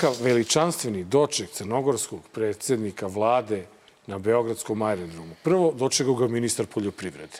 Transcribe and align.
Kakav 0.00 0.16
veličanstveni 0.24 1.04
doček 1.04 1.50
crnogorskog 1.50 2.20
predsednika 2.32 3.06
vlade 3.06 3.66
na 4.06 4.18
Beogradskom 4.18 4.82
aerodromu. 4.82 5.34
Prvo, 5.42 5.72
dočekao 5.76 6.14
ga 6.14 6.28
ministar 6.28 6.66
poljoprivrede. 6.66 7.38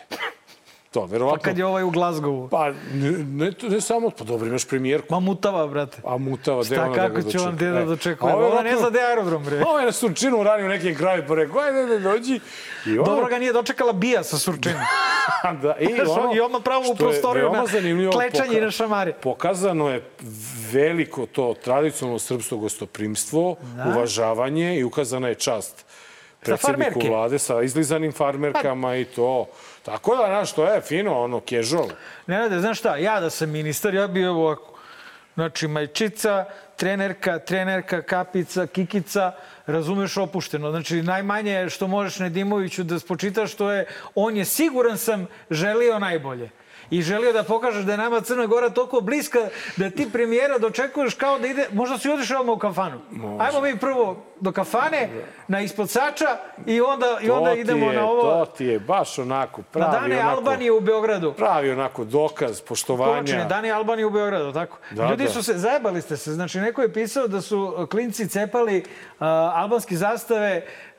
To, 0.91 1.07
verovatno... 1.07 1.39
Pa 1.39 1.45
kad 1.45 1.59
je 1.59 1.67
ovaj 1.67 1.83
u 1.83 1.91
Glazgovu. 1.91 2.49
Pa, 2.49 2.71
ne, 2.93 3.11
ne, 3.11 3.53
ne 3.63 3.81
samo, 3.81 4.11
pa 4.11 4.25
dobro, 4.25 4.49
imaš 4.49 4.69
premijerku. 4.69 5.15
Ma 5.15 5.21
mutava, 5.21 5.67
brate. 5.67 6.03
A 6.05 6.19
mutava, 6.19 6.63
gde 6.63 6.75
Šta, 6.75 6.85
ona 6.85 6.97
da 6.97 7.09
ga 7.09 7.15
kako 7.15 7.31
će 7.31 7.39
on 7.39 7.45
dočeka? 7.45 7.57
gde 7.57 7.71
da 7.71 7.81
E, 7.81 7.85
dočekuje? 7.85 8.35
ovaj 8.35 8.51
Ona 8.51 8.63
ne 8.63 8.77
zna 8.77 8.91
gde 8.91 9.01
aerodrom, 9.01 9.45
bre. 9.45 9.63
Ovo 9.67 9.79
je 9.79 9.87
na 9.87 9.93
Surčinu 9.93 10.43
radio 10.43 10.67
u 10.67 10.69
nekim 10.69 10.95
kraju, 10.95 11.25
pa 11.29 11.35
rekao, 11.35 11.61
ajde, 11.61 11.79
ajde, 11.79 11.99
dođi. 11.99 12.41
I 12.87 12.99
ono, 12.99 13.05
Dobro 13.05 13.27
ga 13.27 13.39
nije 13.39 13.53
dočekala 13.53 13.93
bija 13.93 14.25
sa 14.25 14.39
surčinom. 14.39 14.81
da, 15.63 15.77
i, 15.81 16.01
ono, 16.01 16.35
I 16.35 16.41
odmah 16.41 16.61
pravo 16.65 16.85
u 16.93 16.95
prostoriju 16.95 17.53
na 17.53 18.11
klečanje 18.13 18.59
i 18.59 18.61
na 18.61 18.71
šamare. 18.71 19.13
Pokazano 19.13 19.89
je 19.91 20.03
veliko 20.73 21.27
to 21.27 21.55
tradicionalno 21.65 22.19
srpsko 22.19 22.57
gostoprimstvo, 22.57 23.57
uvažavanje 23.87 24.79
i 24.79 24.85
ukazana 24.85 25.29
je 25.29 25.35
čast 25.35 25.85
predsjedniku 26.41 27.01
vlade 27.09 27.39
sa 27.39 27.63
izlizanim 27.63 28.13
farmerkama 28.13 28.97
i 28.97 29.05
to. 29.05 29.49
Tako 29.83 30.17
da, 30.17 30.27
znaš, 30.27 30.53
to 30.53 30.65
je 30.65 30.81
fino, 30.81 31.21
ono, 31.23 31.41
casual. 31.41 31.89
Nenade, 32.27 32.61
znaš 32.61 32.79
šta, 32.79 32.97
ja 32.97 33.21
da 33.21 33.31
sam 33.31 33.51
ministar, 33.51 33.95
ja 33.95 34.07
bi 34.07 34.27
ovo 34.27 34.47
ovako. 34.47 34.67
Znači, 35.35 35.69
majčica, 35.69 36.45
trenerka, 36.77 37.39
trenerka, 37.39 38.03
kapica, 38.03 38.67
kikica, 38.67 39.33
razumeš 39.67 40.17
opušteno. 40.17 40.71
Znači, 40.71 41.03
najmanje 41.03 41.69
što 41.69 41.87
možeš 41.87 42.19
Nedimoviću 42.19 42.85
da 42.85 42.99
spočitaš, 42.99 43.53
što 43.53 43.73
je, 43.73 43.87
on 44.15 44.37
je 44.37 44.45
siguran 44.45 44.99
sam 44.99 45.27
želio 45.51 45.99
najbolje. 45.99 46.51
I 46.91 47.03
želio 47.03 47.33
da 47.33 47.43
pokažeš 47.43 47.85
da 47.85 47.93
je 47.93 47.99
nama 47.99 48.21
Crna 48.21 48.47
Gora 48.47 48.71
toliko 48.71 49.01
bliska 49.01 49.39
da 49.77 49.91
ti 49.91 50.09
premijera 50.13 50.59
dočekuješ 50.59 51.15
kao 51.15 51.39
da 51.39 51.47
ide, 51.47 51.67
možda 51.73 51.99
si 51.99 52.11
odiš 52.11 52.31
odmah 52.31 52.57
u 52.57 52.59
kafanu. 52.59 53.01
Ajmo 53.39 53.61
mi 53.61 53.79
prvo 53.79 54.25
do 54.41 54.53
kafane, 54.53 55.09
na 55.49 55.61
ispod 55.61 55.91
sača 55.91 56.37
i 56.67 56.81
onda, 56.81 57.19
i 57.23 57.31
onda 57.31 57.51
to 57.51 57.57
idemo 57.57 57.91
je, 57.91 57.97
na 57.97 58.07
ovo, 58.07 58.23
To 58.23 58.47
ti 58.47 58.65
je 58.65 58.79
baš 58.79 59.19
onako 59.19 59.61
na 59.61 59.67
pravi, 59.71 59.93
dane 59.93 60.21
onako, 60.21 60.37
Albanije 60.37 60.73
u 60.73 60.81
Beogradu. 60.81 61.33
pravi 61.33 61.71
onako 61.71 62.05
dokaz 62.05 62.61
poštovanja. 62.61 63.13
Kovačine, 63.13 63.45
Dani 63.45 63.71
Albanije 63.71 64.07
u 64.07 64.11
Beogradu, 64.11 64.53
tako? 64.53 64.79
Da, 64.91 65.11
Ljudi 65.11 65.25
da. 65.25 65.31
su 65.31 65.43
se, 65.43 65.59
zajebali 65.59 66.03
ste 66.03 66.17
se. 66.17 66.33
Znači, 66.33 66.61
neko 66.61 66.83
je 66.83 66.93
pisao 66.93 67.27
da 67.29 67.41
su 67.41 67.87
klinci 67.91 68.29
cepali 68.29 68.79
uh, 68.79 69.27
albanske 69.55 69.97
zastave 69.97 70.63
uh, 70.65 70.90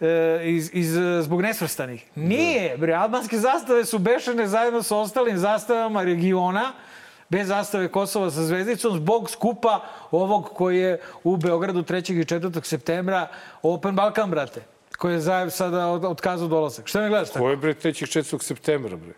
iz, 0.43 0.69
iz, 0.73 0.97
uh, 0.97 1.21
zbog 1.21 1.41
nesvrstanih. 1.41 2.05
Nije, 2.15 2.77
bre, 2.77 2.93
albanske 2.93 3.37
zastave 3.37 3.85
su 3.85 3.99
bešene 3.99 4.47
zajedno 4.47 4.83
sa 4.83 4.97
ostalim 4.97 5.37
zastavama 5.37 6.03
regiona, 6.03 6.73
bez 7.29 7.47
zastave 7.47 7.87
Kosova 7.87 8.31
sa 8.31 8.43
zvezdicom, 8.43 8.97
zbog 8.97 9.29
skupa 9.29 9.79
ovog 10.11 10.49
koji 10.53 10.77
je 10.77 10.99
u 11.23 11.37
Beogradu 11.37 11.83
3. 11.83 12.13
i 12.13 12.25
4. 12.25 12.63
septembra 12.63 13.27
Open 13.61 13.95
Balkan, 13.95 14.29
brate 14.31 14.61
koji 14.97 15.13
je 15.13 15.19
zajev 15.19 15.49
sada 15.49 15.87
otkazao 15.87 16.47
dolazak. 16.47 16.87
Šta 16.87 17.01
mi 17.01 17.09
gledaš 17.09 17.29
tako? 17.29 17.45
Ko 17.45 17.49
je 17.49 17.57
bre 17.57 17.73
3. 17.73 18.05
4. 18.19 18.41
septembra, 18.41 18.95
bre? 18.95 19.13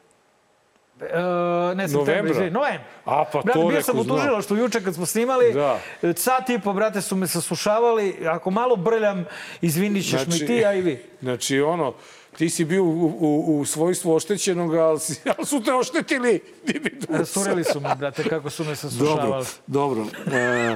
Uh, 1.03 1.77
ne, 1.77 1.87
septembra, 1.87 2.13
Novembra? 2.13 2.31
izvini, 2.31 2.51
novembra. 2.51 2.83
A, 3.05 3.25
pa 3.31 3.41
brate, 3.41 3.59
to 3.59 3.67
bio 3.67 3.81
sam 3.81 3.99
u 3.99 4.03
znam. 4.03 4.17
tužilaštvu 4.17 4.57
juče 4.57 4.83
kad 4.83 4.95
smo 4.95 5.05
snimali. 5.05 5.53
Da. 5.53 5.79
Sat 6.15 6.49
i 6.49 6.59
po, 6.59 6.73
brate, 6.73 7.01
su 7.01 7.15
me 7.15 7.27
saslušavali. 7.27 8.27
Ako 8.27 8.51
malo 8.51 8.75
brljam, 8.75 9.25
izvinit 9.61 10.09
ćeš 10.09 10.27
mi 10.27 10.47
ti, 10.47 10.65
a 10.65 10.73
i 10.73 10.81
vi. 10.81 11.03
Znači, 11.21 11.61
ono, 11.61 11.93
ti 12.37 12.49
si 12.49 12.65
bio 12.65 12.83
u, 12.83 13.05
u, 13.19 13.59
u 13.59 13.65
svojstvu 13.65 14.13
oštećenog, 14.15 14.75
ali, 14.75 14.99
si, 14.99 15.21
ali 15.37 15.45
su 15.45 15.63
te 15.63 15.73
oštetili. 15.73 16.39
Dividus. 16.65 17.29
Sureli 17.29 17.63
su 17.63 17.79
me, 17.79 17.95
brate, 17.95 18.23
kako 18.23 18.49
su 18.49 18.63
me 18.63 18.69
Dobro, 18.75 18.75
saslušavali. 18.75 19.45
dobro. 19.67 20.05
E, 20.33 20.75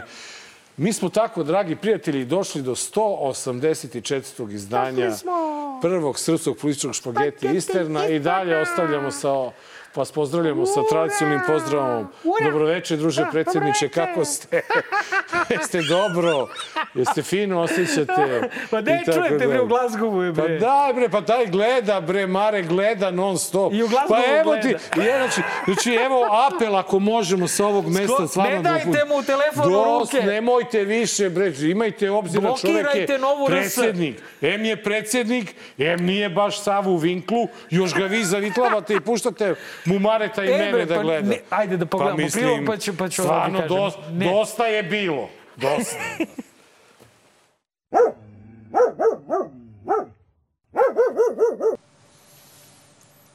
mi 0.78 0.94
smo 0.94 1.10
tako, 1.10 1.44
dragi 1.44 1.76
prijatelji, 1.76 2.26
došli 2.26 2.62
do 2.62 2.76
184. 2.76 4.54
izdanja 4.54 5.12
prvog 5.82 6.20
srpskog 6.20 6.58
političkog 6.58 6.96
špageti 6.96 7.48
Isterna 7.48 8.08
i 8.08 8.20
dalje 8.20 8.58
ostavljamo 8.58 9.12
sa 9.12 9.52
vas 9.98 10.12
pozdravljamo 10.12 10.66
sa 10.66 10.82
tradicionalnim 10.90 11.42
pozdravom. 11.48 12.08
Dobroveče, 12.44 12.98
druže 12.98 13.26
predsjedniče, 13.32 13.90
kako 13.90 14.26
ste? 14.26 14.62
Jeste 15.50 15.82
dobro? 15.82 16.48
Jeste 16.94 17.24
fino 17.24 17.62
osjećate? 17.62 18.50
Pa 18.72 18.82
ne 18.82 19.04
čujete, 19.06 19.48
bre, 19.48 19.62
u 19.62 19.68
Glazgovu, 19.68 20.34
Pa 20.36 20.42
bre. 20.42 20.60
daj 20.60 20.94
bre, 20.94 21.10
pa 21.10 21.22
daj 21.22 21.46
gleda 21.46 22.02
bre, 22.02 22.28
Mare 22.28 22.62
gleda 22.62 23.12
non 23.12 23.38
stop. 23.38 23.74
I 23.74 23.84
u 23.84 23.88
Glasgowu 23.88 24.08
pa 24.10 24.40
evo 24.40 24.56
ti, 24.56 24.76
gleda. 24.94 25.10
je, 25.10 25.18
znači, 25.18 25.42
znači 25.66 25.94
evo 26.06 26.28
apel 26.48 26.76
ako 26.76 27.00
možemo 27.00 27.48
sa 27.48 27.66
ovog 27.66 27.88
mesta 27.88 28.28
stvarno 28.28 28.56
ne 28.56 28.62
da 28.62 28.70
dajte 28.70 29.06
mu 29.08 29.24
telefon 29.24 29.74
u 29.74 30.00
ruke. 30.00 30.22
Nemojte 30.22 30.84
više 30.84 31.30
bre, 31.30 31.54
imajte 31.62 32.12
obzir 32.12 32.44
na 32.44 32.54
čovek 32.62 32.96
je 32.96 33.08
predsjednik. 33.48 34.22
M 34.42 34.66
je 34.66 34.84
predsjednik, 34.84 35.56
M 35.78 36.06
nije 36.06 36.30
baš 36.30 36.64
sav 36.64 36.90
u 36.90 36.98
vinklu, 36.98 37.48
još 37.70 37.94
ga 37.94 38.06
vi 38.06 38.24
zavitlavate 38.24 38.94
i 38.94 39.00
puštate 39.00 39.56
mu 39.88 40.00
Mareta 40.00 40.44
i 40.44 40.48
E, 40.48 40.58
mene 40.58 40.86
da 40.86 40.96
pa 40.96 41.02
gleda. 41.02 41.30
ne, 41.30 41.40
ajde 41.50 41.78
da 41.78 41.86
pogledamo 41.86 42.28
prilog, 42.30 42.60
pa 42.66 42.78
ću- 42.78 42.94
pa 42.94 43.10
ću 43.10 43.22
Stvarno, 43.22 43.60
kažem. 43.60 43.68
dosta, 43.70 44.02
dosta 44.12 44.66
je 44.66 44.84
bilo. 44.84 45.30
Dosta. 45.58 45.96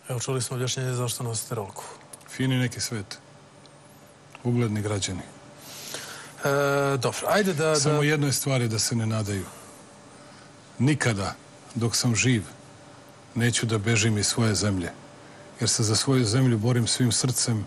Evo, 0.08 0.20
čuli 0.20 0.42
smo 0.42 0.54
objašnjenje 0.56 0.92
zašto 0.92 1.24
nosite 1.24 1.54
rolku. 1.54 1.84
Fini 2.28 2.56
neki 2.56 2.80
svet. 2.80 3.18
Ugledni 4.44 4.82
građani. 4.82 5.20
E, 6.44 6.48
dobro, 6.96 7.20
ajde 7.28 7.54
da... 7.54 7.76
Samo 7.76 7.96
da... 7.96 8.04
jednoj 8.04 8.32
stvari 8.32 8.68
da 8.68 8.78
se 8.78 8.96
ne 8.96 9.06
nadaju. 9.06 9.44
Nikada, 10.78 11.34
dok 11.74 11.96
sam 11.96 12.14
živ, 12.16 12.42
neću 13.34 13.66
da 13.66 13.78
bežim 13.78 14.18
iz 14.18 14.26
svoje 14.26 14.54
zemlje. 14.54 14.90
Jer 15.62 15.68
se 15.68 15.82
za 15.82 15.94
svoju 15.96 16.24
zemlju 16.24 16.58
borim 16.58 16.86
svim 16.86 17.12
srcem, 17.12 17.66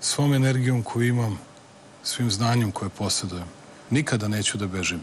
svom 0.00 0.34
energijom 0.34 0.82
koju 0.82 1.08
imam, 1.08 1.38
svim 2.02 2.30
znanjem 2.30 2.72
koje 2.72 2.88
posjedujem. 2.88 3.46
Nikada 3.90 4.28
neću 4.28 4.58
da 4.58 4.66
bežim. 4.66 5.00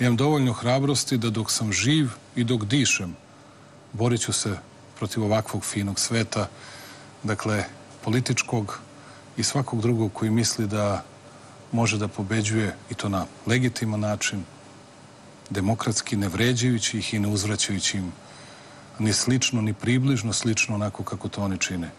Imam 0.00 0.16
dovoljno 0.16 0.52
hrabrosti 0.52 1.18
da 1.18 1.30
dok 1.30 1.50
sam 1.50 1.72
živ 1.72 2.08
i 2.36 2.44
dok 2.44 2.64
dišem, 2.64 3.16
borit 3.92 4.20
ću 4.20 4.32
se 4.32 4.56
protiv 4.98 5.24
ovakvog 5.24 5.64
finog 5.64 6.00
sveta, 6.00 6.48
dakle, 7.22 7.64
političkog 8.04 8.80
i 9.36 9.42
svakog 9.42 9.82
drugog 9.82 10.12
koji 10.12 10.30
misli 10.30 10.66
da 10.66 11.04
može 11.72 11.98
da 11.98 12.08
pobeđuje 12.08 12.76
i 12.90 12.94
to 12.94 13.08
na 13.08 13.26
legitiman 13.46 14.00
način, 14.00 14.44
demokratski, 15.50 16.16
ne 16.16 16.28
vređajući 16.28 16.98
ih 16.98 17.14
i 17.14 17.18
ne 17.18 17.28
uzvraćajući 17.28 17.98
im 17.98 18.12
ni 18.98 19.12
slično, 19.12 19.62
ni 19.62 19.72
približno 19.72 20.32
slično 20.32 20.74
onako 20.74 21.02
kako 21.02 21.28
to 21.28 21.42
oni 21.42 21.58
čine. 21.58 21.90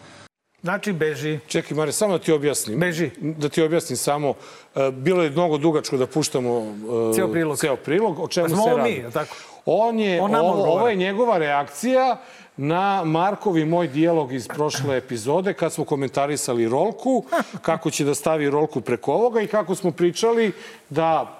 Znači, 0.62 0.92
beži. 0.92 1.38
Čekaj, 1.46 1.76
Mare, 1.76 1.92
samo 1.92 2.18
da 2.18 2.24
ti 2.24 2.32
objasnim. 2.32 2.78
Beži. 2.78 3.10
Da 3.20 3.48
ti 3.48 3.62
objasnim 3.62 3.96
samo. 3.96 4.34
E, 4.74 4.90
Bilo 4.90 5.22
je 5.22 5.30
mnogo 5.30 5.58
dugačko 5.58 5.96
da 5.96 6.06
puštamo 6.06 6.58
e, 6.58 7.14
Ceo 7.14 7.28
prilog. 7.28 7.58
Ceo 7.58 7.76
prilog. 7.76 8.18
O 8.18 8.28
čemu 8.28 8.48
se 8.48 8.76
radi? 8.76 9.02
mi, 9.04 9.12
tako? 9.12 9.36
On 9.66 9.98
je, 9.98 10.22
On 10.22 10.34
ovo, 10.34 10.64
ovo 10.64 10.88
je 10.88 10.96
njegova 10.96 11.38
reakcija 11.38 12.16
na 12.56 13.04
Markov 13.04 13.58
i 13.58 13.64
moj 13.64 13.88
dijalog 13.88 14.32
iz 14.32 14.48
prošle 14.48 14.96
epizode 14.96 15.52
kad 15.52 15.72
smo 15.72 15.84
komentarisali 15.84 16.68
rolku, 16.68 17.24
kako 17.62 17.90
će 17.90 18.04
da 18.04 18.14
stavi 18.14 18.50
rolku 18.50 18.80
preko 18.80 19.12
ovoga 19.12 19.40
i 19.40 19.46
kako 19.46 19.74
smo 19.74 19.90
pričali 19.90 20.52
da 20.90 21.39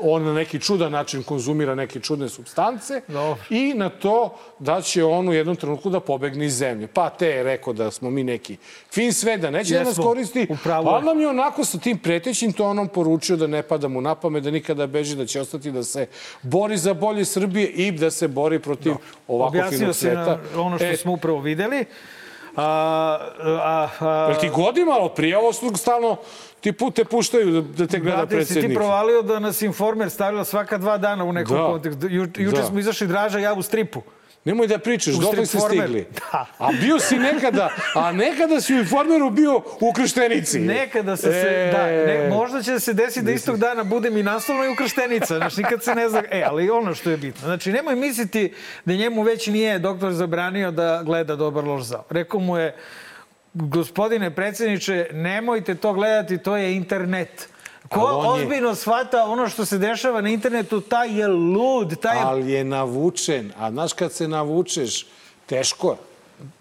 on 0.00 0.24
na 0.24 0.32
neki 0.34 0.60
čudan 0.60 0.92
način 0.92 1.22
konzumira 1.22 1.74
neke 1.74 2.00
čudne 2.00 2.28
substance 2.28 3.00
Dobro. 3.08 3.36
i 3.50 3.74
na 3.74 3.88
to 3.90 4.18
da 4.58 4.80
će 4.80 5.04
on 5.04 5.28
u 5.28 5.32
jednom 5.32 5.56
trenutku 5.56 5.90
da 5.90 6.00
pobegne 6.00 6.46
iz 6.46 6.54
zemlje. 6.54 6.86
Pa 6.88 7.10
te 7.10 7.26
je 7.28 7.42
rekao 7.42 7.72
da 7.72 7.90
smo 7.90 8.10
mi 8.10 8.24
neki 8.24 8.56
fin 8.90 9.12
sve, 9.12 9.36
da 9.38 9.50
neće 9.50 9.74
da 9.74 9.80
nas 9.80 9.88
Jesmo. 9.88 10.04
koristi, 10.04 10.46
U 10.50 10.56
pravu 10.58 10.88
ali 10.88 10.98
je. 10.98 11.04
nam 11.04 11.20
je 11.20 11.28
onako 11.28 11.64
sa 11.64 11.78
tim 11.78 11.98
pretećim 11.98 12.52
tonom 12.52 12.88
poručio 12.88 13.36
da 13.36 13.46
ne 13.46 13.62
pada 13.62 13.88
mu 13.88 14.00
na 14.00 14.14
pamet, 14.14 14.44
da 14.44 14.50
nikada 14.50 14.86
beži, 14.86 15.16
da 15.16 15.26
će 15.26 15.40
ostati 15.40 15.70
da 15.70 15.82
se 15.82 16.06
bori 16.42 16.76
za 16.78 16.94
bolje 16.94 17.24
Srbije 17.24 17.68
i 17.68 17.92
da 17.92 18.10
se 18.10 18.28
bori 18.28 18.58
protiv 18.58 18.92
ovako 19.28 19.48
Objasnio 19.48 19.78
finog 19.78 19.94
si 19.94 20.00
sveta. 20.00 20.24
nam 20.26 20.40
ono 20.56 20.78
što 20.78 20.86
E, 20.86 20.96
smo 20.96 21.12
upravo 21.12 21.40
videli. 21.40 21.84
A, 22.58 23.18
a, 23.40 23.88
a, 24.00 24.26
Jel 24.28 24.40
ti 24.40 24.48
godi 24.50 24.84
malo 24.84 25.14
su 25.52 25.76
stalno 25.76 26.16
ti 26.60 26.72
pu, 26.72 26.90
te 26.90 27.04
puštaju 27.04 27.50
da, 27.52 27.60
da 27.60 27.86
te 27.86 27.98
gleda 27.98 28.16
Brate, 28.16 28.30
si 28.36 28.46
ti 28.46 28.52
predsjednik. 28.52 28.78
provalio 28.78 29.22
da 29.22 29.38
nas 29.38 29.62
Informer 29.62 30.10
stavila 30.10 30.44
svaka 30.44 30.78
dva 30.78 30.98
dana 30.98 31.24
u 31.24 31.32
nekom 31.32 31.56
Da. 31.56 31.62
kontekstu. 31.64 32.06
Ju, 32.06 32.26
juče 32.36 32.56
Da. 32.56 32.62
smo 32.62 32.78
izašli 32.78 33.06
Draža 33.06 33.38
ja 33.38 33.54
u 33.54 33.62
stripu. 33.62 34.02
Nemoj 34.48 34.66
da 34.66 34.78
pričaš, 34.78 35.14
U 35.14 35.18
dokle 35.18 35.46
ste 35.46 35.58
stigli. 35.60 36.06
Da. 36.32 36.46
A 36.58 36.72
bio 36.80 36.98
si 36.98 37.18
nekada, 37.18 37.68
a 37.94 38.12
nekada 38.12 38.60
si 38.60 38.74
u 38.74 38.78
informeru 38.78 39.30
bio 39.30 39.62
u 39.80 39.92
krštenici. 39.92 40.60
Nekada 40.60 41.16
se, 41.16 41.22
se 41.22 41.70
da, 41.72 41.86
ne, 41.86 42.28
možda 42.30 42.62
će 42.62 42.80
se 42.80 42.92
desiti 42.92 43.26
da 43.26 43.32
istog 43.32 43.58
dana 43.58 43.84
budem 43.84 44.16
i 44.16 44.22
naslovno 44.22 44.64
i 44.64 44.68
ukrštenica, 44.68 45.36
znaš, 45.36 45.56
nikad 45.56 45.84
se 45.84 45.94
ne 45.94 46.08
zna, 46.08 46.22
e, 46.30 46.42
ali 46.46 46.70
ono 46.70 46.94
što 46.94 47.10
je 47.10 47.16
bitno, 47.16 47.40
znači, 47.40 47.72
nemoj 47.72 47.96
misliti 47.96 48.52
da 48.84 48.94
njemu 48.94 49.22
već 49.22 49.46
nije 49.46 49.78
doktor 49.78 50.12
zabranio 50.12 50.70
da 50.70 51.02
gleda 51.04 51.36
dobar 51.36 51.64
loš 51.64 51.82
zao. 51.82 52.04
Rekao 52.10 52.40
mu 52.40 52.58
je, 52.58 52.76
gospodine 53.54 54.34
predsjedniče, 54.34 55.08
nemojte 55.12 55.74
to 55.74 55.92
gledati, 55.92 56.38
to 56.38 56.56
je 56.56 56.76
internet. 56.76 57.48
Ko 57.88 58.00
on 58.00 58.38
je- 58.38 58.44
ozbiljno 58.44 58.74
shvata 58.74 59.24
ono 59.24 59.48
što 59.48 59.64
se 59.64 59.78
dešava 59.78 60.20
na 60.20 60.28
internetu, 60.28 60.80
taj 60.80 61.18
je 61.20 61.26
lud, 61.28 61.96
taj 61.96 62.16
je... 62.16 62.22
Ali 62.22 62.52
je 62.52 62.64
navučen. 62.64 63.52
A 63.58 63.70
znaš 63.70 63.92
kad 63.92 64.12
se 64.12 64.28
navučeš, 64.28 65.06
teško 65.46 65.90
je. 65.90 66.07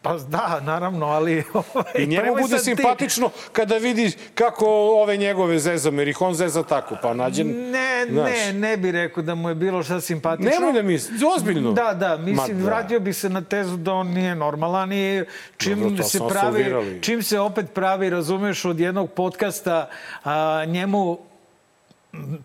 Pa 0.02 0.18
da, 0.18 0.60
naravno, 0.64 1.06
ali... 1.06 1.44
ovaj, 1.54 1.86
I 1.98 2.08
njemu 2.08 2.36
bude 2.36 2.48
sad 2.48 2.60
ti- 2.60 2.64
simpatično 2.66 3.30
kada 3.52 3.78
vidi 3.78 4.12
kako 4.36 4.66
ove 5.02 5.18
njegove 5.18 5.60
zezame, 5.60 6.02
jer 6.02 6.08
ih 6.08 6.22
on 6.22 6.34
zeza 6.34 6.64
tako, 6.64 6.96
pa 7.02 7.14
nađe... 7.14 7.44
Ne, 7.44 8.06
znaš. 8.12 8.32
ne, 8.32 8.54
ne 8.54 8.78
bi 8.78 8.92
rekao 8.92 9.24
da 9.24 9.36
mu 9.36 9.50
je 9.50 9.56
bilo 9.56 9.84
šta 9.84 10.02
simpatično. 10.02 10.52
Nemoj 10.52 10.74
da 10.74 10.82
misli, 10.82 11.18
ozbiljno. 11.36 11.72
Da, 11.72 11.94
da, 11.94 12.18
mislim, 12.18 12.58
Ma 12.58 12.64
da. 12.64 12.70
vratio 12.70 13.00
bi 13.00 13.14
se 13.14 13.30
na 13.30 13.42
tezu 13.42 13.78
da 13.78 13.94
on 13.94 14.08
nije 14.08 14.36
normalan 14.36 14.94
i 14.94 15.24
čim 15.58 15.80
Dobro, 15.80 16.04
se 16.04 16.20
pravi, 16.30 16.76
čim 17.02 17.24
se 17.24 17.40
opet 17.40 17.66
pravi, 17.74 18.10
razumeš, 18.10 18.66
od 18.66 18.80
jednog 18.80 19.12
podcasta 19.12 19.90
a, 20.24 20.66
njemu 20.68 21.18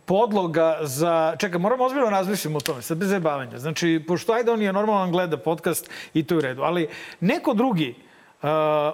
podloga 0.05 0.79
za... 0.83 1.37
Čekaj, 1.39 1.61
moramo 1.61 1.85
ozbiljno 1.85 2.11
razmisliti 2.11 2.57
o 2.57 2.61
tome, 2.61 2.83
sad 2.83 2.99
bez 2.99 3.09
zajebavanja. 3.09 3.59
Znači, 3.59 4.05
pošto 4.09 4.33
ajde 4.33 4.51
on 4.51 4.63
je 4.63 4.73
normalan 4.73 5.11
gleda 5.11 5.37
podcast 5.37 5.91
i 6.15 6.25
to 6.25 6.35
je 6.35 6.39
u 6.39 6.41
redu, 6.41 6.63
ali 6.63 6.89
neko 7.21 7.55
drugi 7.55 7.95
uh, 8.43 8.49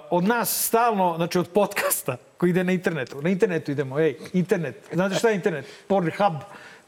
od 0.09 0.23
nas 0.23 0.67
stalno, 0.67 1.13
znači 1.15 1.39
od 1.39 1.49
podcasta 1.49 2.17
koji 2.37 2.49
ide 2.49 2.63
na 2.63 2.71
internetu, 2.71 3.21
na 3.21 3.29
internetu 3.29 3.71
idemo, 3.71 3.99
ej, 3.99 4.17
internet, 4.33 4.75
znate 4.93 5.15
šta 5.15 5.29
je 5.29 5.35
internet? 5.35 5.65
Pornhub, 5.87 6.33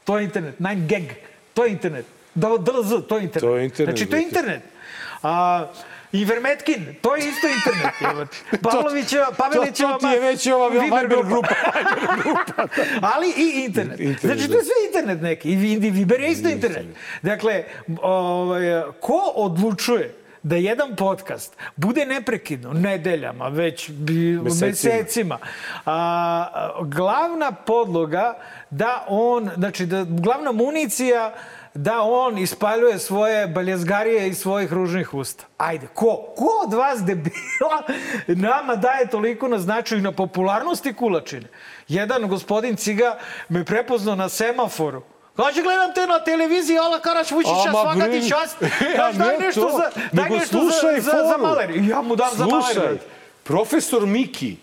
to 0.04 0.18
je 0.18 0.24
internet, 0.24 0.58
9gag, 0.58 1.12
to 1.54 1.64
je 1.64 1.72
internet, 1.72 2.06
DLZ, 2.34 3.06
to 3.08 3.16
je 3.16 3.22
internet. 3.22 3.40
To 3.40 3.56
je 3.56 3.64
internet, 3.64 3.96
Znači, 3.96 4.10
to 4.10 4.16
je 4.16 4.22
internet. 4.22 4.62
A, 5.22 5.66
Ivermetkin, 6.12 6.94
to 7.00 7.16
je 7.16 7.28
isto 7.28 7.46
internet. 7.48 7.94
jebote. 8.00 8.36
Pavlovićeva, 8.70 9.26
Pavelićeva... 9.32 9.92
to 9.92 9.98
ti 9.98 10.06
je 10.06 10.20
već 10.20 10.46
ova 10.46 10.68
Viber 10.68 11.06
grupa. 11.24 11.54
Ali 13.14 13.26
i 13.28 13.64
internet. 13.64 14.00
Internet, 14.00 14.20
Znači, 14.20 14.42
to 14.42 14.52
da. 14.52 14.58
je 14.58 14.64
sve 14.64 14.74
internet 14.86 15.22
neki. 15.22 15.48
I 15.48 15.56
Vi- 15.56 15.72
i 15.72 15.90
Viber 15.90 16.20
je 16.20 16.30
isto 16.30 16.48
internet. 16.48 16.86
Dakle, 17.22 17.64
ovaj, 18.02 18.62
ko 19.00 19.32
odlučuje 19.34 20.14
da 20.42 20.56
jedan 20.56 20.96
podcast 20.96 21.56
bude 21.76 22.06
neprekidno, 22.06 22.72
nedeljama, 22.72 23.48
već 23.48 23.88
Mesecima. 23.88 24.66
mesecima, 24.92 25.38
a, 25.86 26.46
glavna 26.82 27.52
podloga 27.52 28.34
da 28.70 29.04
on, 29.08 29.50
znači 29.56 29.86
da 29.86 30.04
glavna 30.04 30.52
municija 30.52 31.34
da 31.74 32.00
on 32.00 32.38
ispaljuje 32.38 32.98
svoje 32.98 33.46
baljezgarije 33.46 34.28
iz 34.28 34.38
svojih 34.38 34.72
ružnih 34.72 35.14
usta. 35.14 35.44
Ajde, 35.58 35.86
ko? 35.94 36.06
Ko 36.36 36.46
od 36.66 36.74
vas 36.74 37.00
debila 37.00 37.82
nama 38.26 38.76
daje 38.76 39.06
toliko 39.06 39.48
na 39.48 39.58
značaju 39.58 39.98
i 39.98 40.02
na 40.02 40.12
popularnosti 40.12 40.92
kulačine? 40.94 41.48
Jedan 41.88 42.28
gospodin 42.28 42.76
Ciga 42.76 43.18
me 43.48 43.64
prepoznao 43.64 44.14
na 44.14 44.28
semaforu. 44.28 45.02
Kaže, 45.36 45.62
gledam 45.62 45.94
te 45.94 46.06
na 46.06 46.24
televiziji, 46.24 46.78
Ala 46.78 46.98
Karaš 46.98 47.30
Vučića, 47.30 47.70
svaka 47.70 48.04
ti 48.04 48.28
čast. 48.28 48.56
Ja, 48.62 48.96
Kaže, 48.96 49.18
daj 49.18 49.38
ne 49.38 49.46
nešto 49.46 49.60
to, 49.60 49.70
za, 49.70 49.90
daj 50.12 50.30
nešto 50.30 50.58
slušaj 50.58 51.00
za, 51.00 51.10
za, 51.10 51.16
za 51.18 51.32
foru. 51.32 51.42
maler. 51.42 51.70
I 51.70 51.88
ja 51.88 52.02
mu 52.02 52.16
dam 52.16 52.30
za 52.32 52.46
maler. 52.46 52.64
Slušaj, 52.64 52.98
profesor 53.44 54.06
Miki. 54.06 54.56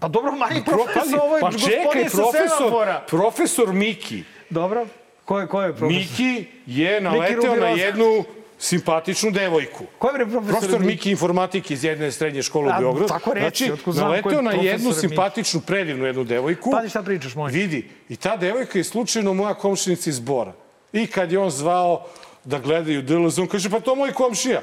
Pa 0.00 0.08
dobro, 0.08 0.32
Pro, 0.64 0.74
profesor, 0.74 1.20
ovo 1.22 1.36
je 1.36 1.40
pa 1.40 1.50
gospodin 1.50 1.78
čekaj, 1.82 2.08
sa 2.08 2.16
profesor, 2.16 2.48
semafora. 2.58 3.02
profesor 3.08 3.72
Miki. 3.72 4.24
Dobro, 4.50 4.86
ko 5.26 5.40
je, 5.40 5.46
ko 5.46 5.62
je 5.62 5.72
profesor? 5.72 5.98
Miki 5.98 6.46
je 6.66 7.00
naleteo 7.00 7.42
na 7.42 7.54
Rubiroza. 7.54 7.82
jednu 7.82 8.24
simpatičnu 8.58 9.30
devojku. 9.30 9.84
Ko 9.98 10.08
je 10.08 10.14
bre 10.14 10.26
profesor? 10.26 10.58
Profesor 10.58 10.80
Miki 10.80 11.10
informatike 11.10 11.74
iz 11.74 11.84
jedne 11.84 12.12
srednje 12.12 12.42
škole 12.42 12.72
u 12.76 12.80
Beogradu. 12.80 13.08
tako 13.08 13.34
reci, 13.34 13.64
znači, 13.64 13.98
naleteo 13.98 14.42
na 14.42 14.52
jednu 14.52 14.88
Miki. 14.88 15.00
simpatičnu, 15.00 15.60
predivnu 15.60 16.06
jednu 16.06 16.24
devojku. 16.24 16.70
Pazi 16.70 16.88
šta 16.88 17.02
pričaš, 17.02 17.34
moj. 17.34 17.52
Vidi, 17.52 17.88
i 18.08 18.16
ta 18.16 18.36
devojka 18.36 18.78
je 18.78 18.84
slučajno 18.84 19.34
moja 19.34 19.54
komšinica 19.54 20.10
iz 20.10 20.20
Bora. 20.20 20.52
I 20.92 21.06
kad 21.06 21.32
je 21.32 21.38
on 21.38 21.50
zvao 21.50 22.06
da 22.44 22.58
gledaju 22.58 23.02
DLZ, 23.02 23.38
on 23.38 23.46
kaže, 23.46 23.70
pa 23.70 23.80
to 23.80 23.94
moj 23.94 24.12
komšija. 24.12 24.62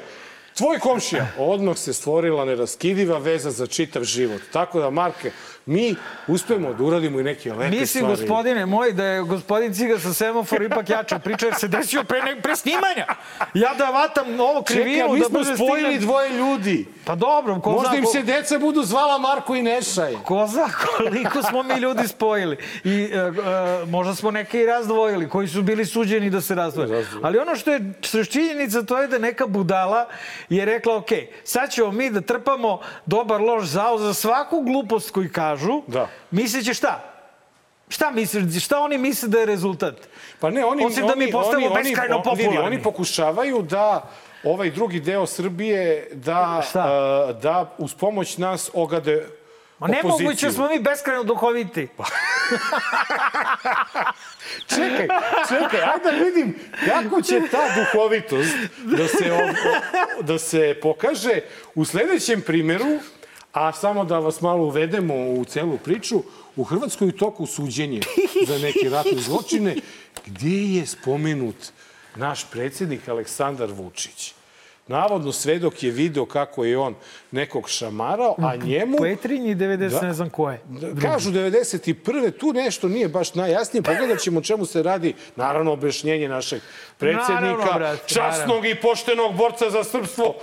Tvoj 0.56 0.78
komšija. 0.78 1.26
Odmah 1.38 1.76
se 1.76 1.92
stvorila 1.92 2.44
neraskidiva 2.44 3.18
veza 3.18 3.50
za 3.50 3.66
čitav 3.66 4.04
život. 4.04 4.40
Tako 4.52 4.80
da, 4.80 4.90
Marke, 4.90 5.30
mi 5.66 5.96
uspemo 6.26 6.74
da 6.74 6.84
uradimo 6.84 7.20
i 7.20 7.22
neke 7.22 7.52
lepe 7.52 7.70
Mislim, 7.70 7.86
stvari. 7.86 8.16
gospodine 8.16 8.66
moj, 8.66 8.92
da 8.92 9.04
je 9.04 9.22
gospodin 9.22 9.74
Ciga 9.74 9.98
sa 9.98 10.14
semafora 10.14 10.64
ipak 10.64 10.90
jača 10.90 11.18
priča, 11.18 11.46
jer 11.46 11.54
se 11.54 11.68
desio 11.68 12.04
pre, 12.04 12.22
ne, 12.22 12.40
pre 12.40 12.56
snimanja. 12.56 13.06
Ja 13.54 13.74
da 13.74 13.84
vatam 13.84 14.40
ovo 14.40 14.62
krivinu, 14.62 14.96
Čekaj, 14.96 15.12
mi 15.14 15.20
da 15.20 15.24
smo 15.24 15.44
spojili 15.56 15.80
stignem. 15.80 16.00
dvoje 16.00 16.30
ljudi. 16.30 16.86
Pa 17.04 17.14
dobro, 17.14 17.60
ko 17.60 17.70
Možda 17.70 17.88
zna, 17.88 17.98
im 17.98 18.06
se 18.06 18.22
deca 18.22 18.58
budu 18.58 18.82
zvala 18.82 19.18
Marko 19.18 19.54
i 19.54 19.62
Nešaj. 19.62 20.14
Ko 20.24 20.46
zna 20.46 20.68
koliko 20.96 21.42
smo 21.42 21.62
mi 21.62 21.74
ljudi 21.74 22.08
spojili. 22.08 22.56
I 22.84 23.10
e, 23.12 23.16
e, 23.16 23.30
možda 23.86 24.14
smo 24.14 24.30
neke 24.30 24.60
i 24.60 24.66
razdvojili, 24.66 25.28
koji 25.28 25.48
su 25.48 25.62
bili 25.62 25.86
suđeni 25.86 26.30
da 26.30 26.40
se 26.40 26.54
razdvoje. 26.54 27.06
Ali 27.22 27.38
ono 27.38 27.56
što 27.56 27.72
je 27.72 27.92
što 28.00 28.18
je 28.18 28.24
činjenica, 28.24 28.82
to 28.82 28.98
je 28.98 29.08
da 29.08 29.18
neka 29.18 29.46
budala 29.46 30.06
je 30.48 30.64
rekla, 30.64 30.96
ok, 30.96 31.08
sad 31.44 31.70
ćemo 31.70 31.92
mi 31.92 32.10
da 32.10 32.20
trpamo 32.20 32.80
dobar 33.06 33.40
loš 33.40 33.64
zao 33.64 33.98
za 33.98 34.14
svaku 34.14 34.60
glupost 34.60 35.10
koju 35.10 35.30
kažu. 35.32 35.53
Da. 35.86 36.08
Misleće 36.30 36.74
šta? 36.74 37.10
Šta 37.88 38.10
misliš? 38.10 38.64
Šta 38.64 38.80
oni 38.80 38.98
misle 38.98 39.28
da 39.28 39.38
je 39.38 39.46
rezultat? 39.46 39.94
Pa 40.40 40.50
ne, 40.50 40.64
oni, 40.64 40.86
Osim 40.86 41.06
da 41.06 41.14
mi 41.14 41.32
oni, 41.34 41.70
beskrajno 41.74 42.22
popularni. 42.22 42.58
Oni 42.58 42.82
pokušavaju 42.82 43.62
da 43.62 44.10
ovaj 44.44 44.70
drugi 44.70 45.00
deo 45.00 45.26
Srbije 45.26 46.08
da, 46.12 46.62
uh, 46.64 47.40
da 47.40 47.74
uz 47.78 47.94
pomoć 47.94 48.36
nas 48.36 48.70
ogade 48.74 49.26
Ma 49.78 49.86
nemoguće 49.88 50.50
smo 50.50 50.68
mi 50.68 50.78
beskrajno 50.78 51.22
duhoviti. 51.24 51.88
Čekaj, 54.66 55.08
čekaj, 55.48 55.80
ajde 55.82 56.04
da 56.04 56.24
vidim 56.24 56.58
kako 56.86 57.22
će 57.22 57.40
ta 57.50 57.62
duhovitost 57.76 58.54
da 58.78 59.08
se, 59.08 59.32
o- 59.32 60.22
da 60.22 60.38
se 60.38 60.76
pokaže 60.82 61.40
u 61.74 61.84
sledećem 61.84 62.40
primjeru, 62.40 62.86
a 63.54 63.72
samo 63.72 64.04
da 64.04 64.18
vas 64.18 64.40
malo 64.40 64.64
uvedemo 64.64 65.14
u 65.14 65.44
celu 65.44 65.78
priču, 65.78 66.22
u 66.56 66.64
Hrvatskoj 66.64 67.08
je 67.08 67.16
toku 67.16 67.46
suđenje 67.46 68.00
za 68.46 68.58
neke 68.58 68.90
ratne 68.90 69.18
zločine, 69.18 69.76
gdje 70.26 70.74
je 70.74 70.86
spomenut 70.86 71.56
naš 72.16 72.50
predsjednik 72.50 73.08
Aleksandar 73.08 73.70
Vučić. 73.72 74.34
Navodno, 74.86 75.32
svedok 75.32 75.82
je 75.82 75.90
video 75.90 76.26
kako 76.26 76.64
je 76.64 76.78
on 76.78 76.94
nekog 77.30 77.68
šamarao, 77.68 78.34
a 78.38 78.56
njemu... 78.56 78.96
Petrinji 79.00 79.54
90 79.54 79.88
Da. 79.88 80.00
ne 80.00 80.14
znam 80.14 80.30
ko 80.30 80.50
je. 80.50 80.60
Kažu 81.02 81.30
91. 81.30 82.38
tu 82.38 82.52
nešto 82.52 82.88
nije 82.88 83.08
baš 83.08 83.34
najjasnije. 83.34 83.82
Pogledat 83.82 84.20
ćemo 84.20 84.40
čemu 84.40 84.66
se 84.66 84.82
radi. 84.82 85.14
Naravno, 85.36 85.72
objašnjenje 85.72 86.28
našeg 86.28 86.60
predsjednika, 86.98 87.70
Naravno, 87.72 87.98
časnog 88.06 88.66
i 88.66 88.74
poštenog 88.74 89.34
borca 89.34 89.70
za 89.70 89.84
srpstvo. 89.84 90.28
Uh, 90.28 90.34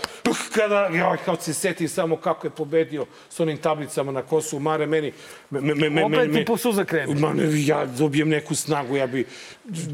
Kada, 0.56 0.90
joj, 0.94 1.18
kao 1.26 1.36
se 1.36 1.54
setim 1.54 1.88
samo 1.88 2.16
kako 2.18 2.48
je 2.48 2.52
pobedio 2.52 3.06
s 3.30 3.40
onim 3.40 3.58
tablicama 3.58 4.12
na 4.12 4.22
Kosovu, 4.22 4.60
Mare, 4.60 4.86
meni... 4.86 5.12
Me, 5.50 5.62
me, 5.62 5.90
me, 5.90 6.06
Opet 6.06 6.32
me, 6.32 6.40
ti 6.40 6.46
po 6.46 6.58
suza 6.58 6.84
krene. 6.84 7.16
Ma 7.16 7.34
ne, 7.34 7.44
ja 7.66 7.86
dobijem 7.86 8.30
neku 8.30 8.56
snagu, 8.56 8.96
ja 8.96 9.08
bi... 9.08 9.26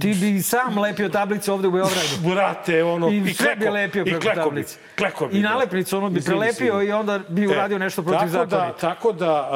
Ti 0.02 0.14
bi 0.22 0.42
sam 0.42 0.80
lepio 0.80 1.10
tablicu 1.10 1.54
ovde 1.54 1.68
u 1.68 1.72
Beogradu. 1.72 2.30
Brate, 2.34 2.84
ono... 2.84 3.10
I, 3.10 3.34
sve 3.34 3.56
bi 3.56 3.70
lepio 3.70 4.02
i 4.02 4.06
preko 4.06 4.22
kleko 4.22 4.40
bi, 4.40 4.44
tablice. 4.44 4.78
Kleko 4.98 5.28
bi, 5.28 5.38
I 5.38 5.42
da. 5.42 5.50
nalepnicu, 5.50 5.98
ono 5.98 6.10
bi 6.10 6.22
prelepio 6.22 6.84
i 6.84 6.92
onda 6.92 7.20
bi 7.30 7.48
uradio 7.48 7.78
nešto 7.78 8.04
protiv 8.04 8.30
da, 8.30 8.46
zakona. 8.46 8.74
tako 8.74 9.12
da, 9.12 9.50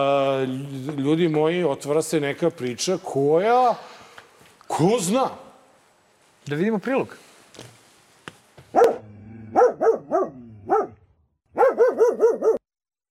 ljudi 0.98 1.28
moji, 1.28 1.64
otvara 1.64 2.02
se 2.02 2.20
neka 2.20 2.50
priča 2.50 2.98
koja, 3.04 3.76
ko 4.68 4.98
zna? 5.00 5.30
Da 6.52 6.58
vidimo 6.58 6.80
prilog. 6.80 7.08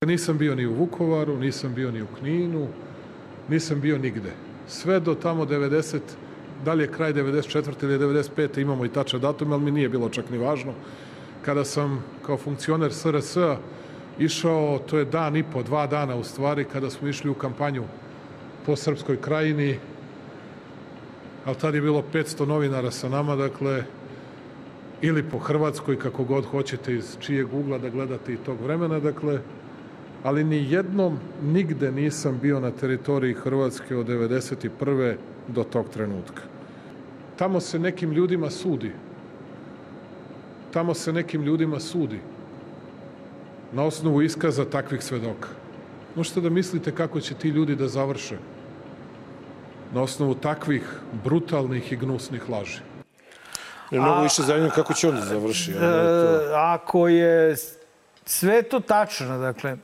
Nisam 0.07 0.39
bio 0.39 0.55
ni 0.55 0.67
u 0.67 0.75
Vukovaru, 0.75 1.37
nisam 1.37 1.75
bio 1.75 1.91
ni 1.91 2.03
u 2.03 2.07
Kninu, 2.19 2.69
nisam 3.49 3.81
bio 3.81 3.99
nigde. 3.99 4.33
Sve 4.69 5.01
do 5.01 5.15
tamo 5.15 5.45
90, 5.45 5.99
da 6.65 6.75
li 6.75 6.85
je 6.85 6.93
kraj 6.93 7.13
94. 7.13 7.85
ili 7.85 7.99
95. 7.99 8.61
imamo 8.61 8.85
i 8.85 8.93
tačan 8.93 9.21
datum, 9.21 9.53
ali 9.53 9.63
mi 9.63 9.71
nije 9.71 9.89
bilo 9.89 10.09
čak 10.09 10.31
ni 10.31 10.39
važno. 10.39 10.73
Kada 11.45 11.65
sam 11.65 12.05
kao 12.27 12.37
funkcioner 12.37 12.93
SRS 12.93 13.37
išao, 14.19 14.79
to 14.79 14.99
je 14.99 15.05
dan 15.05 15.37
i 15.37 15.45
po, 15.53 15.63
dva 15.63 15.87
dana 15.87 16.17
u 16.17 16.25
stvari, 16.25 16.65
kada 16.65 16.91
smo 16.91 17.09
išli 17.09 17.31
u 17.31 17.35
kampanju 17.35 17.85
po 18.67 18.77
Srpskoj 18.77 19.21
krajini, 19.21 19.79
ali 21.45 21.57
tad 21.57 21.75
je 21.75 21.81
bilo 21.81 22.03
500 22.13 22.47
novinara 22.47 22.91
sa 22.91 23.09
nama, 23.09 23.37
dakle, 23.37 23.85
ili 25.03 25.23
po 25.23 25.39
Hrvatskoj, 25.39 25.99
kako 25.99 26.25
god 26.25 26.45
hoćete, 26.45 26.95
iz 26.95 27.17
čijeg 27.21 27.55
ugla 27.55 27.79
da 27.79 27.89
gledate 27.89 28.33
i 28.33 28.37
tog 28.37 28.61
vremena, 28.61 29.01
dakle, 29.01 29.41
ali 30.23 30.45
ni 30.45 30.73
jednom 30.73 31.19
nigde 31.43 31.93
nisam 31.93 32.39
bio 32.43 32.61
na 32.61 32.71
teritoriji 32.71 33.35
Hrvatske 33.35 33.97
od 33.97 34.07
91. 34.07 35.15
do 35.49 35.65
tog 35.65 35.89
trenutka. 35.89 36.43
Tamo 37.37 37.61
se 37.61 37.79
nekim 37.79 38.13
ljudima 38.13 38.51
sudi. 38.51 38.93
Tamo 40.73 40.95
se 40.95 41.13
nekim 41.13 41.43
ljudima 41.43 41.81
sudi. 41.81 42.19
Na 43.73 43.85
osnovu 43.85 44.23
iskaza 44.23 44.65
takvih 44.65 45.03
svedoka. 45.03 45.49
Možete 46.17 46.41
da 46.41 46.51
mislite 46.51 46.93
kako 46.93 47.21
će 47.21 47.35
ti 47.35 47.49
ljudi 47.49 47.77
da 47.77 47.89
završe. 47.89 48.37
Na 49.93 50.03
osnovu 50.03 50.35
takvih 50.35 50.83
brutalnih 51.15 51.93
i 51.93 51.97
gnusnih 51.97 52.51
laži. 52.51 52.79
Ne 53.91 54.01
mnogo 54.01 54.23
više 54.23 54.43
zanimljivo 54.43 54.75
kako 54.75 54.95
će 54.95 55.09
on 55.09 55.15
da 55.15 55.21
završi. 55.23 55.73
ali 55.73 55.81
to- 55.81 56.43
E, 56.43 56.55
ako 56.55 57.09
je 57.09 57.57
sve 58.25 58.63
to 58.63 58.81
tačno, 58.81 59.39
dakle, 59.39 59.77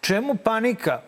čemu 0.00 0.34
panika 0.34 1.00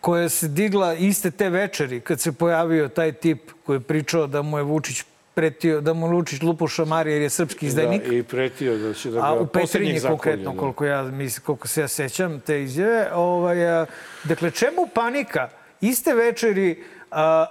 koja 0.00 0.28
se 0.28 0.48
digla 0.48 0.94
iste 0.94 1.30
te 1.30 1.48
večeri 1.48 2.00
kad 2.00 2.20
se 2.20 2.32
pojavio 2.32 2.88
taj 2.88 3.12
tip 3.12 3.38
koji 3.66 3.76
je 3.76 3.80
pričao 3.80 4.26
da 4.26 4.42
mu 4.42 4.58
je 4.58 4.64
Vučić 4.64 5.02
pretio, 5.34 5.80
da 5.80 5.92
mu 5.92 6.08
Vučić 6.08 6.42
lupo 6.42 6.68
šamari 6.68 7.12
jer 7.12 7.22
je 7.22 7.30
srpski 7.30 7.66
izdajnik? 7.66 8.08
Da, 8.08 8.14
I 8.14 8.22
pretio 8.22 8.78
da 8.78 8.94
će 8.94 9.10
da 9.10 9.20
ga 9.20 9.26
A 9.26 9.32
u 9.32 9.46
Petrinji 9.46 10.00
konkretno, 10.00 10.52
da. 10.52 10.58
koliko, 10.58 10.84
ja, 10.84 11.02
mislim, 11.02 11.44
koliko 11.44 11.68
se 11.68 11.80
ja 11.80 11.88
sećam 11.88 12.40
te 12.40 12.62
izjave. 12.62 13.08
Ovaj, 13.12 13.56
dakle, 14.24 14.50
čemu 14.50 14.88
panika? 14.94 15.48
Iste 15.80 16.14
večeri, 16.14 16.84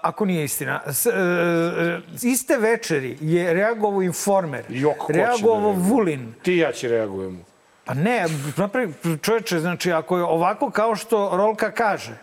ako 0.02 0.26
nije 0.26 0.44
istina, 0.44 0.82
s, 0.88 1.06
e, 1.06 1.10
e, 1.12 2.00
iste 2.22 2.58
večeri 2.58 3.18
je 3.22 3.54
reagovao 3.54 4.02
informer, 4.02 4.66
Jok, 4.70 4.98
da 5.08 5.14
reagovao 5.14 5.72
reaguje? 5.72 5.90
Vulin, 5.90 6.34
Ti 6.42 6.56
ja 6.56 6.72
će 6.72 6.88
reagujemo. 6.88 7.40
Pa 7.86 7.94
ne, 7.94 8.26
napravi, 8.58 8.94
čoveče, 9.22 9.60
znači 9.60 9.92
ako 9.92 10.18
je 10.18 10.24
ovako 10.24 10.70
kao 10.70 10.96
što 10.96 11.30
Rolka 11.34 11.72
kaže, 11.72 12.18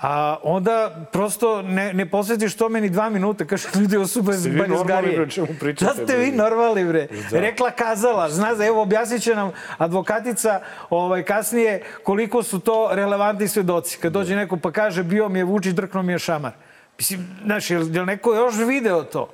a 0.00 0.36
onda 0.42 1.06
prosto 1.12 1.62
ne, 1.62 1.92
ne 1.92 2.10
posvetiš 2.10 2.56
tome 2.56 2.80
ni 2.80 2.90
dva 2.90 3.10
minuta, 3.10 3.44
kaže 3.44 3.68
ljudi 3.74 3.96
ovo 3.96 4.06
su 4.06 4.22
bez 4.22 4.40
Ste 4.40 4.50
vi 4.50 4.68
normalni, 4.68 5.16
bre, 5.16 5.30
čemu 5.30 5.48
pričate, 5.60 5.84
Da 5.84 6.04
ste 6.04 6.18
vi 6.18 6.32
normalni, 6.32 6.84
bre. 6.84 7.08
Da. 7.30 7.40
Rekla 7.40 7.70
kazala, 7.70 8.30
zna 8.30 8.54
da 8.54 8.66
evo 8.66 8.82
objasnit 8.82 9.22
će 9.22 9.34
nam 9.34 9.50
advokatica 9.78 10.60
ovaj, 10.90 11.22
kasnije 11.22 11.82
koliko 12.02 12.42
su 12.42 12.60
to 12.60 12.88
relevantni 12.92 13.48
svedoci. 13.48 13.98
Kad 13.98 14.12
dođe 14.12 14.36
neko 14.36 14.56
pa 14.56 14.72
kaže 14.72 15.02
bio 15.02 15.28
mi 15.28 15.38
je 15.38 15.44
Vučić, 15.44 15.74
drknuo 15.74 16.02
mi 16.02 16.12
je 16.12 16.18
šamar. 16.18 16.52
Mislim, 16.98 17.26
znaš, 17.44 17.70
je 17.70 17.78
li, 17.78 17.84
li 17.84 18.06
neko 18.06 18.34
još 18.34 18.54
video 18.56 19.04
to? 19.04 19.28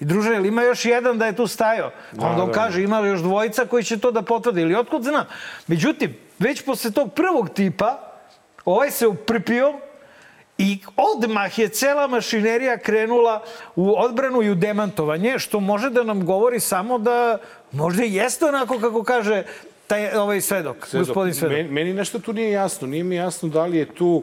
I 0.00 0.04
druže, 0.04 0.34
ili 0.34 0.48
ima 0.48 0.62
još 0.62 0.84
jedan 0.84 1.18
da 1.18 1.26
je 1.26 1.36
tu 1.36 1.46
stajao? 1.46 1.90
Pa 2.20 2.26
onda 2.26 2.42
on 2.42 2.48
da, 2.48 2.54
kaže, 2.54 2.82
ima 2.82 3.00
li 3.00 3.08
još 3.08 3.20
dvojica 3.20 3.64
koji 3.64 3.84
će 3.84 3.98
to 3.98 4.10
da 4.10 4.22
potvrde? 4.22 4.62
Ili 4.62 4.74
otkud 4.74 5.02
znam? 5.02 5.24
Međutim, 5.66 6.16
već 6.38 6.62
posle 6.62 6.90
tog 6.90 7.12
prvog 7.14 7.50
tipa, 7.50 7.98
ovaj 8.64 8.90
se 8.90 9.06
uprpio 9.06 9.74
i 10.58 10.78
odmah 10.96 11.58
je 11.58 11.68
cela 11.68 12.06
mašinerija 12.06 12.78
krenula 12.78 13.42
u 13.76 13.94
odbranu 13.98 14.42
i 14.42 14.50
u 14.50 14.54
demantovanje, 14.54 15.38
što 15.38 15.60
može 15.60 15.90
da 15.90 16.02
nam 16.02 16.26
govori 16.26 16.60
samo 16.60 16.98
da 16.98 17.38
možda 17.72 18.04
i 18.04 18.14
jeste 18.14 18.46
onako 18.46 18.78
kako 18.78 19.02
kaže 19.02 19.42
taj 19.86 20.16
ovaj 20.16 20.40
svedok, 20.40 20.86
Svedok, 20.86 21.06
gospodin 21.06 21.34
svedok. 21.34 21.56
Meni, 21.56 21.70
meni 21.70 21.94
nešto 21.94 22.18
tu 22.18 22.32
nije 22.32 22.50
jasno. 22.50 22.88
Nije 22.88 23.04
mi 23.04 23.16
jasno 23.16 23.48
da 23.48 23.66
li 23.66 23.78
je 23.78 23.94
tu, 23.94 24.22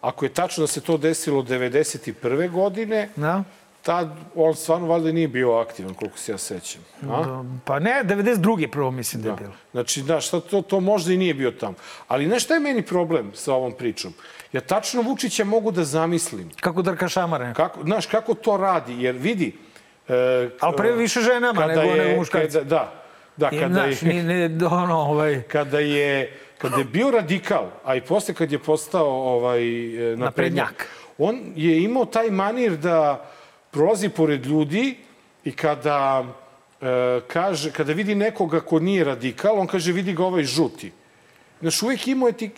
ako 0.00 0.24
je 0.24 0.28
tačno 0.28 0.62
da 0.62 0.66
se 0.66 0.80
to 0.80 0.96
desilo 0.96 1.42
91. 1.42 2.50
godine, 2.50 3.08
Da? 3.16 3.44
tad 3.82 4.08
on 4.34 4.54
stvarno 4.54 4.86
valjda 4.86 5.12
nije 5.12 5.28
bio 5.28 5.52
aktivan, 5.52 5.94
koliko 5.94 6.18
se 6.18 6.32
ja 6.32 6.38
sećam. 6.38 6.80
A? 7.02 7.24
Da, 7.24 7.44
Pa 7.64 7.78
ne, 7.78 8.02
92. 8.04 8.70
prvo 8.70 8.90
mislim 8.90 9.22
da 9.22 9.28
je 9.28 9.36
bilo. 9.36 9.52
Znači, 9.72 10.02
da, 10.02 10.20
šta 10.20 10.40
to, 10.40 10.62
to 10.62 10.80
možda 10.80 11.12
i 11.12 11.16
nije 11.16 11.34
bio 11.34 11.50
tamo. 11.50 11.74
Ali 12.08 12.26
znaš 12.26 12.44
šta 12.44 12.54
je 12.54 12.60
meni 12.60 12.82
problem 12.82 13.30
sa 13.34 13.54
ovom 13.54 13.72
pričom? 13.72 14.12
Ja 14.52 14.60
tačno 14.60 15.02
Vučića 15.02 15.44
mogu 15.44 15.70
da 15.70 15.84
zamislim. 15.84 16.50
Kako 16.60 16.82
drka 16.82 17.08
šamare. 17.08 17.52
Kako, 17.56 17.82
znaš, 17.82 18.06
kako 18.06 18.34
to 18.34 18.56
radi? 18.56 19.02
Jer 19.02 19.16
vidi... 19.16 19.56
E, 20.08 20.50
Ali 20.60 20.76
pre 20.76 20.92
više 20.92 21.20
ženama 21.20 21.66
nego, 21.66 21.80
je, 21.80 22.04
nego 22.04 22.18
muškarci. 22.18 22.64
Da, 22.64 22.92
da, 23.36 23.50
kada 23.50 23.68
znaš, 23.68 24.02
je, 24.02 24.22
ni, 24.22 24.48
ni, 24.48 24.64
ono, 24.64 24.96
ovaj, 24.96 25.42
kada 25.42 25.78
je 25.78 26.38
kada 26.58 26.76
je 26.76 26.84
bio 26.84 27.10
radikal, 27.10 27.70
a 27.84 27.94
i 27.94 28.00
posle 28.00 28.34
kad 28.34 28.52
je 28.52 28.58
postao 28.58 29.06
ovaj 29.06 29.62
e, 30.12 30.16
naprednjak, 30.16 30.18
Naprednjak. 30.18 30.88
on 31.18 31.40
je 31.56 31.82
imao 31.82 32.04
taj 32.04 32.30
manir 32.30 32.76
da 32.76 33.30
prolazi 33.70 34.08
pored 34.08 34.46
ljudi 34.46 34.96
i 35.44 35.52
kada 35.52 36.24
e, 36.80 37.20
kaže 37.28 37.72
kada 37.72 37.92
vidi 37.92 38.14
nekoga 38.14 38.60
ko 38.60 38.78
nije 38.78 39.04
radikal, 39.04 39.58
on 39.60 39.66
kaže 39.66 39.92
vidi 39.92 40.12
ga 40.12 40.24
ovaj 40.24 40.44
žuti. 40.44 40.92
Znaš, 41.60 41.82
uvijek 41.82 42.08
imao 42.08 42.28
je, 42.28 42.50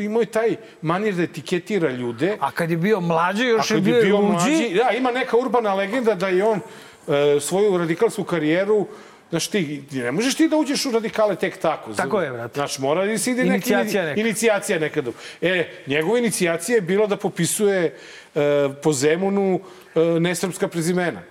imao 0.00 0.20
je 0.20 0.26
taj 0.26 0.56
manir 0.82 1.14
da 1.14 1.22
etiketira 1.22 1.90
ljude. 1.90 2.36
A 2.40 2.50
kad 2.50 2.70
je 2.70 2.76
bio 2.76 3.00
mlađi, 3.00 3.44
još 3.44 3.70
je 3.70 3.74
kad 3.74 3.82
bio, 3.82 3.96
je 3.96 4.02
bio 4.02 4.16
luđi. 4.16 4.50
mlađi, 4.50 4.74
da, 4.74 4.90
ima 4.96 5.10
neka 5.10 5.36
urbana 5.36 5.74
legenda 5.74 6.14
da 6.14 6.28
je 6.28 6.44
on 6.44 6.60
e, 7.08 7.40
svoju 7.40 7.78
radikalsku 7.78 8.24
karijeru 8.24 8.86
Znaš, 9.30 9.48
ti, 9.48 9.82
ne 9.92 10.12
možeš 10.12 10.34
ti 10.34 10.48
da 10.48 10.56
uđeš 10.56 10.86
u 10.86 10.90
radikale 10.90 11.36
tek 11.36 11.56
tako. 11.58 11.92
Tako 11.94 12.20
je, 12.20 12.30
brate. 12.30 12.54
Znaš, 12.54 12.78
mora 12.78 13.06
da 13.06 13.18
se 13.18 13.30
ide 13.30 13.44
neki, 13.44 13.54
Inicijacija 13.54 14.04
neka. 14.04 14.20
inicijacija 14.20 14.78
nekada. 14.78 15.10
E, 15.40 15.68
njegova 15.86 16.18
inicijacija 16.18 16.76
je 16.76 16.80
bila 16.80 17.06
da 17.06 17.16
popisuje 17.16 17.94
e, 18.34 18.68
po 18.82 18.92
Zemunu 18.92 19.60
e, 19.94 20.00
nesrpska 20.00 20.68
prezimena. 20.68 21.22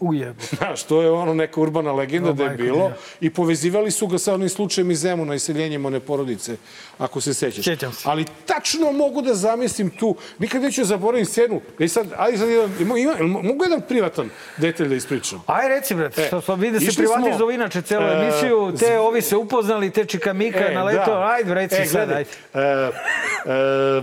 Ujebo. 0.00 0.40
Znaš, 0.58 0.82
to 0.82 1.02
je 1.02 1.10
ono 1.10 1.34
neka 1.34 1.60
urbana 1.60 1.92
legenda 1.92 2.30
O, 2.30 2.32
da 2.32 2.44
je 2.44 2.50
bilo. 2.50 2.78
moja. 2.78 2.94
I 3.20 3.30
povezivali 3.30 3.90
su 3.90 4.06
ga 4.06 4.18
sa 4.18 4.34
onim 4.34 4.48
slučajem 4.48 4.90
iz 4.90 5.00
Zemuna, 5.00 5.34
iseljenjem 5.34 5.86
one 5.86 6.00
porodice, 6.00 6.56
ako 6.98 7.20
se 7.20 7.34
sećaš. 7.34 7.64
Sjećam 7.64 7.92
se. 7.92 8.02
Ali 8.04 8.24
tačno 8.46 8.92
mogu 8.92 9.22
da 9.22 9.34
zamislim 9.34 9.90
tu, 9.90 10.16
nikad 10.38 10.62
neću 10.62 10.84
zaboravim 10.84 11.26
scenu, 11.26 11.60
e 11.78 11.88
sad, 11.88 12.06
ajde 12.16 12.38
sad 12.38 12.48
jedan, 12.48 12.70
ima, 12.80 12.98
ima, 12.98 13.14
mogu 13.22 13.64
jedan 13.64 13.80
privatan 13.80 14.28
detalj 14.56 14.88
da 14.88 14.94
ispričam? 14.94 15.42
Aj 15.46 15.68
reci, 15.68 15.94
brate, 15.94 16.22
E, 16.22 16.26
što 16.26 16.40
smo 16.40 16.54
vidi 16.54 16.78
da 16.78 16.92
se 16.92 16.96
privatizovao 16.96 17.50
inače 17.50 17.82
celu 17.82 18.04
e, 18.04 18.12
emisiju, 18.12 18.72
te 18.78 18.98
ovi 18.98 19.22
se 19.22 19.36
upoznali, 19.36 19.90
te 19.90 20.04
Čikamika 20.04 20.66
E, 20.66 20.74
na 20.74 20.84
leto, 20.84 21.10
da. 21.10 21.26
ajde, 21.26 21.54
reci 21.54 21.76
e, 21.76 21.86
sad, 21.86 22.10
ajde. 22.10 22.30
E, 22.54 22.60
e, 22.60 22.90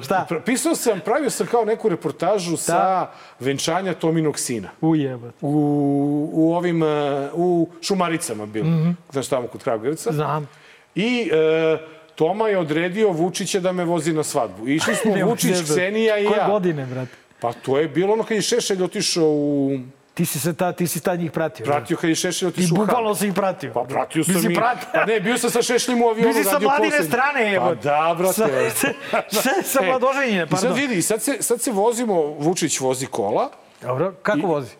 Šta? 0.03 0.27
Pisao 0.45 0.75
sam, 0.75 0.99
pravio 0.99 1.29
sam 1.29 1.47
kao 1.47 1.65
neku 1.65 1.89
reportažu 1.89 2.57
sa 2.57 3.07
venčanja 3.39 3.93
Tominog 3.93 4.39
sina. 4.39 4.69
Ujebo. 4.81 5.27
U, 5.41 6.29
u 6.33 6.53
ovim, 6.53 6.83
e, 6.83 7.29
u 7.33 7.69
Šumaricama 7.81 8.45
bilo. 8.45 8.67
Mm 8.67 8.73
-hmm. 8.73 8.93
Znaš, 9.11 9.27
tamo 9.27 9.47
kod 9.47 9.63
Kragujevca. 9.63 10.11
Znam. 10.11 10.47
I 10.95 11.29
e, 11.33 11.77
Toma 12.17 12.47
je 12.47 12.57
odredio 12.57 13.11
Vučića 13.11 13.59
da 13.59 13.71
me 13.71 13.85
vozi 13.85 14.13
na 14.13 14.23
svadbu. 14.23 14.67
Išli 14.67 14.95
smo 14.95 15.13
Vučić. 15.29 15.63
Ksenija 15.63 16.17
i 16.19 16.25
Koje 16.25 16.37
ja. 16.37 16.47
godine, 16.47 16.85
brate? 16.85 17.11
Pa 17.39 17.53
to 17.53 17.77
je 17.77 17.87
bilo 17.87 18.13
ono 18.13 18.23
kad 18.23 18.37
je 18.37 18.41
Šešelj 18.41 18.83
otišao 18.83 19.29
u... 19.29 19.79
Ti 20.17 20.25
si 20.25 20.39
se 20.39 20.53
ta, 20.53 20.71
ti 20.71 20.87
si 20.87 20.99
tad 20.99 21.19
njih 21.19 21.31
pratio. 21.31 21.65
Pratio 21.65 21.97
kad 21.97 22.09
je 22.09 22.15
Šešelj 22.15 22.45
I 22.45 22.49
otišao 22.49 22.73
u 22.73 22.77
bukvalno 22.77 23.07
Hag. 23.07 23.17
si 23.17 23.27
ih 23.27 23.33
pratio. 23.33 23.73
Pa 23.73 23.83
pratio 23.83 24.23
sam 24.23 24.33
Mislim, 24.33 24.51
i... 24.51 24.55
pratio. 24.55 24.87
Pa 24.93 25.05
ne, 25.05 25.19
bio 25.19 25.37
sam 25.37 25.49
sa 25.49 25.61
Šešljem 25.61 26.01
u 26.01 26.07
avionu. 26.07 26.23
Bio 26.23 26.43
si 26.43 26.43
sa 26.45 26.59
mladine 26.59 26.67
poslednji. 26.89 27.07
strane, 27.07 27.33
Pa 27.35 27.39
jebote. 27.41 27.75
da, 27.75 28.15
brate. 28.17 28.33
Sa- 28.33 28.93
sa- 29.41 29.61
sa 29.63 29.79
E, 29.81 29.85
mladoženjine, 29.85 30.43
I 30.43 30.47
sad 30.47 30.49
pardon. 30.51 30.73
vidi, 30.75 31.01
sad 31.01 31.21
se, 31.21 31.37
sad 31.39 31.61
se 31.61 31.71
vozimo, 31.71 32.13
Vučić 32.39 32.79
vozi 32.79 33.05
kola. 33.07 33.49
Dobro, 33.81 34.13
kako 34.13 34.47
vozi? 34.47 34.71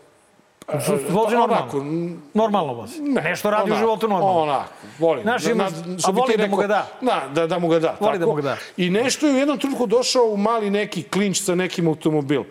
Vozi 0.68 0.96
Pa 1.08 1.14
normalno. 1.32 1.44
onako, 1.44 1.86
Normalno 2.34 2.74
vozi. 2.74 3.02
Ne, 3.02 3.22
Nešto 3.22 3.50
radi 3.50 3.62
u 3.62 3.66
onako, 3.66 3.80
životu 3.80 4.08
normalno. 4.08 4.42
Onako, 4.42 4.70
volim. 5.00 5.24
Znaš, 5.24 5.46
ima- 5.46 5.70
što 5.70 5.84
a 6.04 6.12
voli 6.12 6.32
ti 6.32 6.38
da 6.38 6.48
mu 6.48 6.56
ga 6.58 6.68
da. 6.68 6.88
Da, 7.02 7.24
da, 7.32 7.48
da 7.48 7.60
mu 7.60 7.68
ga 7.68 7.80
da. 7.80 7.96
Voli 8.00 8.14
da 8.14 8.20
tako. 8.20 8.30
mu 8.30 8.36
ga 8.36 8.42
da. 8.42 8.58
I 8.78 8.90
nešto 8.90 9.28
je 9.28 9.34
u 9.34 9.38
jednom 9.38 9.58
trenutku 9.58 9.86
došao 9.88 10.24
u 10.24 10.38
mali 10.38 10.70
neki 10.70 11.04
klinč 11.04 11.40
sa 11.40 11.56
nekim 11.56 11.88
automobilom. 11.88 12.46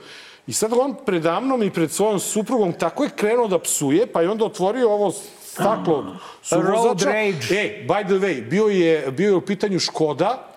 I 0.47 0.53
sad 0.53 0.73
on 0.73 0.95
predamnom 1.07 1.63
i 1.63 1.71
pred 1.71 1.91
svojom 1.91 2.21
suprugom 2.21 2.73
tako 2.73 3.05
je 3.05 3.11
krenuo 3.11 3.49
da 3.49 3.59
psuje, 3.59 4.07
pa 4.07 4.23
je 4.23 4.31
onda 4.31 4.45
otvorio 4.45 4.91
ovo 4.91 5.13
staklo 5.13 6.17
suvozača. 6.43 6.73
Road 6.73 7.03
rage. 7.03 7.55
E, 7.55 7.87
by 7.89 8.05
the 8.05 8.15
way, 8.15 8.49
bio 8.49 8.67
je, 8.67 9.11
bio 9.11 9.29
je 9.29 9.35
u 9.35 9.41
pitanju 9.41 9.79
Škoda, 9.79 10.49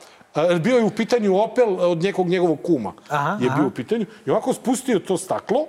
bio 0.62 0.77
je 0.77 0.84
u 0.84 0.89
pitanju 0.89 1.38
Opel 1.41 1.79
od 1.79 2.03
nekog 2.03 2.27
njegovog 2.27 2.60
kuma. 2.63 2.93
Aha, 3.10 3.38
je 3.41 3.48
aha. 3.48 3.55
bio 3.55 3.67
u 3.67 3.72
pitanju. 3.72 4.05
I 4.25 4.29
ovako 4.29 4.53
spustio 4.53 5.00
to 5.00 5.17
staklo 5.17 5.65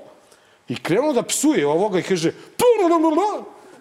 i 0.69 0.77
krenuo 0.77 1.13
da 1.13 1.23
psuje 1.23 1.67
ovoga 1.67 1.99
i 1.99 2.03
kaže 2.03 2.33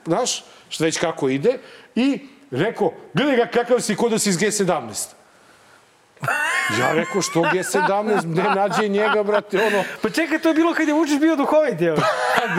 znaš, 0.05 0.43
šta 0.69 0.83
već 0.83 0.97
kako 0.97 1.29
ide 1.29 1.59
i 1.95 2.19
rekao, 2.51 2.93
gledaj 3.13 3.35
ga 3.35 3.45
kakav 3.45 3.79
si 3.79 3.95
kod 3.95 4.11
da 4.11 4.19
si 4.19 4.29
iz 4.29 4.37
G17. 4.37 5.18
Ja 6.79 6.93
rekao, 6.93 7.21
što 7.21 7.39
G17, 7.41 8.25
ne 8.25 8.43
nađe 8.43 8.87
njega, 8.87 9.23
brate, 9.23 9.57
ono, 9.57 9.83
Pa 10.01 10.09
čekaj, 10.09 10.39
to 10.39 10.47
je 10.47 10.53
bilo 10.53 10.73
kad 10.73 10.87
je 10.87 10.93
Vučić 10.93 11.19
bio 11.19 11.35
duhovit, 11.35 11.81
evo. 11.81 11.97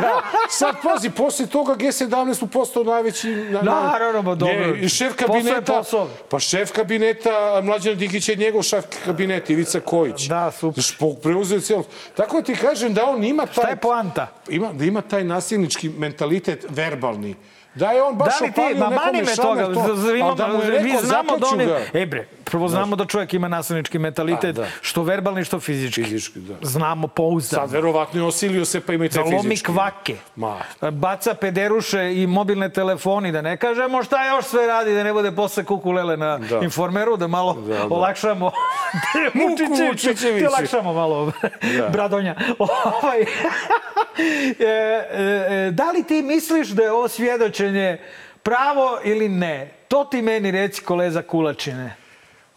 da. 0.01 0.23
Sad, 0.51 0.77
pazi, 0.83 1.11
posle 1.11 1.47
toga 1.47 1.75
G17 1.75 2.43
mu 2.43 2.49
postao 2.49 2.85
najveći... 2.85 3.29
Na, 3.29 3.63
Naravno, 3.63 4.23
ba, 4.23 4.35
dobro. 4.35 4.75
I 4.75 4.89
šef 4.89 5.13
Posao 5.17 5.37
je 5.37 5.43
kabineta... 5.43 5.73
posao. 5.73 6.09
Pa 6.29 6.39
šef 6.39 6.73
kabineta, 6.73 7.31
Mlađan 7.63 7.97
Dikić 7.97 8.29
je 8.29 8.37
njegov 8.37 8.63
šef 8.63 8.85
kabineta, 9.05 9.53
Ivica 9.53 9.81
Kojić. 9.81 10.27
Da, 10.27 10.51
super. 10.51 10.85
Po- 10.99 11.15
preuzeo 11.15 11.61
cijelo... 11.61 11.85
Tako 12.17 12.37
da 12.37 12.43
ti 12.43 12.57
kažem 12.57 12.95
da 12.95 13.05
on 13.05 13.25
ima 13.25 13.47
taj... 13.47 13.53
Šta 13.53 13.69
je 13.69 13.77
poanta? 13.77 14.27
Ima, 14.49 14.73
da 14.73 14.85
ima 14.85 15.01
taj 15.01 15.25
nasilnički 15.25 15.89
mentalitet 15.89 16.67
verbalni. 16.69 17.35
Da 17.75 17.87
je 17.87 18.03
on 18.03 18.17
baš 18.17 18.29
Da 18.41 18.47
opalio 18.47 18.77
ma 18.77 18.85
nekome 18.85 19.07
mani 19.07 19.19
me 19.21 19.37
toga, 19.37 19.65
to, 19.65 19.81
ali 20.23 20.35
da 20.37 20.47
mu 20.49 20.63
je 20.63 20.81
mi 20.81 20.89
rekao, 20.89 21.03
znamo 21.03 21.37
da 21.39 21.65
ga. 21.65 21.79
E 21.95 22.07
bre, 22.07 22.29
Prvo 22.45 22.69
znamo 22.69 22.97
da 22.97 23.05
čovjek 23.05 23.35
ima 23.35 23.49
nasilnički 23.49 23.99
mentalitet, 23.99 24.59
A, 24.59 24.61
da. 24.61 24.67
što 24.81 25.03
verbalni, 25.03 25.45
što 25.45 25.61
fizički. 25.61 26.03
Fizički, 26.05 26.39
da. 26.39 26.55
Znamo 26.63 27.07
pouzdano. 27.07 27.63
Sad 27.63 27.73
verovatno 27.73 28.21
je 28.21 28.27
osilio 28.27 28.65
se 28.65 28.81
pa 28.81 28.93
ima 28.93 29.05
i 29.05 29.09
te 29.09 29.15
Da 29.15 29.25
lomi 29.27 29.43
fizički. 29.43 29.67
kvake. 29.67 30.17
Ma, 30.37 30.57
Baca 30.83 31.35
pederuše 31.35 32.13
i 32.15 32.27
mobilne 32.27 32.69
telefoni, 32.69 33.33
da 33.33 33.43
ne 33.43 33.57
kažemo 33.57 34.03
šta 34.03 34.27
još 34.27 34.45
sve 34.45 34.67
radi, 34.67 34.95
da 34.95 35.03
ne 35.05 35.13
bude 35.13 35.33
posle 35.33 35.65
kukulele 35.65 36.17
na 36.17 36.39
Da. 36.39 36.59
informeru, 36.59 37.17
da 37.17 37.27
malo 37.27 37.53
Da, 37.55 37.75
da. 37.75 37.87
olakšamo. 37.87 38.51
Vučićeviću. 39.91 40.39
Ti 40.39 40.47
olakšamo 40.49 40.93
malo, 40.93 41.33
Bradonja. 41.91 42.35
Ovaj, 42.59 43.25
e, 44.61 44.65
e, 44.65 45.67
e, 45.67 45.71
da 45.71 45.91
li 45.91 46.03
ti 46.03 46.23
misliš 46.23 46.69
da 46.69 46.83
je 46.83 46.93
ovo 46.93 47.09
svjedočenje 47.09 47.99
pravo 48.43 48.99
ili 49.05 49.29
ne? 49.29 49.71
To 49.89 50.05
ti 50.05 50.23
meni 50.23 50.51
reci, 50.51 50.83
koleza 50.83 51.23
Kulačine. 51.23 51.95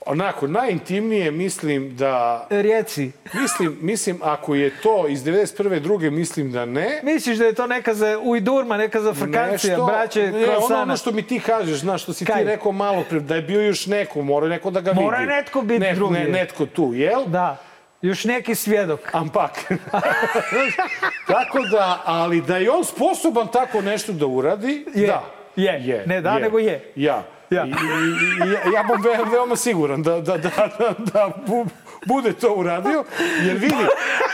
onako, 0.06 0.48
najintimnije 0.48 1.32
mislim 1.32 1.96
da... 1.98 2.48
Rijeci. 2.50 3.12
Mislim, 3.42 3.78
mislim, 3.82 4.20
ako 4.24 4.56
je 4.56 4.72
to 4.84 5.08
iz 5.08 5.24
91. 5.24 5.80
druge, 5.80 6.12
mislim 6.12 6.52
da 6.52 6.66
ne. 6.66 7.00
Misliš 7.04 7.38
da 7.38 7.46
je 7.46 7.54
to 7.54 7.68
neka 7.68 7.94
za 7.94 8.20
ujdurma, 8.24 8.78
neka 8.78 9.02
za 9.02 9.14
frkancija, 9.14 9.74
Nešto- 9.74 9.86
braće, 9.86 10.32
ne, 10.32 10.58
ono, 10.58 10.82
ono 10.82 10.98
što 10.98 11.12
mi 11.12 11.22
ti 11.28 11.40
kažeš, 11.40 11.80
znaš, 11.80 12.04
što 12.04 12.14
si 12.14 12.26
Kaj? 12.26 12.38
ti 12.38 12.44
rekao 12.44 12.72
malo 12.72 13.04
pre, 13.10 13.20
da 13.20 13.36
je 13.36 13.42
bio 13.42 13.62
još 13.62 13.88
neko, 13.88 14.22
mora 14.22 14.48
neko 14.48 14.72
da 14.72 14.82
ga 14.82 14.92
vidi. 14.92 15.04
Mora 15.04 15.26
netko 15.26 15.62
biti 15.62 15.80
ne, 15.80 15.96
drugi. 15.96 16.14
Ne, 16.14 16.28
netko 16.28 16.66
tu, 16.66 16.94
jel? 16.94 17.26
Da, 17.26 17.58
još 18.04 18.24
neki 18.24 18.56
svjedok. 18.56 19.00
Ampak. 19.12 19.52
tako 21.28 21.60
da, 21.62 22.02
ali 22.06 22.42
da 22.42 22.58
je 22.58 22.72
on 22.72 22.84
sposoban 22.86 23.48
tako 23.48 23.82
nešto 23.82 24.14
da 24.14 24.26
uradi, 24.26 24.86
Je. 24.96 25.08
da. 25.08 25.24
Je. 25.56 26.04
Ne 26.08 26.22
da, 26.22 26.40
nego 26.40 26.60
je. 26.60 26.92
Ja. 26.96 27.24
Ja. 27.50 27.66
I, 27.66 27.70
i, 27.70 28.52
ja, 28.52 28.60
ja 28.74 28.84
bom 28.84 29.02
ve, 29.02 29.32
veoma 29.32 29.56
siguran 29.56 30.04
da, 30.04 30.12
da, 30.12 30.38
da, 30.38 30.50
da, 30.80 30.94
da 31.06 31.30
bu, 31.48 31.66
bude 32.06 32.34
to 32.34 32.54
uradio, 32.54 33.04
jer 33.42 33.58
vidi, 33.58 33.76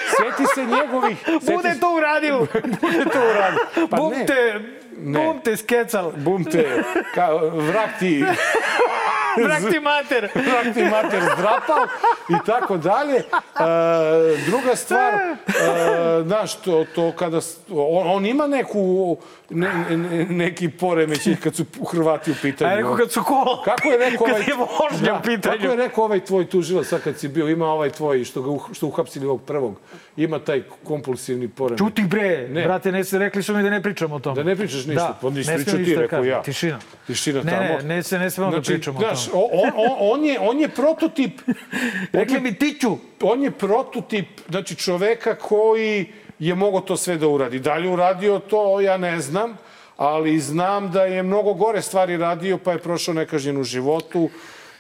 seti 0.10 0.44
se 0.56 0.66
njegovih... 0.66 1.18
Seti 1.20 1.54
Bude 1.54 1.74
se- 1.74 1.80
to 1.80 1.88
uradio. 1.90 2.38
bude 2.82 3.04
to 3.04 3.20
uradio. 3.22 3.88
Pa 3.90 3.98
bum 3.98 4.12
ne. 4.12 4.26
te, 4.26 4.60
Ne. 4.98 5.20
bum 5.20 5.40
te 5.40 5.58
skecal. 5.58 6.12
Bum 6.14 6.44
te, 6.46 6.84
ka, 7.16 7.28
vrak 7.54 7.90
ti, 8.00 8.24
Brak 9.46 9.72
ti 9.72 9.80
mater. 9.80 10.30
vrak 10.50 10.74
ti 10.74 10.84
mater 10.84 11.22
zdrapao 11.38 11.88
i 12.30 12.46
tako 12.46 12.78
dalje. 12.78 13.16
E, 13.16 13.24
druga 14.46 14.76
stvar, 14.76 15.14
e, 15.14 16.24
znaš, 16.24 16.56
to, 16.56 16.86
to 16.96 17.12
kada, 17.12 17.40
on, 17.72 18.08
on 18.08 18.26
ima 18.26 18.48
neku, 18.48 19.18
ne, 19.50 19.74
ne, 19.90 20.26
neki 20.26 20.70
poremećaj 20.70 21.36
kad 21.36 21.56
su 21.56 21.66
Hrvati 21.92 22.32
u 22.32 22.36
pitanju. 22.42 22.72
A 22.72 22.76
rekao 22.76 22.96
kad 22.96 23.12
su 23.12 23.24
kola. 23.24 23.64
Kako 23.64 23.88
je 23.88 23.98
rekao 23.98 24.26
Kad 24.26 24.36
ovaj... 24.36 24.48
je 24.48 24.56
vožnja 24.56 25.16
u 25.20 25.24
pitanju. 25.24 25.58
Kako 25.58 25.72
je 25.72 25.76
rekao 25.76 26.04
ovaj 26.04 26.26
tvoj 26.26 26.50
tužilac 26.50 26.88
sad 26.88 27.02
kad 27.02 27.20
si 27.20 27.28
bio, 27.28 27.50
ima 27.50 27.66
ovaj 27.66 27.90
tvoj 27.90 28.24
što 28.24 28.42
ga 28.42 28.50
uh, 28.50 28.62
što 28.74 28.88
uhapsili 28.88 29.26
ovog 29.26 29.42
prvog, 29.42 29.76
ima 30.20 30.40
taj 30.40 30.64
kompulsivni 30.84 31.48
poremećaj. 31.48 31.88
Čuti 31.88 32.04
bre, 32.04 32.48
Ne. 32.50 32.64
brate, 32.64 32.92
ne 32.92 33.04
rekli 33.12 33.44
su 33.44 33.56
mi 33.56 33.64
da 33.64 33.70
ne 33.70 33.82
pričamo 33.82 34.16
o 34.16 34.20
tome. 34.20 34.36
Da 34.36 34.44
ne 34.44 34.56
pričaš 34.56 34.86
ništa, 34.86 35.08
Da, 35.08 35.18
pa 35.22 35.30
nisi 35.30 35.52
pričao 35.56 35.74
ti, 35.76 35.96
da 35.96 36.02
rekao 36.02 36.24
ja. 36.24 36.42
Tišina. 36.42 36.80
Tišina 37.08 37.42
Ne, 37.44 37.52
tamo. 37.52 37.64
ne, 37.80 37.96
ne, 37.96 38.04
se 38.04 38.20
ne 38.20 38.30
smemo 38.30 38.52
da 38.52 38.62
pričamo 38.62 39.00
o 39.00 39.02
znaš, 39.02 39.26
tome. 39.28 39.44
on, 39.54 39.70
on, 39.76 39.96
on, 40.12 40.26
je, 40.26 40.40
on 40.40 40.60
je 40.60 40.68
prototip, 40.70 41.42
Rekli 42.14 42.42
mi 42.42 42.54
tiću. 42.54 42.98
on 43.22 43.44
je 43.44 43.52
prototip, 43.52 44.28
znači 44.50 44.76
čoveka 44.76 45.36
koji 45.36 46.06
je 46.40 46.56
mogao 46.56 46.82
to 46.82 46.98
sve 46.98 47.18
da 47.18 47.28
uradi. 47.28 47.60
Da 47.60 47.76
li 47.76 47.90
uradio 47.90 48.40
to, 48.40 48.82
ja 48.82 48.98
ne 48.98 49.20
znam, 49.20 49.58
ali 49.98 50.40
znam 50.40 50.92
da 50.92 51.04
je 51.04 51.24
mnogo 51.24 51.54
gore 51.54 51.82
stvari 51.82 52.18
radio, 52.18 52.58
pa 52.58 52.72
je 52.72 52.80
prošao 52.80 53.14
nekažnjen 53.14 53.58
u 53.58 53.64
životu. 53.64 54.30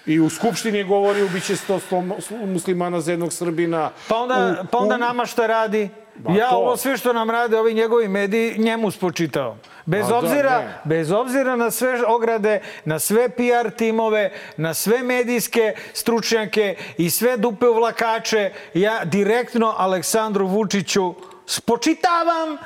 I 0.05 0.19
u 0.19 0.29
Skupštini 0.29 0.77
je 0.77 0.83
govorio 0.83 1.27
biće 1.27 1.55
100 1.57 1.79
slo- 1.79 2.45
muslimana 2.45 3.01
za 3.01 3.11
jednog 3.11 3.33
Srbina. 3.33 3.91
Pa 4.07 4.15
onda, 4.17 4.35
U- 4.63 4.67
pa 4.67 4.77
onda 4.77 4.95
u- 4.95 4.99
nama 4.99 5.25
šta 5.25 5.47
radi? 5.47 5.89
Ba, 6.15 6.31
ja 6.31 6.49
to. 6.49 6.55
ovo 6.55 6.77
sve 6.77 6.97
što 6.97 7.13
nam 7.13 7.29
rade 7.29 7.57
ovi 7.57 7.73
njegovi 7.73 8.07
mediji 8.07 8.55
njemu 8.57 8.91
spočitao. 8.91 9.57
Bez 9.85 10.03
Ma 10.03 10.09
da, 10.09 10.17
obzira, 10.17 10.57
ne. 10.59 10.73
bez 10.85 11.11
obzira 11.11 11.55
na 11.55 11.71
sve 11.71 12.05
ograde, 12.05 12.61
na 12.85 12.99
sve 12.99 13.29
PR 13.29 13.69
timove, 13.69 14.31
na 14.57 14.73
sve 14.73 15.03
medijske 15.03 15.73
stručnjake 15.93 16.75
i 16.97 17.09
sve 17.09 17.37
dupe 17.37 17.67
uvlakače, 17.67 18.51
ja 18.73 19.05
direktno 19.05 19.73
Aleksandru 19.77 20.47
Vučiću 20.47 21.13
spočitavam 21.45 22.57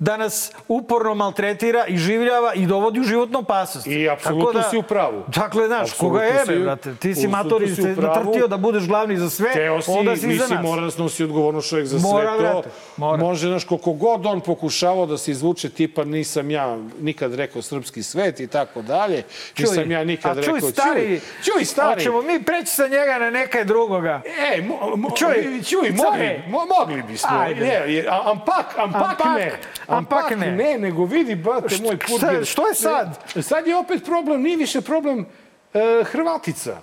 da 0.00 0.16
nas 0.16 0.52
uporno 0.68 1.14
maltretira 1.14 1.86
i 1.86 1.96
življava 1.98 2.54
i 2.54 2.66
dovodi 2.66 3.00
u 3.00 3.04
životnu 3.04 3.38
opasnost. 3.38 3.86
I 3.86 4.08
apsolutno 4.08 4.52
Tako 4.52 4.70
si 4.70 4.76
u 4.76 4.82
pravu. 4.82 5.22
Dakle, 5.28 5.66
znaš, 5.66 5.92
koga 5.92 6.18
Apsolutno 6.18 6.40
jebe, 6.40 6.52
si- 6.54 6.64
brate. 6.64 6.94
Ti 6.94 7.14
si 7.14 7.20
se 7.20 7.94
pravu. 7.96 8.14
natrtio 8.16 8.48
da 8.48 8.56
budeš 8.56 8.82
glavni 8.84 9.16
za 9.16 9.30
sve, 9.30 9.52
Teo 9.52 9.82
si, 9.82 9.90
onda 9.90 10.16
si 10.16 10.26
nisi 10.26 10.54
nas. 10.54 10.62
mora 10.62 10.82
da 10.82 10.90
snosi 10.90 11.24
odgovornost 11.24 11.68
čovjek 11.68 11.86
za 11.86 11.98
Mora, 11.98 12.28
sve 12.28 12.46
to. 12.46 12.52
brate, 12.52 12.68
mora. 12.96 13.16
Može, 13.18 13.48
znaš, 13.48 13.64
koliko 13.64 13.92
god 13.92 14.26
on 14.26 14.40
pokušavao 14.40 15.06
da 15.06 15.18
se 15.18 15.30
izvuče 15.30 15.70
tipa 15.70 16.04
nisam 16.04 16.50
ja 16.50 16.78
nikad 17.00 17.34
rekao 17.34 17.62
srpski 17.62 18.02
svet 18.02 18.40
i 18.40 18.46
tako 18.46 18.82
dalje. 18.82 19.22
Nisam 19.58 19.90
ja 19.90 20.04
nikad 20.04 20.30
a 20.32 20.40
rekao... 20.40 20.60
čuj, 20.60 20.70
stari, 20.70 21.20
Čuj, 21.44 21.54
čuj 21.54 21.64
stari. 21.64 21.94
Hoćemo 21.94 22.22
mi 22.22 22.42
preći 22.42 22.66
sa 22.68 22.82
njega 22.84 23.18
na 23.20 23.30
nekaj 23.30 23.64
drugoga. 23.64 24.20
E, 24.52 24.62
mo, 24.62 24.96
mo, 24.96 25.10
Čuj, 25.10 25.62
čuj, 25.64 25.90
mogli, 25.92 26.42
mo, 26.48 26.58
mogli 26.78 27.02
bismo. 27.02 27.28
Ajde. 27.32 27.60
Ne, 27.60 27.92
jer, 27.94 28.08
a- 28.08 28.20
ampak, 28.26 28.66
ampak, 28.76 29.02
Ampak, 29.02 29.26
ne. 29.36 29.52
Ampak 29.90 30.30
ne. 30.30 30.52
ne, 30.52 30.78
nego 30.78 31.04
vidi, 31.04 31.34
brate, 31.34 31.76
moj 31.78 31.96
Šta- 31.96 32.06
purgir. 32.08 32.44
što 32.44 32.66
je 32.66 32.74
sad? 32.74 33.18
Sad 33.40 33.66
je 33.66 33.76
opet 33.76 34.04
problem, 34.04 34.42
nije 34.42 34.56
više 34.56 34.80
problem 34.80 35.26
e, 35.74 36.04
Hrvatica. 36.04 36.76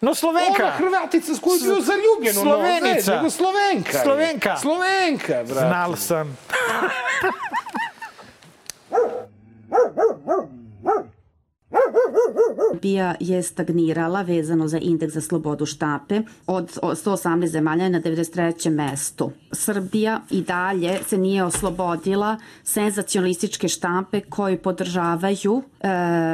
No, 0.00 0.14
Slovenka. 0.14 0.62
Ona 0.62 0.70
Hrvatica 0.72 1.34
s 1.34 1.40
kojom 1.40 1.58
je 1.58 1.64
bio 1.64 1.80
zaljubljen. 1.82 2.38
ono, 2.38 2.50
Slovenica. 2.50 3.10
ne, 3.10 3.16
nego 3.16 3.30
Slovenka. 3.30 3.98
je. 3.98 4.02
Slovenka. 4.04 4.56
Slovenka, 4.56 5.32
brate. 5.44 5.52
Znal 5.60 5.96
sam. 5.96 6.38
Srbija 12.72 13.14
je 13.20 13.42
stagnirala 13.42 14.22
vezano 14.22 14.68
za 14.68 14.78
indeks 14.78 15.14
za 15.14 15.20
slobodu 15.20 15.66
štape 15.66 16.20
od 16.46 16.78
118 16.82 17.46
zemalja 17.46 17.88
na 17.88 18.00
93. 18.00 18.70
mestu. 18.70 19.30
Srbija 19.52 20.20
i 20.30 20.42
dalje 20.42 20.98
se 21.06 21.18
nije 21.18 21.44
oslobodila 21.44 22.36
senzacionalističke 22.64 23.68
štampe 23.68 24.20
koji 24.20 24.58
podržavaju 24.58 25.62
e, 25.80 25.88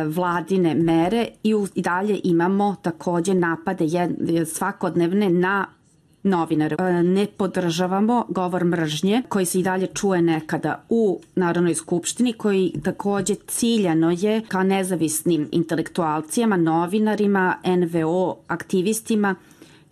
vladine 0.06 0.74
mere 0.74 1.26
i, 1.42 1.54
u, 1.54 1.66
i 1.74 1.82
dalje 1.82 2.20
imamo 2.24 2.76
takođe 2.82 3.34
napade 3.34 3.84
jed, 3.84 4.10
svakodnevne 4.46 5.30
na 5.30 5.66
novinare. 6.22 6.76
E, 6.78 7.02
Ne 7.02 7.26
podržavamo 7.26 8.26
govor 8.28 8.64
mržnje 8.64 9.22
koji 9.28 9.46
se 9.46 9.60
i 9.60 9.62
dalje 9.62 9.86
čuje 9.86 10.22
nekada 10.22 10.84
u 10.88 11.20
Narodnoj 11.34 11.74
skupštini 11.74 12.32
koji 12.32 12.72
takođe 12.84 13.34
ciljano 13.34 14.10
je 14.10 14.42
ka 14.48 14.62
nezavisnim 14.62 15.48
intelektualcijama, 15.52 16.56
novinarima, 16.56 17.56
NVO, 17.64 18.36
aktivistima 18.46 19.34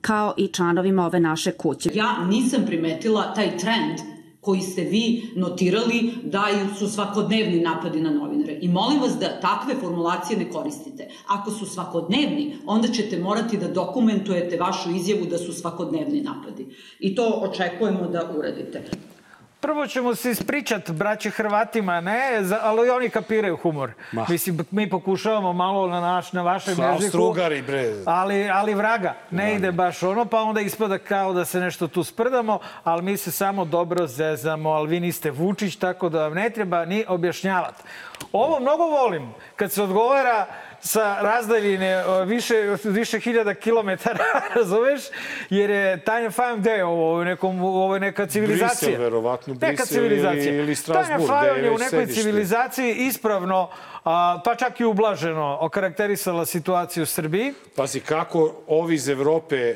kao 0.00 0.34
i 0.36 0.48
članovima 0.48 1.06
ove 1.06 1.20
naše 1.20 1.52
kuće. 1.52 1.90
Ja 1.94 2.24
nisam 2.28 2.62
primetila 2.66 3.34
taj 3.34 3.56
trend 3.58 4.19
koji 4.40 4.60
ste 4.60 4.82
vi 4.82 5.30
notirali 5.36 6.12
da 6.24 6.44
su 6.78 6.88
svakodnevni 6.88 7.60
napadi 7.60 8.00
na 8.00 8.10
novinare. 8.10 8.58
I 8.60 8.68
molim 8.68 9.00
vas 9.00 9.12
da 9.20 9.40
takve 9.40 9.74
formulacije 9.80 10.38
ne 10.38 10.50
koristite. 10.50 11.08
Ako 11.26 11.50
su 11.50 11.66
svakodnevni, 11.66 12.56
onda 12.66 12.88
ćete 12.88 13.18
morati 13.18 13.58
da 13.58 13.68
dokumentujete 13.68 14.56
vašu 14.56 14.90
izjavu 14.90 15.26
da 15.26 15.38
su 15.38 15.52
svakodnevni 15.52 16.22
napadi. 16.22 16.66
I 16.98 17.14
to 17.14 17.42
očekujemo 17.42 18.08
da 18.08 18.34
uradite. 18.36 18.82
Prvo 19.60 19.86
ćemo 19.86 20.14
se 20.14 20.30
ispričat, 20.30 20.90
braće 20.90 21.30
Hrvatima, 21.30 22.00
ne, 22.00 22.20
ali 22.62 22.90
oni 22.90 23.10
kapiraju 23.10 23.56
humor. 23.56 23.92
Ma. 24.12 24.26
Mislim, 24.28 24.58
mi 24.70 24.90
pokušavamo 24.90 25.52
malo 25.52 25.86
na, 25.86 26.00
naš, 26.00 26.32
na 26.32 26.42
vašem 26.42 26.74
Su 26.74 26.82
jeziku. 26.82 27.18
Austro-Ugari, 27.18 27.62
bre. 27.62 27.94
Ali, 28.06 28.50
ali 28.50 28.74
vraga, 28.74 29.14
ne 29.30 29.54
ide 29.54 29.72
baš 29.72 30.02
ono, 30.02 30.24
pa 30.24 30.42
onda 30.42 30.60
ispada 30.60 30.98
kao 30.98 31.32
da 31.32 31.44
se 31.44 31.60
nešto 31.60 31.88
tu 31.88 32.04
sprdamo, 32.04 32.58
ali 32.84 33.02
mi 33.02 33.16
se 33.16 33.30
samo 33.30 33.64
dobro 33.64 34.06
zezamo, 34.06 34.70
ali 34.70 34.88
vi 34.88 35.00
niste 35.00 35.30
Vučić, 35.30 35.76
tako 35.76 36.08
da 36.08 36.22
vam 36.22 36.34
ne 36.34 36.50
treba 36.50 36.84
ni 36.84 37.04
objašnjavati. 37.08 37.82
Ovo 38.32 38.60
mnogo 38.60 38.84
volim, 38.84 39.34
kad 39.56 39.72
se 39.72 39.82
odgovara 39.82 40.46
sa 40.82 41.16
razdaljine 41.20 41.90
više, 42.26 42.54
više 42.84 43.18
hiljada 43.18 43.54
kilometara, 43.54 44.24
razumeš? 44.56 45.00
Jer 45.50 45.70
je 45.70 46.00
Tanja 46.00 46.30
Fajon 46.30 46.60
gde 46.60 46.70
je 46.70 46.84
ovo? 46.84 47.10
Ovo 47.10 47.20
je, 47.20 47.26
nekom, 47.26 47.62
ovo 47.62 47.94
je 47.94 48.00
neka 48.00 48.26
civilizacija. 48.26 48.88
Brisel, 48.88 49.02
verovatno, 49.02 49.54
Neka 49.54 49.66
Brisel 49.66 49.86
civilizacija. 49.88 50.44
ili- 50.44 50.56
ili 50.56 50.76
Tanja 50.76 50.76
Strasbourg, 50.76 51.26
Fajon 51.28 51.56
je 51.56 51.70
u 51.70 51.74
nekoj 51.74 51.88
sedište. 51.90 52.22
civilizaciji 52.22 52.94
ispravno, 52.96 53.70
a, 54.04 54.40
pa 54.44 54.54
čak 54.54 54.80
i 54.80 54.84
ublaženo, 54.84 55.58
okarakterisala 55.60 56.46
situaciju 56.46 57.02
u 57.02 57.06
Srbiji. 57.06 57.52
Pazi, 57.76 58.00
kako 58.00 58.54
ovi 58.66 58.94
iz 58.94 59.08
Evrope 59.08 59.74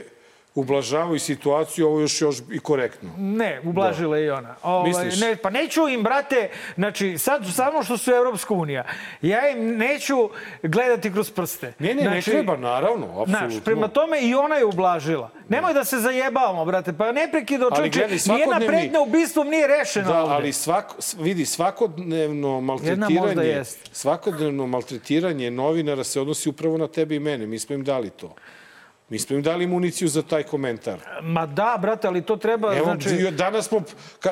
ublažavaju 0.55 1.19
situaciju, 1.21 1.87
ovo 1.87 2.01
još 2.01 2.21
još 2.21 2.37
i 2.53 2.59
korektno. 2.59 3.11
Ne, 3.19 3.61
ublažila 3.65 4.19
je 4.19 4.27
i 4.27 4.31
ona. 4.31 4.55
Ovaj, 4.63 4.89
Misliš? 4.89 5.21
ne, 5.21 5.37
pa 5.37 5.51
neću 5.51 5.89
im, 5.89 6.03
brate, 6.03 6.49
znači, 6.77 7.19
sad 7.19 7.47
samo 7.55 7.83
što 7.83 7.99
su 7.99 8.11
Evropska 8.11 8.55
unija, 8.55 8.85
ja 9.23 9.49
im 9.51 9.77
neću 9.77 10.31
gledati 10.63 11.13
kroz 11.13 11.31
prste. 11.31 11.73
Ne, 11.79 11.89
ne, 11.89 11.95
ne 11.95 12.03
znači, 12.03 12.31
treba, 12.31 12.57
naravno, 12.57 13.07
apsolutno. 13.07 13.51
Znaš, 13.51 13.65
prema 13.65 13.89
tome 13.89 14.21
i 14.21 14.35
ona 14.35 14.55
je 14.55 14.65
ublažila. 14.65 15.31
Nemoj 15.49 15.75
da 15.75 15.85
se 15.85 15.99
zajebavamo, 15.99 16.65
brate, 16.65 16.93
pa 16.93 17.13
neprekidno 17.13 17.71
gledaj, 17.71 18.09
nijedna 18.09 18.61
pretnja 18.67 19.01
ubistvom 19.01 19.49
nije 19.49 19.67
rešena 19.67 20.09
Da, 20.09 20.23
ovde. 20.23 20.35
ali 20.35 20.53
svako, 20.53 20.95
vidi, 21.19 21.47
svakodnevno 21.47 22.61
maltretiranje, 22.61 23.63
svakodnevno 23.93 24.67
maltretiranje 24.67 25.51
novinara 25.51 26.05
se 26.05 26.21
odnosi 26.21 26.49
upravo 26.49 26.79
na 26.79 26.89
tebe 26.89 27.15
i 27.15 27.21
mene. 27.21 27.47
Mi 27.47 27.59
smo 27.59 27.75
im 27.75 27.85
dali 27.85 28.11
to. 28.11 28.35
Mi 29.15 29.19
smo 29.19 29.37
im 29.37 29.43
dali 29.43 29.67
municiju 29.67 30.09
za 30.09 30.23
taj 30.23 30.43
komentar. 30.43 30.99
Ma 31.23 31.47
da, 31.47 31.79
brate, 31.81 32.09
ali 32.09 32.23
to 32.23 32.37
treba, 32.37 32.75
Evo, 32.77 32.85
znači... 32.85 33.31
danas 33.31 33.69
smo, 33.69 33.83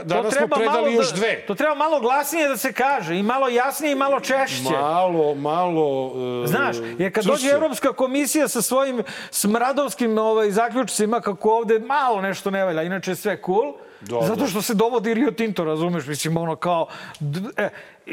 danas 0.05 0.35
smo 0.35 0.47
predali 0.47 0.95
još 0.95 1.11
da, 1.11 1.17
dve. 1.17 1.47
To 1.47 1.55
treba 1.55 1.75
malo 1.75 2.01
glasnije 2.01 2.49
da 2.49 2.57
se 2.57 2.73
kaže 2.73 3.19
i 3.19 3.23
malo 3.23 3.49
jasnije 3.49 3.93
i 3.93 3.95
malo 3.95 4.21
češće. 4.21 4.71
Malo, 4.71 5.35
malo... 5.35 6.07
Uh, 6.07 6.49
Znaš, 6.49 6.77
jer 6.99 7.13
kad 7.13 7.25
dođe 7.25 7.41
čvršće. 7.41 7.57
Evropska 7.57 7.93
komisija 7.93 8.49
sa 8.49 8.63
svojim 8.63 9.03
smradovskim 9.31 10.19
ovaj, 10.19 10.51
zaključcima 10.51 11.21
kako 11.21 11.51
ovde 11.51 11.79
malo 11.79 12.21
nešto 12.21 12.51
ne 12.51 12.65
valja, 12.65 12.83
inače 12.83 13.15
sve 13.15 13.39
cool, 13.47 13.75
Dobro. 14.09 14.27
zato 14.27 14.47
što 14.47 14.63
se 14.63 14.75
dovodi 14.75 15.15
Rio 15.15 15.31
Tinto, 15.31 15.65
razumeš, 15.65 16.07
mislim, 16.07 16.37
ono 16.37 16.57
kao... 16.57 16.87
E, 17.57 17.69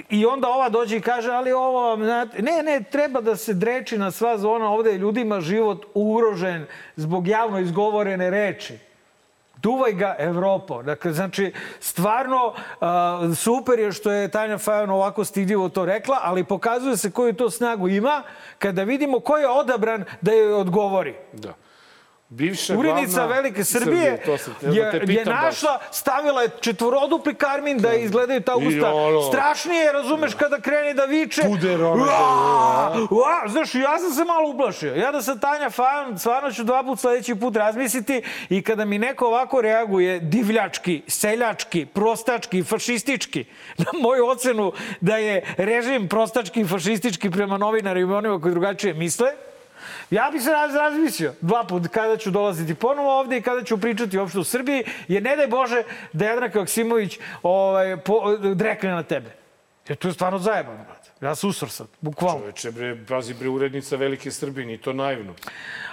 I 0.10 0.26
onda 0.26 0.48
ova 0.48 0.70
dođe 0.70 0.98
i 0.98 1.02
kaže, 1.02 1.32
ali 1.32 1.52
ovo 1.52 1.96
ne, 1.96 2.64
ne, 2.64 2.84
treba 2.92 3.22
da 3.22 3.36
se 3.36 3.54
dreči 3.54 3.98
na 3.98 4.12
sva 4.12 4.38
zona, 4.38 4.70
ovde 4.70 4.92
je 4.92 4.98
ljudima 4.98 5.42
život 5.42 5.86
ugrožen 5.94 6.66
zbog 6.96 7.28
javno 7.28 7.60
izgovorene 7.60 8.30
reči. 8.30 8.78
Duvaj 9.62 9.94
ga 9.94 10.16
Evropo. 10.20 10.84
Dakle, 10.84 11.14
znači, 11.14 11.54
stvarno 11.80 12.54
a, 12.82 13.32
super 13.36 13.80
je 13.80 13.92
što 13.92 14.12
je 14.12 14.32
Tanja 14.32 14.58
Fajon 14.58 14.90
ovako 14.90 15.24
stidljivo 15.24 15.70
to 15.70 15.86
rekla, 15.86 16.20
ali 16.22 16.44
pokazuje 16.44 16.98
se 16.98 17.12
koju 17.12 17.34
to 17.34 17.50
snagu 17.50 17.88
ima 17.90 18.24
kada 18.60 18.84
vidimo 18.84 19.20
ko 19.20 19.38
je 19.38 19.50
odabran 19.50 20.06
da 20.22 20.32
joj 20.32 20.54
odgovori. 20.54 21.16
Da. 21.34 21.54
Bivša 22.30 22.78
Urednica 22.78 23.12
glavna 23.12 23.36
Velike 23.36 23.64
Srbije 23.64 24.18
htio 24.58 24.72
je, 24.74 24.82
da 24.82 24.98
je 24.98 25.06
pitam 25.08 25.34
baš. 25.34 25.44
našla, 25.44 25.80
stavila 25.92 26.42
je 26.42 26.50
četvorodupli 26.60 27.34
karmin 27.36 27.78
da 27.78 27.94
izgledaju 27.94 28.42
ta 28.42 28.56
usta. 28.58 28.94
ono- 28.94 29.22
Strašnije 29.22 29.80
je, 29.80 29.92
razumeš, 29.94 30.34
kada 30.34 30.60
krene 30.60 30.94
da 30.94 31.06
viče. 31.06 31.42
Puder, 31.44 31.84
ono, 31.84 32.04
Ua! 32.04 33.08
Ua! 33.12 33.48
Znaš, 33.48 33.76
ja 33.76 34.00
sam 34.00 34.12
se 34.12 34.26
malo 34.26 34.50
ublašio. 34.50 34.96
Ja 34.96 35.12
da 35.12 35.22
sam 35.22 35.40
Tanja 35.40 35.70
Fajon, 35.70 36.20
stvarno 36.20 36.52
ću 36.52 36.64
dva 36.64 36.84
put 36.84 37.00
sledeći 37.00 37.36
put 37.36 37.56
razmisliti 37.56 38.22
i 38.50 38.62
kada 38.62 38.86
mi 38.86 39.00
neko 39.00 39.26
ovako 39.28 39.62
reaguje 39.62 40.20
divljački, 40.20 41.02
seljački, 41.08 41.86
prostački, 41.86 42.64
fašistički, 42.64 43.46
na 43.78 44.00
moju 44.02 44.28
ocenu 44.28 44.72
da 45.02 45.18
je 45.18 45.54
režim 45.58 46.08
prostački 46.08 46.62
i 46.62 46.66
fašistički 46.66 47.30
prema 47.30 47.58
novinarima 47.58 48.14
i 48.14 48.18
onima 48.18 48.42
koji 48.42 48.52
drugačije 48.52 48.94
misle, 48.94 49.28
Ja 50.12 50.30
bi 50.34 50.40
se 50.40 50.52
raz, 50.52 50.76
razmislio 50.76 51.34
dva 51.42 51.64
put 51.64 51.88
kada 51.88 52.18
ću 52.18 52.32
dolaziti 52.32 52.76
ponovo 52.76 53.20
ovde 53.20 53.38
i 53.38 53.42
kada 53.42 53.64
ću 53.64 53.78
pričati 53.78 54.18
uopšte 54.18 54.40
u 54.40 54.44
Srbiji, 54.44 54.84
jer 55.08 55.24
ne 55.24 55.36
daj 55.36 55.48
Bože 55.48 55.84
da 56.14 56.26
Jadranka 56.26 56.60
Joksimović 56.60 57.20
ovaj, 57.44 57.98
po, 57.98 58.38
drekne 58.38 58.90
na 58.90 59.04
tebe. 59.04 59.32
Jer 59.88 59.98
to 59.98 60.08
je 60.08 60.14
stvarno 60.14 60.40
zajebano. 60.40 60.86
Ja 61.22 61.36
sam 61.36 61.50
usor 61.50 61.70
sad, 61.70 61.88
bukvalno. 62.02 62.40
Čoveče, 62.40 62.72
bre, 62.72 62.98
pazi, 63.08 63.34
bre, 63.34 63.50
urednica 63.50 63.96
Velike 63.96 64.32
Srbije, 64.32 64.66
ni 64.66 64.78
to 64.78 64.94
naivno. 64.94 65.34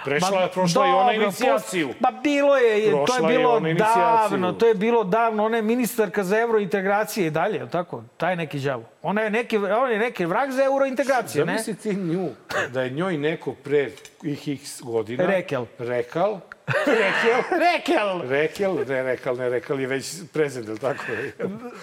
Prešla, 0.05 0.41
je, 0.41 0.51
prošla 0.51 0.87
i 0.87 0.89
ona 0.89 1.11
dobro, 1.11 1.23
inicijaciju. 1.23 1.89
Pa 2.01 2.11
bilo 2.11 2.57
je, 2.57 2.83
je 2.83 2.91
to 2.91 3.05
Prošla 3.05 3.27
je 3.27 3.33
je 3.33 3.37
bilo 3.37 3.57
inicijaciju. 3.57 4.01
davno, 4.01 4.53
to 4.53 4.67
je 4.67 4.73
bilo 4.75 5.03
davno. 5.03 5.45
Ona 5.45 5.57
je 5.57 5.61
ministarka 5.61 6.23
za 6.23 6.39
eurointegracije 6.39 7.27
i 7.27 7.31
dalje, 7.31 7.57
je 7.57 7.69
tako? 7.69 8.03
Taj 8.17 8.35
neki 8.35 8.59
đavo. 8.59 8.83
Ona 9.01 9.21
je 9.21 9.29
neki, 9.29 9.57
on 9.57 9.91
je 9.91 9.99
neki 9.99 10.25
vrag 10.25 10.51
za 10.51 10.63
eurointegracije, 10.63 11.45
ne? 11.45 11.51
Zamisli 11.51 11.75
ti 11.75 11.95
nju, 11.95 12.29
da 12.73 12.81
je 12.81 12.89
njoj 12.89 13.17
neko 13.17 13.53
pre 13.53 13.91
ih 14.23 14.47
x 14.47 14.81
godina... 14.81 15.25
Rekel. 15.25 15.65
Rekal. 15.79 16.39
Rekel. 16.67 17.59
Rekel! 17.59 18.21
Rekel, 18.21 18.85
ne 18.87 19.03
rekal, 19.03 19.35
ne 19.35 19.49
rekal 19.49 19.79
je 19.79 19.87
već 19.87 20.05
prezent, 20.27 20.67
ili 20.67 20.79
tako? 20.79 21.03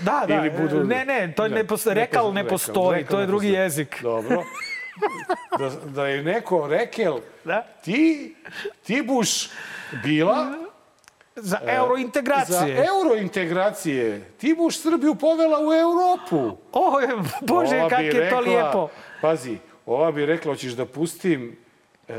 Da, 0.00 0.24
da. 0.28 0.34
Ili 0.36 0.50
budu- 0.52 0.84
Ne, 0.84 1.04
ne, 1.04 1.32
to 1.36 1.48
ne, 1.48 1.64
postoji. 1.64 1.94
ne 1.94 2.00
Rekal 2.00 2.22
postoji, 2.22 2.34
ne 2.34 2.42
rekal, 2.42 2.50
postoji, 2.50 2.96
rekal 2.96 3.10
to 3.10 3.16
je 3.16 3.20
ne 3.20 3.26
drugi 3.26 3.48
jezik. 3.48 4.02
Dobro. 4.02 4.44
Da, 5.58 5.70
da 5.84 6.06
je 6.06 6.22
neko 6.22 6.66
rekel, 6.68 7.14
Da? 7.44 7.62
ti, 7.74 8.34
ti 8.82 9.02
buš 9.02 9.50
bila 9.94 10.46
Za 11.36 11.42
za 11.42 11.58
eurointegracije. 11.66 12.84
eurointegracije. 12.88 14.20
Ti 14.30 14.54
buš 14.54 14.78
Srbiju 14.78 15.14
povela 15.14 15.58
u 15.60 15.72
Europu. 15.74 16.56
O, 16.72 17.00
Bože, 17.40 17.76
Ova 17.76 17.88
bi 17.90 18.04
je 18.04 18.12
to 18.12 18.18
rekla- 18.20 18.40
lijepo. 18.40 18.88
Pazi, 19.20 19.56
ova 19.86 20.12
bi 20.12 20.26
rekla, 20.26 20.52
hoćeš 20.52 20.72
da 20.72 20.86
pustim 20.86 21.56
e, 21.60 21.63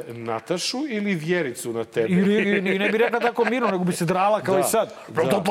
Natašu 0.07 0.77
ili 0.89 1.15
Vjericu 1.15 1.73
na 1.73 1.83
tebe? 1.83 2.07
I, 2.07 2.15
i, 2.67 2.79
ne 2.79 2.89
bi 2.89 2.97
rekla 2.97 3.19
tako 3.19 3.45
mirno, 3.45 3.67
nego 3.67 3.83
bi 3.83 3.93
se 3.93 4.05
drala 4.05 4.41
kao 4.41 4.59
i 4.59 4.63
sad. 4.63 4.93
Da. 5.25 5.43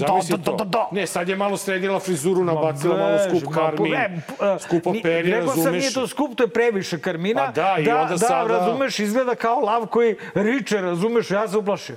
Zamisli 0.00 0.34
to. 0.44 0.56
Ne, 0.92 1.06
sad 1.06 1.28
je 1.28 1.36
malo 1.36 1.56
sredila 1.56 2.00
frizuru, 2.00 2.44
nabacila 2.44 2.96
malo 2.96 3.18
skup 3.30 3.54
karmin, 3.54 3.94
e, 3.94 4.20
p- 4.28 4.44
e, 4.46 4.58
skupo 4.58 4.92
perje, 5.02 5.22
Rekao 5.32 5.46
sam, 5.46 5.56
razumeš? 5.56 5.80
nije 5.80 5.92
to 5.92 6.06
skup, 6.06 6.34
to 6.34 6.42
je 6.42 6.48
previše 6.48 6.98
karmina. 6.98 7.46
Pa 7.46 7.52
da, 7.52 7.76
i 7.78 7.84
da, 7.84 7.96
onda 7.96 8.10
da, 8.10 8.18
sada- 8.18 8.58
razumeš, 8.58 8.98
izgleda 8.98 9.34
kao 9.34 9.60
lav 9.60 9.86
koji 9.86 10.16
riče, 10.34 10.80
razumeš, 10.80 11.30
ja 11.30 11.48
se 11.48 11.56
uplašio. 11.56 11.96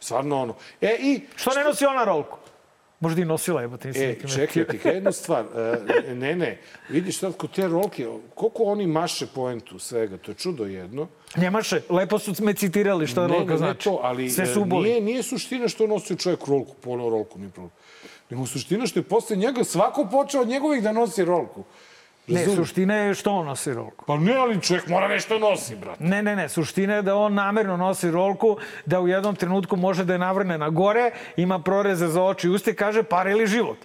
Stvarno 0.00 0.42
ono. 0.42 0.54
E, 0.80 0.96
i 1.00 1.20
Što 1.36 1.50
ne 1.50 1.64
nosi 1.64 1.86
ona 1.86 2.04
rolku? 2.04 2.38
Možda 3.00 3.22
i 3.22 3.24
nosila, 3.24 3.60
jebote, 3.60 3.88
nisam 3.88 4.02
E, 4.02 4.16
čekaj, 4.34 4.64
ti 4.64 4.88
jednu 4.88 5.12
stvar. 5.12 5.44
E, 6.08 6.14
ne, 6.14 6.36
ne, 6.36 6.58
vidiš 6.88 7.18
sad 7.18 7.36
kod 7.36 7.52
te 7.54 7.68
rolke, 7.68 8.06
koliko 8.34 8.62
oni 8.62 8.86
maše 8.86 9.26
poentu 9.26 9.78
svega, 9.78 10.16
to 10.16 10.30
je 10.30 10.34
čudo 10.34 10.64
jedno. 10.64 11.08
Njemaše, 11.36 11.80
lepo 11.90 12.18
su 12.18 12.34
me 12.40 12.54
citirali 12.54 13.06
šta 13.06 13.26
ne, 13.26 13.28
rolka 13.28 13.44
ne, 13.44 13.52
ne 13.52 13.58
znači. 13.58 13.84
to, 13.84 14.00
ali 14.02 14.30
Sve 14.30 14.44
e, 14.44 14.46
su 14.46 14.62
uboli. 14.62 14.88
nije, 14.88 15.00
nije 15.00 15.22
suština 15.22 15.68
što 15.68 15.86
nosi 15.86 16.16
čovjek 16.16 16.46
rolku, 16.46 16.74
polo 16.74 17.10
rolku, 17.10 17.38
nije 17.38 17.50
problem. 17.50 17.72
Nego 18.30 18.46
suština 18.46 18.86
što 18.86 18.98
je 18.98 19.04
posle 19.04 19.36
njega 19.36 19.64
svako 19.64 20.08
počeo 20.10 20.40
od 20.40 20.48
njegovih 20.48 20.82
da 20.82 20.92
nosi 20.92 21.24
rolku. 21.24 21.64
Ne, 22.28 22.40
Razumeš? 22.40 22.56
suština 22.58 22.94
je 22.94 23.14
što 23.14 23.32
on 23.32 23.46
nosi 23.46 23.74
rolku. 23.74 24.04
Pa 24.06 24.16
ne, 24.16 24.34
ali 24.34 24.62
čovjek 24.62 24.86
mora 24.86 25.08
nešto 25.08 25.38
nosi, 25.38 25.76
brate. 25.76 26.04
Ne, 26.04 26.22
ne, 26.22 26.36
ne, 26.36 26.48
suština 26.48 26.94
je 26.94 27.02
da 27.02 27.16
on 27.16 27.34
namerno 27.34 27.76
nosi 27.76 28.10
rolku, 28.10 28.56
da 28.86 29.00
u 29.00 29.08
jednom 29.08 29.36
trenutku 29.36 29.76
može 29.76 30.04
da 30.04 30.12
je 30.12 30.18
navrne 30.18 30.58
na 30.58 30.68
gore, 30.68 31.10
ima 31.36 31.58
proreze 31.58 32.06
za 32.06 32.22
oči 32.24 32.46
i 32.46 32.50
uste, 32.50 32.74
kaže 32.74 33.02
para 33.02 33.30
ili 33.30 33.46
život. 33.46 33.78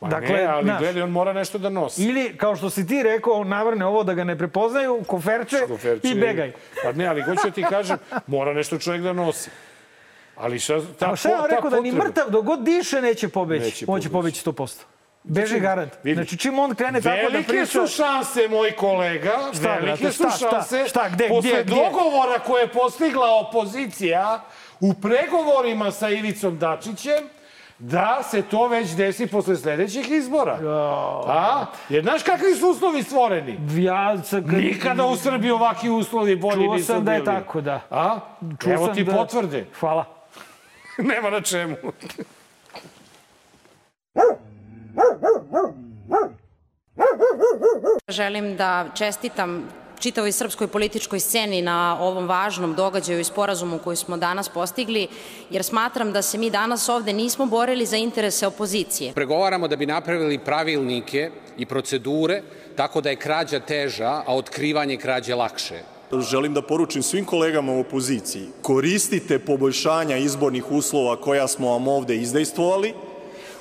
Pa 0.00 0.08
ne, 0.20 0.44
ali 0.44 0.64
znaš, 0.64 0.78
gledaj, 0.80 1.02
on 1.02 1.10
mora 1.10 1.32
nešto 1.32 1.58
da 1.58 1.68
nosi. 1.68 2.04
Ili, 2.04 2.36
kao 2.36 2.56
što 2.56 2.70
si 2.70 2.86
ti 2.86 3.02
rekao, 3.02 3.32
on 3.32 3.48
navrne 3.48 3.86
ovo 3.86 4.04
da 4.04 4.14
ga 4.14 4.24
ne 4.24 4.38
prepoznaju, 4.38 5.02
koferče, 5.06 5.56
Škoferče. 5.64 6.08
i 6.08 6.14
begaj. 6.14 6.52
Pa 6.82 6.92
ne, 6.92 7.06
ali 7.06 7.22
hoću 7.22 7.40
da 7.44 7.50
ti 7.50 7.64
kažem, 7.68 7.96
mora 8.26 8.52
nešto 8.54 8.78
čovjek 8.78 9.02
da 9.02 9.12
nosi. 9.12 9.50
Ali 10.36 10.58
šta, 10.58 10.80
ta, 10.98 11.12
A 11.12 11.16
šta 11.16 11.28
ta 11.28 11.46
rekao 11.50 11.70
da 11.70 11.80
ni 11.80 11.92
mrtav 11.92 12.30
dok 12.30 12.44
god 12.44 12.62
diše 12.64 13.02
neće 13.02 13.28
pobeći. 13.28 13.64
Neće 13.64 13.86
pobeći. 13.86 14.08
pobeći 14.08 14.48
100%. 14.48 14.82
Beži 15.22 15.60
garant. 15.60 15.92
vidi. 16.02 16.14
Znači 16.14 16.36
čim 16.36 16.58
on 16.58 16.74
krene 16.74 17.00
tako 17.00 17.16
da 17.16 17.22
Velike 17.22 17.48
priča... 17.48 17.66
su 17.66 17.86
šanse, 17.88 18.48
moj 18.48 18.70
kolega, 18.72 19.38
Šta, 19.52 19.68
velike 19.68 19.86
brate, 19.86 20.06
su 20.06 20.12
šta, 20.14 20.30
šta, 20.30 20.50
šanse, 20.50 20.84
šta, 20.88 21.08
gde, 21.08 21.28
posle 21.28 21.50
gdje, 21.52 21.62
gdje? 21.64 21.74
dogovora 21.76 22.38
koje 22.38 22.62
je 22.62 22.68
postigla 22.68 23.26
opozicija 23.38 24.40
u 24.80 24.94
pregovorima 24.94 25.90
sa 25.90 26.08
Ivicom 26.10 26.58
Dačićem, 26.58 27.24
da 27.78 28.20
se 28.22 28.42
to 28.42 28.68
već 28.68 28.90
desi 28.90 29.26
posle 29.26 29.56
sledećih 29.56 30.10
izbora. 30.10 30.58
A? 31.26 31.66
Jer 31.88 32.02
znaš 32.04 32.22
kakvi 32.22 32.54
su 32.54 32.68
uslovi 32.68 33.02
stvoreni? 33.02 33.58
Ja, 33.76 34.18
sa, 34.18 34.36
kad- 34.36 34.52
Nikada 34.54 35.04
u 35.04 35.16
Srbiji 35.16 35.50
ovakvi 35.50 35.90
uslovi 35.90 36.36
bolji 36.36 36.64
Čuo 36.64 36.74
nisu 36.74 36.86
sam 36.86 37.04
da 37.04 37.12
je 37.12 37.20
bili. 37.20 37.26
tako, 37.28 37.60
da. 37.60 37.80
A? 37.90 38.18
Čuo 38.60 38.72
Evo 38.72 38.88
ti 38.88 39.04
da- 39.04 39.12
potvrde. 39.12 39.66
Hvala. 39.80 40.04
Nema 41.10 41.30
na 41.30 41.40
čemu. 41.40 41.76
Želim 48.08 48.56
da 48.56 48.86
čestitam 48.94 49.68
čitavoj 50.00 50.32
srpskoj 50.32 50.66
političkoj 50.66 51.20
sceni 51.20 51.62
na 51.62 51.98
ovom 52.00 52.26
važnom 52.28 52.74
događaju 52.74 53.20
i 53.20 53.24
sporazumu 53.24 53.78
koji 53.78 53.96
smo 53.96 54.16
danas 54.16 54.48
postigli, 54.48 55.08
jer 55.50 55.64
smatram 55.64 56.12
da 56.12 56.22
se 56.22 56.38
mi 56.38 56.50
danas 56.50 56.88
ovde 56.88 57.12
nismo 57.12 57.46
borili 57.46 57.86
za 57.86 57.96
interese 57.96 58.46
opozicije. 58.46 59.12
Pregovaramo 59.12 59.68
da 59.68 59.76
bi 59.76 59.86
napravili 59.86 60.38
pravilnike 60.38 61.30
i 61.58 61.66
procedure 61.66 62.42
tako 62.76 63.00
da 63.00 63.10
je 63.10 63.16
krađa 63.16 63.60
teža, 63.60 64.22
a 64.26 64.36
otkrivanje 64.36 64.96
krađe 64.96 65.34
lakše. 65.34 65.82
Želim 66.30 66.54
da 66.54 66.62
poručim 66.62 67.02
svim 67.02 67.24
kolegama 67.24 67.72
u 67.72 67.80
opoziciji, 67.80 68.48
koristite 68.62 69.38
poboljšanja 69.38 70.16
izbornih 70.16 70.70
uslova 70.70 71.20
koja 71.20 71.48
smo 71.48 71.70
vam 71.70 71.88
ovde 71.88 72.16
izdejstvovali, 72.16 72.94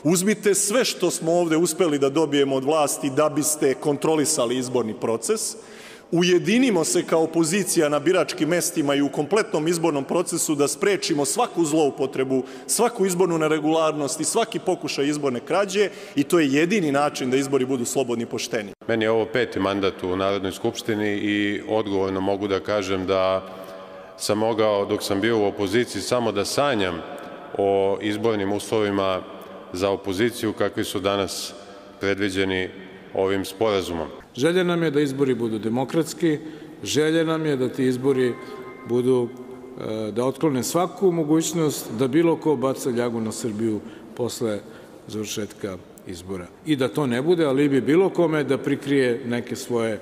uzmite 0.04 0.56
sve 0.56 0.86
što 0.86 1.12
smo 1.12 1.32
ovde 1.32 1.58
uspeli 1.58 2.00
da 2.00 2.10
dobijemo 2.10 2.56
od 2.56 2.64
vlasti 2.64 3.10
da 3.10 3.30
biste 3.30 3.74
kontrolisali 3.74 4.58
izborni 4.58 4.94
proces, 4.94 5.56
ujedinimo 6.12 6.84
se 6.84 7.04
kao 7.04 7.24
opozicija 7.24 7.90
na 7.90 8.00
biračkim 8.00 8.50
mestima 8.50 8.96
i 8.96 9.02
u 9.02 9.10
kompletnom 9.10 9.68
izbornom 9.68 10.04
procesu 10.04 10.56
da 10.56 10.68
sprečimo 10.68 11.26
svaku 11.26 11.66
zloupotrebu, 11.66 12.44
svaku 12.68 13.06
izbornu 13.06 13.38
neregularnost 13.38 14.20
i 14.20 14.24
svaki 14.26 14.60
pokušaj 14.60 15.08
izborne 15.08 15.40
krađe 15.40 15.90
i 16.16 16.24
to 16.24 16.40
je 16.40 16.54
jedini 16.54 16.92
način 16.92 17.32
da 17.32 17.38
izbori 17.38 17.66
budu 17.66 17.86
slobodni 17.86 18.24
i 18.24 18.28
pošteni. 18.28 18.72
Meni 18.88 19.06
je 19.06 19.12
ovo 19.12 19.26
peti 19.26 19.60
mandat 19.60 20.04
u 20.04 20.16
Narodnoj 20.16 20.52
skupštini 20.52 21.10
i 21.10 21.62
odgovorno 21.70 22.22
mogu 22.22 22.48
da 22.48 22.60
kažem 22.60 23.06
da 23.06 23.44
sam 24.18 24.38
mogao 24.38 24.86
dok 24.86 25.04
sam 25.04 25.22
bio 25.22 25.40
u 25.40 25.46
opoziciji 25.46 26.02
samo 26.02 26.32
da 26.32 26.46
sanjam 26.46 27.02
o 27.58 27.98
izbornim 28.02 28.52
uslovima 28.52 29.22
za 29.74 29.90
opoziciju 29.90 30.54
kakvi 30.54 30.84
su 30.84 31.00
danas 31.00 31.54
predviđeni 32.00 32.70
ovim 33.14 33.46
sporazumom. 33.46 34.08
Želja 34.36 34.64
nam 34.64 34.84
je 34.84 34.92
da 34.92 35.02
izbori 35.02 35.36
budu 35.36 35.60
demokratski, 35.60 36.38
želja 36.84 37.24
nam 37.24 37.46
je 37.46 37.56
da 37.56 37.70
ti 37.70 37.86
izbori 37.86 38.34
budu 38.88 39.30
e, 39.30 40.12
da 40.12 40.26
otklone 40.26 40.64
svaku 40.64 41.12
mogućnost 41.12 41.92
da 42.00 42.08
bilo 42.08 42.36
ko 42.36 42.56
baca 42.56 42.90
ljagu 42.90 43.22
na 43.22 43.32
Srbiju 43.32 43.82
posle 44.16 44.60
završetka 45.08 45.78
izbora. 46.08 46.48
I 46.66 46.76
da 46.76 46.88
to 46.88 47.08
ne 47.08 47.22
bude 47.22 47.46
alibi 47.46 47.82
bilo 47.82 48.10
kome 48.10 48.44
da 48.44 48.58
prikrije 48.58 49.22
neke 49.26 49.56
svoje 49.56 49.94
e, 49.94 50.00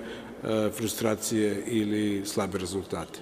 frustracije 0.76 1.62
ili 1.66 2.22
slabe 2.26 2.58
rezultate. 2.58 3.20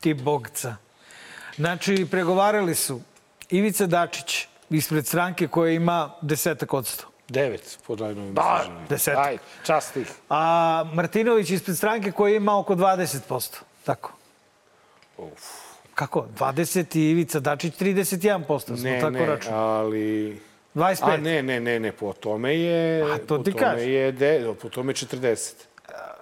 Ti 0.00 0.14
bogca. 0.14 0.76
Znači, 1.56 2.06
pregovarali 2.10 2.74
su 2.74 3.00
Ivica 3.50 3.86
Dačić 3.86 4.51
ispred 4.72 5.06
stranke 5.06 5.48
koja 5.48 5.72
ima 5.72 6.14
desetak 6.22 6.74
odsto. 6.74 7.04
Devet, 7.28 7.78
po 7.86 7.96
najnovim 7.96 8.34
Da, 8.34 8.40
istraživanjima. 8.42 8.86
desetak. 8.88 9.26
Ajde, 9.26 9.42
čast 9.64 9.96
ih. 9.96 10.12
A 10.30 10.40
Martinović 10.92 11.50
ispred 11.50 11.76
stranke 11.76 12.12
koja 12.12 12.36
ima 12.36 12.58
oko 12.58 12.74
20%. 12.74 13.56
Tako. 13.84 14.12
Kako? 15.94 16.26
20 16.30 16.96
i 16.96 17.10
Ivica 17.10 17.40
Dačić 17.40 17.74
31%. 17.74 18.60
Smo 18.66 18.76
Ne, 18.78 19.00
tako 19.00 19.10
ne, 19.10 19.26
računali. 19.26 19.62
ali... 19.76 20.40
25. 20.76 20.96
A 21.04 21.16
ne, 21.16 21.42
ne, 21.42 21.60
ne, 21.60 21.80
ne, 21.80 21.92
po 21.92 22.12
tome 22.12 22.54
je... 22.54 23.02
A, 23.04 23.18
to 23.18 23.26
po 23.28 23.38
ti 23.38 23.52
tome 23.52 23.62
kažem. 23.62 23.90
je 23.90 24.12
de, 24.12 24.30
po 24.62 24.68
tome 24.68 24.90
je 24.90 24.94
40. 24.96 25.52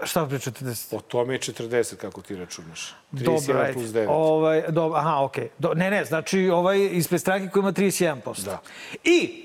Šta 0.02 0.26
pri 0.26 0.38
40? 0.38 0.90
Po 0.90 1.00
tome 1.00 1.34
je 1.34 1.38
40, 1.40 1.96
kako 1.96 2.22
ti 2.22 2.36
računaš. 2.36 2.94
31 3.12 3.24
Dobro, 3.24 3.60
ajde. 3.62 3.72
plus 3.72 3.86
9. 3.86 4.06
Ovaj, 4.08 4.64
do, 4.68 4.92
aha, 4.96 5.24
okej. 5.24 5.48
Do, 5.58 5.74
ne, 5.74 5.90
ne, 5.90 6.04
znači 6.04 6.48
ovaj 6.48 6.88
ispred 6.92 7.20
stranke 7.20 7.48
koja 7.48 7.60
ima 7.60 7.72
31%. 7.72 8.44
Da. 8.44 8.58
I 9.04 9.44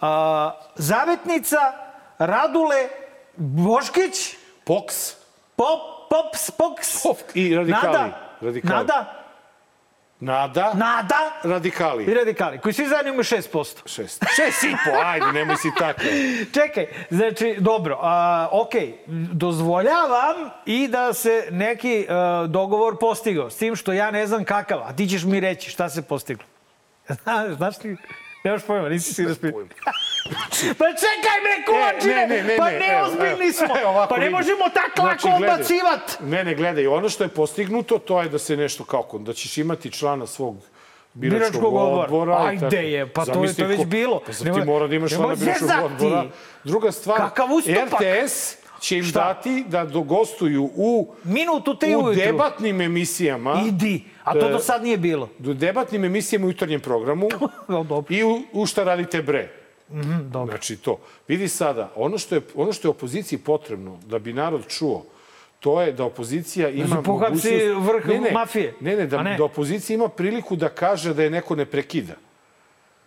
a, 0.00 0.50
zavetnica 0.76 1.56
Radule 2.18 2.88
Boškić, 3.36 4.36
Poks. 4.64 5.12
Pop, 5.56 5.80
Pops, 6.10 6.50
Poks, 6.50 7.02
Pop 7.02 7.16
i 7.34 7.54
radikali. 7.56 7.92
Nada, 7.92 8.36
Radikali. 8.40 8.74
Nada, 8.74 9.25
Nada, 10.20 10.72
Nada 10.74 11.40
i 11.44 11.48
radikali. 11.48 12.14
radikali, 12.14 12.58
koji 12.58 12.72
svi 12.72 12.86
zajedno 12.86 13.08
imaju 13.08 13.24
6%. 13.24 13.88
Šest. 13.88 14.24
Šest 14.36 14.64
i 14.64 14.76
po, 14.84 14.90
ajde, 15.04 15.32
nemoj 15.32 15.56
si 15.56 15.68
tako. 15.78 16.00
Čekaj, 16.60 16.86
znači, 17.10 17.56
dobro, 17.58 17.98
a, 18.02 18.48
ok, 18.52 18.72
dozvoljavam 19.32 20.50
i 20.66 20.88
da 20.88 21.12
se 21.12 21.48
neki 21.50 22.06
a, 22.08 22.46
dogovor 22.48 22.96
postigao, 23.00 23.50
s 23.50 23.56
tim 23.56 23.76
što 23.76 23.92
ja 23.92 24.10
ne 24.10 24.26
znam 24.26 24.44
kakav, 24.44 24.82
a 24.82 24.92
ti 24.92 25.08
ćeš 25.08 25.24
mi 25.24 25.40
reći 25.40 25.70
šta 25.70 25.88
se 25.88 26.02
postiglo. 26.02 26.44
Znaš, 27.56 27.78
ti, 27.78 27.96
nemaš 28.46 28.62
pojma, 28.62 28.88
nisi 28.88 29.14
si 29.14 29.24
raspitao. 29.24 29.60
Pa 30.78 30.86
čekaj 30.96 31.38
bre, 31.42 31.64
kulačine, 31.66 32.14
E, 32.14 32.26
ne, 32.26 32.36
ne, 32.36 32.42
ne, 32.44 32.56
pa 32.56 32.70
ne, 32.70 32.78
neozbiljni 32.80 33.52
smo, 33.52 33.66
evo, 33.82 34.06
pa 34.08 34.16
ne 34.18 34.30
možemo 34.30 34.64
tako 34.70 35.00
Znači, 35.00 35.26
lako 35.26 35.38
gledaj. 35.38 35.54
odbacivat. 35.54 36.16
Ne, 36.22 36.44
ne, 36.44 36.54
gledaj, 36.54 36.86
ono 36.88 37.08
što 37.08 37.24
je 37.24 37.30
postignuto, 37.30 37.98
to 38.00 38.22
je 38.22 38.28
da 38.28 38.38
se 38.38 38.56
nešto 38.56 38.84
kako, 38.84 39.18
da 39.18 39.32
ćeš 39.32 39.58
imati 39.58 39.92
člana 39.92 40.26
svog 40.26 40.56
biračkog, 41.14 41.40
Biračkog 41.42 41.74
odbora. 41.74 42.04
odbora. 42.04 42.36
Ajde 42.38 42.82
je, 42.82 43.06
pa 43.08 43.24
to 43.24 43.44
je- 43.44 43.54
to 43.54 43.64
već 43.66 43.84
bilo. 43.86 44.20
Pa 44.20 44.32
ti 44.32 44.60
mora 44.62 44.86
da 44.86 44.94
imaš 44.94 45.10
člana 45.10 45.34
biračkog 45.34 45.70
odbora. 45.84 46.24
Druga 46.64 46.92
stvar? 46.92 47.20
RTS 47.78 48.56
će 48.80 48.98
im 48.98 49.04
Šta? 49.04 49.20
dati 49.20 49.64
da 49.68 49.84
dogostuju 49.84 50.70
u, 50.74 51.14
Minutu 51.24 51.76
te 51.76 51.96
u 51.96 52.14
debatnim 52.14 52.80
emisijama. 52.80 53.62
Idi, 53.66 54.04
a 54.24 54.32
to 54.32 54.48
E, 54.48 54.52
do 54.52 54.58
sad 54.58 54.82
nije 54.82 54.96
bilo. 54.96 55.28
u 55.40 55.54
debatnim 55.54 56.04
emisijama 56.04 56.46
u 56.46 56.50
jutarnjem 56.50 56.80
programu 56.80 57.28
Dobro. 57.68 58.02
i 58.08 58.24
u, 58.24 58.42
u 58.52 58.66
šta 58.66 58.84
radite 58.84 59.22
bre. 59.22 59.48
Mhm, 59.90 60.30
dobro. 60.30 60.52
Znači 60.52 60.76
to. 60.76 60.98
Vidi 61.28 61.48
sada, 61.48 61.92
ono 61.96 62.18
što 62.18 62.34
je, 62.34 62.40
ono 62.54 62.72
što 62.72 62.88
je 62.88 62.90
opoziciji 62.90 63.38
potrebno 63.38 63.98
da 64.06 64.18
bi 64.18 64.32
narod 64.32 64.66
čuo, 64.68 65.04
to 65.60 65.82
je 65.82 65.92
da 65.92 66.04
opozicija 66.04 66.68
ima 66.68 66.86
se 66.88 67.02
pohapsi 67.04 67.50
vrh 67.68 68.32
mafije. 68.32 68.74
Ne, 68.80 68.96
ne, 68.96 69.06
da, 69.06 69.18
A 69.18 69.22
ne? 69.22 69.36
da 69.36 69.44
opozicija 69.44 69.94
ima 69.94 70.08
priliku 70.08 70.56
da 70.56 70.68
kaže 70.68 71.14
da 71.14 71.22
je 71.22 71.30
neko 71.30 71.56
ne 71.56 71.64
prekida. 71.64 72.14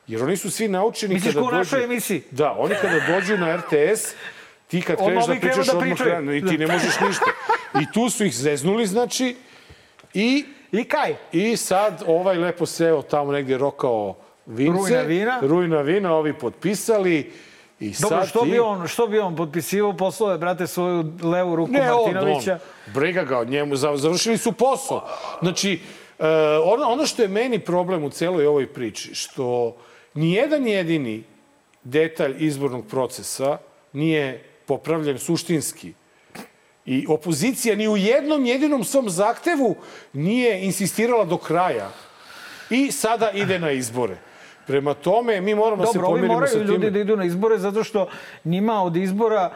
Jer 0.08 0.24
oni 0.24 0.38
su 0.38 0.52
svi 0.52 0.68
naučeni 0.68 1.14
Misliš 1.14 1.34
kada 1.34 1.42
kao 1.42 1.48
u 1.48 1.52
dođu... 1.52 1.58
našoj 1.58 1.84
emisiji? 1.84 2.22
Da, 2.32 2.56
oni 2.60 2.76
kada 2.82 3.00
dođu 3.08 3.38
na 3.38 3.56
RTS, 3.56 4.14
ti 4.70 4.82
kad 4.82 4.98
kreneš 4.98 5.26
da 5.26 5.36
pričaš, 5.36 5.68
da 5.68 5.78
odmah 5.78 5.98
krenu 5.98 6.34
i 6.34 6.42
ti 6.42 6.58
ne 6.58 6.68
možeš 6.68 7.00
ništa. 7.00 7.26
I 7.76 7.92
tu 7.94 8.10
su 8.10 8.26
ih 8.26 8.36
zeznuli, 8.36 8.88
znači, 8.88 9.36
i 10.14 10.46
I 10.72 10.84
kaj? 10.84 11.16
I 11.32 11.58
sad 11.58 12.04
ovaj 12.08 12.38
lepo 12.38 12.66
seo 12.66 13.02
tamo 13.02 13.32
negdje 13.32 13.58
rokao 13.58 14.16
vince. 14.46 14.78
Rujna 14.80 15.02
vina. 15.02 15.40
Rujna 15.42 15.82
vina, 15.82 16.14
ovi 16.14 16.34
potpisali. 16.34 17.32
I 17.80 17.90
Dobro, 17.92 18.18
sad 18.18 18.30
što 18.30 18.40
ti... 18.40 18.52
bi 18.52 18.60
on, 18.60 18.88
što 18.88 19.08
bi 19.08 19.20
on 19.20 19.36
potpisivao 19.36 19.94
poslove, 19.94 20.38
brate, 20.38 20.68
svoju 20.68 21.14
levu 21.24 21.56
ruku 21.56 21.72
Ne, 21.72 21.92
on, 21.92 22.14
Martinovića? 22.14 22.54
on. 22.54 22.94
Briga 22.94 23.24
ga 23.24 23.38
od 23.38 23.50
njemu. 23.50 23.76
za- 23.76 23.98
Završili 23.98 24.38
su 24.38 24.52
posao. 24.52 25.08
Znači, 25.42 25.80
e, 26.20 26.28
ono, 26.66 26.86
ono 26.86 27.06
što 27.06 27.22
je 27.22 27.28
meni 27.28 27.60
problem 27.60 28.04
u 28.04 28.10
celoj 28.10 28.46
ovoj 28.48 28.68
priči, 28.68 29.16
što 29.16 29.76
nijedan 30.14 30.68
jedini 30.68 31.24
detalj 31.84 32.36
izbornog 32.38 32.86
procesa 32.88 33.58
nije 33.94 34.44
popravljen 34.70 35.18
suštinski. 35.20 35.94
I 36.86 37.06
opozicija 37.10 37.76
ni 37.76 37.88
u 37.88 37.98
jednom 37.98 38.46
jedinom 38.46 38.84
svom 38.84 39.10
zahtevu 39.10 39.76
nije 40.14 40.66
insistirala 40.66 41.26
do 41.26 41.38
kraja. 41.38 41.90
I 42.70 42.92
sada 42.92 43.32
ide 43.32 43.60
na 43.60 43.72
izbore. 43.72 44.18
Prema 44.68 44.94
tome, 44.94 45.42
mi 45.42 45.56
moramo 45.56 45.82
da 45.84 45.92
se 45.92 45.98
Dobro, 45.98 46.10
ovi 46.10 46.22
pomirimo 46.22 46.34
sa 46.34 46.40
moraju 46.40 46.54
time. 46.54 46.74
ljudi 46.74 46.92
da 46.92 47.00
idu 47.00 47.18
na 47.18 47.26
izbore 47.26 47.58
zato 47.58 47.84
što 47.84 48.10
njima 48.46 48.84
od 48.84 48.96
izbora 48.96 49.52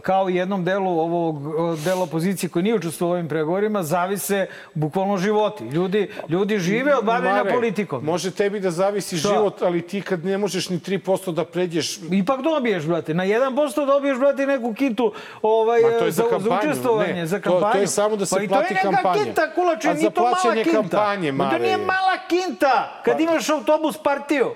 kao 0.00 0.30
i 0.30 0.34
jednom 0.34 0.64
delu 0.64 0.90
ovog 0.90 1.36
dela 1.76 2.02
opozicije 2.02 2.50
koji 2.50 2.62
nije 2.62 2.74
učestvovao 2.74 3.10
u 3.10 3.14
ovim 3.14 3.28
pregovorima, 3.28 3.82
zavise 3.82 4.46
bukvalno 4.74 5.16
životi. 5.16 5.64
Ljudi, 5.64 6.10
ljudi 6.28 6.58
žive 6.58 6.94
od 6.94 7.04
bavljenja 7.04 7.36
Mare, 7.36 7.50
politikom. 7.50 8.04
Može 8.04 8.30
tebi 8.30 8.60
da 8.60 8.70
zavisi 8.70 9.18
Šta? 9.18 9.28
život, 9.28 9.62
ali 9.62 9.82
ti 9.82 10.02
kad 10.02 10.24
ne 10.24 10.38
možeš 10.38 10.68
ni 10.68 10.78
3% 10.78 10.98
da 11.32 11.44
pređeš... 11.44 11.98
Ipak 12.12 12.42
dobiješ, 12.42 12.84
brate. 12.84 13.14
Na 13.14 13.24
1% 13.24 13.50
dobiješ, 13.86 14.18
brate, 14.18 14.46
neku 14.46 14.74
kintu 14.74 15.12
ovaj, 15.42 15.80
Ma 15.82 15.88
to 15.90 16.04
je 16.04 16.10
za, 16.10 16.22
za 16.22 16.28
za, 16.28 16.30
kampanju, 16.30 16.60
učestvovanje, 16.62 17.12
ne. 17.14 17.26
za 17.26 17.38
To- 17.38 17.50
to 17.50 17.56
je 17.56 17.60
kampanju. 17.62 17.86
samo 17.86 18.16
da 18.16 18.26
se 18.26 18.36
pa 18.36 18.42
i 18.42 18.48
plati 18.48 18.68
to 18.68 18.74
je 18.74 18.84
neka 18.84 18.90
kampanja. 18.94 19.24
kinta, 19.24 19.50
kulače, 19.50 19.88
nije 19.88 20.00
za 20.00 20.10
to 20.10 20.20
mala 20.22 20.36
kinta. 20.54 20.70
kampanje, 20.72 21.32
Ma 21.32 21.44
to 21.44 21.50
Mare, 21.50 21.58
nije 21.60 21.70
je. 21.72 21.76
mala 21.78 22.16
kinta. 22.28 23.02
Kad 23.04 23.16
Pa- 23.16 23.22
imaš 23.22 23.48
autobus 23.50 23.98
partiju, 23.98 24.46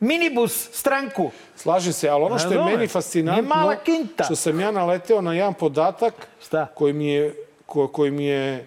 minibus, 0.00 0.68
stranku. 0.72 1.30
Slažem 1.56 1.92
se, 1.92 2.08
ali 2.08 2.24
ono 2.24 2.38
što 2.38 2.52
je 2.52 2.64
meni 2.66 2.88
fascinantno, 2.88 3.76
što 4.24 4.36
sam 4.36 4.60
ja 4.60 4.70
naleteo 4.70 5.20
na 5.20 5.34
jedan 5.34 5.54
podatak 5.54 6.14
Šta? 6.42 6.66
koji 6.66 6.92
mi 6.92 7.08
je, 7.08 7.34
ko, 7.66 7.88
koji 7.88 8.10
mi 8.10 8.24
je 8.24 8.54
e, 8.54 8.64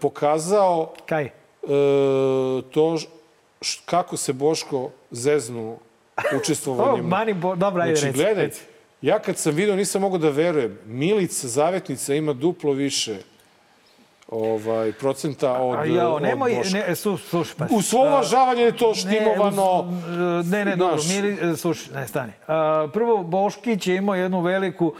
pokazao 0.00 0.92
Kaj? 1.06 1.24
e, 1.24 1.30
to 2.70 2.96
š, 3.60 3.80
kako 3.84 4.16
se 4.16 4.32
Boško 4.32 4.90
zeznu 5.10 5.76
O, 6.34 6.36
učestvovanjem. 6.36 7.06
mani, 7.06 7.34
bo, 7.34 7.56
dobra, 7.56 7.82
ajde, 7.84 7.96
Znači, 7.96 8.06
reci. 8.06 8.18
gledaj, 8.18 8.44
reci. 8.44 8.60
ja 9.02 9.18
kad 9.18 9.36
sam 9.38 9.54
video 9.54 9.76
nisam 9.76 10.00
mogao 10.00 10.18
da 10.18 10.28
verujem. 10.30 10.78
Milica, 10.86 11.48
zavetnica, 11.48 12.14
ima 12.14 12.32
duplo 12.32 12.72
više 12.72 13.16
ovaj, 14.30 14.92
procenta 14.92 15.52
od, 15.52 15.74
A 15.76 16.08
od 16.08 16.22
nemoj, 16.22 16.54
Boška. 16.54 16.78
ne, 16.78 16.96
su, 16.96 17.16
slušaj, 17.18 17.54
pa. 17.58 17.66
U 17.70 17.82
svo 17.82 18.00
uvažavanje 18.00 18.62
je 18.62 18.76
to 18.76 18.88
Ne, 18.88 18.94
štimovano. 18.94 19.62
uz- 19.80 20.46
ne, 20.46 20.64
ne, 20.64 20.76
dobro, 20.76 20.98
mili, 21.04 21.38
e, 21.42 21.56
slušaj, 21.56 21.94
ne, 21.94 22.08
stani. 22.08 22.32
A, 22.46 22.88
prvo, 22.92 23.18
Boškić 23.18 23.86
je 23.86 23.96
imao 23.96 24.14
jednu 24.14 24.40
veliku, 24.40 24.94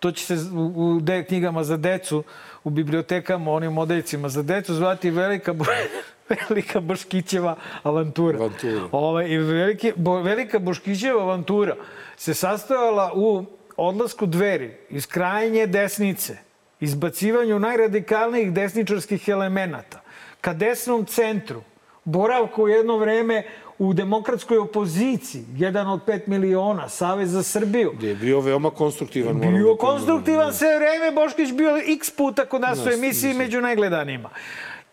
to 0.00 0.12
će 0.12 0.24
se 0.26 0.34
u, 0.54 0.98
de, 1.00 1.24
knjigama 1.24 1.64
za 1.64 1.76
decu, 1.76 2.24
u 2.64 2.70
bibliotekama, 2.70 3.52
onim 3.52 3.78
odeljcima 3.78 4.28
za 4.28 4.42
decu, 4.42 4.74
zvati 4.74 5.10
velika, 5.10 5.54
velika 6.48 6.80
Boškićeva 6.80 7.56
avantura. 7.82 8.38
Avantura. 8.38 8.80
Ovaj, 8.92 9.28
I 9.28 9.38
velike, 9.38 9.92
bo, 9.96 10.14
velika 10.14 10.58
Boškićeva 10.58 11.22
avantura 11.22 11.74
se 12.16 12.34
sastojala 12.34 13.12
u 13.14 13.44
odlasku 13.76 14.26
dveri 14.26 14.76
iz 14.90 15.06
krajnje 15.06 15.66
desnice, 15.66 16.36
izbacivanju 16.80 17.58
najradikalnijih 17.58 18.52
desničarskih 18.52 19.28
elemenata, 19.28 20.00
ka 20.40 20.52
desnom 20.52 21.04
centru, 21.04 21.62
boravku 22.04 22.68
jedno 22.68 22.96
vreme 22.96 23.42
u 23.78 23.92
demokratskoj 23.92 24.58
opoziciji, 24.58 25.44
jedan 25.56 25.88
od 25.88 26.00
pet 26.06 26.26
miliona, 26.26 26.88
Savez 26.88 27.30
za 27.30 27.42
Srbiju. 27.42 27.92
Gde 27.98 28.08
je 28.08 28.14
bio 28.14 28.40
veoma 28.40 28.70
konstruktivan. 28.70 29.34
da 29.34 29.40
Bio 29.40 29.50
priznam. 29.50 29.76
konstruktivan 29.76 30.54
sve 30.54 30.78
vreme, 30.78 31.12
Boškić 31.12 31.52
bio 31.52 31.76
x 31.76 32.10
puta 32.10 32.44
kod 32.44 32.60
nas 32.60 32.86
u 32.86 32.90
emisiji 32.90 33.34
među 33.34 33.60
najgledanijima. 33.60 34.30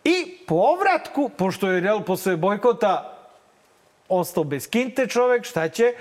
I 0.04 0.38
povratku, 0.48 1.30
pošto 1.38 1.72
je 1.72 1.80
Real 1.82 2.04
posle 2.04 2.36
bojkota 2.36 3.10
ostao 4.10 4.44
bez 4.44 4.70
kinte 4.70 5.08
čovek, 5.08 5.44
šta 5.46 5.70
će? 5.70 5.94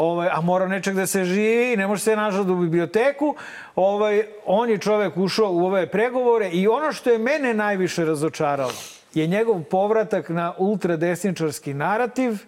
Ovaj, 0.00 0.28
a 0.32 0.40
mora 0.40 0.66
nečeg 0.66 0.94
da 0.94 1.06
se 1.06 1.24
živi, 1.24 1.76
ne 1.76 1.86
može 1.86 2.02
se 2.02 2.16
nažati 2.16 2.50
u 2.50 2.56
biblioteku. 2.56 3.34
Ovaj, 3.76 4.24
on 4.46 4.70
je 4.70 4.78
čovek 4.78 5.16
ušao 5.16 5.52
u 5.52 5.66
ove 5.66 5.86
pregovore 5.90 6.48
i 6.48 6.68
ono 6.68 6.92
što 6.92 7.10
je 7.10 7.18
mene 7.18 7.54
najviše 7.54 8.04
razočaralo 8.04 8.72
je 9.14 9.26
njegov 9.26 9.62
povratak 9.62 10.28
na 10.28 10.54
ultradesničarski 10.58 11.74
narativ, 11.74 12.38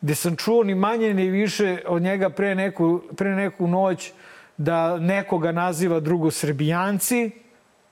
gde 0.00 0.14
sam 0.14 0.36
čuo 0.36 0.64
ni 0.64 0.74
manje 0.74 1.14
ni 1.14 1.30
više 1.30 1.78
od 1.86 2.02
njega 2.02 2.30
pre 2.30 2.54
neku, 2.54 3.02
pre 3.16 3.30
neku 3.36 3.66
noć 3.66 4.12
da 4.56 4.98
nekoga 4.98 5.52
naziva 5.52 6.00
drugo 6.00 6.30
Srbijanci. 6.30 7.30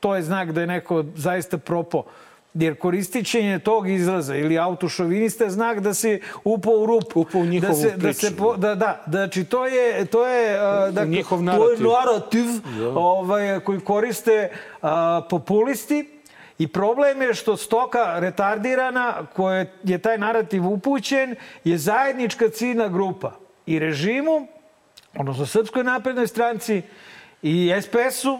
To 0.00 0.16
je 0.16 0.22
znak 0.22 0.52
da 0.52 0.60
je 0.60 0.66
neko 0.66 1.04
zaista 1.16 1.58
propo. 1.58 2.04
Jer 2.54 2.78
koristićenje 2.78 3.58
tog 3.58 3.88
izraza 3.88 4.36
ili 4.36 4.58
autošovinista 4.58 5.44
je 5.44 5.50
znak 5.50 5.80
da 5.80 5.94
se 5.94 6.20
upao 6.44 6.72
u 6.72 6.86
rupu. 6.86 7.20
Upao 7.20 7.40
u 7.40 7.46
njihovu 7.46 7.72
da 7.72 7.78
se, 7.78 7.96
da 7.96 8.12
se 8.12 8.26
priču. 8.26 8.36
po, 8.36 8.56
da, 8.56 8.74
da, 8.74 9.04
znači 9.08 9.44
to 9.44 9.66
je, 9.66 10.04
to 10.04 10.26
je, 10.26 10.54
uh, 10.54 10.94
dakle, 10.94 11.10
njihov 11.10 11.38
to 11.38 11.44
narativ. 11.44 11.86
je 11.86 11.92
narativ 11.92 12.46
ovaj, 12.94 13.60
koji 13.60 13.80
koriste 13.80 14.50
a, 14.82 15.22
populisti 15.30 16.20
I 16.60 16.66
problem 16.68 17.22
je 17.22 17.34
što 17.34 17.56
stoka 17.56 18.18
retardirana, 18.18 19.26
koje 19.36 19.72
je 19.84 19.98
taj 19.98 20.18
narativ 20.18 20.66
upućen, 20.66 21.36
je 21.64 21.78
zajednička 21.78 22.48
ciljna 22.48 22.88
grupa 22.88 23.32
i 23.66 23.78
režimu, 23.78 24.46
odnosno 25.16 25.46
Srpskoj 25.46 25.84
naprednoj 25.84 26.26
stranci 26.26 26.82
i 27.42 27.72
SPS-u, 27.80 28.38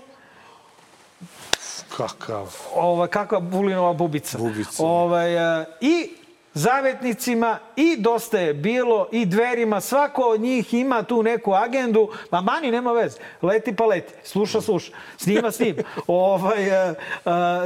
Kakav. 2.09 2.57
ovaj, 2.75 3.09
kakva 3.09 3.39
Vulinova 3.39 3.93
bubica. 3.93 4.39
Bubica. 4.39 4.83
Ovaj, 4.85 5.61
e, 5.61 5.65
I 5.81 6.11
zavetnicima 6.55 7.59
i 7.77 7.97
dosta 7.99 8.39
je 8.39 8.55
bilo 8.55 9.09
i 9.13 9.27
dverima. 9.27 9.81
Svako 9.81 10.23
od 10.23 10.41
njih 10.41 10.75
ima 10.75 11.03
tu 11.03 11.23
neku 11.23 11.53
agendu. 11.53 12.09
Ma 12.31 12.41
mani, 12.41 12.71
nema 12.71 12.93
veze. 12.93 13.19
Leti 13.43 13.77
pa 13.77 13.87
leti. 13.87 14.13
Sluša, 14.25 14.61
sluša. 14.61 14.93
Snima, 15.17 15.51
snima. 15.51 15.83
ovaj, 16.07 16.67
e, 16.69 16.95
e, 16.95 16.95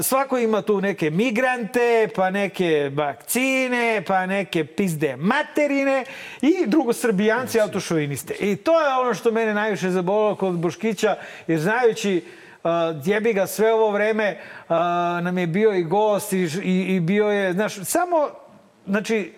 svako 0.03 0.39
ima 0.39 0.63
tu 0.63 0.81
neke 0.81 1.11
migrante, 1.11 2.09
pa 2.17 2.31
neke 2.31 2.91
vakcine, 2.95 4.03
pa 4.07 4.27
neke 4.27 4.65
pizde 4.65 5.17
materine 5.17 6.05
i 6.43 6.67
drugo 6.67 6.93
srbijanci 6.93 7.61
autošoviniste. 7.61 8.35
I 8.35 8.57
to 8.57 8.81
je 8.81 8.95
ono 9.01 9.15
što 9.15 9.31
mene 9.31 9.55
najviše 9.55 9.91
zabolilo 9.91 10.37
kod 10.37 10.55
Boškića, 10.55 11.17
jer 11.47 11.61
znajući 11.61 12.25
Uh, 12.65 12.71
jebi 13.05 13.33
ga 13.33 13.47
sve 13.47 13.75
ovo 13.75 13.91
vreme 13.91 14.39
nam 15.23 15.39
je 15.39 15.47
bio 15.47 15.73
i 15.73 15.83
gost 15.83 16.33
i, 16.33 16.49
i, 16.63 16.97
i 16.97 17.01
bio 17.01 17.29
je, 17.29 17.53
znaš, 17.53 17.75
samo, 17.85 18.29
znači, 18.87 19.33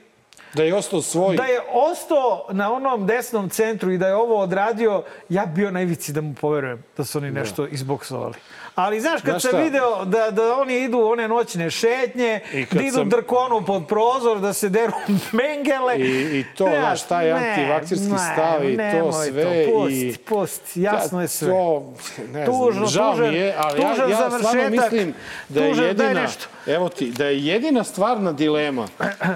Da 0.55 0.63
je 0.63 0.75
ostao 0.75 1.03
svoj. 1.03 1.37
da 1.37 1.45
je 1.45 1.61
ostao 1.73 2.47
na 2.51 2.73
onom 2.73 3.07
desnom 3.07 3.49
centru 3.49 3.93
i 3.93 3.99
da 3.99 4.07
je 4.09 4.15
ovo 4.17 4.41
odradio, 4.41 5.03
ja 5.29 5.47
bi 5.47 5.53
bio 5.55 5.71
na 5.71 5.83
ivici 5.83 6.13
da 6.13 6.21
mu 6.21 6.35
poverujem 6.35 6.85
da 6.97 7.05
su 7.05 7.19
oni 7.19 7.31
nešto 7.31 7.67
izboksovali. 7.67 8.35
Ali 8.77 9.01
znaš, 9.01 9.21
kad 9.23 9.31
Znaš 9.31 9.43
sam 9.43 9.61
video 9.61 10.05
da, 10.05 10.31
da 10.31 10.55
oni 10.55 10.75
idu 10.77 10.99
u 10.99 11.05
one 11.05 11.29
noćne 11.29 11.71
šetnje, 11.71 12.41
da 12.73 12.83
idu 12.83 12.93
sam- 12.93 13.09
drkonu 13.09 13.65
pod 13.65 13.87
prozor, 13.87 14.41
da 14.41 14.53
se 14.53 14.69
deru 14.69 14.93
mengele. 15.33 15.97
I, 15.99 16.03
i 16.39 16.45
to, 16.49 16.67
Ja, 16.67 16.81
znaš, 16.81 17.03
taj 17.03 17.25
ne, 17.25 17.33
antivakcirski 17.33 18.07
ne, 18.07 18.19
stav 18.19 18.65
i 18.65 18.77
to 18.77 19.13
sve. 19.15 19.67
pusti, 19.67 19.95
i... 19.99 20.17
pusti, 20.19 20.83
jasno 20.83 21.23
je 21.23 21.29
sve. 21.29 21.49
To, 21.49 21.93
ne 22.27 22.47
Tužno, 22.47 22.73
znam, 22.73 22.89
žao 22.89 23.13
tužan- 23.13 23.31
mi 23.31 23.37
je, 23.37 23.55
ali 23.59 23.81
ja, 23.81 23.91
tužan 23.91 24.11
ja 24.11 24.17
stvarno 24.17 24.71
mislim 24.71 25.15
da 25.49 25.61
je 25.61 25.69
Tužan, 25.69 25.85
daj 25.87 25.89
jedina, 25.89 26.23
nešto. 26.23 26.47
evo 26.67 26.89
ti, 26.89 27.11
da 27.11 27.25
je 27.25 27.39
jedina 27.41 27.85
stvarna 27.85 28.33
dilema 28.33 28.87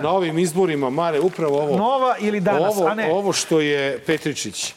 na 0.03 0.11
ovim 0.11 0.39
izborima, 0.39 0.91
Mare, 0.91 1.21
upravo 1.21 1.59
ovo. 1.59 1.77
Nova 1.79 2.17
ili 2.19 2.41
danas, 2.41 2.77
ovo, 2.77 2.87
a 2.87 2.95
ne. 2.95 3.13
Ovo 3.13 3.33
što 3.33 3.61
je 3.61 3.99
Petričić 4.01 4.75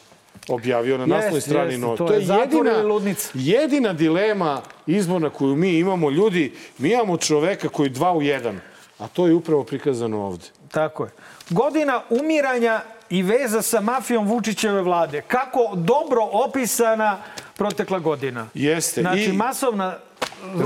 objavio 0.48 0.98
na 0.98 1.06
naslovnoj 1.06 1.40
strani 1.40 1.72
jeste, 1.72 1.80
Nova. 1.80 1.96
to 1.96 2.12
je 2.12 2.24
zatvor 2.24 2.66
ili 2.66 2.82
ludnica. 2.82 3.28
jedina 3.34 3.92
dilema 3.92 4.62
izborna 4.86 5.30
koju 5.30 5.56
mi 5.56 5.78
imamo. 5.78 6.10
Ljudi, 6.10 6.52
mi 6.78 6.92
imamo 6.92 7.16
čoveka 7.16 7.68
koji 7.68 7.86
je 7.86 7.90
dva 7.90 8.12
u 8.12 8.22
jedan, 8.22 8.60
a 8.98 9.08
to 9.08 9.26
je 9.26 9.34
upravo 9.34 9.64
prikazano 9.64 10.22
ovde. 10.22 10.44
Tako 10.70 11.04
je. 11.04 11.10
Godina 11.50 12.02
umiranja 12.10 12.80
i 13.10 13.22
veza 13.22 13.62
sa 13.62 13.80
mafijom 13.80 14.26
Vučićeve 14.26 14.82
vlade. 14.82 15.22
Kako 15.22 15.72
dobro 15.74 16.28
opisana 16.32 17.18
protekla 17.56 17.98
godina. 17.98 18.46
Jeste. 18.54 19.00
Znači, 19.00 19.24
I 19.24 19.32
masovna 19.32 19.98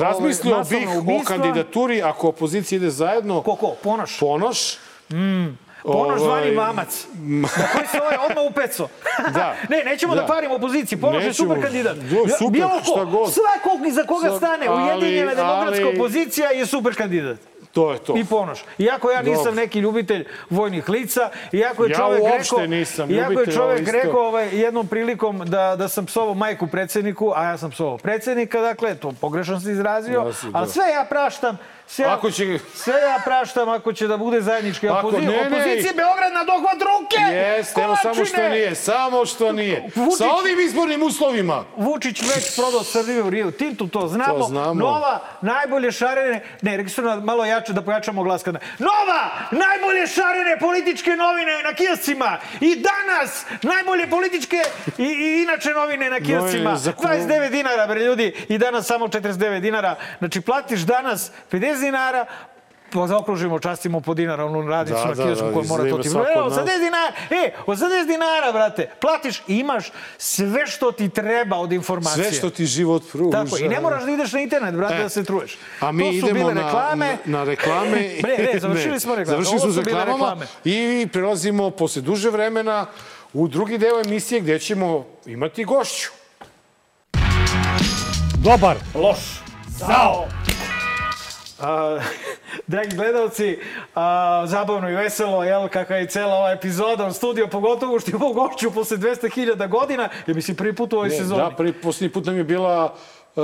razmislio 0.00 0.64
bih 0.70 0.88
o 0.88 1.24
kandidaturi 1.24 2.02
ako 2.02 2.28
opozicija 2.28 2.76
ide 2.76 2.90
zajedno. 2.90 3.42
Ko, 3.42 3.56
ko? 3.56 3.74
Ponoš? 3.82 4.18
Ponoš. 4.20 4.78
Ponoš 5.82 6.20
zvani 6.20 6.42
Ovaj, 6.46 6.66
mamac. 6.66 7.06
Na 7.16 7.48
koji 7.72 7.86
se 7.86 8.00
ovaj 8.00 8.16
odmah 8.20 8.44
upeco. 8.44 8.88
Da. 9.34 9.54
ne, 9.68 9.82
nećemo 9.84 10.14
da, 10.14 10.20
Da. 10.20 10.26
kvarimo 10.26 10.54
opoziciji. 10.54 11.00
Ponoš 11.00 11.24
je 11.24 11.32
super 11.34 11.62
kandidat. 11.62 11.96
Jo, 11.96 12.26
super, 12.28 12.50
Bilo 12.50 12.68
ko, 12.70 12.84
šta 12.84 13.04
god. 13.06 13.32
svakog 13.32 13.86
iza 13.86 14.04
koga 14.04 14.30
stane 14.30 14.66
ali- 14.66 14.82
Ujedinjena 14.84 15.34
demokratska 15.34 15.84
ali- 15.84 15.96
opozicija 15.96 16.50
je 16.50 16.66
super 16.66 16.94
kandidat. 16.94 17.38
To 17.72 17.92
je 17.92 17.98
to. 17.98 18.16
I 18.16 18.24
Ponoš. 18.24 18.58
Iako 18.78 19.10
ja 19.10 19.22
nisam 19.22 19.44
Dobro. 19.44 19.54
neki 19.54 19.78
ljubitelj 19.78 20.24
vojnih 20.50 20.88
lica, 20.88 21.20
iako 21.52 21.84
je 21.84 21.90
Ja 21.90 21.96
čovek 21.96 22.22
uopšte 22.22 22.36
rekao, 22.56 22.66
nisam 22.68 23.10
iako 23.10 23.32
je 23.32 23.44
isto. 23.44 23.92
rekao 23.92 24.20
ovaj, 24.20 24.48
jednom 24.54 24.86
prilikom 24.86 25.38
da, 25.40 25.76
da 25.76 25.88
sam 25.88 26.06
psovao 26.06 26.34
majku 26.34 26.66
predsjedniku, 26.66 27.32
a 27.36 27.44
ja 27.44 27.58
sam 27.58 27.70
psovao 27.70 27.98
predsjednika, 27.98 28.60
dakle, 28.60 28.94
to 28.94 29.12
pogrešno 29.12 29.60
se 29.60 29.72
izrazio, 29.72 30.20
Ja 30.20 30.32
si, 30.32 30.46
da. 30.46 30.58
ali 30.58 30.68
sve 30.68 30.84
ja 30.88 31.04
praštam, 31.04 31.58
sve, 31.88 32.04
Ako 32.06 32.30
će- 32.30 32.58
sve 32.74 32.94
ja 32.94 33.18
praštam 33.24 33.68
ako 33.68 33.92
će 33.92 34.06
da 34.06 34.16
bude 34.16 34.40
zajednički 34.40 34.88
Ako 34.88 34.98
opozicija. 34.98 35.30
ne, 35.32 35.50
ne. 35.50 35.56
Opozicije 35.56 35.92
Beograd 35.94 36.32
na 36.32 36.44
dohvat 36.44 36.78
ruke! 36.82 37.34
Jeste, 37.34 37.80
evo 37.82 37.96
samo 37.96 38.24
što 38.24 38.48
nije, 38.48 38.74
samo 38.74 39.26
što 39.26 39.52
nije. 39.52 39.82
Vučić- 39.96 40.18
Sa 40.18 40.26
ovim 40.32 40.60
izbornim 40.60 41.02
uslovima. 41.02 41.64
Vučić 41.76 42.22
već 42.24 42.56
prodao 42.56 42.84
Srbiju 42.84 43.26
u 43.26 43.30
Rio 43.30 43.50
Tintu, 43.50 43.88
to 43.88 44.08
znamo. 44.08 44.34
To 44.34 44.44
znamo. 44.44 44.74
Nova, 44.74 45.20
najbolje 45.40 45.92
šarene, 45.92 46.42
ne, 46.62 46.84
nam 46.98 47.24
malo 47.24 47.44
jače 47.44 47.72
da 47.72 47.82
pojačamo 47.82 48.22
glas 48.22 48.42
kada. 48.42 48.58
Nova, 48.78 49.20
najbolje 49.52 50.06
šarene 50.06 50.58
političke 50.60 51.10
novine 51.12 51.62
na 51.62 51.72
kioscima. 51.74 52.30
I 52.60 52.76
danas, 52.78 53.44
najbolje 53.62 54.06
političke 54.08 54.56
i, 54.98 55.04
i 55.04 55.42
inače 55.42 55.70
novine 55.70 56.10
na 56.10 56.20
kioscima. 56.20 56.76
Za 56.76 56.92
ko- 56.92 57.02
29 57.02 57.50
dinara, 57.50 57.86
bre 57.86 58.00
ljudi, 58.00 58.34
i 58.48 58.58
danas 58.58 58.86
samo 58.86 59.08
49 59.08 59.60
dinara. 59.60 59.96
Znači, 60.18 60.40
platiš 60.40 60.80
danas 60.80 61.30
50 61.50 61.77
dinara, 61.80 62.26
pa 62.92 63.06
zaokružimo, 63.06 63.58
častimo 63.58 64.00
po 64.00 64.14
dinara, 64.14 64.44
onu 64.44 64.68
radnicu 64.68 65.00
Da, 65.02 65.08
na 65.08 65.14
da, 65.14 65.22
kiosku 65.24 65.46
da, 65.46 65.52
koja 65.52 65.66
mora 65.68 65.90
to 65.90 65.98
ti... 65.98 66.08
nas. 66.08 66.16
80 66.16 66.64
dinara, 66.78 67.12
e, 67.30 67.52
80 67.66 68.06
dinara, 68.06 68.52
brate, 68.52 68.90
platiš 69.00 69.42
i 69.46 69.58
imaš 69.58 69.92
sve 70.18 70.66
što 70.66 70.92
ti 70.92 71.08
treba 71.08 71.56
od 71.56 71.72
informacije. 71.72 72.24
Sve 72.24 72.38
što 72.38 72.50
ti 72.50 72.66
život 72.66 73.02
pruža. 73.12 73.44
Tako, 73.44 73.58
i 73.58 73.68
ne 73.68 73.80
moraš 73.80 74.04
da 74.04 74.10
ideš 74.10 74.32
na 74.32 74.40
internet, 74.40 74.74
brate, 74.74 74.94
E, 74.94 75.02
da 75.02 75.08
se 75.08 75.24
truješ. 75.24 75.58
A 75.80 75.92
mi 75.92 76.04
to 76.04 76.10
su 76.10 76.16
idemo 76.18 76.34
bile 76.34 76.54
na, 76.54 76.62
reklame. 76.66 77.16
na, 77.24 77.38
na 77.38 77.44
reklame. 77.44 77.98
Ne, 78.38 78.52
ne, 78.52 78.60
završili 78.60 79.00
smo 79.00 79.14
reklame. 79.14 79.42
Završili 79.44 79.72
smo 79.72 79.82
reklamama 79.82 80.12
reklame. 80.14 80.46
i 80.64 81.08
prelazimo 81.12 81.70
posle 81.70 82.02
duže 82.02 82.30
vremena 82.30 82.86
u 83.32 83.48
drugi 83.48 83.78
deo 83.78 84.00
emisije 84.00 84.40
gde 84.40 84.58
ćemo 84.58 85.06
imati 85.26 85.64
gošću. 85.64 86.08
Dobar. 88.44 88.76
Loš. 88.94 89.18
Zao. 89.68 90.26
A, 91.60 91.98
dragi 92.66 92.96
gledalci, 92.96 93.58
a, 93.94 94.42
zabavno 94.46 94.90
i 94.90 94.94
veselo, 94.94 95.44
jel, 95.44 95.68
kakva 95.68 95.96
je 95.96 96.06
cela 96.06 96.34
ova 96.34 96.50
epizoda 96.52 97.06
u 97.06 97.12
studiju, 97.12 97.48
pogotovo 97.48 98.00
što 98.00 98.10
imamo 98.10 98.32
gošću 98.32 98.70
posle 98.70 98.96
200.000 98.96 99.68
godina, 99.68 100.08
je 100.26 100.34
mislim 100.34 100.56
prvi 100.56 100.74
put 100.74 100.92
u 100.92 100.96
ovoj 100.96 101.08
Ne, 101.08 101.16
sezoni. 101.16 101.42
Da, 101.42 101.50
prvi, 101.50 101.72
posljednji 101.72 102.12
put 102.12 102.26
nam 102.26 102.36
je 102.36 102.44
bila 102.44 102.84
uh, 103.36 103.42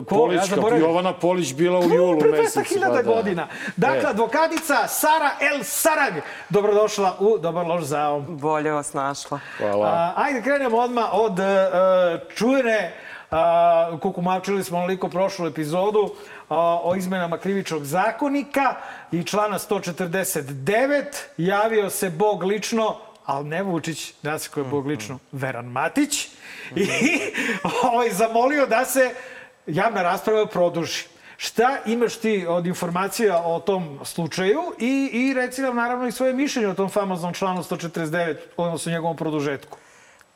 Ja 0.00 0.04
Polićka, 0.08 0.46
zaboravim. 0.46 0.84
Jovana 0.84 1.12
Polić 1.12 1.54
bila 1.54 1.78
u 1.78 1.82
julu 1.82 2.18
Pre 2.18 2.30
mesecu. 2.30 2.60
200.000 2.60 2.80
pa 2.88 3.02
da. 3.02 3.02
godina. 3.02 3.48
Dakle, 3.76 4.02
E. 4.02 4.06
advokatica 4.06 4.88
Sara 4.88 5.30
El 5.40 5.62
Sarag. 5.62 6.14
Dobrodošla 6.48 7.16
u 7.20 7.38
Dobar 7.38 7.66
loš 7.66 7.82
zao. 7.84 8.20
Bolje 8.20 8.70
vas 8.70 8.92
našla. 8.92 9.40
Hvala. 9.58 9.86
A, 9.86 10.12
ajde 10.16 10.42
krenemo 10.42 10.78
odmah 10.78 11.04
od 11.12 11.32
uh, 11.32 11.44
čujene 12.36 12.94
a, 13.30 13.98
kukumavčili 14.02 14.64
smo 14.64 14.78
onoliko 14.78 15.08
prošlu 15.08 15.46
epizodu 15.46 16.10
a, 16.10 16.33
o 16.48 16.94
izmenama 16.96 17.38
krivičnog 17.38 17.84
zakonika 17.84 18.74
i 19.12 19.24
člana 19.24 19.58
149 19.58 21.04
javio 21.36 21.90
se 21.90 22.10
Bog 22.10 22.42
lično 22.42 22.96
ali 23.26 23.48
ne 23.48 23.62
Vučić, 23.62 24.14
da 24.22 24.38
se 24.38 24.50
ko 24.50 24.60
je 24.60 24.64
Bog 24.64 24.86
lično, 24.86 25.18
Veran 25.32 25.66
Matić, 25.66 26.28
i 26.76 26.88
ovaj, 27.82 28.10
zamolio 28.10 28.66
da 28.66 28.84
se 28.84 29.14
javna 29.66 30.02
rasprava 30.02 30.46
produži. 30.46 31.04
Šta 31.36 31.78
imaš 31.86 32.16
ti 32.16 32.46
od 32.48 32.66
informacija 32.66 33.42
o 33.44 33.60
tom 33.60 34.00
slučaju 34.04 34.62
i, 34.78 35.10
i 35.12 35.34
reci 35.34 35.62
nam 35.62 35.76
naravno 35.76 36.06
i 36.06 36.12
svoje 36.12 36.32
mišljenje 36.32 36.68
o 36.68 36.74
tom 36.74 36.88
famoznom 36.88 37.34
članu 37.34 37.62
149, 37.62 38.36
odnosno 38.56 38.92
njegovom 38.92 39.16
produžetku. 39.16 39.78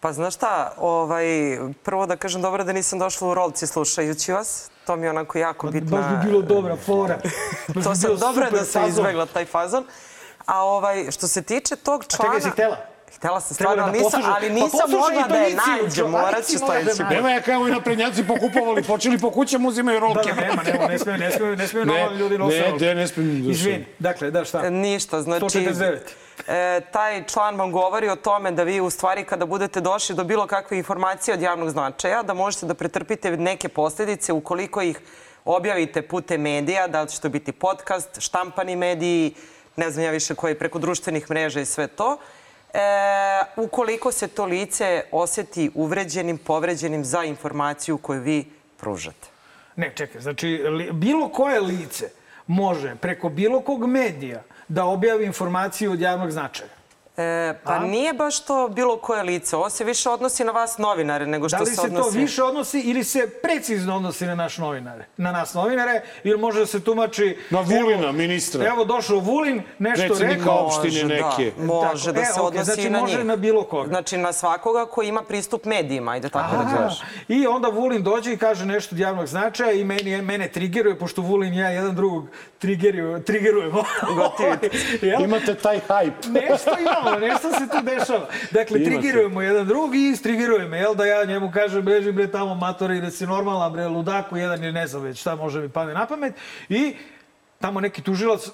Pa 0.00 0.12
znaš 0.12 0.34
šta, 0.34 0.74
ovaj, 0.78 1.26
prvo 1.82 2.06
da 2.06 2.16
kažem 2.16 2.42
dobro 2.42 2.64
da 2.64 2.72
nisam 2.72 2.98
došla 2.98 3.28
u 3.28 3.34
rolci 3.34 3.66
slušajući 3.66 4.32
vas. 4.32 4.70
To 4.88 4.96
mi 4.96 5.06
je 5.06 5.10
onako 5.10 5.38
jako 5.38 5.66
bitna... 5.66 5.98
Baš 6.00 6.10
bi 6.10 6.30
bilo 6.30 6.42
dobra 6.42 6.76
fora. 6.76 7.18
Baš 7.74 7.84
to 7.84 7.90
bi 7.90 7.96
sam 7.96 8.16
dobro 8.16 8.50
da 8.50 8.58
fazon. 8.58 8.88
izbegla 8.88 9.26
taj 9.26 9.44
fazon. 9.44 9.84
A 10.46 10.64
ovaj, 10.64 11.10
što 11.10 11.28
se 11.28 11.42
tiče 11.42 11.76
tog 11.76 12.00
A 12.00 12.16
člana... 12.16 12.34
čekaj, 12.34 12.40
si 12.40 12.50
htela? 12.50 12.76
Htela 13.18 13.40
sam 13.40 13.56
Trebalo 13.56 13.76
stvarno, 13.76 13.92
da 13.92 14.04
nisam, 14.04 14.22
ali 14.24 14.48
pa 14.48 14.54
nisam 14.54 14.70
poslušaj 14.70 14.98
mogla 14.98 15.28
da 15.28 15.36
je 15.36 15.54
nađem, 15.54 16.10
morat 16.10 16.46
ću 16.46 16.52
da 16.52 16.58
sledeći 16.58 17.02
put. 17.02 17.10
Nema 17.10 17.30
ja 17.30 17.42
kao 17.42 17.68
i 17.68 17.70
naprednjaci 17.70 18.24
pokupovali, 18.26 18.82
počeli 18.82 19.18
po 19.18 19.30
kućama, 19.30 19.68
uzimaju 19.68 20.00
rolke. 20.00 20.32
Da, 20.32 20.40
nema, 20.40 20.62
nema, 20.62 20.86
ne 20.86 20.98
smiju, 20.98 21.18
ne 21.18 21.30
smiju, 21.30 21.56
ne 21.56 21.66
smiju 21.68 21.84
Ne, 21.86 21.92
normalni 21.92 22.18
ljudi 22.18 22.38
nositi. 22.38 22.60
ne, 22.60 22.68
rolke. 22.68 22.84
gde 22.84 22.94
ne 22.94 23.08
smijem 23.08 23.44
da 23.44 23.50
Izvini, 23.50 23.84
dakle, 23.98 24.30
da 24.30 24.44
šta? 24.44 24.70
Ništa, 24.70 25.22
znači... 25.22 25.44
149. 25.44 25.98
E, 26.48 26.80
taj 26.92 27.24
član 27.24 27.56
vam 27.56 27.72
govori 27.72 28.08
o 28.08 28.16
tome 28.16 28.50
da 28.50 28.62
vi 28.62 28.80
u 28.80 28.90
stvari 28.90 29.24
kada 29.24 29.46
budete 29.46 29.80
došli 29.80 30.14
do 30.14 30.24
bilo 30.24 30.46
kakve 30.46 30.78
informacije 30.78 31.34
od 31.34 31.42
javnog 31.42 31.70
značaja, 31.70 32.22
da 32.22 32.34
možete 32.34 32.66
da 32.66 32.74
pretrpite 32.74 33.30
neke 33.30 33.68
posljedice 33.68 34.32
ukoliko 34.32 34.82
ih 34.82 35.00
objavite 35.44 36.02
putem 36.02 36.40
medija, 36.40 36.86
da 36.86 37.02
li 37.02 37.08
će 37.08 37.20
to 37.20 37.28
biti 37.28 37.52
podcast, 37.52 38.20
štampani 38.20 38.76
mediji, 38.76 39.34
ne 39.76 39.90
znam 39.90 40.04
ja 40.04 40.10
više 40.10 40.34
koji, 40.34 40.58
preko 40.58 40.78
društvenih 40.78 41.30
mreža 41.30 41.60
i 41.60 41.66
sve 41.66 41.86
to. 41.86 42.18
E, 42.74 42.80
ukoliko 43.56 44.12
se 44.12 44.28
to 44.28 44.44
lice 44.44 45.02
osjeti 45.12 45.70
uvređenim, 45.74 46.38
povređenim 46.38 47.04
za 47.04 47.24
informaciju 47.24 47.98
koju 47.98 48.22
vi 48.22 48.44
pružate. 48.76 49.28
Ne, 49.76 49.92
čekaj, 49.94 50.20
znači 50.20 50.62
bilo 50.92 51.28
koje 51.28 51.60
lice 51.60 52.10
može 52.46 52.96
preko 52.96 53.28
bilo 53.28 53.60
kog 53.60 53.86
medija 53.86 54.42
da 54.68 54.84
objavi 54.84 55.24
informaciju 55.24 55.92
od 55.92 56.00
javnog 56.00 56.30
značaja. 56.30 56.77
E, 57.18 57.54
pa 57.64 57.78
nije 57.78 58.12
baš 58.12 58.40
to 58.40 58.68
bilo 58.68 58.96
koje 58.96 59.22
lice. 59.22 59.56
Ovo 59.56 59.70
se 59.70 59.84
više 59.84 60.10
odnosi 60.10 60.44
na 60.44 60.52
vas 60.52 60.78
novinare 60.78 61.26
nego 61.26 61.48
što 61.48 61.56
Da 61.56 61.62
li 61.62 61.66
se 61.66 61.74
se 61.74 61.80
odnosi... 61.82 62.12
to 62.12 62.18
više 62.18 62.42
odnosi 62.42 62.80
ili 62.80 63.04
se 63.04 63.30
precizno 63.42 63.96
odnosi 63.96 64.26
na 64.26 64.34
naš 64.34 64.58
novinare? 64.58 65.06
Na 65.16 65.32
nas 65.32 65.54
novinare 65.54 66.02
ili 66.24 66.38
može 66.38 66.60
da 66.60 66.66
se 66.66 66.80
tumači... 66.80 67.36
Na 67.50 67.60
Vulina, 67.60 68.02
evo, 68.02 68.12
ministra. 68.12 68.66
Evo 68.66 68.84
došao 68.84 69.18
Vulin, 69.18 69.62
nešto 69.78 70.06
Predsednika 70.06 70.38
rekao... 70.40 70.66
opštine 70.66 71.04
neke. 71.04 71.52
Da, 71.58 71.64
može 71.64 72.12
da 72.12 72.20
E, 72.20 72.24
se 72.24 72.32
okej, 72.32 72.46
odnosi 72.46 72.64
znači 72.64 72.82
i 72.82 72.90
na 72.90 73.00
može 73.00 73.16
njih. 73.16 73.26
na 73.26 73.36
bilo 73.36 73.64
koga. 73.64 73.88
Znači 73.88 74.16
na 74.18 74.32
svakoga 74.32 74.86
ko 74.86 75.02
ima 75.02 75.22
pristup 75.22 75.64
medijima, 75.64 76.12
ajde 76.12 76.28
tako 76.28 76.56
da 76.56 76.62
Aha. 76.62 76.76
kažem. 76.78 77.06
I 77.28 77.46
onda 77.46 77.68
Vulin 77.68 78.02
dođe 78.02 78.32
i 78.32 78.38
kaže 78.38 78.66
nešto 78.66 78.94
od 78.94 78.98
javnog 78.98 79.26
značaja 79.26 79.72
i 79.72 79.84
meni, 79.84 80.22
mene 80.22 80.48
trigeruje, 80.48 80.98
pošto 80.98 81.22
Vulin 81.22 81.54
i 81.54 81.58
ja 81.58 81.68
jedan 81.68 81.94
drugog 81.94 82.26
trigerujemo. 83.24 83.84
Jel? 85.02 85.22
Imate 85.22 85.54
taj 85.54 85.80
hype. 85.80 86.12
Nešto 86.40 86.70
imamo, 86.80 87.07
nešto 87.16 87.50
se 87.52 87.68
tu 87.68 87.82
dešava. 87.82 88.26
Dakle, 88.50 88.80
Imate. 88.80 88.90
trigirujemo 88.90 89.42
jedan 89.42 89.66
drug 89.66 89.94
i 89.94 90.08
istrigiruje 90.08 90.68
me, 90.68 90.78
jel 90.78 90.94
da 90.94 91.06
ja 91.06 91.24
njemu 91.24 91.50
kažem, 91.54 91.82
beži 91.82 92.12
bre 92.12 92.30
tamo 92.30 92.54
matori, 92.54 93.00
da 93.00 93.10
si 93.10 93.26
normalan 93.26 93.72
bre 93.72 93.88
ludaku, 93.88 94.36
jedan 94.36 94.62
ili 94.64 94.72
ne 94.72 94.86
znam 94.86 95.02
već 95.02 95.20
šta 95.20 95.34
može 95.34 95.60
mi 95.60 95.68
padne 95.68 95.94
na 95.94 96.06
pamet. 96.06 96.34
I 96.68 96.96
tamo 97.60 97.80
neki 97.80 98.02
tužilac 98.02 98.48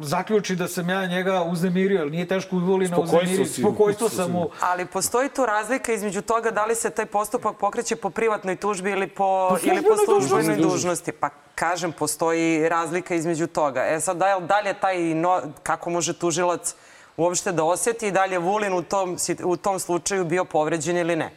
zaključi 0.00 0.56
da 0.56 0.68
sam 0.68 0.88
ja 0.88 1.06
njega 1.06 1.42
uznemirio, 1.42 1.98
jer 1.98 2.10
nije 2.10 2.28
teško 2.28 2.56
Spokojstvo 2.56 3.02
uznemiriti. 3.02 3.60
Spokojstvo 3.62 4.08
sam 4.08 4.30
mu. 4.32 4.50
Ali 4.60 4.86
postoji 4.86 5.28
tu 5.28 5.46
razlika 5.46 5.92
između 5.92 6.22
toga 6.22 6.50
da 6.50 6.64
li 6.64 6.74
se 6.74 6.90
taj 6.90 7.06
postupak 7.06 7.56
pokreće 7.56 7.96
po 7.96 8.10
privatnoj 8.10 8.56
tužbi 8.56 8.90
ili 8.90 9.06
po, 9.06 9.48
Po 9.50 9.58
ili 9.62 9.82
po 9.82 9.96
službenoj 10.04 10.56
dužnosti. 10.56 10.62
dužnosti. 10.62 11.12
Pa 11.12 11.28
kažem, 11.54 11.92
postoji 11.92 12.68
razlika 12.68 13.14
između 13.14 13.46
toga. 13.46 13.84
E 13.88 14.00
sad, 14.00 14.16
da 14.16 14.36
li, 14.36 14.46
da 14.46 14.60
li 14.60 14.68
je 14.68 14.74
taj, 14.74 14.98
no, 14.98 15.42
kako 15.62 15.90
može 15.90 16.12
tužilac 16.18 16.74
uopšte 17.16 17.52
da 17.52 17.64
osjeti 17.64 18.10
da 18.10 18.24
li 18.24 18.32
je 18.32 18.38
Vulin 18.38 18.72
u 18.72 18.82
tom, 18.82 19.16
u 19.44 19.56
tom 19.56 19.78
slučaju 19.78 20.24
bio 20.24 20.44
povređen 20.44 20.96
ili 20.96 21.16
ne? 21.16 21.32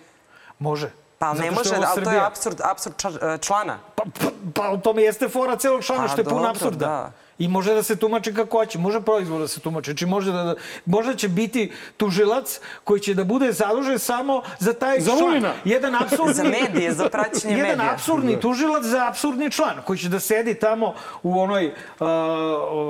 Može. 0.60 0.92
Pa 1.20 1.34
ne 1.34 1.52
može, 1.52 1.76
ali 1.76 2.04
to 2.04 2.12
je 2.12 2.20
absurd, 2.26 2.62
absurd 2.64 2.96
člana. 3.42 3.80
Pa, 3.96 4.04
pa, 4.04 4.28
pa 4.56 4.70
u 4.70 4.78
tome 4.78 5.02
jeste 5.02 5.30
fora 5.30 5.56
celog 5.56 5.84
člana, 5.84 6.02
Pa, 6.04 6.08
što 6.08 6.22
je 6.22 6.26
pun 6.26 6.34
dobro, 6.34 6.50
apsurda. 6.50 6.78
da. 6.86 7.12
I 7.40 7.48
može 7.48 7.74
da 7.74 7.84
se 7.84 7.96
tumači 7.96 8.34
kako 8.34 8.58
hoće, 8.58 8.80
može 8.80 9.02
proizvod 9.02 9.42
da 9.42 9.48
se 9.48 9.60
tumači. 9.60 9.92
Znači 9.92 10.06
može 10.06 10.32
da, 10.32 10.56
možda 10.86 11.16
će 11.16 11.28
biti 11.28 11.72
tužilac 11.98 12.60
koji 12.84 13.00
će 13.02 13.14
da 13.14 13.24
bude 13.24 13.52
zadužen 13.52 14.00
samo 14.00 14.42
za 14.60 14.74
taj 14.74 15.00
Za 15.00 15.12
član. 15.12 15.24
Vulina. 15.24 15.54
Jedan 15.66 15.96
apsurdni, 16.02 16.34
Za 16.34 16.44
medije, 16.44 16.94
za 16.94 17.10
praćenje 17.10 17.58
Jedan 17.58 17.78
medija. 17.78 17.94
apsurdni 17.94 18.40
tužilac 18.40 18.84
za 18.84 19.08
apsurdni 19.08 19.52
član 19.52 19.76
koji 19.86 20.00
će 20.00 20.10
da 20.10 20.20
sedi 20.20 20.54
tamo 20.54 20.94
u 21.24 21.40
onoj... 21.40 21.68
Uh, 22.00 22.08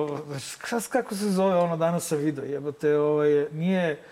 uh, 0.09 0.89
kako 0.89 1.15
se 1.15 1.29
zove 1.29 1.55
ono 1.55 1.77
danas 1.77 2.07
sam 2.07 2.17
vidio? 2.17 2.43
Jebote, 2.43 2.97
ovaj, 2.97 3.45
nije 3.51 4.03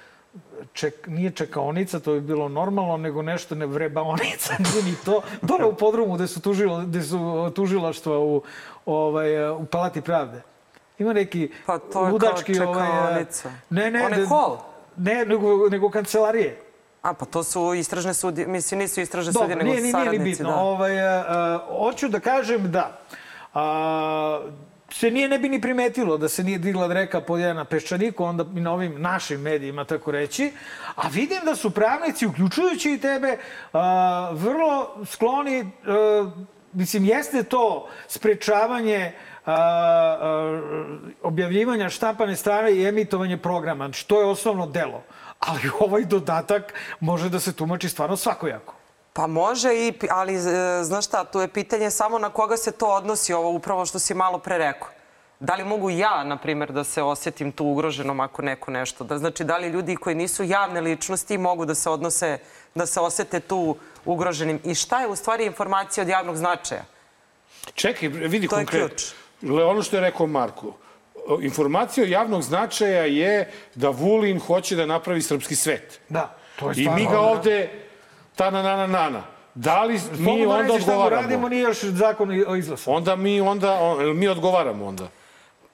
ček, 0.73 1.07
nije 1.07 1.31
čekaonica, 1.31 1.99
to 1.99 2.13
bi 2.13 2.21
bilo 2.21 2.49
normalno, 2.49 2.97
nego 2.97 3.21
nešto 3.21 3.55
ne 3.55 3.65
vrebaonica, 3.65 4.53
nije 4.73 4.83
ni 4.83 4.95
to. 5.05 5.21
Dole 5.41 5.65
u 5.65 5.75
podrumu 5.75 6.13
gde 6.15 6.27
su, 6.27 6.41
tužila, 6.41 6.83
gde 6.83 7.03
su 7.03 7.51
tužilaštva 7.55 8.19
u, 8.19 8.41
ovaj, 8.85 9.49
u 9.49 9.65
Palati 9.65 10.01
pravde. 10.01 10.41
Ima 10.99 11.13
neki 11.13 11.51
Pa 11.65 11.79
to 11.79 12.05
je 12.05 12.11
ludački... 12.11 12.53
kao 12.53 12.67
ovaj, 12.67 12.87
čekaonica. 12.87 13.51
ne, 13.69 13.91
ne, 13.91 14.09
ne, 14.09 14.25
hol? 14.25 14.57
Ne, 14.97 15.25
nego, 15.25 15.69
nego 15.69 15.89
kancelarije. 15.89 16.61
A, 17.01 17.13
pa 17.13 17.25
to 17.25 17.43
su 17.43 17.73
istražne 17.73 18.13
sudije, 18.13 18.47
mislim, 18.47 18.79
nisu 18.79 19.01
istražne 19.01 19.31
Dobro, 19.31 19.47
sudije, 19.47 19.55
nego 19.55 19.69
nije, 19.69 19.81
nije, 19.81 19.93
nije 19.93 20.05
ni 20.05 20.11
saradnici. 20.11 20.29
bitno. 20.29 20.49
Da. 20.49 20.55
Ovaj, 20.55 21.01
a, 21.01 21.25
a, 21.27 21.59
hoću 21.77 22.07
da 22.07 22.19
kažem 22.19 22.71
da 22.71 22.99
a, 23.53 24.41
se 24.91 25.11
nije 25.11 25.29
ne 25.29 25.39
bi 25.39 25.49
ni 25.49 25.61
primetilo 25.61 26.17
da 26.17 26.29
se 26.29 26.43
nije 26.43 26.57
digla 26.57 26.87
dreka 26.87 27.21
pod 27.21 27.39
jedan 27.39 27.55
na 27.55 27.65
peščaniku, 27.65 28.23
onda 28.23 28.45
i 28.55 28.59
na 28.59 28.71
ovim 28.71 29.01
našim 29.01 29.41
medijima, 29.41 29.85
tako 29.85 30.11
reći. 30.11 30.51
A 30.95 31.07
vidim 31.07 31.39
da 31.45 31.55
su 31.55 31.71
pravnici, 31.71 32.27
uključujući 32.27 32.91
i 32.91 32.99
tebe, 32.99 33.37
a, 33.73 34.29
vrlo 34.33 35.05
skloni, 35.05 35.71
a, 35.85 36.31
mislim, 36.73 37.05
jeste 37.05 37.43
to 37.43 37.89
sprečavanje 38.07 39.11
a, 39.45 39.53
a, 39.53 40.61
objavljivanja 41.23 41.89
štampane 41.89 42.35
strane 42.35 42.71
i 42.71 42.87
emitovanje 42.87 43.37
programa. 43.37 43.85
Znači, 43.85 44.07
to 44.07 44.21
je 44.21 44.27
osnovno 44.27 44.67
delo. 44.67 45.03
Ali 45.39 45.69
ovaj 45.79 46.05
dodatak 46.05 46.73
može 46.99 47.29
da 47.29 47.39
se 47.39 47.55
tumači 47.55 47.89
stvarno 47.89 48.17
svakojako. 48.17 48.76
Pa 49.17 49.27
može, 49.27 49.75
i, 49.75 49.93
ali 50.09 50.35
e, 50.35 50.39
znaš 50.83 51.05
šta, 51.05 51.23
tu 51.23 51.39
je 51.39 51.47
pitanje 51.47 51.91
samo 51.91 52.19
na 52.19 52.29
koga 52.29 52.57
se 52.57 52.71
to 52.71 52.87
odnosi, 52.87 53.33
ovo 53.33 53.49
upravo 53.49 53.85
što 53.85 53.99
si 53.99 54.13
malo 54.13 54.39
pre 54.39 54.57
rekao. 54.57 54.87
Da 55.39 55.55
li 55.55 55.63
mogu 55.63 55.89
ja, 55.89 56.23
na 56.23 56.37
primjer, 56.37 56.71
da 56.71 56.83
se 56.83 57.01
osjetim 57.01 57.51
tu 57.51 57.65
ugroženom 57.65 58.19
ako 58.19 58.41
neko 58.41 58.71
nešto? 58.71 59.03
Da, 59.03 59.17
znači, 59.17 59.43
da 59.43 59.57
li 59.57 59.69
ljudi 59.69 59.95
koji 59.95 60.15
nisu 60.15 60.43
javne 60.43 60.81
ličnosti 60.81 61.37
mogu 61.37 61.65
da 61.65 61.75
se 61.75 61.89
odnose, 61.89 62.37
da 62.75 62.85
se 62.85 62.99
osete 62.99 63.39
tu 63.39 63.75
ugroženim? 64.05 64.59
I 64.63 64.75
šta 64.75 65.01
je 65.01 65.07
u 65.07 65.15
stvari 65.15 65.45
informacija 65.45 66.01
od 66.01 66.09
javnog 66.09 66.37
značaja? 66.37 66.83
Čekaj, 67.73 68.09
vidi 68.09 68.47
To 68.47 68.55
je 68.55 68.65
konkretno. 68.65 68.87
ključ. 68.87 69.61
Ono 69.63 69.83
što 69.83 69.95
je 69.97 70.01
rekao 70.01 70.27
Marko. 70.27 70.73
Informacija 71.41 72.03
od 72.03 72.09
javnog 72.09 72.41
značaja 72.41 73.05
je 73.05 73.51
da 73.75 73.89
Vulin 73.89 74.39
hoće 74.39 74.75
da 74.75 74.85
napravi 74.85 75.21
srpski 75.21 75.55
svet. 75.55 75.99
Da, 76.09 76.35
to 76.59 76.69
je 76.69 76.73
I 76.77 76.83
stvarno. 76.83 77.03
mi 77.03 77.09
ga 77.11 77.19
ovde 77.19 77.86
ta 78.37 78.49
na 78.49 78.61
na 78.63 78.75
na 78.75 78.87
na 78.87 79.09
na. 79.09 79.23
Da 79.55 79.83
li 79.83 79.93
mi 79.93 79.99
Slobodno 79.99 80.49
onda 80.49 80.73
reci 80.73 80.81
šta 80.81 80.91
mu 80.91 80.97
odgovaramo? 80.97 81.21
radimo, 81.21 81.49
nije 81.49 81.61
još 81.61 81.83
zakon 81.83 82.43
o 82.47 82.55
izlasu. 82.55 82.91
Onda 82.91 83.15
mi 83.15 83.41
onda 83.41 83.73
on, 83.73 84.17
mi 84.17 84.27
odgovaramo 84.27 84.85
onda. 84.85 85.07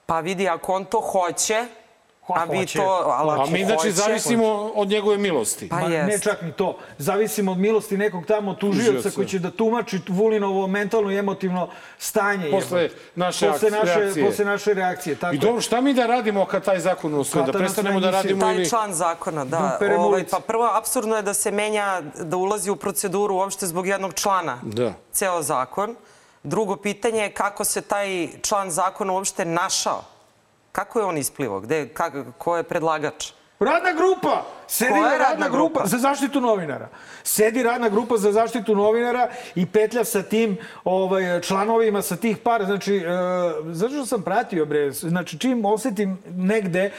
Pa 0.06 0.20
vidi, 0.20 0.50
ako 0.50 0.74
on 0.74 0.86
to 0.86 1.00
hoće, 1.02 1.66
a 2.28 2.44
vi 2.44 2.58
hoće. 2.58 2.80
to... 2.80 3.04
Ali 3.08 3.42
A 3.42 3.46
mi 3.46 3.66
znači 3.66 3.78
hoće- 3.78 3.92
zavisimo 3.92 4.46
od 4.76 4.88
njegove 4.88 5.18
milosti. 5.18 5.70
Pa 5.70 5.76
Ma, 5.76 5.88
ne 5.88 6.20
čak 6.20 6.42
ni 6.42 6.52
to. 6.52 6.78
Zavisimo 6.98 7.52
od 7.52 7.58
milosti 7.58 7.98
nekog 7.98 8.26
tamo 8.26 8.54
tužioca 8.54 9.10
koji 9.10 9.28
će 9.28 9.40
da 9.40 9.52
tumači 9.52 10.00
Vulinovo 10.08 10.68
mentalno 10.68 11.12
i 11.12 11.18
emotivno 11.18 11.70
stanje. 11.98 12.52
Posle 12.52 12.82
jebote. 12.82 13.00
naše 13.16 13.52
posle 13.52 13.70
naše, 13.72 13.96
reakcije. 13.96 14.26
Posle 14.26 14.46
naše 14.46 14.74
reakcije. 14.74 15.16
Tako 15.16 15.36
I 15.36 15.38
dobro, 15.38 15.62
šta 15.62 15.82
mi 15.82 15.94
da 15.94 16.06
radimo 16.06 16.46
kad 16.46 16.66
taj 16.66 16.80
zakon 16.80 17.14
usvoje? 17.16 17.46
Da 17.46 17.52
prestanemo 17.52 18.00
da 18.00 18.12
radimo 18.12 18.42
Taj 18.42 18.56
ili... 18.56 18.70
član 18.70 18.94
zakona, 18.94 19.46
da. 19.46 19.80
Ovaj, 19.98 20.26
pa 20.32 20.40
prvo, 20.40 20.70
apsurdno 20.74 21.16
je 21.16 21.22
da 21.22 21.34
se 21.34 21.52
menja, 21.52 22.02
da 22.20 22.38
ulazi 22.38 22.70
u 22.70 22.76
proceduru 22.76 23.36
uopšte 23.36 23.68
zbog 23.68 23.88
jednog 23.88 24.14
člana. 24.14 24.58
Da. 24.64 24.94
Ceo 25.12 25.42
zakon. 25.42 25.96
Drugo 26.44 26.76
pitanje 26.76 27.20
je 27.20 27.32
kako 27.32 27.64
se 27.64 27.82
taj 27.82 28.28
član 28.42 28.72
zakona 28.72 29.14
uopšte 29.14 29.46
našao. 29.46 30.04
Kako 30.74 31.00
je 31.00 31.06
on 31.06 31.18
isplivao? 31.18 31.60
Gde, 31.60 31.90
kako, 31.94 32.24
ko 32.38 32.58
je 32.58 32.64
predlagač? 32.64 33.32
Radna 33.60 33.94
grupa! 33.94 34.42
Sedi 34.68 34.92
Koja 34.92 35.12
je 35.12 35.20
radna, 35.20 35.30
radna 35.30 35.50
grupa? 35.50 35.80
grupa? 35.80 35.88
za 35.88 35.98
zaštitu 35.98 36.42
novinara. 36.42 36.90
Sedi 37.24 37.64
radna 37.64 37.90
grupa 37.90 38.18
za 38.18 38.32
zaštitu 38.32 38.76
novinara 38.76 39.30
i 39.56 39.66
petlja 39.66 40.04
sa 40.04 40.24
tim 40.24 40.58
ovaj, 40.84 41.42
članovima 41.42 42.02
sa 42.02 42.16
tih 42.16 42.38
para. 42.38 42.66
Znači, 42.66 42.96
e, 42.96 43.04
zato 43.72 43.94
što 43.94 44.06
sam 44.06 44.22
pratio, 44.22 44.66
bre, 44.66 44.92
znači 44.92 45.40
čim 45.40 45.66
osetim 45.66 46.18
negde 46.30 46.80
e, 46.80 46.92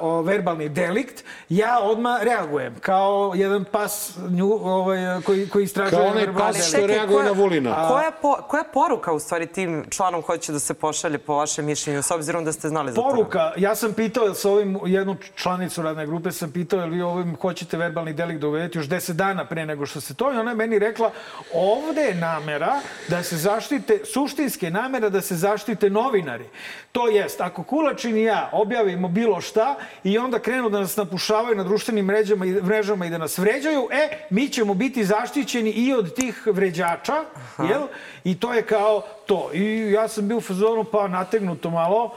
o, 0.00 0.22
verbalni 0.22 0.68
delikt, 0.68 1.24
ja 1.48 1.78
odmah 1.82 2.22
reagujem 2.22 2.74
kao 2.80 3.32
jedan 3.34 3.64
pas 3.64 4.18
nju, 4.30 4.52
ovaj, 4.52 5.22
koji, 5.26 5.48
koji 5.48 5.64
istražuje 5.64 6.02
Kao 6.02 6.10
onaj 6.10 6.34
pas 6.34 6.68
što 6.68 6.86
reaguje 6.86 7.24
na 7.24 7.30
Vulina. 7.30 7.88
Koja, 7.88 8.10
po, 8.22 8.34
koja 8.48 8.64
poruka 8.64 9.12
u 9.12 9.18
stvari 9.18 9.46
tim 9.46 9.84
članom 9.90 10.22
hoće 10.22 10.52
da 10.52 10.58
se 10.58 10.74
pošalje 10.74 11.18
po 11.18 11.34
vašem 11.34 11.64
mišljenju, 11.64 12.02
s 12.02 12.10
obzirom 12.10 12.44
da 12.44 12.52
ste 12.52 12.68
znali 12.68 12.92
za 12.92 12.96
to? 12.96 13.02
Poruka, 13.02 13.52
ja 13.56 13.74
sam 13.74 13.92
pitao 13.92 14.34
sa 14.34 14.50
ovim 14.50 14.78
jednu 14.86 15.16
članicu 15.34 15.82
radne 15.82 16.06
grupe, 16.06 16.32
sam 16.32 16.52
pitao 16.52 16.83
je 16.84 16.90
li 16.90 16.96
vi 16.96 17.02
ovim 17.02 17.36
hoćete 17.36 17.76
verbalni 17.76 18.12
delikt 18.12 18.40
da 18.40 18.48
uvedete 18.48 18.78
još 18.78 18.86
10 18.86 19.12
dana 19.12 19.44
pre 19.44 19.66
nego 19.66 19.86
što 19.86 20.00
se 20.00 20.14
to 20.14 20.32
i 20.32 20.36
ona 20.36 20.50
je 20.50 20.56
meni 20.56 20.78
rekla 20.78 21.10
ovde 21.52 22.00
je 22.00 22.14
namera 22.14 22.80
da 23.08 23.22
se 23.22 23.36
zaštite, 23.36 24.00
suštinske 24.04 24.70
namera 24.70 25.08
da 25.08 25.20
se 25.20 25.36
zaštite 25.36 25.90
novinari. 25.90 26.44
To 26.92 27.08
jest, 27.08 27.40
ako 27.40 27.62
Kulačin 27.62 28.16
i 28.16 28.22
ja 28.22 28.50
objavimo 28.52 29.08
bilo 29.08 29.40
šta 29.40 29.76
i 30.04 30.18
onda 30.18 30.38
krenu 30.38 30.70
da 30.70 30.80
nas 30.80 30.96
napušavaju 30.96 31.56
na 31.56 31.64
društvenim 31.64 32.04
mrežama 32.04 32.46
i, 32.46 32.52
mrežama 32.52 33.06
i 33.06 33.10
da 33.10 33.18
nas 33.18 33.38
vređaju, 33.38 33.88
e, 33.92 34.26
mi 34.30 34.48
ćemo 34.48 34.74
biti 34.74 35.04
zaštićeni 35.04 35.70
i 35.70 35.92
od 35.94 36.14
tih 36.14 36.46
vređača, 36.46 37.24
jel? 37.58 37.82
I 38.24 38.40
to 38.40 38.54
je 38.54 38.62
kao 38.62 39.02
to. 39.26 39.50
I 39.54 39.92
ja 39.92 40.08
sam 40.08 40.28
bio 40.28 40.36
u 40.36 40.40
fazonu 40.40 40.84
pa 40.84 41.08
nategnuto 41.08 41.70
malo, 41.70 42.14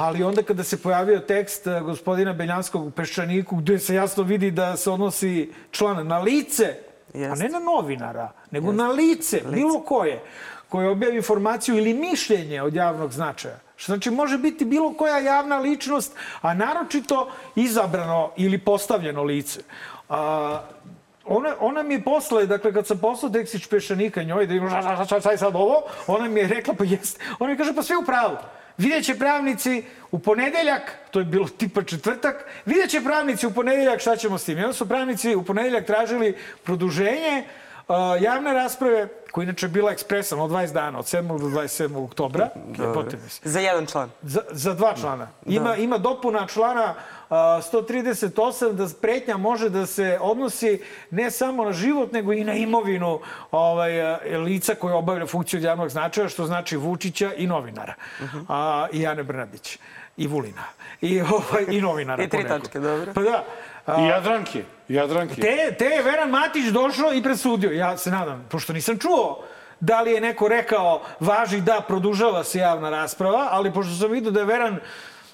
Ali 0.00 0.22
onda 0.22 0.42
kada 0.42 0.64
se 0.64 0.82
pojavio 0.82 1.18
tekst 1.18 1.66
eh, 1.66 1.80
gospodina 1.80 2.32
Beljanskog 2.32 2.86
u 2.86 2.90
Peščaniku, 2.90 3.56
gde 3.56 3.78
se 3.78 3.94
jasno 3.94 4.22
vidi 4.22 4.50
da 4.50 4.76
se 4.76 4.90
odnosi 4.90 5.52
član 5.70 6.06
na 6.06 6.18
lice, 6.18 6.74
a 7.14 7.34
ne 7.34 7.48
na 7.48 7.58
novinara, 7.58 8.32
nego 8.50 8.72
na 8.72 8.88
lice, 8.88 9.42
bilo 9.50 9.80
koje, 9.80 10.22
koje 10.68 10.88
objavi 10.88 11.16
informaciju 11.16 11.76
ili 11.76 11.94
mišljenje 11.94 12.62
od 12.62 12.74
javnog 12.74 13.12
značaja. 13.12 13.58
Što 13.76 13.92
znači 13.92 14.10
može 14.10 14.38
biti 14.38 14.64
bilo 14.64 14.94
koja 14.94 15.18
javna 15.18 15.58
ličnost, 15.58 16.16
a 16.40 16.54
naročito 16.54 17.30
izabrano 17.56 18.30
ili 18.36 18.58
postavljeno 18.58 19.22
lice. 19.22 19.60
A, 20.08 20.60
ona, 21.24 21.54
ona 21.60 21.82
mi 21.82 21.94
je 21.94 22.04
posle, 22.04 22.46
dakle, 22.46 22.72
kad 22.72 22.86
sam 22.86 22.98
poslao 22.98 23.32
tekst 23.32 23.54
iz 23.54 23.68
Peščanika 23.68 24.22
njoj, 24.22 24.46
da 24.46 24.68
šta, 24.68 24.82
šta, 24.82 25.04
šta, 25.04 25.20
šta 25.20 25.30
je 25.30 25.38
sad 25.38 25.54
ovo, 25.54 25.82
ona 26.06 26.28
mi 26.28 26.40
je 26.40 26.48
rekla, 26.48 26.74
pa 26.74 26.84
jeste, 26.84 27.24
ona 27.38 27.50
mi 27.50 27.58
kaže, 27.58 27.74
pa 27.74 27.82
sve 27.82 27.96
u 27.96 28.04
pravu. 28.04 28.36
Vidjet 28.80 29.04
će 29.04 29.14
pravnici 29.18 29.84
u 30.10 30.18
ponedeljak, 30.18 30.98
to 31.10 31.18
je 31.18 31.24
bilo 31.24 31.48
tipa 31.48 31.82
četvrtak, 31.82 32.46
vidjet 32.66 32.90
će 32.90 33.00
pravnici 33.00 33.46
u 33.46 33.50
ponedeljak 33.50 34.00
šta 34.00 34.16
ćemo 34.16 34.38
s 34.38 34.44
tim. 34.44 34.58
I 34.58 34.62
onda 34.62 34.72
su 34.72 34.88
pravnici 34.88 35.34
u 35.34 35.44
ponedeljak 35.44 35.86
tražili 35.86 36.36
produženje 36.64 37.44
uh, 37.88 37.94
javne 38.22 38.52
rasprave, 38.52 39.08
koja 39.30 39.44
inače 39.44 39.66
je 39.66 39.70
bila 39.70 39.92
ekspresan 39.92 40.40
od 40.40 40.50
20 40.50 40.72
dana, 40.72 40.98
od 40.98 41.04
7. 41.04 41.40
do 41.40 41.46
27. 41.46 42.04
oktobra. 42.04 42.48
Za 43.42 43.60
jedan 43.60 43.86
član. 43.86 44.10
Za, 44.22 44.40
za 44.50 44.74
dva 44.74 44.94
člana. 45.00 45.28
Ima, 45.46 45.76
ima 45.76 45.98
dopuna 45.98 46.46
člana 46.46 46.94
uh, 46.96 47.19
138 47.30 48.72
da 48.72 48.86
pretnja 49.00 49.36
može 49.36 49.68
da 49.68 49.86
se 49.86 50.18
odnosi 50.20 50.82
ne 51.10 51.30
samo 51.30 51.64
na 51.64 51.72
život, 51.72 52.12
nego 52.12 52.32
i 52.32 52.44
na 52.44 52.54
imovinu 52.54 53.20
ovaj, 53.50 54.12
uh, 54.12 54.18
lica 54.44 54.74
koje 54.74 54.94
obavlja 54.94 55.26
funkciju 55.26 55.58
od 55.58 55.64
javnog 55.64 55.88
značaja, 55.88 56.28
što 56.28 56.46
znači 56.46 56.76
Vučića 56.76 57.34
i 57.34 57.46
novinara. 57.46 57.94
A, 58.48 58.86
I 58.92 59.06
Ane 59.06 59.22
Brnabić. 59.22 59.78
I 60.16 60.26
Vulina. 60.26 60.64
I, 61.00 61.20
ovaj, 61.20 61.64
i 61.70 61.80
novinara. 61.80 62.22
I 62.24 62.28
tri 62.28 62.48
tačke, 62.48 62.80
dobro. 62.80 63.12
Pa 63.14 63.22
da. 63.22 63.44
I 63.98 64.06
Jadranke. 64.06 64.64
Jadranke. 64.88 65.40
Te, 65.40 65.74
te 65.78 65.84
je 65.84 66.02
Veran 66.02 66.30
Matić 66.30 66.66
došao 66.66 67.14
i 67.14 67.22
presudio. 67.22 67.70
Ja 67.70 67.96
se 67.96 68.10
nadam, 68.10 68.46
pošto 68.50 68.72
nisam 68.72 68.98
čuo 68.98 69.44
da 69.80 70.00
li 70.02 70.12
je 70.12 70.20
neko 70.20 70.48
rekao 70.48 71.02
važi 71.20 71.60
da 71.60 71.80
produžava 71.88 72.44
se 72.44 72.58
javna 72.58 72.90
rasprava, 72.90 73.48
ali 73.50 73.72
pošto 73.72 73.94
sam 73.94 74.10
vidio 74.10 74.30
da 74.30 74.40
je 74.40 74.46
Veran 74.46 74.78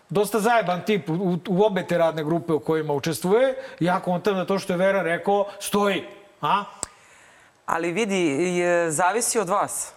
dosta 0.09 0.41
zajeban 0.41 0.83
tip 0.87 1.11
u, 1.11 1.39
u 1.49 1.63
obe 1.63 1.87
te 1.87 1.99
radne 1.99 2.25
grupe 2.25 2.53
u 2.53 2.61
kojima 2.61 2.93
učestvuje, 2.93 3.55
ja 3.81 4.01
kontam 4.01 4.35
da 4.35 4.47
to 4.47 4.59
što 4.59 4.73
je 4.73 4.77
Veran 4.77 5.05
rekao 5.05 5.47
stoji. 5.61 6.05
A? 6.41 6.65
Ali 7.67 7.93
vidi, 7.93 8.27
je, 8.59 8.91
zavisi 8.91 9.39
od 9.39 9.49
vas. 9.49 9.93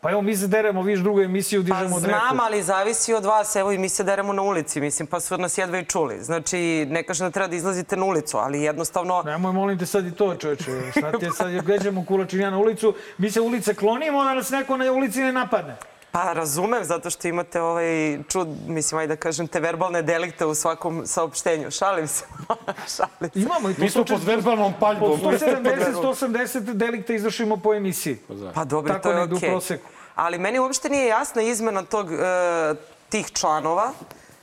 Pa 0.00 0.10
evo, 0.10 0.22
mi 0.22 0.36
se 0.36 0.46
deremo, 0.46 0.82
viš 0.82 1.00
drugu 1.00 1.20
emisiju, 1.20 1.60
Pa 1.60 1.64
dižemo 1.64 2.00
dreku. 2.00 2.18
znam, 2.18 2.40
ali 2.40 2.62
zavisi 2.62 3.14
od 3.14 3.24
vas. 3.24 3.56
Evo 3.56 3.72
i 3.72 3.78
mi 3.78 3.88
se 3.88 4.04
deremo 4.04 4.32
na 4.32 4.42
ulici, 4.42 4.80
mislim, 4.80 5.06
pa 5.06 5.20
su 5.20 5.38
nas 5.38 5.58
jedva 5.58 5.78
i 5.78 5.84
čuli. 5.84 6.22
Znači, 6.24 6.86
ne 6.90 7.02
kažem 7.02 7.26
da 7.26 7.30
treba 7.30 7.48
da 7.48 7.56
izlazite 7.56 7.96
na 7.96 8.04
ulicu, 8.04 8.38
ali 8.38 8.62
jednostavno... 8.62 9.22
Nemoj, 9.22 9.52
molim 9.52 9.78
te 9.78 9.86
sad 9.86 10.06
i 10.06 10.10
to, 10.10 10.34
čoveče. 10.34 10.64
Šta 10.90 11.18
te 11.18 11.30
sad, 11.30 11.52
gleđamo 11.52 12.04
kulačin 12.04 12.40
ja 12.40 12.50
na 12.50 12.58
ulicu, 12.58 12.94
mi 13.18 13.30
se 13.30 13.40
ulice 13.40 13.74
klonimo, 13.74 14.24
da 14.24 14.34
nas 14.34 14.50
neko 14.50 14.76
na 14.76 14.92
ulici 14.92 15.20
ne 15.20 15.32
napadne. 15.32 15.76
Pa 16.16 16.32
razumem, 16.32 16.84
zato 16.84 17.10
što 17.10 17.28
imate 17.28 17.60
ovaj 17.60 18.18
čud, 18.28 18.48
mislim, 18.66 18.98
ajde 18.98 19.14
da 19.14 19.20
kažem, 19.20 19.48
te 19.48 19.60
verbalne 19.60 20.02
delikte 20.02 20.46
u 20.46 20.54
svakom 20.54 21.06
saopštenju. 21.06 21.70
Šalim 21.70 22.08
se. 22.08 22.24
Šalim 22.96 23.32
se. 23.32 23.40
Imamo 23.40 23.70
i 23.70 23.74
to 23.74 23.82
Mi 23.82 23.90
smo 23.90 24.04
pod 24.04 24.24
verbalnom 24.24 24.74
paljbom. 24.80 25.20
Po 25.20 25.30
170, 25.30 25.92
180 25.94 26.60
delikta 26.60 27.12
izvršimo 27.12 27.56
po 27.56 27.74
emisiji. 27.74 28.18
Pa 28.54 28.64
dobro, 28.64 28.92
Tako 28.92 29.02
to 29.02 29.10
je 29.10 29.22
okej. 29.22 29.50
proseku. 29.50 29.88
Ali 30.14 30.38
meni 30.38 30.58
uopšte 30.58 30.88
nije 30.88 31.06
jasna 31.06 31.42
izmena 31.42 31.82
tog, 31.82 32.12
e, 32.12 32.16
tih 33.08 33.32
članova, 33.32 33.92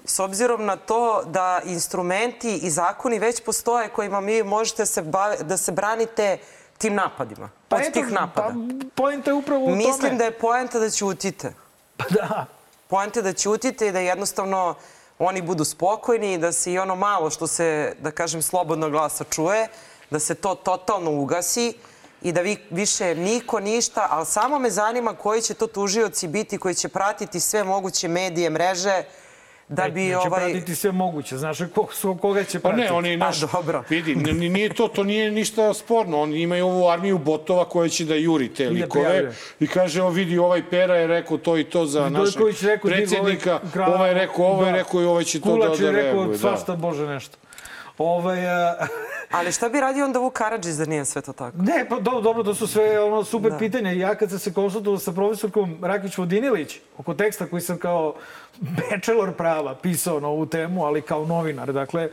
s 0.06 0.20
obzirom 0.20 0.66
na 0.66 0.76
to 0.76 1.24
da 1.26 1.62
instrumenti 1.66 2.56
i 2.56 2.70
zakoni 2.70 3.20
već 3.20 3.44
postoje 3.44 3.90
kojima 3.90 4.22
mi 4.22 4.44
možete 4.44 4.86
se 4.86 5.02
bave, 5.02 5.38
da 5.38 5.58
se 5.58 5.72
branite 5.72 6.38
tim 6.78 6.96
napadima. 6.96 7.50
Pa 7.68 7.76
od 7.76 7.82
eto, 7.82 7.92
tih 7.92 8.12
napada. 8.12 8.48
Pa, 8.48 8.86
poenta 8.96 9.32
je 9.32 9.36
upravo 9.36 9.64
u 9.64 9.66
tome. 9.66 9.78
Mislim 9.78 10.18
da 10.18 10.24
je 10.24 10.32
poenta 10.32 10.80
da 10.80 10.90
ćutite. 10.90 11.63
Pa 11.98 12.06
da. 12.10 12.46
Poenta 12.88 13.20
je 13.20 13.24
da 13.24 13.34
ćutite 13.34 13.88
i 13.88 13.92
da 13.92 14.00
jednostavno 14.00 14.76
oni 15.20 15.42
budu 15.42 15.64
spokojni 15.64 16.34
i 16.34 16.38
da 16.38 16.52
se 16.52 16.74
i 16.74 16.80
ono 16.80 16.96
malo 16.96 17.30
što 17.30 17.48
se, 17.48 17.96
da 18.00 18.12
kažem, 18.12 18.42
slobodno 18.42 18.90
glasa 18.90 19.24
čuje, 19.24 19.68
da 20.10 20.20
se 20.20 20.36
to 20.36 20.56
totalno 20.56 21.12
ugasi 21.12 21.74
i 22.22 22.32
da 22.32 22.42
vi 22.42 22.58
više 22.70 23.16
niko 23.16 23.60
ništa, 23.60 24.08
ali 24.10 24.26
samo 24.26 24.60
me 24.60 24.70
zanima 24.70 25.16
koji 25.16 25.42
će 25.42 25.54
to 25.54 25.68
tužioci 25.68 26.28
biti 26.28 26.58
koji 26.58 26.76
će 26.76 26.90
pratiti 26.90 27.40
sve 27.40 27.64
moguće 27.64 28.08
medije, 28.08 28.50
mreže, 28.50 29.04
da 29.70 29.90
bi 29.90 30.02
Neće 30.02 30.18
ovaj... 30.18 30.30
pratiti 30.42 30.76
sve 30.76 30.92
moguće. 30.92 31.38
Znaš 31.38 31.58
ko, 31.76 31.88
ko- 32.02 32.16
koga 32.16 32.44
će 32.44 32.60
Pa 32.60 32.70
pratiti? 32.70 32.88
ne, 32.88 32.94
oni 32.94 33.18
naš... 33.18 33.40
dobro. 33.40 33.84
Vidi, 33.90 34.16
nije 34.16 34.70
to, 34.70 34.88
to 34.88 35.04
nije 35.04 35.32
ništa 35.32 35.74
sporno. 35.74 36.22
Oni 36.22 36.42
imaju 36.42 36.66
ovu 36.68 36.88
armiju 36.90 37.18
botova 37.18 37.66
koja 37.66 37.90
će 37.90 38.06
da 38.06 38.16
juri 38.16 38.50
te 38.50 38.66
da 38.66 38.70
likove. 38.72 39.32
I 39.60 39.68
kaže, 39.68 40.00
evo 40.00 40.10
vidi, 40.10 40.38
ovaj 40.38 40.70
Pera 40.70 40.96
je 40.96 41.08
rekao 41.08 41.38
to 41.38 41.58
i 41.58 41.64
to 41.64 41.86
za 41.86 42.10
našeg 42.10 42.42
rekao, 42.62 42.90
predsjednika. 42.90 43.60
ovaj 43.76 43.94
Ovaj 43.94 44.10
je 44.10 44.14
rekao, 44.14 44.46
ovo 44.46 44.66
je 44.66 44.72
da. 44.72 44.78
rekao 44.78 45.02
i 45.02 45.06
ovaj 45.06 45.24
će 45.24 45.42
to 45.42 45.50
da, 45.50 45.56
Kulač 45.56 45.80
da 45.80 45.86
je 45.86 45.92
rekao 45.92 46.14
reaguje. 46.14 46.38
svašta 46.38 46.76
Bože 46.76 47.08
nešto. 47.08 47.38
Ovaj, 47.98 48.48
a, 48.48 48.76
Ali 49.34 49.52
šta 49.52 49.70
bi 49.70 49.80
radio 49.80 50.06
onda 50.06 50.20
Vuk 50.20 50.34
Karadžić 50.34 50.76
da 50.76 50.86
nije 50.86 51.06
sve 51.06 51.22
to 51.22 51.34
tako? 51.34 51.58
ne, 51.58 51.86
pa 51.90 52.00
dobro, 52.00 52.22
dobro, 52.22 52.44
to 52.44 52.56
su 52.56 52.68
sve 52.68 53.00
ono 53.00 53.24
super 53.24 53.52
Da. 53.52 53.58
pitanja. 53.58 53.92
Ja 53.92 54.16
kad 54.16 54.30
sam 54.30 54.40
se 54.40 54.54
konsultovao 54.54 55.00
sa 55.00 55.12
profesorkom 55.12 55.78
Rakić 55.82 56.18
Vodinilić 56.18 56.80
oko 56.98 57.14
teksta 57.14 57.46
koji 57.46 57.62
sam 57.62 57.78
kao 57.78 58.16
bachelor 58.60 59.34
prava 59.34 59.76
pisao 59.76 60.20
na 60.20 60.28
ovu 60.28 60.46
temu, 60.46 60.86
ali 60.86 61.02
kao 61.02 61.26
novinar, 61.26 61.74
dakle, 61.74 62.10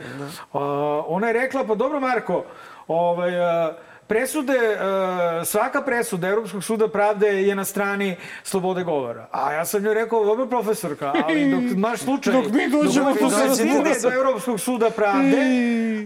a, 0.53 0.59
ona 1.07 1.27
je 1.27 1.33
rekla, 1.33 1.63
pa 1.63 1.75
dobro 1.75 1.99
Marko, 1.99 2.43
ovaj, 2.87 3.39
a, 3.41 3.73
presude, 4.11 4.53
e, 4.53 5.45
svaka 5.45 5.81
presuda 5.81 6.27
Europskog 6.27 6.63
suda 6.63 6.87
pravde 6.87 7.27
je 7.27 7.55
na 7.55 7.65
strani 7.65 8.15
slobode 8.43 8.83
govora. 8.83 9.27
A 9.31 9.53
ja 9.53 9.65
sam 9.65 9.85
joj 9.85 9.93
rekao, 9.93 10.25
dobro 10.25 10.45
profesorka, 10.45 11.13
ali 11.23 11.51
dok 11.51 11.77
naš 11.77 11.99
slučaj... 11.99 12.33
Dok 12.33 12.51
mi 12.51 12.69
dođemo 12.69 13.09
dok 13.09 13.19
do 13.19 13.55
stigne 13.55 13.93
do 14.01 14.11
Europskog 14.13 14.59
suda 14.59 14.89
pravde, 14.89 15.37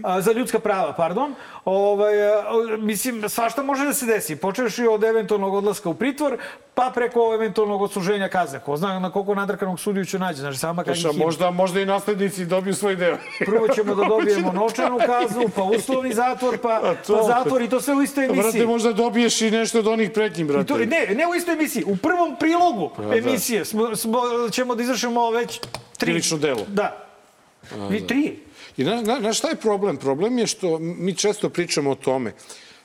a, 0.04 0.20
za 0.20 0.32
ljudska 0.32 0.58
prava, 0.58 0.92
pardon, 0.92 1.34
ovaj, 1.64 2.28
a, 2.28 2.42
mislim, 2.78 3.28
svašta 3.28 3.62
može 3.62 3.84
da 3.84 3.92
se 3.92 4.06
desi. 4.06 4.36
Počeš 4.36 4.78
od 4.78 5.04
eventualnog 5.04 5.54
odlaska 5.54 5.88
u 5.88 5.94
pritvor, 5.94 6.38
pa 6.74 6.90
preko 6.94 7.34
eventualnog 7.34 7.82
odsluženja 7.82 8.28
kazne. 8.28 8.60
Ko 8.60 8.76
zna 8.76 8.98
na 8.98 9.10
koliko 9.10 9.34
nadrkanog 9.34 9.80
sudiju 9.80 10.04
će 10.04 10.18
nađe, 10.18 10.40
znači 10.40 10.58
sama 10.58 10.84
kad 10.84 10.96
ima. 10.96 11.12
možda, 11.24 11.50
možda 11.50 11.80
i 11.80 11.86
naslednici 11.86 12.46
dobiju 12.46 12.74
svoj 12.74 12.96
deo. 12.96 13.16
Prvo 13.46 13.68
ćemo 13.68 13.94
da 13.94 14.04
dobijemo 14.14 14.52
novčanu 14.52 14.98
kaznu, 15.06 15.42
pa 15.56 15.62
uslovni 15.62 16.12
zatvor, 16.12 16.58
pa, 16.58 16.80
pa 17.08 17.22
zatvor 17.22 17.62
i 17.62 17.68
to 17.68 17.80
sve 17.80 17.95
u 17.96 18.02
istoj 18.02 18.24
emisiji. 18.24 18.42
Brate, 18.42 18.66
možda 18.66 18.92
dobiješ 18.92 19.40
i 19.40 19.50
nešto 19.50 19.78
od 19.78 19.86
onih 19.86 20.10
pretnji, 20.10 20.42
I 20.42 20.44
brate. 20.44 20.66
to, 20.66 20.78
ne, 20.78 21.06
ne 21.14 21.26
u 21.28 21.34
istoj 21.34 21.54
emisiji. 21.54 21.84
U 21.86 21.96
prvom 21.96 22.36
prilogu 22.40 22.90
da. 22.98 23.16
emisije 23.16 23.64
smo, 23.64 23.96
smo, 23.96 24.20
ćemo 24.52 24.74
da 24.74 24.82
izvršimo 24.82 25.30
već 25.30 25.58
tri. 25.96 26.06
Krivično 26.06 26.38
delo. 26.38 26.66
Da. 26.68 27.06
Vi 27.90 28.06
tri. 28.06 28.38
I 28.76 28.84
na, 28.84 29.02
na, 29.02 29.18
na 29.18 29.32
šta 29.32 29.48
je 29.48 29.56
problem? 29.56 29.96
Problem 29.96 30.38
je 30.38 30.46
što 30.46 30.78
mi 30.78 31.14
često 31.14 31.48
pričamo 31.48 31.90
o 31.90 31.94
tome. 31.94 32.32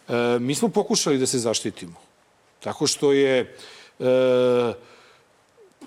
E, 0.10 0.40
mi 0.40 0.56
smo 0.56 0.70
pokušali 0.70 1.18
da 1.18 1.26
se 1.26 1.40
zaštitimo. 1.40 1.96
Tako 2.60 2.88
što 2.88 3.12
je 3.12 3.40
e, 3.40 4.06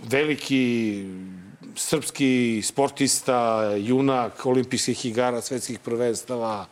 veliki 0.03 1.05
srpski 1.77 2.63
sportista, 2.65 3.71
junak 3.77 4.47
olimpijskih 4.47 5.07
igara, 5.07 5.41
svetskih 5.41 5.79
prvenstava, 5.79 6.67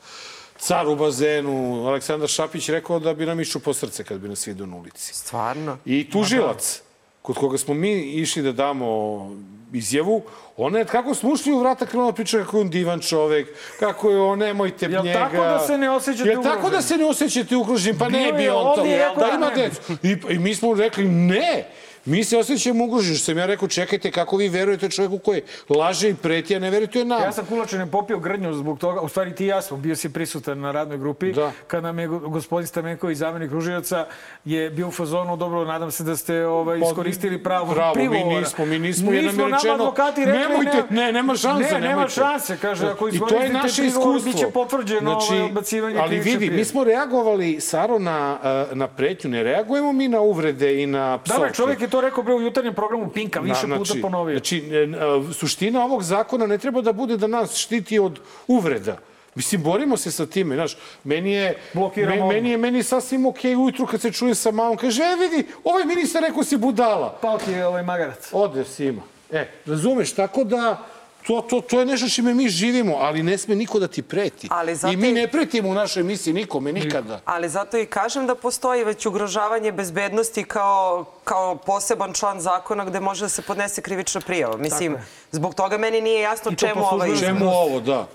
car 0.62 0.88
u 0.88 0.96
bazenu, 0.96 1.86
Aleksandar 1.86 2.28
Šapić 2.28 2.68
rekao 2.68 2.98
da 2.98 3.14
bi 3.14 3.26
nam 3.26 3.40
išao 3.40 3.60
po 3.60 3.74
srce 3.74 4.04
kad 4.04 4.20
bi 4.20 4.28
nas 4.28 4.46
vidio 4.46 4.66
na 4.66 4.76
ulici. 4.76 5.14
Stvarno? 5.14 5.78
I 5.84 6.10
tužilac, 6.10 6.82
kod 7.22 7.36
koga 7.36 7.58
smo 7.58 7.74
mi 7.74 8.00
išli 8.00 8.42
da 8.42 8.52
damo 8.52 9.30
izjavu, 9.72 10.22
ona 10.56 10.78
je, 10.78 10.84
kako 10.84 11.14
smo 11.14 11.30
ušli 11.30 11.52
u 11.52 11.58
vrata, 11.58 11.86
krenula 11.86 12.10
da 12.10 12.14
priča 12.14 12.38
kako 12.38 12.56
je 12.56 12.60
on 12.60 12.70
divan 12.70 13.00
čovek, 13.00 13.48
kako 13.78 14.10
je 14.10 14.20
on, 14.20 14.38
nemojte 14.38 14.86
Jel 14.86 15.04
njega. 15.04 15.18
tako 15.18 15.36
da 15.36 15.58
se 15.58 15.78
ne 15.78 15.90
osjećate 15.90 16.28
Jel 16.30 16.42
tako 16.42 16.70
da 16.70 16.82
se 16.82 16.96
ne 16.96 17.04
osjećate 17.04 17.56
ugroženi? 17.56 17.98
Pa 17.98 18.08
ne 18.08 18.32
bi 18.32 18.48
on 18.48 18.76
to. 18.76 18.82
Da 19.18 19.30
ima 19.34 19.50
da 19.50 19.54
decu. 19.54 19.92
I, 20.02 20.34
I 20.34 20.38
mi 20.38 20.54
smo 20.54 20.74
rekli 20.74 21.04
ne. 21.08 21.64
Mi 22.04 22.24
se 22.24 22.38
osjećamo 22.38 22.84
ugroženi. 22.84 23.16
Što 23.16 23.24
sam 23.24 23.38
ja 23.38 23.46
rekao, 23.46 23.68
čekajte, 23.68 24.10
kako 24.10 24.36
vi 24.36 24.48
verujete 24.48 24.88
čoveku 24.88 25.18
koji 25.18 25.42
laže 25.70 26.10
i 26.10 26.14
preti, 26.14 26.56
a 26.56 26.58
ne 26.58 26.70
verujete 26.70 27.04
nam. 27.04 27.22
Ja 27.22 27.32
sam 27.32 27.46
kulačine 27.46 27.86
popio 27.86 28.18
grdnju 28.18 28.54
zbog 28.54 28.78
toga, 28.78 29.00
u 29.00 29.08
stvari 29.08 29.34
ti 29.34 29.44
i 29.44 29.48
ja 29.48 29.62
smo, 29.62 29.76
bio 29.76 29.96
si 29.96 30.08
prisutan 30.10 30.60
na 30.60 30.72
radnoj 30.72 30.98
grupi, 30.98 31.32
Da. 31.32 31.52
kad 31.66 31.82
nam 31.82 31.98
je 31.98 32.08
go- 32.08 32.18
gospodin 32.20 32.66
Stamenković, 32.66 33.18
zamenik 33.18 33.50
Ružioca, 33.52 34.06
je 34.44 34.70
bio 34.70 34.88
u 34.88 34.92
fazonu, 34.92 35.36
dobro, 35.36 35.64
nadam 35.64 35.90
se 35.90 36.04
da 36.04 36.16
ste 36.16 36.46
ovaj, 36.46 36.80
Pa, 36.80 36.86
iskoristili 36.86 37.42
pravo 37.42 37.74
bravo, 37.74 37.94
mi 37.94 38.08
prigovora. 38.08 38.40
nismo, 38.40 38.66
mi 38.66 38.78
nismo, 38.78 39.10
Mi 39.10 39.16
jer 39.16 39.24
nam 39.26 39.52
rečeno, 39.52 39.74
advokati 39.74 40.24
rekli, 40.24 40.40
nemojte, 40.40 40.82
ne, 40.90 41.12
nema 41.12 41.36
šanse, 41.36 41.72
Ne, 41.72 41.80
nema 41.80 42.08
šanse, 42.08 42.56
kaže, 42.56 42.86
ako 42.86 43.08
iskoristite 43.08 43.48
naše 43.50 43.82
prigovor, 43.82 44.16
iskustvo. 44.16 44.32
bit 44.32 44.40
će 44.40 44.46
potvrđeno 44.48 45.12
ovaj, 45.12 45.42
odbacivanje 45.42 45.98
ali 45.98 46.18
vidi, 46.18 46.50
mi 46.50 46.64
smo 46.64 46.84
reagovali, 46.84 47.60
Saro, 47.60 47.98
na, 47.98 48.38
eh, 48.70 48.74
na 48.74 48.86
pretnju. 48.88 49.30
Ne 49.30 49.42
reagujemo 49.42 49.92
mi 49.92 50.08
na 50.08 50.20
uvrede 50.20 50.82
i 50.82 50.86
na 50.86 51.18
psovke. 51.18 51.38
Dobre, 51.38 51.54
čovjek 51.54 51.80
je 51.80 51.88
to 51.92 52.00
rekao 52.00 52.22
bre 52.22 52.34
u 52.34 52.40
jutarnjem 52.40 52.74
programu 52.74 53.10
Pinka, 53.10 53.40
više 53.40 53.66
Na- 53.66 53.76
puta 53.76 53.94
ponovio. 54.02 54.34
Znači, 54.34 54.58
e, 54.58 54.76
e, 54.76 54.88
suština 55.34 55.84
ovog 55.84 56.02
zakona 56.02 56.46
ne 56.46 56.58
treba 56.58 56.80
da 56.80 56.92
bude 56.92 57.16
da 57.16 57.26
nas 57.26 57.56
štiti 57.56 57.98
od 57.98 58.18
uvreda. 58.48 58.96
Mislim, 59.34 59.62
borimo 59.62 59.96
se 59.96 60.10
sa 60.10 60.26
time, 60.26 60.54
znaš, 60.54 60.76
meni 61.04 61.32
je, 61.32 61.58
Blokiramo 61.72 62.26
me- 62.26 62.34
meni 62.34 62.50
je 62.50 62.56
meni 62.58 62.78
je 62.78 62.82
sasvim 62.84 63.26
okej 63.26 63.56
ujutru 63.56 63.86
kad 63.86 64.00
se 64.00 64.12
čuje 64.12 64.34
sa 64.34 64.50
mamom, 64.50 64.76
kaže, 64.76 65.02
e 65.02 65.16
vidi, 65.18 65.44
ovaj 65.64 65.84
ministar 65.84 66.22
rekao 66.22 66.44
si 66.44 66.56
budala. 66.56 67.18
Pao 67.22 67.38
ti 67.38 67.50
je 67.50 67.66
ovaj 67.66 67.82
magarac. 67.82 68.28
Ode 68.32 68.64
Sima. 68.64 69.02
E, 69.30 69.46
razumeš, 69.66 70.12
tako 70.12 70.44
da 70.44 70.86
to, 71.26 71.40
to, 71.40 71.60
to 71.60 71.80
je 71.80 71.86
nešto 71.86 72.08
čime 72.08 72.34
mi 72.34 72.48
živimo, 72.48 72.96
ali 73.00 73.22
ne 73.22 73.38
sme 73.38 73.54
niko 73.54 73.78
da 73.78 73.88
ti 73.88 74.02
preti. 74.02 74.48
Ali 74.50 74.74
zato 74.74 74.92
I 74.92 74.96
mi 74.96 75.12
ne 75.12 75.28
pretimo 75.28 75.68
u 75.68 75.74
našoj 75.74 76.00
emisiji 76.00 76.34
nikome, 76.34 76.72
nikada. 76.72 77.20
Ali 77.24 77.48
zato 77.48 77.78
i 77.78 77.86
kažem 77.86 78.26
da 78.26 78.34
postoji 78.34 78.84
već 78.84 79.06
ugrožavanje 79.06 79.72
bezbednosti 79.72 80.44
kao, 80.44 81.04
kao 81.24 81.56
poseban 81.56 82.12
član 82.12 82.40
zakona 82.40 82.84
gde 82.84 83.00
može 83.00 83.24
da 83.24 83.28
se 83.28 83.42
podnese 83.42 83.82
krivična 83.82 84.20
prijava. 84.20 84.56
Mislim, 84.56 84.92
Tako 84.92 85.06
zbog 85.32 85.54
toga 85.54 85.78
meni 85.78 86.00
nije 86.00 86.20
jasno 86.20 86.52
I 86.52 86.56
čemu 86.56 86.84
ovaj... 86.84 87.08
službenoj 87.08 87.38
Čemu 87.38 87.50
ovo, 87.50 87.80
da? 87.80 88.06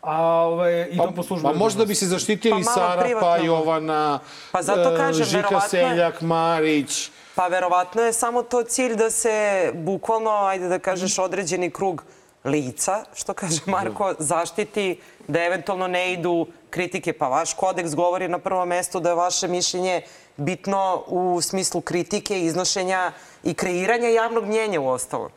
A 0.00 0.22
ovaj, 0.22 0.88
i 0.90 0.96
to 0.96 1.12
po 1.16 1.40
Pa 1.42 1.52
možda 1.52 1.84
bi 1.84 1.94
se 1.94 2.06
zaštitili 2.06 2.64
Pa 2.64 2.70
Sara, 2.72 2.96
pa 2.96 3.02
privatno. 3.02 3.44
Jovana, 3.44 4.18
Pa 4.52 4.62
zato 4.62 4.94
e, 4.94 4.96
kažem, 4.96 5.24
Žika 5.24 5.36
verovatno 5.48 5.78
je- 5.78 5.88
Seljak, 5.88 6.20
Marić. 6.20 7.10
Pa 7.34 7.46
verovatno 7.48 8.02
je 8.02 8.12
samo 8.12 8.42
to 8.42 8.62
cilj 8.62 8.94
da 8.94 9.10
se 9.10 9.70
bukvalno, 9.74 10.30
ajde 10.30 10.68
da 10.68 10.78
kažeš, 10.78 11.18
određeni 11.18 11.70
krug 11.70 12.04
lica, 12.46 13.04
što 13.14 13.34
kaže 13.34 13.60
Marko, 13.66 14.14
zaštiti 14.18 15.00
da 15.28 15.44
eventualno 15.44 15.86
ne 15.86 16.12
idu 16.12 16.46
kritike. 16.70 17.12
Pa 17.12 17.28
vaš 17.28 17.54
kodeks 17.54 17.94
govori 17.94 18.28
na 18.28 18.38
prvom 18.38 18.68
mestu 18.68 19.00
da 19.00 19.08
je 19.08 19.14
vaše 19.14 19.48
mišljenje 19.48 20.02
bitno 20.36 21.04
u 21.06 21.40
smislu 21.40 21.80
kritike, 21.80 22.40
iznošenja 22.40 23.12
i 23.44 23.54
kreiranja 23.54 24.08
javnog 24.08 24.44
mnjenja 24.44 24.80
u 24.80 24.88
ostalo. 24.88 25.30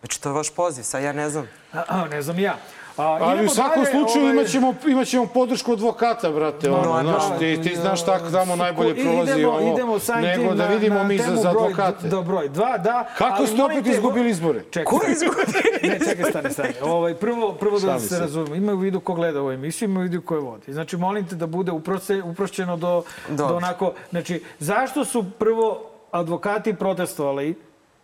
Znači, 0.00 0.22
to 0.22 0.28
je 0.28 0.32
vaš 0.32 0.50
poziv, 0.50 0.82
sad 0.82 1.02
ja 1.02 1.12
ne 1.12 1.30
znam. 1.30 1.48
A, 1.72 1.82
a, 1.88 2.08
ne 2.08 2.22
znam 2.22 2.38
ja. 2.38 2.56
A, 2.96 3.02
Ali 3.02 3.34
idemo 3.34 3.50
u 3.50 3.54
svakom 3.54 3.84
dalje, 3.84 3.96
slučaju 3.96 4.24
ovaj- 4.24 4.36
imaćemo, 4.36 4.74
imaćemo 4.86 5.26
podršku 5.26 5.72
advokata, 5.72 6.30
brate. 6.30 6.70
Ono, 6.70 6.92
Ma, 6.92 7.02
znaš, 7.02 7.28
da, 7.28 7.38
ti, 7.38 7.58
ti 7.62 7.76
znaš 7.76 8.04
tako 8.04 8.30
tamo 8.30 8.56
najbolje 8.56 8.94
prolazi 8.94 9.32
idemo, 9.32 9.52
ovo, 9.52 9.72
idemo 9.74 9.98
nego 10.20 10.54
da 10.54 10.66
vidimo 10.66 10.94
na 10.94 11.04
mi 11.04 11.18
za, 11.18 11.36
za 11.36 11.50
advokate. 11.50 12.08
Da, 12.08 12.20
broj 12.20 12.48
dva, 12.48 12.78
da. 12.78 13.08
Kako 13.18 13.36
ali 13.38 13.46
ste 13.46 13.62
opet 13.62 13.86
izgubili 13.86 14.30
izbore? 14.30 14.62
Čekaj, 14.70 14.84
Ko 14.84 15.00
izgubio? 15.08 15.44
Ne, 15.90 15.98
čekaj, 15.98 16.30
stani, 16.30 16.50
stani. 16.50 16.74
Ovaj, 16.82 17.14
prvo, 17.14 17.52
prvo 17.52 17.78
da 17.78 17.98
se 17.98 18.08
se. 18.08 18.18
razumemo. 18.18 18.54
Ima 18.54 18.72
u 18.72 18.76
vidu 18.76 19.00
ko 19.00 19.14
gleda 19.14 19.40
ovu 19.40 19.50
emisiju, 19.52 19.88
ima 19.88 20.00
u 20.00 20.02
vidu 20.02 20.20
ko 20.22 20.34
je 20.34 20.40
vodi. 20.40 20.72
Znači, 20.72 20.96
molim 20.96 21.26
te 21.28 21.34
da 21.34 21.46
bude 21.46 21.72
uproste, 21.72 22.22
uprošćeno 22.22 22.76
do, 22.76 23.02
do 23.28 23.36
Dobro. 23.36 23.56
onako... 23.56 23.92
Znači, 24.10 24.42
zašto 24.58 25.04
su 25.04 25.24
prvo 25.38 25.80
advokati 26.10 26.74
protestovali 26.74 27.54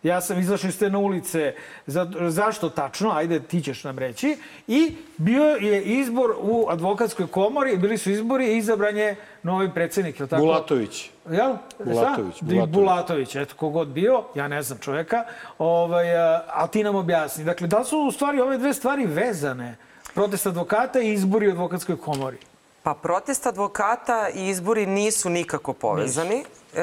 Ja 0.03 0.21
sam 0.21 0.39
izašli 0.39 0.71
ste 0.71 0.89
na 0.89 0.97
ulice. 0.97 1.53
Za, 1.87 2.11
zašto 2.27 2.69
tačno? 2.69 3.11
Ajde, 3.11 3.39
ti 3.39 3.61
ćeš 3.61 3.83
nam 3.83 3.99
reći. 3.99 4.37
I 4.67 4.95
bio 5.17 5.43
je 5.43 5.83
izbor 5.83 6.35
u 6.41 6.65
advokatskoj 6.69 7.27
komori, 7.27 7.77
bili 7.77 7.97
su 7.97 8.11
izbori 8.11 8.53
i 8.53 8.57
izabran 8.57 8.97
je 8.97 9.15
novi 9.43 9.73
predsednik, 9.73 10.19
je 10.19 10.27
tako? 10.27 10.41
Bulatović. 10.41 11.09
Jel? 11.29 11.53
Bulatović, 11.85 12.35
Šta? 12.35 12.45
Bulatović. 12.45 12.73
Bulatović, 12.73 13.35
eto, 13.35 13.55
kogod 13.55 13.87
bio, 13.87 14.23
ja 14.35 14.47
ne 14.47 14.61
znam 14.61 14.79
čoveka, 14.79 15.23
ovaj, 15.57 16.15
a, 16.17 16.67
ti 16.71 16.83
nam 16.83 16.95
objasni. 16.95 17.43
Dakle, 17.43 17.67
da 17.67 17.83
su 17.83 17.99
u 17.99 18.11
stvari 18.11 18.41
ove 18.41 18.57
dve 18.57 18.73
stvari 18.73 19.05
vezane? 19.05 19.75
Protest 20.13 20.47
advokata 20.47 20.99
i 21.01 21.13
izbori 21.13 21.47
u 21.47 21.51
advokatskoj 21.51 21.97
komori. 21.97 22.37
Pa 22.83 22.93
protest 22.93 23.45
advokata 23.47 24.29
i 24.35 24.47
izbori 24.47 24.85
nisu 24.85 25.29
nikako 25.29 25.73
povezani. 25.73 26.43
E, 26.75 26.81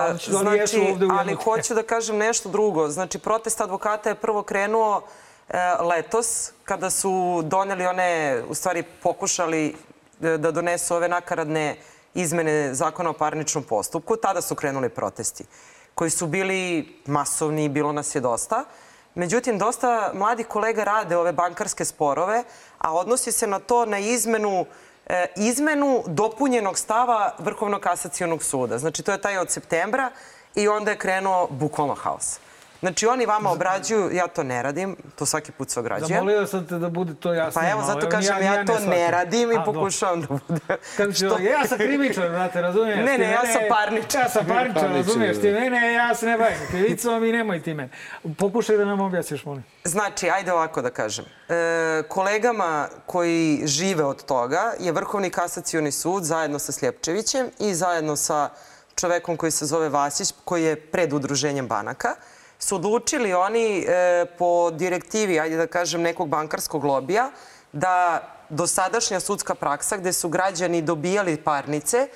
ali 0.00 0.58
jesu 0.58 0.76
znači, 0.76 0.90
ovde 0.92 1.06
u 1.06 1.08
ali 1.12 1.34
hoću 1.34 1.74
da 1.74 1.82
kažem 1.82 2.16
nešto 2.16 2.48
drugo. 2.48 2.88
Znači, 2.88 3.18
protest 3.18 3.60
advokata 3.60 4.08
je 4.08 4.14
prvo 4.14 4.42
krenuo 4.42 5.02
e, 5.48 5.58
letos, 5.82 6.52
kada 6.64 6.90
su 6.90 7.42
doneli 7.44 7.86
one, 7.86 8.42
u 8.48 8.54
stvari 8.54 8.82
pokušali 8.82 9.76
e, 10.22 10.38
da 10.38 10.50
donesu 10.50 10.96
ove 10.96 11.08
nakaradne 11.08 11.76
izmene 12.14 12.74
zakona 12.74 13.10
o 13.10 13.12
parničnom 13.12 13.64
postupku. 13.64 14.16
Tada 14.16 14.40
su 14.40 14.54
krenuli 14.54 14.88
protesti, 14.88 15.44
koji 15.94 16.10
su 16.10 16.26
bili 16.26 16.88
masovni, 17.06 17.68
bilo 17.68 17.92
nas 17.92 18.14
je 18.14 18.20
dosta. 18.20 18.64
Međutim, 19.14 19.58
dosta 19.58 20.10
mladih 20.14 20.46
kolega 20.46 20.84
rade 20.84 21.16
ove 21.16 21.32
bankarske 21.32 21.84
sporove, 21.84 22.44
a 22.78 22.94
odnosi 22.94 23.32
se 23.32 23.46
na 23.46 23.58
to 23.58 23.86
na 23.86 23.98
izmenu 23.98 24.66
izmenu 25.36 26.02
dopunjenog 26.06 26.78
stava 26.78 27.34
Vrhovnog 27.38 27.80
kasacionog 27.80 28.42
suda. 28.42 28.78
Znači, 28.78 29.02
to 29.02 29.12
je 29.12 29.20
taj 29.20 29.38
od 29.38 29.50
septembra 29.50 30.10
i 30.54 30.68
onda 30.68 30.90
je 30.90 30.98
krenuo 30.98 31.46
bukvalno 31.50 31.94
haos. 31.94 32.38
Znači, 32.84 33.06
oni 33.06 33.26
vama 33.26 33.50
obrađuju, 33.50 34.10
ja 34.12 34.26
to 34.26 34.42
ne 34.42 34.62
radim, 34.62 34.96
to 35.16 35.26
svaki 35.26 35.52
put 35.52 35.70
se 35.70 35.80
ograđujem. 35.80 36.08
Zamolio 36.08 36.46
sam 36.46 36.66
te 36.66 36.78
da 36.78 36.88
bude 36.88 37.14
to 37.14 37.32
jasno. 37.32 37.60
Pa 37.60 37.70
evo, 37.70 37.82
zato 37.82 38.08
kažem, 38.08 38.42
ja, 38.42 38.64
to 38.64 38.78
ne 38.78 39.10
radim 39.10 39.52
i 39.52 39.56
pokušavam 39.64 40.20
da 40.20 40.26
bude... 40.26 40.60
Kako 40.96 41.12
što... 41.12 41.38
Ja 41.38 41.66
sam 41.66 41.78
krivičar, 41.78 42.30
brate, 42.30 42.60
razumiješ? 42.60 42.96
Ne, 42.96 43.18
ne, 43.18 43.30
ja 43.30 43.40
sam 43.52 43.62
parničar. 43.68 44.22
Ja 44.22 44.28
sam 44.28 44.46
parničar, 44.46 44.90
razumiješ? 44.90 45.36
da. 45.36 45.42
Ti 45.42 45.50
mene, 45.50 45.92
ja 45.92 46.14
se 46.14 46.26
ne 46.26 46.38
bavim 46.38 46.58
krivicom 46.68 47.24
i 47.24 47.32
nemoj 47.32 47.62
ti 47.62 47.74
mene. 47.74 47.88
Pokušaj 48.38 48.76
da 48.76 48.84
nam 48.84 49.00
objasniš, 49.00 49.44
molim. 49.44 49.64
Znači, 49.84 50.30
ajde 50.30 50.52
ovako 50.52 50.82
da 50.82 50.90
kažem. 50.90 51.24
E, 51.48 52.02
kolegama 52.08 52.88
koji 53.06 53.62
žive 53.64 54.04
od 54.04 54.24
toga 54.24 54.72
je 54.80 54.92
Vrhovni 54.92 55.30
kasacioni 55.30 55.92
sud 55.92 56.24
zajedno 56.24 56.58
sa 56.58 56.72
Sljepčevićem 56.72 57.50
i 57.58 57.74
zajedno 57.74 58.16
sa 58.16 58.48
čovekom 58.94 59.36
koji 59.36 59.50
se 59.50 59.66
zove 59.66 59.88
Vasić, 59.88 60.34
koji 60.44 60.64
je 60.64 60.76
pred 60.76 61.12
udruženjem 61.12 61.68
banaka, 61.68 62.14
su 62.64 62.76
odlučili 62.76 63.34
oni 63.34 63.78
e, 63.78 64.26
po 64.38 64.70
direktivi, 64.70 65.40
ajde 65.40 65.56
da 65.56 65.66
kažem, 65.66 66.02
nekog 66.02 66.28
bankarskog 66.28 66.84
lobija, 66.84 67.30
da 67.72 68.22
dosadašnja 68.48 69.20
sudska 69.20 69.54
praksa 69.54 69.96
gde 69.96 70.12
su 70.12 70.28
građani 70.28 70.82
dobijali 70.82 71.36
parnice 71.36 72.08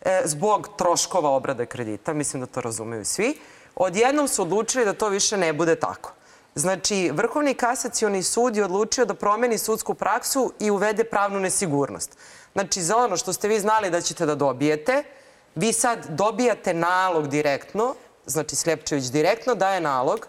e, 0.00 0.22
zbog 0.24 0.68
troškova 0.78 1.30
obrade 1.30 1.66
kredita, 1.66 2.12
mislim 2.12 2.40
da 2.40 2.46
to 2.46 2.60
razumeju 2.60 3.04
svi, 3.04 3.38
odjednom 3.74 4.28
su 4.28 4.42
odlučili 4.42 4.84
da 4.84 4.92
to 4.92 5.08
više 5.08 5.36
ne 5.36 5.52
bude 5.52 5.76
tako. 5.76 6.12
Znači, 6.54 7.10
Vrhovni 7.14 7.54
kasacioni 7.54 8.22
sud 8.22 8.56
je 8.56 8.64
odlučio 8.64 9.04
da 9.04 9.14
promeni 9.14 9.58
sudsku 9.58 9.94
praksu 9.94 10.52
i 10.60 10.70
uvede 10.70 11.04
pravnu 11.04 11.40
nesigurnost. 11.40 12.18
Znači, 12.52 12.82
za 12.82 12.96
ono 12.96 13.16
što 13.16 13.32
ste 13.32 13.48
vi 13.48 13.60
znali 13.60 13.90
da 13.90 14.00
ćete 14.00 14.26
da 14.26 14.34
dobijete, 14.34 15.04
vi 15.54 15.72
sad 15.72 16.06
dobijate 16.08 16.74
nalog 16.74 17.28
direktno, 17.28 17.94
znači 18.26 18.56
Sljepčević 18.56 19.04
direktno 19.04 19.54
daje 19.54 19.80
nalog 19.80 20.26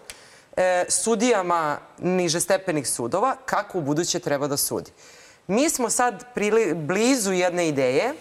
e, 0.56 0.84
sudijama 0.88 1.78
nižestepenih 1.98 2.88
sudova 2.88 3.36
kako 3.46 3.78
u 3.78 3.82
buduće 3.82 4.18
treba 4.18 4.46
da 4.46 4.56
sudi. 4.56 4.90
Mi 5.46 5.70
smo 5.70 5.90
sad 5.90 6.24
prili, 6.34 6.74
blizu 6.74 7.32
jedne 7.32 7.68
ideje, 7.68 8.14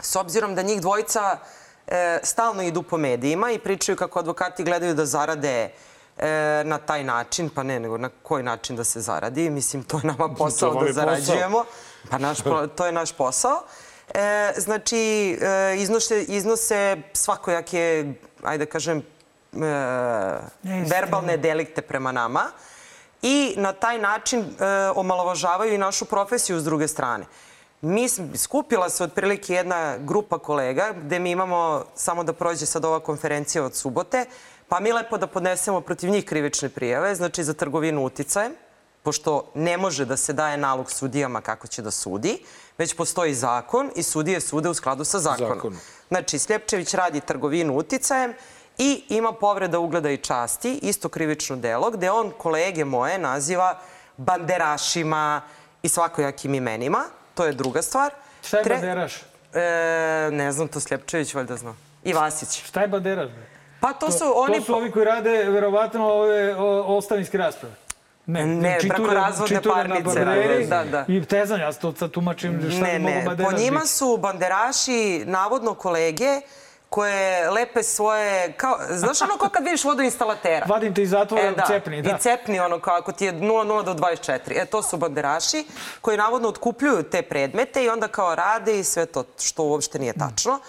s 0.00 0.16
obzirom 0.16 0.54
da 0.54 0.62
njih 0.62 0.80
dvojica 0.80 1.38
e, 1.86 2.18
stalno 2.22 2.62
idu 2.62 2.82
po 2.82 2.98
medijima 2.98 3.50
i 3.50 3.58
pričaju 3.58 3.96
kako 3.96 4.18
advokati 4.18 4.64
gledaju 4.64 4.94
da 4.94 5.06
zarade 5.06 5.70
e, 6.18 6.62
na 6.64 6.78
taj 6.78 7.04
način, 7.04 7.50
pa 7.54 7.62
ne, 7.62 7.80
nego 7.80 7.98
na 7.98 8.10
koji 8.22 8.42
način 8.42 8.76
da 8.76 8.84
se 8.84 9.00
zaradi. 9.00 9.50
Mislim, 9.50 9.82
to 9.82 9.96
je 9.96 10.04
nama 10.04 10.34
posao 10.34 10.74
da 10.74 10.78
posao. 10.78 10.92
zarađujemo. 10.92 11.64
Pa 12.10 12.18
naš, 12.18 12.38
to 12.76 12.86
je 12.86 12.92
naš 12.92 13.12
posao. 13.12 13.62
E, 14.14 14.52
znači, 14.56 14.98
e, 15.40 15.76
iznose, 15.76 16.22
iznose 16.22 16.96
svakojake, 17.12 18.04
ajde 18.42 18.64
da 18.64 18.70
kažem, 18.70 18.98
e, 18.98 19.02
verbalne 20.86 21.36
delikte 21.36 21.82
prema 21.82 22.12
nama. 22.12 22.50
i 23.22 23.54
na 23.56 23.72
taj 23.72 23.98
način 23.98 24.40
e, 24.40 24.44
omalovažavaju 24.94 25.74
i 25.74 25.78
našu 25.78 26.04
profesiju 26.04 26.60
s 26.60 26.64
druge 26.64 26.88
strane. 26.88 27.24
Mi, 27.80 28.08
skupila 28.36 28.90
se 28.90 29.04
otprilike 29.04 29.54
jedna 29.54 29.96
grupa 29.98 30.38
kolega 30.38 30.92
gde 31.04 31.18
mi 31.18 31.30
imamo, 31.30 31.84
samo 31.94 32.24
da 32.24 32.32
prođe 32.32 32.66
sad 32.66 32.84
ova 32.84 33.00
konferencija 33.00 33.64
od 33.64 33.74
subote, 33.74 34.24
pa 34.68 34.80
mi 34.80 34.92
lepo 34.92 35.18
da 35.18 35.26
podnesemo 35.26 35.80
protiv 35.80 36.10
njih 36.10 36.24
krivične 36.24 36.68
prijave, 36.68 37.14
znači 37.14 37.44
za 37.44 37.54
trgovinu 37.54 38.04
uticajem, 38.04 38.52
pošto 39.02 39.50
ne 39.54 39.76
može 39.76 40.04
da 40.04 40.16
se 40.16 40.32
daje 40.32 40.56
nalog 40.56 40.90
sudijama 40.90 41.40
kako 41.40 41.66
će 41.66 41.82
da 41.82 41.90
sudi, 41.90 42.38
već 42.78 42.96
postoji 42.96 43.34
zakon 43.34 43.90
i 43.96 44.02
sudije 44.02 44.40
sude 44.40 44.68
u 44.68 44.74
skladu 44.74 45.04
sa 45.04 45.18
zakonom. 45.18 45.54
Zakonom. 45.54 45.78
Znači, 46.08 46.38
Sljepčević 46.38 46.94
radi 46.94 47.20
trgovinu 47.20 47.76
uticajem 47.76 48.34
i 48.78 49.04
ima 49.08 49.32
povreda 49.32 49.78
ugleda 49.78 50.10
i 50.10 50.16
časti, 50.16 50.78
isto 50.82 51.08
krivično 51.08 51.56
delo, 51.56 51.90
gde 51.90 52.10
on 52.10 52.32
kolege 52.38 52.84
moje 52.84 53.18
naziva 53.18 53.78
banderašima 54.16 55.42
i 55.82 55.88
svakojakim 55.88 56.54
imenima. 56.54 57.04
To 57.34 57.44
je 57.44 57.52
druga 57.52 57.82
stvar. 57.82 58.12
Šta 58.46 58.58
je 58.58 58.64
Tre- 58.64 58.74
banderaš? 58.74 59.22
E, 59.54 60.28
ne 60.32 60.52
znam, 60.52 60.68
to 60.68 60.80
Sljepčević 60.80 61.34
valjda 61.34 61.56
zna. 61.56 61.74
I 62.04 62.12
Vasić. 62.12 62.64
Šta 62.64 62.80
je 62.80 62.88
banderaš? 62.88 63.30
Pa 63.80 63.92
to 63.92 64.10
su 64.10 64.32
oni... 64.36 64.58
To 64.58 64.64
su 64.64 64.74
ovi 64.76 64.90
koji 64.90 65.04
rade, 65.04 65.44
verovatno, 65.50 66.12
ove 66.12 66.56
o, 66.56 66.96
ostavinske 66.96 67.38
rasprave. 67.38 67.74
Ne, 68.26 68.78
čiture- 68.80 68.88
brakorazvodne 68.88 69.56
čiture 69.56 69.74
na 69.74 69.94
parnice 69.94 70.24
banderi 70.24 70.66
da, 70.66 70.84
da. 70.84 71.04
I 71.08 71.24
te 71.24 71.46
znam, 71.46 71.60
ja 71.60 71.72
to 71.72 71.92
sad 71.92 72.10
tumačim 72.10 72.70
šta 72.70 72.80
Ne, 72.80 72.92
bi 72.92 72.98
mogu 72.98 73.14
ne. 73.14 73.22
banderaš 73.22 73.52
Po 73.52 73.58
njima 73.58 73.80
biti. 73.80 73.90
su 73.90 74.16
banderaši 74.16 75.22
navodno 75.26 75.74
kolege 75.74 76.40
koje 76.88 77.50
lepe 77.50 77.82
svoje... 77.82 78.52
Kao, 78.52 78.78
znaš 78.90 79.22
ono 79.22 79.36
kao 79.36 79.48
kad 79.48 79.64
vidiš 79.64 79.84
vodoinstalatera? 79.84 80.66
Vadim 80.74 80.94
te 80.94 81.02
iz 81.02 81.10
zatvora, 81.10 81.52
cepni, 81.66 82.02
da. 82.02 82.10
I 82.10 82.20
cepni 82.20 82.60
ono 82.60 82.80
kao 82.80 82.96
ako 82.96 83.12
ti 83.12 83.24
je 83.24 83.32
00 83.32 83.84
do 83.84 83.94
24. 83.94 84.38
E, 84.52 84.66
to 84.66 84.82
su 84.82 84.96
banderaši 84.96 85.64
koji 86.00 86.16
navodno 86.16 86.48
otkupljuju 86.48 87.02
te 87.02 87.22
predmete 87.22 87.84
i 87.84 87.88
onda 87.88 88.08
kao 88.08 88.34
rade 88.34 88.78
i 88.78 88.84
sve 88.84 89.06
to 89.06 89.24
što 89.40 89.62
uopšte 89.62 89.98
nije 89.98 90.12
tačno. 90.12 90.60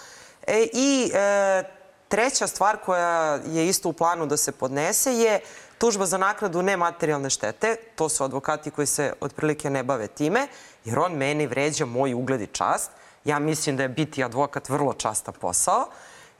E, 0.48 0.68
I 0.74 1.12
e, 1.14 1.64
treća 2.08 2.48
stvar 2.48 2.78
koja 2.78 3.10
je 3.46 3.68
isto 3.68 3.90
u 3.90 3.94
planu 3.94 4.26
da 4.26 4.38
se 4.38 4.52
podnese 4.52 5.14
je 5.14 5.40
tužba 5.84 6.06
za 6.06 6.18
naknadu 6.18 6.62
nematerijalne 6.62 7.30
štete. 7.30 7.76
To 7.96 8.10
su 8.10 8.24
advokati 8.24 8.72
koji 8.72 8.88
se 8.88 9.14
otprilike 9.22 9.70
ne 9.70 9.84
bave 9.84 10.08
time, 10.08 10.48
jer 10.86 11.00
on 11.00 11.12
meni 11.12 11.48
vređa 11.48 11.86
moj 11.86 12.14
ugled 12.14 12.42
i 12.42 12.48
čast. 12.48 12.92
Ja 13.26 13.40
mislim 13.40 13.78
da 13.78 13.84
je 13.84 13.90
biti 13.90 14.24
advokat 14.24 14.70
vrlo 14.70 14.94
častan 14.94 15.34
posao, 15.42 15.88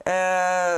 e, 0.06 0.12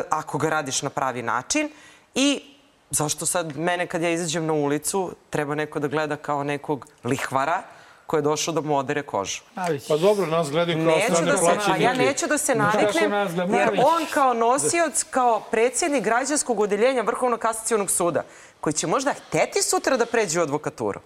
ako 0.10 0.38
ga 0.38 0.50
radiš 0.50 0.82
na 0.82 0.90
pravi 0.90 1.22
način. 1.22 1.70
I 2.16 2.42
zašto 2.90 3.26
sad 3.26 3.58
mene 3.58 3.88
kad 3.88 4.02
ja 4.02 4.10
izađem 4.10 4.46
na 4.46 4.54
ulicu 4.54 5.16
treba 5.30 5.56
neko 5.56 5.80
da 5.80 5.88
gleda 5.88 6.16
kao 6.16 6.44
nekog 6.44 6.88
lihvara 7.04 7.62
koji 8.08 8.20
je 8.20 8.22
došao 8.22 8.54
da 8.54 8.62
mu 8.62 8.78
odere 8.78 9.02
kožu. 9.02 9.42
Pa 9.88 9.98
dobro, 9.98 10.26
nas 10.26 10.52
gledaju 10.52 10.78
kao 10.78 10.96
Neću 10.96 11.14
strane 11.14 11.32
da 11.32 11.38
se, 11.38 11.44
plaćenike. 11.44 11.84
ja 11.84 11.94
neću 11.94 12.28
da 12.28 12.38
se 12.38 12.56
naviknem, 12.56 13.12
jer 13.54 13.70
on 13.86 14.06
kao 14.14 14.34
nosioc, 14.34 15.04
kao 15.10 15.40
predsjednik 15.52 16.04
građanskog 16.04 16.60
odeljenja 16.60 17.02
Vrhovnog 17.02 17.40
kasacijonog 17.40 17.92
suda, 17.92 18.24
koji 18.66 18.74
će 18.74 18.88
možda 18.88 19.14
hteti 19.14 19.62
sutra 19.62 19.98
da 19.98 20.06
pređe 20.06 20.40
u 20.40 20.44
advokaturu, 20.44 21.00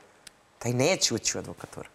taj 0.60 0.74
neće 0.74 1.16
ući 1.16 1.38
u 1.38 1.40
advokaturu. 1.40 1.90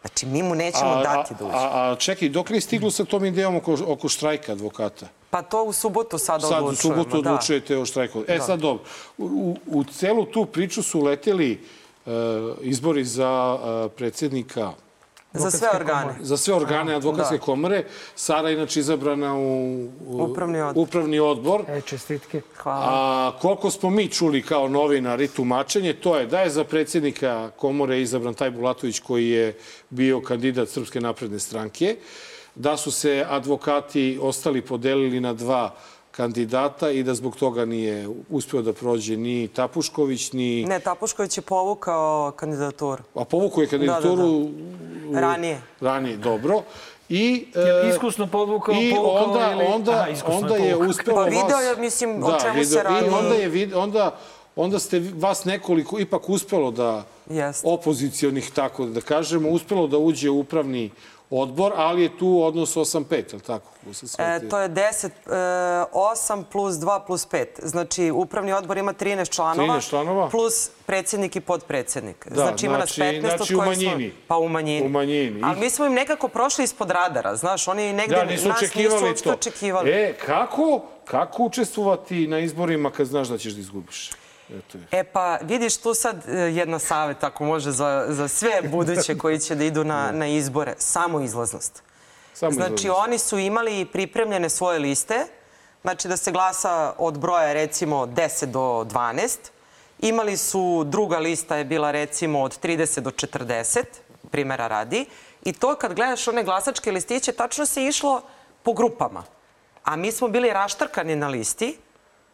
Znači, 0.00 0.26
mi 0.26 0.42
mu 0.42 0.54
nećemo 0.54 1.02
dati 1.02 1.34
da 1.38 1.44
uđe. 1.44 1.56
A, 1.56 1.90
a 1.90 1.96
čekaj, 1.96 2.28
dok 2.28 2.50
li 2.50 2.56
je 2.56 2.60
stiglo 2.60 2.90
sa 2.90 3.04
tom 3.04 3.24
idejom 3.24 3.56
oko, 3.56 3.76
oko 3.86 4.08
štrajka 4.08 4.52
advokata? 4.52 5.08
Pa 5.30 5.42
to 5.42 5.64
u 5.64 5.72
subotu 5.72 6.18
Sad 6.18 6.42
u 6.42 6.46
odlučujemo. 6.46 6.76
subotu 6.76 7.22
da. 7.22 7.30
odlučujete 7.30 7.78
o 7.78 7.86
štrajku. 7.86 8.24
E 8.28 8.38
Da. 8.38 8.44
sad 8.44 8.60
dobro, 8.60 8.84
u, 9.18 9.24
u, 9.26 9.78
u 9.78 9.84
celu 9.84 10.24
tu 10.26 10.46
priču 10.46 10.82
su 10.82 11.00
leteli 11.02 11.52
e, 12.06 12.10
izbori 12.60 13.04
za 13.04 13.58
e, 13.58 13.88
predsjednika 13.88 14.72
Za 15.32 15.50
sve 15.50 15.68
organe. 15.74 16.14
za 16.20 16.36
sve 16.36 16.54
organe 16.54 16.94
advokatske 16.94 17.34
Da. 17.34 17.40
komore. 17.40 17.84
Sara 18.14 18.48
je 18.48 18.54
inače 18.54 18.80
izabrana 18.80 19.34
u, 19.34 19.40
u 20.06 20.22
Upravni 20.22 20.60
odbor. 20.60 20.82
upravni 20.82 21.20
odbor. 21.20 21.64
E, 21.68 21.80
čestitke. 21.80 22.40
Hvala. 22.56 22.84
A 22.86 23.38
koliko 23.40 23.70
smo 23.70 23.90
mi 23.90 24.08
čuli 24.08 24.42
kao 24.42 24.68
novinari 24.68 25.28
tumačenje, 25.28 25.92
to 25.92 26.16
je 26.16 26.26
da 26.26 26.40
je 26.40 26.50
za 26.50 26.64
predsjednika 26.64 27.50
komore 27.50 28.00
izabran 28.00 28.34
taj 28.34 28.50
Bulatović 28.50 28.98
koji 28.98 29.28
je 29.28 29.58
bio 29.90 30.20
kandidat 30.20 30.68
Srpske 30.68 31.00
napredne 31.00 31.38
stranke, 31.38 31.96
da 32.54 32.76
su 32.76 32.90
se 32.90 33.26
advokati 33.28 34.18
ostali 34.22 34.62
podelili 34.62 35.20
na 35.20 35.32
dva 35.32 35.74
kandidata 36.10 36.90
i 36.90 37.02
da 37.02 37.14
zbog 37.14 37.36
toga 37.36 37.64
nije 37.64 38.08
uspeo 38.30 38.62
da 38.62 38.72
prođe 38.72 39.16
ni 39.16 39.48
Tapušković, 39.48 40.32
ni... 40.32 40.64
Ne, 40.64 40.80
Tapušković 40.80 41.38
je 41.38 41.42
povukao 41.42 42.32
kandidaturu. 42.36 43.02
A 43.14 43.24
povukao 43.24 43.62
je 43.62 43.68
kandidaturu... 43.68 44.48
Da, 45.12 45.20
Ranije. 45.20 45.60
Ranije, 45.80 46.16
dobro. 46.16 46.62
I, 47.08 47.46
Jel 47.54 47.86
e, 47.86 47.90
iskusno 47.90 48.26
podvukao, 48.26 48.74
I 48.74 48.94
povukao 48.94 49.24
onda, 49.24 49.52
ili... 49.52 49.64
onda, 49.74 49.92
Aha, 49.92 50.36
onda 50.36 50.56
je 50.56 50.72
povukao. 50.72 50.90
uspelo 50.90 51.16
Pa 51.16 51.22
video 51.22 51.58
je, 51.58 51.76
mislim, 51.76 52.24
o 52.24 52.40
čemu 52.40 52.64
se 52.64 52.82
radi. 52.82 53.06
I 53.06 53.08
onda 53.08 53.34
je 53.34 53.76
onda, 53.76 54.16
onda 54.56 54.78
ste 54.78 55.02
vas 55.14 55.44
nekoliko 55.44 55.98
ipak 55.98 56.28
uspelo 56.28 56.70
da 56.70 57.04
Jeste. 57.30 57.68
opozicionih, 57.68 58.50
tako 58.50 58.86
da 58.86 59.00
kažemo, 59.00 59.48
uspelo 59.48 59.86
da 59.86 59.98
uđe 59.98 60.30
u 60.30 60.38
upravni 60.40 60.90
odbor, 61.30 61.72
ali 61.76 62.02
je 62.02 62.18
tu 62.18 62.42
odnos 62.42 62.76
8-5, 62.76 63.14
je 63.14 63.34
li 63.34 63.40
tako? 63.40 63.70
E, 64.18 64.48
to 64.48 64.58
je 64.58 64.68
10, 64.68 65.06
e, 65.06 65.10
8 65.92 66.44
plus 66.52 66.74
2 66.74 67.06
plus 67.06 67.28
5. 67.28 67.46
Znači, 67.62 68.10
upravni 68.10 68.52
odbor 68.52 68.78
ima 68.78 68.92
13 68.92 69.30
članova. 69.30 69.74
13 69.74 69.88
članova. 69.88 70.28
Plus 70.28 70.70
predsjednik 70.86 71.36
i 71.36 71.40
podpredsjednik. 71.40 72.28
Da, 72.28 72.34
znači, 72.34 72.66
ima 72.66 72.78
nas 72.78 72.94
znači- 72.94 73.16
15 73.16 73.36
znači 73.36 73.54
od 73.54 73.60
u 73.60 73.62
kojih 73.62 73.78
smo... 73.78 73.90
manjini. 73.90 74.12
Pa 74.28 74.36
u 74.36 74.48
manjini. 74.48 74.86
U 74.86 74.88
manjini. 74.88 75.40
Ali 75.44 75.60
mi 75.60 75.70
smo 75.70 75.86
im 75.86 75.92
nekako 75.92 76.28
prošli 76.28 76.64
ispod 76.64 76.90
radara, 76.90 77.36
znaš, 77.36 77.68
oni 77.68 77.92
negde 77.92 78.16
Da, 78.16 78.24
nisu 78.24 78.48
nas 78.48 78.74
nisu 78.74 79.06
uopšte 79.06 79.32
očekivali. 79.32 79.90
E, 79.90 80.14
kako, 80.26 80.80
kako 81.04 81.42
učestvovati 81.42 82.26
na 82.26 82.38
izborima 82.38 82.90
kad 82.90 83.06
znaš 83.06 83.28
da 83.28 83.38
ćeš 83.38 83.52
da 83.52 83.60
izgubiš? 83.60 84.10
Eto 84.58 84.78
je. 84.78 85.00
E 85.00 85.04
pa, 85.04 85.38
vidiš 85.42 85.76
tu 85.76 85.94
sad 85.94 86.28
e, 86.28 86.32
jedna 86.32 86.78
savjet, 86.78 87.24
ako 87.24 87.44
može, 87.44 87.70
za, 87.70 88.06
za 88.08 88.28
sve 88.28 88.62
buduće 88.62 89.18
koji 89.18 89.38
će 89.38 89.54
da 89.54 89.64
idu 89.64 89.84
na, 89.84 90.10
na 90.20 90.26
izbore. 90.26 90.74
Samo 90.78 91.20
izlaznost. 91.20 91.82
Samo 92.34 92.52
Znači, 92.52 92.74
izlaznost. 92.74 93.04
oni 93.06 93.18
su 93.18 93.38
imali 93.38 93.84
pripremljene 93.84 94.48
svoje 94.48 94.78
liste, 94.78 95.26
znači 95.82 96.08
da 96.08 96.16
se 96.16 96.32
glasa 96.32 96.94
od 96.98 97.18
broja 97.18 97.52
recimo 97.52 98.06
10 98.06 98.46
do 98.46 98.60
12. 98.60 99.36
Imali 99.98 100.36
su, 100.36 100.84
druga 100.86 101.18
lista 101.18 101.56
je 101.56 101.64
bila 101.64 101.90
recimo 101.90 102.42
od 102.42 102.60
30 102.60 103.00
do 103.00 103.10
40, 103.10 103.84
primjera 104.30 104.66
radi. 104.66 105.06
I 105.44 105.52
to 105.52 105.74
kad 105.74 105.94
gledaš 105.94 106.28
one 106.28 106.44
glasačke 106.44 106.92
listiće, 106.92 107.32
tačno 107.32 107.66
se 107.66 107.84
išlo 107.84 108.22
po 108.62 108.72
grupama. 108.72 109.24
A 109.84 109.96
mi 109.96 110.12
smo 110.12 110.28
bili 110.28 110.50
raštrkani 110.52 111.16
na 111.16 111.28
listi, 111.28 111.78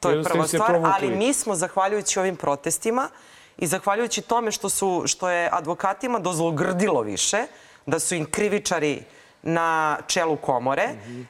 to 0.01 0.11
je 0.11 0.23
prva 0.23 0.47
stvar, 0.47 0.81
ali 0.83 1.17
mi 1.17 1.33
smo, 1.33 1.55
zahvaljujući 1.55 2.19
ovim 2.19 2.37
protestima 2.37 3.09
i 3.59 3.67
zahvaljujući 3.67 4.23
tome 4.23 4.53
što, 4.53 4.69
su, 4.69 5.03
što 5.07 5.31
je 5.31 5.49
advokatima 5.53 6.19
dozlogrdilo 6.19 7.03
više, 7.03 7.47
da 7.87 7.99
su 7.99 8.15
im 8.15 8.31
krivičari 8.31 9.03
na 9.43 9.99
čelu 10.07 10.37
komore, 10.37 10.89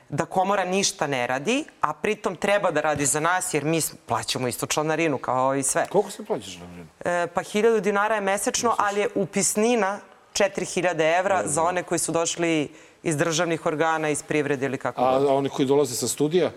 da 0.09 0.25
komora 0.25 0.65
ništa 0.65 1.07
ne 1.07 1.27
radi, 1.27 1.65
a 1.81 1.93
pritom 1.93 2.37
treba 2.37 2.71
da 2.71 2.81
radi 2.81 3.07
za 3.07 3.21
nas 3.21 3.55
jer 3.55 3.65
mi 3.65 3.81
plaćamo 4.07 4.49
isto 4.49 4.67
članarinu 4.67 5.19
kao 5.19 5.55
i 5.55 5.63
sve. 5.63 5.87
Koliko 5.91 6.11
se 6.11 6.25
plaćaš 6.25 6.57
na 6.57 6.67
vreme? 6.67 7.23
E, 7.23 7.27
pa 7.27 7.43
1000 7.43 7.81
dinara 7.81 8.15
je 8.15 8.21
mesečno, 8.21 8.75
ali 8.79 9.01
je 9.01 9.09
upisnina 9.15 9.99
4000 10.33 11.19
evra 11.19 11.43
za 11.45 11.63
one 11.63 11.83
koji 11.83 11.99
su 11.99 12.13
došli 12.13 12.69
iz 13.03 13.17
državnih 13.17 13.67
organa, 13.67 14.09
iz 14.09 14.23
privrede 14.23 14.67
ili 14.67 14.79
kako 14.79 15.01
A, 15.01 15.15
a 15.15 15.35
oni 15.35 15.49
koji 15.49 15.69
dolaze 15.69 15.95
sa 15.95 16.09
studija? 16.09 16.51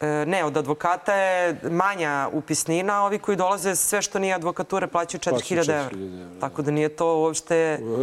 E, 0.00 0.24
Ne, 0.26 0.44
od 0.44 0.56
advokata 0.56 1.14
je 1.14 1.56
manja 1.64 2.28
upisnina, 2.32 3.04
ovi 3.04 3.18
koji 3.18 3.36
dolaze 3.36 3.76
sve 3.76 4.02
što 4.02 4.18
nije 4.18 4.34
advokature 4.34 4.86
plaćaju 4.86 5.20
4000 5.20 5.52
evra. 5.60 5.88
4000 5.90 6.22
evra, 6.22 6.40
Tako 6.40 6.62
da 6.62 6.70
nije 6.70 6.88
to 6.88 7.16
uopšte 7.16 7.56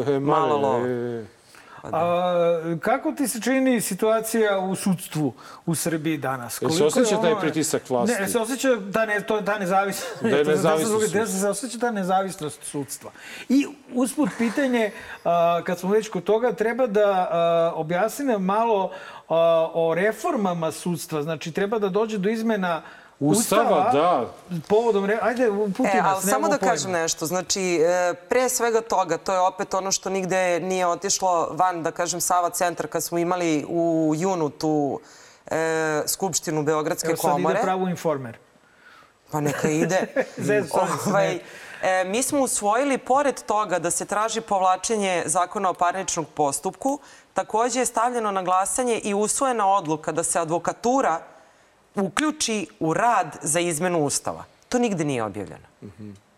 E, 0.08 0.20
malo 0.20 0.58
lova. 0.58 0.80
e, 0.80 1.26
A, 1.94 2.76
kako 2.80 3.12
ti 3.12 3.28
se 3.28 3.42
čini 3.42 3.82
situacija 3.82 4.60
u 4.60 4.76
sudstvu 4.76 5.34
u 5.66 5.76
Srbiji 5.76 6.18
danas? 6.18 6.54
Se 6.54 6.66
Koliko 6.66 6.84
je 6.84 6.88
osjeća 6.88 7.22
taj 7.22 7.40
pritisak 7.42 7.90
vlasti? 7.90 8.22
Ne, 8.22 8.28
se 8.28 8.40
osjeća 8.40 8.76
da 8.76 9.06
ne, 9.06 9.22
to, 9.22 9.42
ta 9.42 9.60
nezavisnost. 9.60 10.18
Da 10.22 10.30
je 10.30 10.46
nezavisnost 10.56 11.14
da 11.14 11.26
sudstva. 11.26 11.40
se 11.40 11.50
osjeća 11.50 11.80
ta 11.80 11.92
nezavisnost 11.92 12.64
sudstva. 12.64 13.12
I 13.50 13.66
usput 13.94 14.30
pitanje, 14.38 14.92
a, 15.24 15.62
kad 15.66 15.80
smo 15.80 15.90
već 15.90 16.10
kod 16.10 16.24
toga, 16.24 16.54
treba 16.54 16.88
da 16.88 17.28
a, 17.32 17.72
objasni 17.76 18.26
nam 18.26 18.44
malo 18.44 18.92
a, 19.30 19.70
o 19.74 19.94
reformama 19.96 20.72
sudstva. 20.72 21.24
Znači, 21.24 21.52
treba 21.52 21.80
da 21.80 21.90
dođe 21.90 22.18
do 22.18 22.30
izmena 22.30 22.82
Ustava, 23.20 23.90
da. 23.94 24.26
Povodom, 24.68 25.10
ajde, 25.22 25.50
puti 25.78 25.90
E, 25.94 26.02
ali 26.06 26.22
samo 26.22 26.48
da 26.48 26.58
pojma. 26.58 26.72
kažem 26.72 26.92
nešto. 26.92 27.26
Znači, 27.26 27.62
e, 27.76 28.14
pre 28.30 28.50
svega 28.50 28.82
toga, 28.82 29.18
to 29.18 29.34
je 29.34 29.40
opet 29.40 29.74
ono 29.74 29.92
što 29.92 30.10
nigde 30.10 30.60
nije 30.60 30.88
otišlo 30.88 31.50
van, 31.52 31.84
da 31.84 31.92
kažem, 31.92 32.22
Sava 32.22 32.50
centar, 32.50 32.88
kad 32.88 33.04
smo 33.04 33.18
imali 33.18 33.66
u 33.70 34.14
junu 34.16 34.50
tu 34.50 35.00
e, 35.48 36.02
skupštinu 36.08 36.64
Beogradske 36.64 37.08
Evo 37.08 37.18
sad 37.18 37.32
komore. 37.32 37.54
ide 37.54 37.64
pravo 37.64 37.88
informer. 37.88 38.38
Pa 39.32 39.40
neka 39.42 39.70
ide. 39.70 40.08
Zezali 40.38 40.70
se, 41.04 41.10
ovaj, 41.10 41.40
e, 41.82 42.04
mi 42.06 42.24
smo 42.24 42.40
usvojili, 42.40 42.98
pored 42.98 43.42
toga 43.44 43.80
da 43.80 43.92
se 43.92 44.06
traži 44.06 44.42
povlačenje 44.42 45.24
zakona 45.26 45.70
o 45.70 45.74
parničnom 45.74 46.26
postupku, 46.26 47.00
takođe 47.34 47.80
je 47.80 47.86
stavljeno 47.86 48.32
na 48.32 48.44
glasanje 48.44 48.98
i 48.98 49.14
usvojena 49.14 49.68
odluka 49.68 50.12
da 50.12 50.24
se 50.24 50.40
advokatura 50.40 51.20
uključi 51.96 52.68
u 52.80 52.94
rad 52.94 53.38
za 53.42 53.60
izmenu 53.60 54.00
Ustava. 54.00 54.44
To 54.70 54.80
nigde 54.80 55.06
nije 55.06 55.24
objavljeno. 55.24 55.66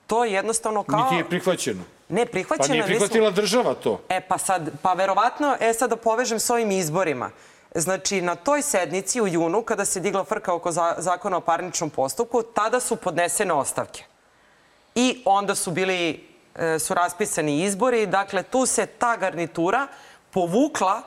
To 0.08 0.26
je 0.26 0.34
jednostavno 0.34 0.84
kao... 0.84 1.04
Niti 1.04 1.16
je 1.16 1.30
prihvaćeno. 1.30 1.84
Ne, 2.10 2.26
Pa 2.26 2.32
prihvaćeno 2.32 2.74
nije 2.74 2.78
je, 2.78 2.88
mi 2.88 2.96
smo- 2.96 3.00
prihvatila 3.00 3.32
država 3.32 3.74
to. 3.74 4.02
E 4.10 4.22
pa 4.22 4.38
sad, 4.38 4.70
pa 4.82 4.94
verovatno, 4.94 5.56
e 5.60 5.74
sad 5.74 5.90
da 5.90 5.96
povežem 5.96 6.40
s 6.40 6.50
ovim 6.50 6.72
izborima. 6.72 7.30
Znači, 7.76 8.22
na 8.22 8.36
toj 8.36 8.62
sednici 8.62 9.22
u 9.22 9.28
junu, 9.28 9.62
kada 9.62 9.86
se 9.86 10.00
digla 10.00 10.24
frka 10.24 10.54
oko 10.54 10.72
za, 10.72 10.96
zakona 10.98 11.38
o 11.38 11.42
parničnom 11.42 11.90
postupku, 11.90 12.44
tada 12.44 12.80
su 12.80 12.96
podnesene 12.96 13.54
ostavke. 13.54 14.04
I 14.96 15.22
onda 15.26 15.56
su 15.56 15.72
bili, 15.72 16.24
e, 16.56 16.80
su 16.80 16.94
raspisani 16.94 17.64
izbori. 17.64 18.06
Dakle, 18.08 18.44
tu 18.44 18.66
se 18.66 18.86
ta 18.86 19.18
garnitura 19.18 19.88
povukla 20.32 21.02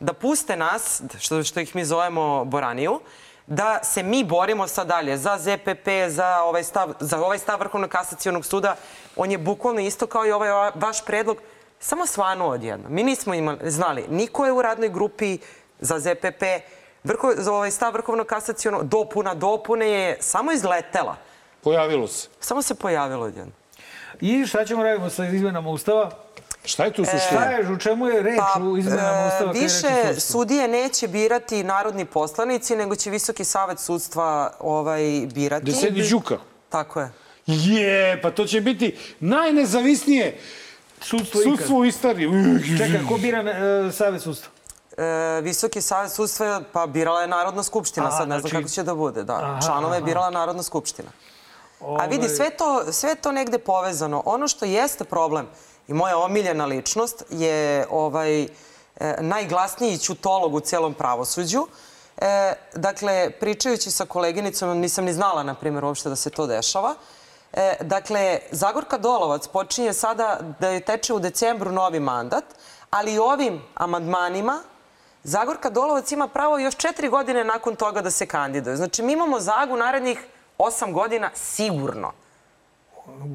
da 0.00 0.12
puste 0.12 0.56
nas, 0.56 1.02
što, 1.18 1.42
što 1.42 1.60
ih 1.60 1.76
mi 1.76 1.84
zovemo 1.84 2.44
Boraniju, 2.44 3.00
da 3.46 3.78
se 3.84 4.02
mi 4.02 4.24
borimo 4.24 4.66
sad 4.66 4.86
dalje 4.86 5.16
za 5.16 5.38
ZPP, 5.38 5.86
za 6.08 6.38
ovaj 6.38 6.64
stav, 6.64 6.92
za 7.00 7.18
ovaj 7.18 7.38
stav 7.38 7.58
Vrhovnog 7.58 7.90
kasacijonog 7.90 8.46
suda. 8.46 8.76
On 9.16 9.30
je 9.30 9.38
bukvalno 9.38 9.80
isto 9.80 10.06
kao 10.06 10.26
i 10.26 10.32
ovaj 10.32 10.50
va- 10.50 10.72
vaš 10.74 11.04
predlog, 11.04 11.36
samo 11.80 12.06
svanuo 12.06 12.48
odjedno. 12.48 12.88
Mi 12.88 13.02
nismo 13.02 13.34
imali, 13.34 13.70
znali, 13.70 14.04
niko 14.08 14.46
je 14.46 14.52
u 14.52 14.62
radnoj 14.62 14.88
grupi 14.88 15.38
za 15.80 15.98
ZPP, 15.98 16.42
Vrho, 17.04 17.32
za 17.34 17.52
ovaj 17.52 17.70
stav 17.70 17.92
Vrhovnog 17.92 18.26
kasacijonog, 18.26 18.84
dopuna, 18.84 19.34
dopune 19.34 19.88
je 19.88 20.16
samo 20.20 20.52
izletela. 20.52 21.16
Pojavilo 21.60 22.06
se. 22.08 22.28
Samo 22.40 22.62
se 22.62 22.74
pojavilo 22.74 23.24
odjedno. 23.24 23.52
I 24.20 24.46
šta 24.46 24.64
ćemo 24.64 24.82
radimo 24.82 25.10
sa 25.10 25.24
izmenama 25.24 25.70
Ustava? 25.70 26.10
Šta 26.66 26.84
je 26.84 26.92
tu 26.92 27.04
Šta 27.04 27.18
suština? 27.18 27.40
je, 27.42 27.72
u 27.72 27.78
čemu 27.78 28.06
je 28.06 28.22
reč 28.22 28.40
u 28.62 28.76
izmenama 28.76 29.18
e, 29.18 29.26
Ustava? 29.28 29.52
više 29.52 29.88
sudije 30.20 30.68
neće 30.68 31.08
birati 31.08 31.64
narodni 31.64 32.04
poslanici, 32.04 32.76
nego 32.76 32.96
će 32.96 33.10
Visoki 33.10 33.44
savet 33.44 33.78
sudstva 33.78 34.52
ovaj, 34.60 35.02
birati. 35.34 35.64
Da 35.64 35.72
sedi 35.72 36.08
Đuka. 36.10 36.38
Tako 36.68 37.00
je. 37.00 37.10
Je, 37.46 38.22
pa 38.22 38.30
to 38.30 38.44
će 38.44 38.60
biti 38.60 38.96
najnezavisnije 39.20 40.38
Sudstvo 41.00 41.40
sudstvo 41.42 41.78
u 41.78 41.84
istoriji. 41.84 42.28
Čekaj, 42.78 43.00
ko 43.08 43.16
bira 43.16 43.38
e, 43.40 43.92
Savet 43.92 44.22
sudstva? 44.22 44.50
E, 44.96 45.40
Visoki 45.40 45.80
savet 45.80 46.12
sudstva 46.12 46.62
pa 46.72 46.86
birala 46.86 47.20
je 47.20 47.28
Narodna 47.28 47.62
skupština, 47.62 48.06
A, 48.06 48.10
sad 48.10 48.20
ne 48.20 48.24
znam 48.24 48.40
znači- 48.40 48.56
kako 48.56 48.68
će 48.68 48.82
da 48.82 48.94
bude. 48.94 49.24
Da. 49.24 49.34
Aha, 49.34 49.60
Članove 49.62 49.94
je 49.94 49.98
aha. 49.98 50.04
birala 50.04 50.30
Narodna 50.30 50.62
skupština. 50.62 51.08
A 51.80 52.06
vidi, 52.06 52.16
Ovaj- 52.18 52.36
sve 52.36 52.50
to, 52.50 52.92
sve 52.92 53.14
to 53.14 53.32
negde 53.32 53.58
povezano. 53.58 54.22
Ono 54.24 54.48
što 54.48 54.64
jeste 54.64 55.04
problem 55.04 55.46
i 55.88 55.94
moja 55.94 56.18
omiljena 56.18 56.64
ličnost 56.64 57.22
je 57.30 57.86
ovaj, 57.90 58.42
e, 58.42 58.48
najglasniji 59.20 59.98
ćutolog 59.98 60.54
u 60.54 60.60
celom 60.60 60.94
pravosuđu. 60.94 61.66
E, 62.16 62.52
dakle, 62.74 63.30
pričajući 63.40 63.90
sa 63.90 64.04
koleginicom, 64.04 64.78
nisam 64.78 65.04
ni 65.04 65.12
znala, 65.12 65.42
na 65.42 65.54
primjer, 65.54 65.84
uopšte 65.84 66.08
da 66.08 66.16
se 66.16 66.30
to 66.30 66.46
dešava. 66.46 66.94
E, 67.52 67.76
dakle, 67.80 68.38
Zagorka 68.50 68.98
Dolovac 68.98 69.48
počinje 69.48 69.92
sada 69.92 70.38
da 70.60 70.68
je 70.68 70.80
teče 70.80 71.14
u 71.14 71.18
decembru 71.18 71.72
novi 71.72 72.00
mandat, 72.00 72.44
ali 72.90 73.14
i 73.14 73.18
ovim 73.18 73.62
amandmanima 73.74 74.62
Zagorka 75.26 75.70
Dolovac 75.70 76.12
ima 76.12 76.28
pravo 76.28 76.58
još 76.58 76.76
četiri 76.76 77.08
godine 77.08 77.44
nakon 77.44 77.76
toga 77.76 78.00
da 78.02 78.10
se 78.10 78.26
kandiduje. 78.26 78.76
Znači, 78.76 79.02
mi 79.02 79.12
imamo 79.12 79.40
Zagu 79.40 79.76
narednih 79.76 80.18
osam 80.58 80.92
godina 80.92 81.30
sigurno. 81.34 82.12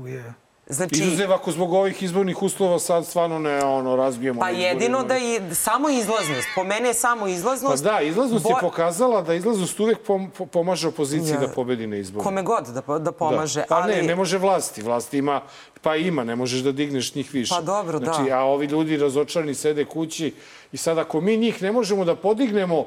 Uje. 0.03 0.33
Znači, 0.71 0.95
Izuzev 0.95 1.33
ako 1.33 1.51
zbog 1.51 1.73
ovih 1.73 2.03
izbornih 2.03 2.43
uslova 2.43 2.79
sad 2.79 3.05
stvarno 3.05 3.39
ne 3.39 3.63
ono, 3.63 3.95
razbijemo. 3.95 4.39
pa 4.39 4.49
jedino 4.49 4.97
izborima. 4.97 5.03
da 5.03 5.17
i 5.49 5.55
samo 5.55 5.89
izlaznost. 5.89 6.47
Po 6.55 6.63
mene 6.63 6.87
je 6.87 6.93
samo 6.93 7.21
Pa 7.21 7.29
izlaznost. 7.29 7.83
da, 7.83 8.01
izlaznost 8.01 8.45
je 8.45 8.53
Bo- 8.53 8.59
pokazala 8.61 9.21
da 9.21 9.33
izlaznost 9.33 9.79
uvek 9.79 9.97
pom- 9.99 10.29
po- 10.29 10.45
pomaže 10.45 10.87
opoziciji 10.87 11.33
Ja. 11.33 11.39
da 11.39 11.47
pobedi 11.47 11.87
na 11.87 11.95
izborima. 11.97 12.23
Kome 12.23 12.43
god 12.43 12.67
da, 12.67 12.99
da 12.99 13.11
pomaže. 13.11 13.59
Da. 13.59 13.65
Pa 13.65 13.75
ali... 13.75 13.95
ne, 13.95 14.03
ne 14.03 14.15
može 14.15 14.37
vlasti. 14.37 14.81
Vlast 14.81 15.13
ima, 15.13 15.41
pa 15.81 15.95
ima, 15.95 16.23
ne 16.23 16.35
možeš 16.35 16.59
da 16.59 16.71
digneš 16.71 17.15
njih 17.15 17.33
više. 17.33 17.53
Pa 17.55 17.61
dobro, 17.61 17.99
da. 17.99 18.05
znači, 18.05 18.31
A 18.31 18.39
ovi 18.39 18.65
ljudi 18.65 18.97
razočarani 18.97 19.53
sede 19.53 19.85
kući 19.85 20.33
i 20.71 20.77
sad 20.77 20.97
ako 20.97 21.21
mi 21.21 21.37
njih 21.37 21.61
ne 21.61 21.71
možemo 21.71 22.05
da 22.05 22.15
podignemo 22.15 22.85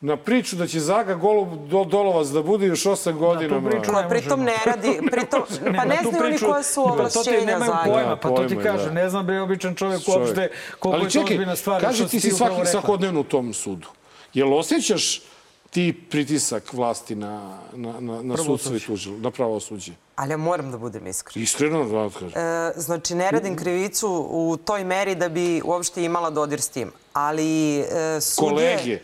na 0.00 0.16
priču 0.16 0.56
da 0.56 0.66
će 0.66 0.80
Zaga 0.80 1.14
Golub 1.14 1.68
do, 1.68 1.84
Dolovac 1.84 2.26
da 2.28 2.42
bude 2.42 2.66
još 2.66 2.86
osam 2.86 3.18
godina. 3.18 3.60
ma. 3.60 3.70
priču 3.70 3.92
Koja 3.92 4.08
pritom 4.08 4.40
ne 4.40 4.56
radi, 4.66 5.00
pritom, 5.10 5.42
pa 5.76 5.84
ne 5.84 5.96
tu 5.96 6.08
znaju 6.10 6.24
oni 6.24 6.28
priču- 6.28 6.46
koje 6.46 6.62
su 6.64 6.84
Pa 6.86 7.08
to 7.08 7.22
ti 7.22 7.30
ovlašćenja 7.30 7.58
pojma, 7.84 8.08
Da, 8.08 8.16
pa 8.16 8.28
to 8.28 8.44
ti 8.44 8.56
kaže. 8.56 8.84
da. 8.84 8.90
Ne 8.92 9.08
znam 9.10 9.26
bre, 9.26 9.40
običan 9.40 9.74
čovjek 9.74 10.02
Čovjek. 10.02 10.20
uopšte 10.20 10.50
koliko 10.78 10.96
Ali 10.96 11.04
je 11.04 11.06
to 11.06 11.12
čekaj, 11.12 11.34
ozbiljna 11.34 11.56
stvar. 11.56 11.80
kaži 11.80 11.96
što 11.96 12.08
ti 12.08 12.20
si 12.20 12.30
svaki, 12.30 12.66
svakodnevno 12.66 13.20
u 13.20 13.24
tom 13.24 13.54
sudu. 13.54 13.88
Jel 14.34 14.54
osjećaš 14.54 15.22
ti 15.70 16.00
pritisak 16.10 16.72
vlasti 16.72 17.14
na, 17.14 17.40
na, 17.72 17.92
na, 18.00 18.22
na 18.22 18.36
sudstvo 18.36 18.76
i 18.76 18.80
tužilo, 18.80 19.18
na 19.18 19.30
pravosuđe? 19.30 19.92
Ali 20.16 20.30
ja 20.30 20.36
moram 20.36 20.70
da 20.70 20.78
budem 20.78 21.06
iskren. 21.06 21.42
Iskreno 21.42 21.84
da 21.84 21.96
vam 21.96 22.10
kažem. 22.10 22.32
E, 22.34 22.72
znači, 22.76 23.14
ne 23.14 23.30
radim 23.30 23.56
krivicu 23.56 24.08
u 24.30 24.56
toj 24.56 24.84
meri 24.84 25.14
da 25.14 25.28
bi 25.28 25.62
uopšte 25.64 26.04
imala 26.04 26.30
dodir 26.30 26.60
s 26.60 26.68
tim. 26.68 26.92
Ali 27.12 27.78
e, 27.78 27.84
sudije... 28.20 28.50
Kolege, 28.76 28.98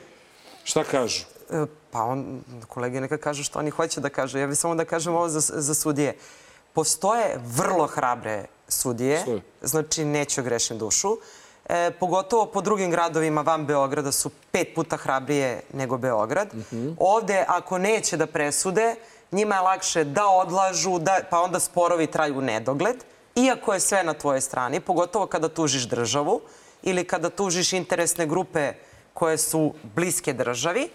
šta 0.64 0.84
kažu? 0.84 1.24
E, 1.50 1.66
Pa 1.94 2.02
on, 2.02 2.42
kolege 2.68 3.00
neka 3.00 3.18
kažu 3.18 3.44
što 3.44 3.58
oni 3.58 3.70
hoće 3.70 4.00
da 4.00 4.08
kažu. 4.08 4.38
Ja 4.38 4.46
bih 4.46 4.58
samo 4.58 4.74
da 4.74 4.84
kažem 4.84 5.14
ovo 5.14 5.28
za, 5.28 5.40
za 5.40 5.74
sudije. 5.74 6.16
Postoje 6.72 7.38
vrlo 7.44 7.86
hrabre 7.86 8.46
sudije, 8.68 9.20
Stoje. 9.20 9.40
znači 9.62 10.04
neću 10.04 10.42
grešim 10.42 10.78
dušu. 10.78 11.16
E, 11.68 11.90
pogotovo 12.00 12.46
po 12.46 12.60
drugim 12.60 12.90
gradovima 12.90 13.40
van 13.40 13.66
Beograda 13.66 14.12
su 14.12 14.30
pet 14.52 14.74
puta 14.74 14.96
hrabrije 14.96 15.60
nego 15.72 15.98
Beograd. 15.98 16.48
Ovde, 16.98 17.44
ako 17.48 17.78
neće 17.78 18.16
da 18.16 18.26
presude, 18.26 18.94
njima 19.32 19.54
je 19.54 19.60
lakše 19.60 20.04
da 20.04 20.26
odlažu, 20.26 20.98
da, 20.98 21.20
pa 21.30 21.40
onda 21.40 21.60
sporovi 21.60 22.06
traju 22.06 22.38
u 22.38 22.40
nedogled, 22.40 23.04
iako 23.34 23.74
je 23.74 23.80
sve 23.80 24.02
na 24.04 24.14
tvojoj 24.14 24.40
strani, 24.40 24.80
pogotovo 24.80 25.26
kada 25.26 25.48
tužiš 25.48 25.82
državu 25.88 26.40
ili 26.82 27.06
kada 27.06 27.30
tužiš 27.30 27.72
interesne 27.72 28.26
grupe 28.26 28.72
koje 29.14 29.38
su 29.38 29.74
bliske 29.94 30.32
državi 30.32 30.88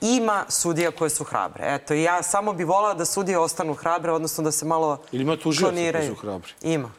ima 0.00 0.44
sudija 0.48 0.90
koje 0.90 1.10
su 1.10 1.24
hrabre. 1.24 1.64
Eto, 1.66 1.94
ja 1.94 2.22
samo 2.22 2.52
bi 2.52 2.64
volala 2.64 2.94
da 2.94 3.04
sudije 3.04 3.38
ostanu 3.38 3.74
hrabre, 3.74 4.12
odnosno 4.12 4.44
da 4.44 4.52
se 4.52 4.66
malo 4.66 4.98
Ili 5.12 5.22
ima 5.22 5.36
tužioci 5.36 5.92
koji 5.92 6.08
su 6.08 6.14
hrabri? 6.14 6.52
Ima. 6.62 6.90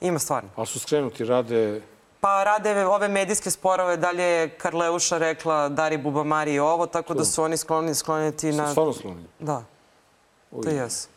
Ima 0.00 0.18
stvarno. 0.18 0.50
Ali 0.56 0.66
su 0.66 0.78
skrenuti, 0.80 1.24
rade... 1.24 1.80
Pa 2.20 2.44
rade 2.44 2.86
ove 2.86 3.08
medijske 3.08 3.50
sporove, 3.50 3.96
dalje 3.96 4.22
je 4.22 4.48
Karleuša 4.48 5.18
rekla 5.18 5.68
Dari 5.68 5.96
Bubamari 5.96 6.54
i 6.54 6.58
ovo, 6.58 6.86
tako 6.86 7.14
da 7.14 7.24
su 7.24 7.42
oni 7.42 7.56
skloni, 7.56 7.94
skloniti 7.94 8.52
Su 8.52 8.58
na... 8.58 8.70
stvarno 8.70 8.92
skloni. 8.92 9.24
Da, 9.38 9.64
to 10.62 10.68
jesu. 10.70 11.08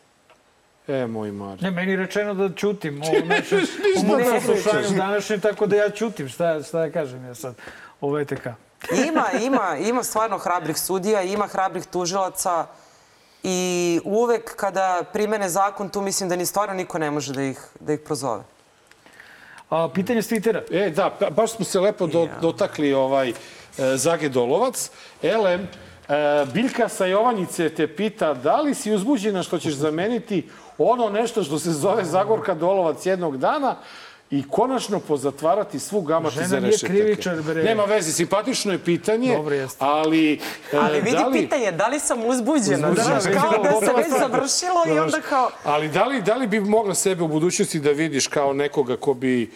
E, 0.88 1.06
moj 1.06 1.32
Mari. 1.32 1.62
Ne, 1.62 1.70
meni 1.70 1.90
je 1.92 1.96
rečeno 1.96 2.34
da 2.34 2.54
ćutim 2.54 3.02
u 3.22 3.26
našem 3.26 3.60
u 4.00 4.06
mom 4.06 4.18
Ne 4.18 4.24
saslušanju 4.24 4.78
pričaš. 4.78 4.96
današnjem, 4.96 5.40
tako 5.40 5.66
da 5.66 5.76
ja 5.76 5.90
ćutim. 5.90 6.28
Šta, 6.28 6.62
šta 6.62 6.78
da 6.78 6.92
kažem 6.92 7.24
ja 7.24 7.34
sad 7.34 7.54
o 8.00 8.10
VTK? 8.10 8.46
Ima, 9.08 9.24
ima, 9.42 9.76
ima 9.76 10.02
stvarno 10.02 10.38
hrabrih 10.38 10.78
sudija, 10.78 11.22
ima 11.22 11.46
hrabrih 11.46 11.86
tužilaca 11.86 12.66
i 13.42 14.00
uvek 14.04 14.56
kada 14.56 15.02
primene 15.12 15.48
zakon, 15.48 15.88
tu 15.88 16.00
mislim 16.00 16.28
da 16.28 16.36
ni 16.36 16.46
stvarno 16.46 16.74
niko 16.74 16.98
ne 16.98 17.10
može 17.10 17.32
da 17.32 17.42
ih, 17.42 17.60
da 17.80 17.92
ih 17.92 18.00
prozove. 18.00 18.42
A, 19.70 19.88
pitanje 19.94 20.22
s 20.22 20.30
Twittera. 20.30 20.62
E, 20.70 20.90
da, 20.90 21.10
baš 21.30 21.52
smo 21.52 21.64
se 21.64 21.80
lepo 21.80 22.06
do, 22.06 22.28
dotakli 22.40 22.92
ovaj 22.92 23.28
e, 23.28 23.34
Zage 23.96 24.28
Dolovac. 24.28 24.90
Elem, 25.22 25.60
e, 25.60 26.46
Biljka 26.52 26.88
sa 26.88 27.06
Jovanjice 27.06 27.68
te 27.68 27.96
pita 27.96 28.34
da 28.34 28.60
li 28.60 28.74
si 28.74 28.92
uzbuđena 28.92 29.42
što 29.42 29.58
ćeš 29.58 29.74
zameniti 29.74 30.48
ono 30.78 31.08
nešto 31.08 31.42
što 31.42 31.58
se 31.58 31.70
zove 31.70 32.04
Zagorka 32.04 32.54
Dolovac 32.54 33.06
jednog 33.06 33.38
dana 33.38 33.76
i 34.30 34.44
konačno 34.50 35.00
pozatvarati 35.00 35.78
svu 35.78 36.00
gamatu 36.00 36.34
Žena 36.34 36.46
za 36.46 36.60
nije 36.60 36.70
rešetake. 36.70 36.92
krivičar, 36.92 37.42
bre. 37.42 37.62
Nema 37.62 37.84
veze, 37.84 38.12
simpatično 38.12 38.72
je 38.72 38.78
pitanje, 38.78 39.36
ali... 39.78 40.32
e, 40.72 40.76
Ali 40.76 41.00
vidi 41.00 41.16
da 41.16 41.26
li... 41.26 41.40
pitanje, 41.40 41.72
da 41.72 41.88
li 41.88 42.00
sam 42.00 42.24
uzbuđena? 42.24 42.90
Uzbuđena. 42.90 43.20
Znaš, 43.20 43.34
kao 43.34 43.62
da 43.62 43.86
se 43.86 43.92
već 43.96 44.06
završilo 44.18 44.96
i 44.96 44.98
onda 44.98 45.20
kao... 45.20 45.50
Ali 45.64 45.88
da 45.88 46.04
li, 46.04 46.22
da 46.22 46.34
li 46.34 46.46
bi 46.46 46.60
mogla 46.60 46.94
sebe 46.94 47.22
u 47.22 47.28
budućnosti 47.28 47.80
da 47.80 47.90
vidiš 47.90 48.26
kao 48.26 48.52
nekoga 48.52 48.96
ko 48.96 49.14
bi 49.14 49.50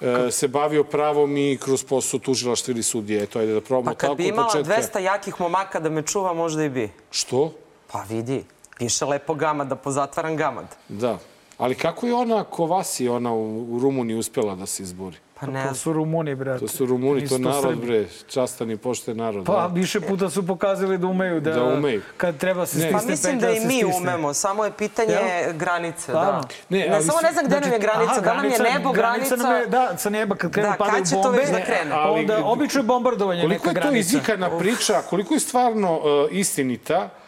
e, 0.00 0.30
se 0.30 0.48
bavio 0.48 0.84
pravom 0.84 1.36
i 1.36 1.58
kroz 1.64 1.84
posao 1.84 2.20
tužilaštva 2.20 2.72
ili 2.72 2.82
sudije? 2.82 3.22
Eto, 3.22 3.38
ajde 3.38 3.52
da 3.52 3.60
probamo 3.60 3.84
Pa 3.84 3.94
kad 3.94 4.00
tako 4.00 4.14
bi 4.14 4.22
od 4.22 4.28
imala 4.28 4.48
početka. 4.48 4.98
200 4.98 4.98
jakih 4.98 5.40
momaka 5.40 5.80
da 5.80 5.90
me 5.90 6.02
čuva, 6.02 6.32
možda 6.32 6.64
i 6.64 6.68
bi. 6.68 6.90
Što? 7.10 7.52
Pa 7.92 8.02
vidi, 8.08 8.44
piše 8.78 9.04
lepo 9.04 9.34
gamad, 9.34 9.68
da 9.68 9.76
pozatvaram 9.76 10.36
gamad. 10.36 10.66
Da. 10.88 11.18
Ali 11.60 11.74
kako 11.74 12.06
je 12.06 12.14
ona 12.14 12.44
Kovasi, 12.44 13.08
ona 13.08 13.32
u, 13.32 13.44
u 13.66 13.78
Rumuniji 13.78 14.16
uspela 14.16 14.54
da 14.54 14.66
se 14.66 14.82
izbori? 14.82 15.16
Pa 15.36 15.46
ne 15.46 15.64
To 15.64 15.74
su 15.74 15.92
Rumuni, 15.92 16.34
brate. 16.34 16.60
To 16.60 16.68
su 16.68 16.86
Rumuni, 16.86 17.28
to 17.28 17.38
narod, 17.38 17.78
bre, 17.78 18.06
častan 18.28 18.70
i 18.70 18.76
pošten 18.76 19.16
narod. 19.16 19.44
Pa 19.46 19.52
da. 19.52 19.66
više 19.66 20.00
puta 20.00 20.30
su 20.30 20.46
pokazali 20.46 20.98
da 20.98 21.06
umeju 21.06 21.40
da, 21.40 21.50
Da 21.50 21.64
umeju. 21.64 22.02
kad 22.16 22.36
treba 22.36 22.66
se 22.66 22.78
Ne. 22.78 22.82
stisne 22.82 22.98
Pa 22.98 23.06
mislim 23.06 23.38
da 23.38 23.50
i 23.50 23.60
se 23.60 23.66
mi 23.66 23.84
umemo, 23.86 24.34
samo 24.34 24.64
je 24.64 24.70
pitanje 24.72 25.12
Jel? 25.12 25.52
granice. 25.54 26.00
Stvarno? 26.02 26.32
Da. 26.32 26.48
Ne, 26.68 26.78
Ne, 26.78 26.88
ali 26.90 27.04
samo 27.04 27.20
ne 27.20 27.32
znam 27.32 27.44
gde 27.46 27.60
nam 27.60 27.72
je 27.72 27.78
granica, 27.78 28.12
Aha, 28.12 28.20
da 28.20 28.34
nam 28.34 28.44
je 28.44 28.58
nebo 28.74 28.92
granica. 28.92 29.36
nam 29.36 29.56
je, 29.56 29.66
da, 29.66 29.96
sa 29.96 30.10
neba 30.10 30.36
kad 30.36 30.50
krenu 30.50 30.68
Da, 30.68 30.74
padaju 30.74 30.96
kad 30.96 31.06
će 31.06 31.14
to 31.14 31.22
bombe. 31.22 31.38
već 31.38 31.50
da 31.50 31.60
krene? 31.60 31.90
Ali- 31.92 32.20
Onda 32.20 32.44
obično 32.44 32.80
je 32.80 32.84
bombardovanje 32.84 33.42
Koliko 33.42 33.52
neka 33.58 33.70
je 33.70 33.74
to 33.76 33.80
granica. 33.82 34.08
izikana 34.08 34.58
priča, 34.58 35.02
koliko 35.02 35.34
je 35.34 35.40
stvarno 35.40 35.94
uh, 35.94 36.02
istinita 36.30 37.04
uh, 37.04 37.19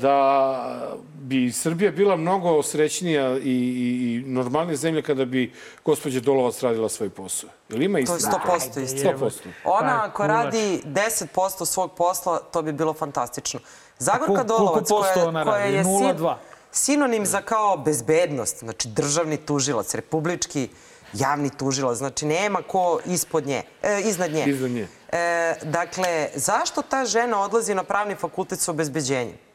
da 0.00 0.98
bi 1.14 1.52
Srbija 1.52 1.90
bila 1.90 2.16
mnogo 2.16 2.62
srećnija 2.62 3.36
i, 3.36 3.40
i, 3.40 4.14
i 4.14 4.22
normalnija 4.26 4.76
zemlja 4.76 5.02
kada 5.02 5.24
bi 5.24 5.52
gospođa 5.84 6.20
Dolovac 6.20 6.62
radila 6.62 6.88
svoj 6.88 7.10
posao. 7.10 7.50
Jel 7.68 7.82
ima 7.82 7.98
To 8.06 8.12
je 8.12 8.16
istina? 8.16 8.40
100% 8.46 8.82
istina. 8.82 9.12
100%. 9.12 9.30
Ona 9.64 10.02
Aj, 10.02 10.08
ako 10.08 10.26
radi 10.26 10.82
10% 10.84 11.66
svog 11.66 11.92
posla, 11.92 12.38
to 12.38 12.62
bi 12.62 12.72
bilo 12.72 12.94
fantastično. 12.94 13.60
Zagorka 13.98 14.44
Dolovac, 14.44 14.88
koja, 14.88 15.44
koja 15.44 15.64
je 15.64 15.84
sin, 15.84 15.92
0,2. 15.92 16.34
sinonim 16.72 17.26
za 17.26 17.40
kao 17.40 17.76
bezbednost, 17.76 18.58
znači 18.58 18.88
državni 18.88 19.36
tužilac, 19.36 19.94
republički 19.94 20.68
javni 21.12 21.50
tužilac, 21.50 21.98
znači 21.98 22.26
nema 22.26 22.62
ko 22.62 23.00
ispod 23.04 23.46
nje, 23.46 23.62
e, 23.82 24.00
iznad 24.00 24.32
nje. 24.32 24.44
Iznad 24.46 24.70
nje. 24.70 24.88
E, 25.12 25.54
dakle, 25.62 26.28
zašto 26.34 26.82
ta 26.82 27.04
žena 27.04 27.40
odlazi 27.40 27.74
na 27.74 27.82
pravni 27.82 28.14
fakultet 28.14 28.60
sa 28.60 28.70
obezbeđenjem? 28.70 29.45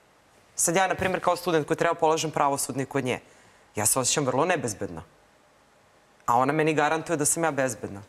Sad 0.56 0.76
ja, 0.76 0.88
na 0.88 0.96
primjer, 0.96 1.24
kao 1.24 1.36
student 1.36 1.68
koji 1.68 1.78
treba 1.78 1.94
polažem 1.94 2.32
pravosudni 2.32 2.86
kod 2.86 3.06
nje, 3.06 3.20
ja 3.76 3.86
se 3.86 4.00
osjećam 4.00 4.26
vrlo 4.26 4.46
nebezbedno. 4.46 5.02
A 6.26 6.38
ona 6.38 6.54
meni 6.54 6.74
garantuje 6.74 7.18
da 7.18 7.26
sam 7.26 7.44
ja 7.44 7.52
bezbedna, 7.52 8.02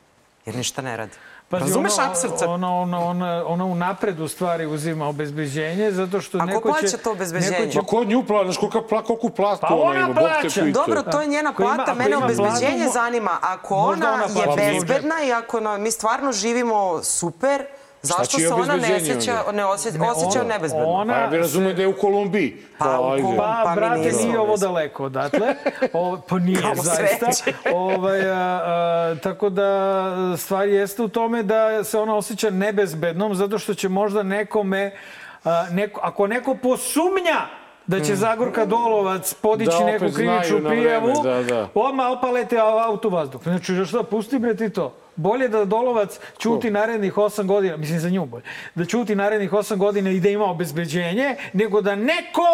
jer 0.47 0.57
ništa 0.57 0.83
ne 0.83 0.97
radi. 0.97 1.13
Pazi, 1.49 1.65
Razumeš 1.65 1.93
ona, 1.99 2.11
apsurd 2.11 2.39
sad? 2.39 2.49
Ona, 2.49 2.77
ona, 2.77 3.01
ona, 3.01 3.45
ona 3.47 3.65
unapred 3.65 4.21
u 4.21 4.29
stvari 4.29 4.67
uzima 4.67 5.09
obezbeđenje 5.09 5.91
zato 5.91 6.21
što 6.21 6.39
A 6.39 6.41
ko 6.41 6.47
neko 6.47 6.69
će... 6.71 6.81
plaća 6.81 6.97
to 6.97 7.13
obezbeđenje? 7.13 7.51
neko 7.51 7.73
će- 7.73 7.79
Pa 7.79 7.87
ko 7.87 8.05
nju 8.05 8.25
plaća, 8.27 8.45
znaš 8.45 8.57
koliko, 8.57 8.83
pla, 8.83 9.03
koliko 9.03 9.29
platu 9.29 9.61
Pa 9.61 9.75
ona 9.75 9.83
ona 9.83 10.01
ima, 10.01 10.15
plaća. 10.15 10.65
Dobro, 10.65 11.03
to 11.03 11.21
je 11.21 11.27
njena 11.27 11.51
Ako 11.51 11.63
ima- 11.63 11.75
plata, 11.75 11.91
ako 11.91 11.99
mene 11.99 12.11
ima 12.11 12.25
obezbeđenje 12.25 12.77
platu, 12.77 12.93
zanima. 12.93 13.39
Ako 13.43 13.75
ona 13.75 14.15
ona 14.47 14.63
je 14.63 14.73
bezbedna 14.73 15.23
i 15.23 15.33
ako 15.33 15.61
na, 15.61 15.79
mi 15.79 15.91
stvarno 15.91 16.33
živimo 16.33 17.03
super, 17.03 17.67
zašto 18.03 18.39
se 18.39 18.49
ona 18.49 18.77
ne 18.77 18.97
osjeća, 18.97 19.33
ne 19.53 19.65
osjeća, 19.65 19.99
Ne, 19.99 20.11
osjeća 20.11 20.41
ona- 20.41 20.49
nebezbedno? 20.49 20.87
ona- 20.87 21.13
Pa 21.13 21.19
ja 21.19 21.27
bih 21.27 21.39
razumio 21.39 21.73
da 21.73 21.83
je 21.83 21.89
u 21.89 21.95
Kolumbiji. 21.95 22.57
Pa, 22.79 23.01
u 23.01 23.05
ajde. 23.05 23.23
Kolum- 23.23 23.37
Pa, 23.37 23.61
Pa 23.65 23.71
mi 23.71 23.77
brate, 23.77 23.99
nismo, 23.99 24.23
nije 24.23 24.39
ovo 24.41 24.57
daleko 24.57 25.05
odatle. 25.05 25.55
O, 25.93 26.19
pa 26.29 26.39
nije, 26.39 26.61
Kamo 26.61 26.75
zaista. 26.77 27.27
Ovaj, 27.75 28.21
a, 28.23 28.35
a, 28.35 29.15
tako 29.15 29.51
da 29.51 30.03
stvar 30.37 30.69
jeste 30.69 31.03
u 31.03 31.09
tome 31.09 31.43
da 31.43 31.85
se 31.85 31.99
ona 31.99 32.17
osjeća 32.17 32.51
nebezbednom 32.51 33.35
zato 33.35 33.59
što 33.59 33.75
će 33.75 33.89
možda 33.89 34.23
nekome, 34.23 34.95
a, 35.45 35.67
neko, 35.71 36.01
ako 36.03 36.27
neko 36.27 36.55
posumnja 36.55 37.41
da 37.87 38.01
će 38.01 38.17
Zagorka 38.17 38.65
Dolovac 38.65 39.35
podići 39.35 39.77
Da 39.79 39.85
neku 39.85 40.05
krivičnu 40.07 40.59
prijavu, 40.61 41.13
da, 41.25 41.43
da. 41.45 41.69
odmah 41.77 42.07
opalete 42.09 42.59
auto 42.59 43.09
vazduh. 43.09 43.43
Znači, 43.43 43.73
da 43.73 43.85
šta, 43.85 44.03
pusti 44.03 44.39
bre 44.39 44.57
ti 44.57 44.71
to. 44.71 44.95
Bolje 45.17 45.49
da 45.49 45.65
Dolovac 45.65 46.19
ćuti 46.39 46.71
narednih 46.71 47.15
8 47.15 47.47
godina, 47.47 47.77
mislim 47.77 48.01
za 48.01 48.11
nju 48.11 48.27
bolje, 48.27 48.45
da 48.75 48.85
ćuti 48.85 49.15
narednih 49.15 49.53
8 49.53 49.77
godina 49.77 50.11
i 50.11 50.21
da 50.21 50.29
ima 50.29 50.45
obezbeđenje, 50.45 51.37
nego 51.53 51.81
da 51.81 51.97
neko 51.97 52.47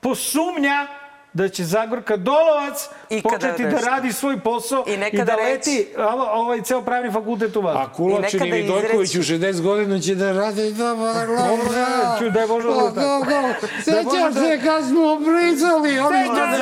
posumnja 0.00 0.86
da 1.34 1.48
će 1.48 1.64
Zagorka 1.64 2.16
Dolovac 2.16 2.88
Ikada 3.10 3.36
početi 3.36 3.62
da 3.62 3.80
radi 3.80 4.12
svoj 4.12 4.40
posao 4.40 4.84
I 4.86 4.92
i, 5.12 5.24
da 5.24 5.36
leti 5.36 5.86
ovaj 6.32 6.62
ceo 6.62 6.82
pravni 6.82 7.12
fakultet 7.12 7.56
u 7.56 7.60
vazduh. 7.60 7.82
A 7.82 7.92
Kulačin 7.92 8.40
nekada 8.40 8.56
i 8.56 8.62
Vidojković 8.62 9.14
u 9.14 9.18
60 9.18 9.60
godina 9.60 10.00
će 10.00 10.14
da 10.14 10.32
rade 10.32 10.70
da 10.70 10.94
Dobro, 10.94 11.72
da, 11.72 12.16
ću, 12.18 12.30
daj 12.30 12.46
Bože 12.46 12.68
da 12.68 12.74
bude 12.74 12.94
tako. 12.94 13.66
Sećam 13.84 14.32
da- 14.32 14.40
se 14.40 14.60
kad 14.64 14.84
smo 14.84 15.02
ono 15.02 15.22
Sećam 15.22 16.52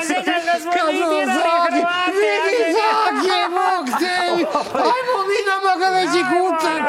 se, 0.00 0.06
sećam 0.06 0.40
kad 0.46 0.62
smo 0.62 0.72
imitirali 0.90 1.32
Hrvate, 1.36 1.82
vidi. 2.18 2.72
Zage, 2.76 3.38
Bog 3.56 3.84
tebi, 4.00 4.42
ajmo 4.74 5.18
mi 5.28 5.38
na 5.48 5.56
Magareći 5.66 6.22
kutak. 6.30 6.82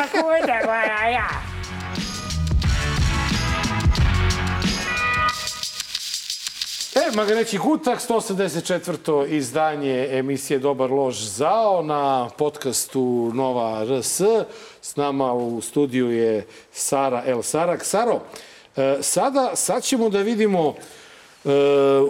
E, 6.95 7.11
Magareći 7.15 7.57
kutak, 7.57 7.99
184. 7.99 9.27
izdanje 9.27 10.07
emisije 10.11 10.59
Dobar 10.59 10.91
lož 10.91 11.15
zao 11.15 11.81
na 11.81 12.29
podcastu 12.37 13.31
Nova 13.33 13.85
RS. 13.85 14.21
S 14.81 14.95
nama 14.95 15.33
u 15.33 15.61
studiju 15.61 16.11
je 16.11 16.47
Sara 16.71 17.23
El 17.25 17.41
Sarak. 17.41 17.85
Saro, 17.85 18.19
e, 18.77 18.97
sada, 19.01 19.51
sad 19.55 19.83
ćemo 19.83 20.09
da 20.09 20.19
vidimo 20.19 20.75
E, 21.45 21.49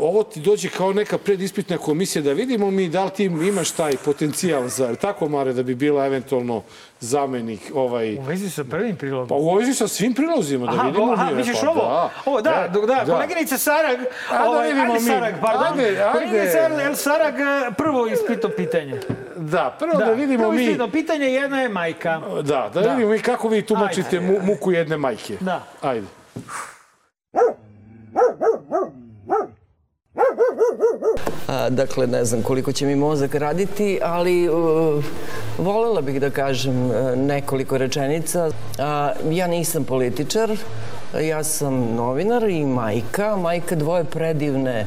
ovo 0.02 0.24
ti 0.24 0.40
dođe 0.40 0.70
kao 0.70 0.94
neka 0.94 1.18
predispitna 1.18 1.78
komisija 1.78 2.22
da 2.22 2.34
vidimo 2.34 2.72
mi 2.72 2.90
da 2.90 3.04
li 3.04 3.12
ti 3.12 3.24
imaš 3.24 3.72
taj 3.72 3.94
potencijal 4.06 4.68
za, 4.68 4.96
tako 4.96 5.30
Mare, 5.30 5.54
da 5.54 5.64
bi 5.64 5.76
bila 5.76 6.06
eventualno 6.06 6.64
zamenik 7.00 7.60
ovaj... 7.74 8.18
U 8.18 8.22
vezi 8.22 8.50
sa 8.50 8.64
prvim 8.64 8.96
prilogom. 8.96 9.28
Pa 9.28 9.36
u 9.36 9.56
vezi 9.56 9.74
sa 9.74 9.88
svim 9.88 10.14
prilozima, 10.14 10.76
da 10.76 10.82
vidimo 10.84 11.14
aha, 11.14 11.30
mi. 11.30 11.36
misliš 11.36 11.62
pa 11.62 11.70
ovo? 11.70 11.82
Da. 11.82 12.10
Ovo, 12.26 12.42
da, 12.42 12.70
da, 12.74 13.04
da, 13.06 13.14
koleginica 13.14 13.58
Sarag, 13.58 14.00
A 14.30 14.44
da 14.44 14.50
ovaj, 14.50 14.68
vidimo 14.68 14.94
ajde 14.94 15.04
mi. 15.04 15.10
Sarag, 15.10 15.34
pardon. 15.42 15.80
Ajde, 15.80 15.84
ajde. 15.84 16.12
Koleginica 16.12 16.58
El 16.84 16.96
Sarag 16.96 17.34
eh, 17.40 17.72
prvo 17.78 18.08
ispito 18.08 18.50
pitanje. 18.50 19.00
Da, 19.36 19.76
prvo 19.80 19.98
da, 19.98 20.12
vidimo 20.12 20.40
prvo 20.40 20.52
mi... 20.52 20.64
ispito 20.64 20.88
pitanje, 20.88 21.26
jedna 21.26 21.62
je 21.62 21.70
majka. 21.70 22.22
Da, 22.36 22.70
da, 22.74 22.82
Da. 22.82 22.94
vidimo 22.94 23.12
mi 23.12 23.20
kako 23.20 23.48
vi 23.48 23.62
tumačite 23.62 24.18
Ajde. 24.18 24.32
mu, 24.32 24.40
muku 24.46 24.72
jedne 24.72 24.98
majke. 24.98 25.38
Da. 25.40 25.64
Ajde. 25.82 26.08
A, 31.48 31.70
dakle, 31.70 32.08
ne 32.08 32.26
znam 32.26 32.42
koliko 32.42 32.72
će 32.72 32.86
mi 32.86 32.96
mozak 32.96 33.36
raditi, 33.36 34.00
ali 34.04 34.50
uh, 34.50 35.04
volela 35.58 36.02
bih 36.02 36.22
da 36.22 36.30
kažem 36.30 36.86
uh, 36.86 36.96
nekoliko 37.16 37.78
rečenica. 37.78 38.52
A, 38.80 39.12
ja 39.30 39.48
nisam 39.48 39.84
političar, 39.84 40.58
ja 41.22 41.44
sam 41.44 41.96
novinar 41.96 42.44
i 42.44 42.66
majka, 42.66 43.36
majka 43.36 43.76
dvoje 43.76 44.04
predivne, 44.04 44.86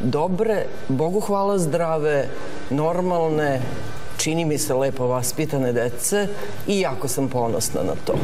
dobre, 0.00 0.64
Bogu 0.88 1.20
hvala 1.20 1.58
zdrave, 1.58 2.28
normalne, 2.70 3.60
čini 4.16 4.44
mi 4.44 4.58
se 4.58 4.74
lepo 4.74 5.06
vaspitane 5.06 5.72
dece 5.72 6.26
i 6.66 6.80
jako 6.80 7.08
sam 7.08 7.28
ponosna 7.28 7.80
na 7.82 7.94
to. 8.04 8.14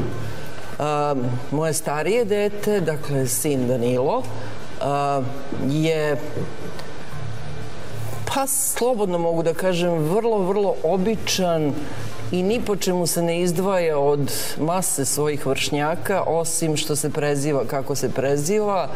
Moje 1.51 1.73
starije 1.73 2.25
dete, 2.25 2.81
dakle 2.81 3.27
sin 3.27 3.69
Danilo, 3.69 4.23
je 5.69 6.17
pa 8.35 8.47
slobodno 8.47 9.19
mogu 9.19 9.43
da 9.43 9.55
kažem, 9.55 9.93
vrlo, 9.93 10.39
vrlo 10.39 10.75
običan 10.83 11.73
i 12.33 12.43
ni 12.43 12.61
po 12.67 12.77
čemu 12.77 13.07
se 13.07 13.23
ne 13.23 13.41
izdvaja 13.41 13.99
od 13.99 14.33
mase 14.59 15.05
svojih 15.05 15.47
vršnjaka, 15.47 16.23
osim 16.27 16.77
što 16.77 16.97
se 16.97 17.11
preziva 17.11 17.65
kako 17.65 17.95
se 17.95 18.11
preziva, 18.11 18.89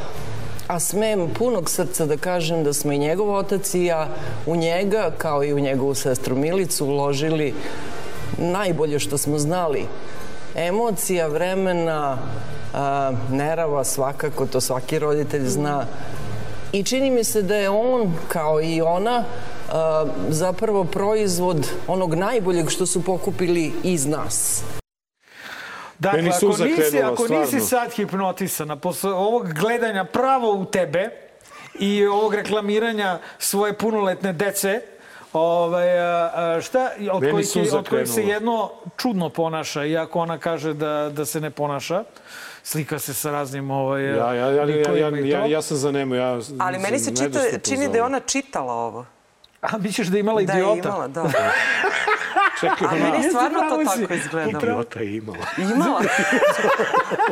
a 0.67 0.81
smem 0.81 1.29
punog 1.39 1.71
srca 1.71 2.07
da 2.07 2.17
kažem 2.17 2.65
da 2.65 2.73
smo 2.73 2.93
i 2.93 2.99
njegov 2.99 3.35
otac 3.35 3.75
i 3.75 3.85
ja 3.85 4.09
u 4.47 4.57
njega, 4.57 5.11
kao 5.19 5.45
i 5.45 5.53
u 5.53 5.59
njegovu 5.59 5.95
sestru 5.95 6.37
Milicu, 6.37 6.87
uložili 6.87 7.55
najbolje 8.39 8.99
što 8.99 9.19
smo 9.19 9.39
znali. 9.39 9.87
Emocija, 10.67 11.27
vremena, 11.27 12.19
a, 12.75 13.13
nerava 13.31 13.85
svakako, 13.85 14.47
to 14.47 14.61
svaki 14.61 14.99
roditelj 14.99 15.47
zna, 15.49 15.87
I 16.73 16.85
čini 16.85 17.11
mi 17.11 17.25
se 17.25 17.43
da 17.43 17.57
je 17.57 17.69
on, 17.69 18.15
kao 18.29 18.61
i 18.63 18.81
ona, 18.81 19.25
a, 19.73 20.07
zapravo 20.29 20.85
proizvod 20.85 21.71
onog 21.87 22.15
najboljeg 22.15 22.71
što 22.71 22.87
su 22.87 23.05
pokupili 23.05 23.73
iz 23.83 24.07
nas. 24.07 24.63
Dakle, 25.99 26.23
Meni 26.23 26.35
ako 26.35 26.47
nisi, 26.47 26.91
krenula, 26.91 27.13
ako 27.13 27.29
nisi 27.29 27.61
sad 27.61 27.93
hipnotisana 27.93 28.77
posle 28.77 29.13
ovog 29.13 29.53
gledanja 29.53 30.05
pravo 30.05 30.53
u 30.53 30.65
tebe 30.65 31.11
i 31.79 32.07
ovog 32.07 32.35
reklamiranja 32.35 33.19
svoje 33.39 33.73
punoletne 33.79 34.33
dece, 34.33 34.81
Ovaj, 35.33 35.87
šta, 36.61 36.91
od 37.13 37.23
Meni 37.23 37.33
kojih, 37.33 37.57
je, 37.57 37.77
od 37.77 37.89
kojih 37.89 38.09
se 38.09 38.23
jedno 38.23 38.71
čudno 38.97 39.29
ponaša, 39.29 39.85
iako 39.85 40.21
ona 40.21 40.39
kaže 40.39 40.75
da, 40.75 41.11
da 41.13 41.25
se 41.25 41.41
ne 41.41 41.51
ponaša. 41.51 42.05
Slika 42.63 42.99
se 42.99 43.15
sa 43.15 43.31
raznim 43.31 43.71
ovaj, 43.71 44.05
Ja, 44.05 44.35
ja, 44.35 44.51
ja, 44.51 44.65
ja, 44.65 45.09
ja, 45.09 45.27
ja, 45.27 45.47
ja 45.47 45.63
sam 45.63 45.77
za 45.77 45.93
nemo. 45.93 46.15
Ja, 46.15 46.39
Ali 46.59 46.79
meni 46.79 46.99
se 46.99 47.17
čita, 47.17 47.41
čini 47.63 47.89
da 47.89 47.97
je 47.97 48.03
ona 48.03 48.21
čitala 48.21 48.73
ovo. 48.73 49.07
A 49.61 49.79
misliš 49.79 50.09
da 50.09 50.17
je 50.17 50.21
imala 50.21 50.43
Da 50.43 50.53
je 50.53 50.59
idiota? 50.59 50.89
imala, 50.89 51.09
da. 51.09 51.23
Čekaj, 52.61 52.77
A 52.83 52.91
ona- 52.93 53.11
meni 53.11 53.23
stvarno 53.25 53.59
to 53.61 53.85
tako 53.87 54.15
izgleda. 54.15 54.51
Idiota 54.51 55.01
je 55.01 55.17
imala. 55.17 55.47
Imala. 55.59 56.01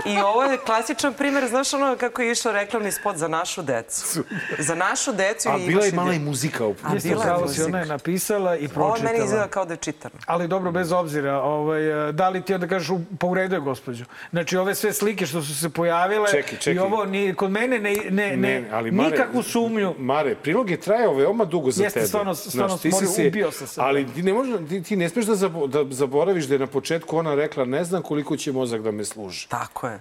I 0.06 0.18
ovo 0.18 0.42
je 0.44 0.58
klasičan 0.58 1.14
primjer, 1.14 1.46
znaš 1.46 1.74
ono 1.74 1.96
kako 1.96 2.22
je 2.22 2.32
išao 2.32 2.52
reklamni 2.52 2.92
spot 2.92 3.16
za 3.16 3.28
našu 3.28 3.62
decu. 3.64 4.22
Za 4.58 4.74
našu 4.76 5.12
decu 5.12 5.48
A 5.48 5.56
i 5.56 5.66
bila 5.66 5.84
je 5.84 5.90
imala 5.90 6.12
i 6.12 6.18
muzika 6.20 6.66
u 6.66 6.74
A 6.82 6.94
Jeste, 6.94 7.08
bila 7.08 7.24
je 7.24 7.48
si, 7.48 7.62
ona 7.62 7.78
je 7.78 7.82
muzika. 7.82 7.86
napisala 7.86 8.56
i 8.56 8.68
Ovo 8.76 8.90
meni 8.92 8.98
izgleda 8.98 9.16
pročitala. 9.16 9.48
kao 9.48 9.64
da 9.64 9.72
je 9.72 9.78
čitano. 9.78 10.14
Ali 10.26 10.48
dobro, 10.48 10.70
bez 10.72 10.92
obzira, 10.92 11.34
ovaj, 11.34 12.08
e, 12.08 12.12
da 12.12 12.28
li 12.28 12.42
ti 12.42 12.54
onda 12.54 12.66
kažeš 12.68 12.88
pa 13.18 13.26
u 13.26 13.34
redu 13.34 13.54
je 13.54 13.60
gospođo. 13.62 14.04
Znači 14.30 14.56
ove 14.56 14.74
sve 14.74 14.92
slike 14.92 15.26
što 15.26 15.42
su 15.42 15.56
se 15.56 15.70
pojavile 15.70 16.30
Čekaj, 16.30 16.58
čekaj. 16.58 16.74
i 16.74 16.78
ovo 16.78 17.04
ni, 17.04 17.34
kod 17.34 17.50
mene 17.50 17.78
ne, 17.78 17.96
ne, 18.10 18.36
ne, 18.36 18.64
ali 18.72 18.90
Mare- 18.92 19.10
nikakvu 19.10 19.42
sumnju. 19.42 19.94
Mare, 19.98 20.34
prilog 20.36 20.70
je 20.70 20.76
trajao 20.78 21.14
veoma 21.14 21.44
dugo 21.44 21.70
za 21.70 21.84
Jeste, 21.84 21.94
tebe. 21.96 22.08
stvarno- 22.08 22.34
stvarno 22.34 22.76
ti 22.76 22.82
si 22.82 22.88
moram- 22.90 23.06
se- 23.06 23.26
ubio 23.26 23.50
sam 23.52 23.66
se. 23.66 23.80
Ali 23.80 24.06
ti 24.06 24.22
ne, 24.22 24.32
možeš, 24.32 24.54
ti, 24.68 24.82
ti 24.82 24.96
ne 24.96 25.08
smeš 25.16 25.26
da, 25.26 25.34
zabo, 25.34 25.66
da 25.66 25.84
zaboraviš 25.90 26.44
da 26.44 26.54
je 26.54 26.58
na 26.58 26.66
početku 26.66 27.18
ona 27.18 27.34
rekla 27.34 27.64
ne 27.64 27.84
znam 27.84 28.02
koliko 28.02 28.36
će 28.36 28.52
mozak 28.52 28.82
da 28.82 28.90
me 28.90 29.04
služi. 29.04 29.48
Tako 29.48 29.86
je. 29.88 30.00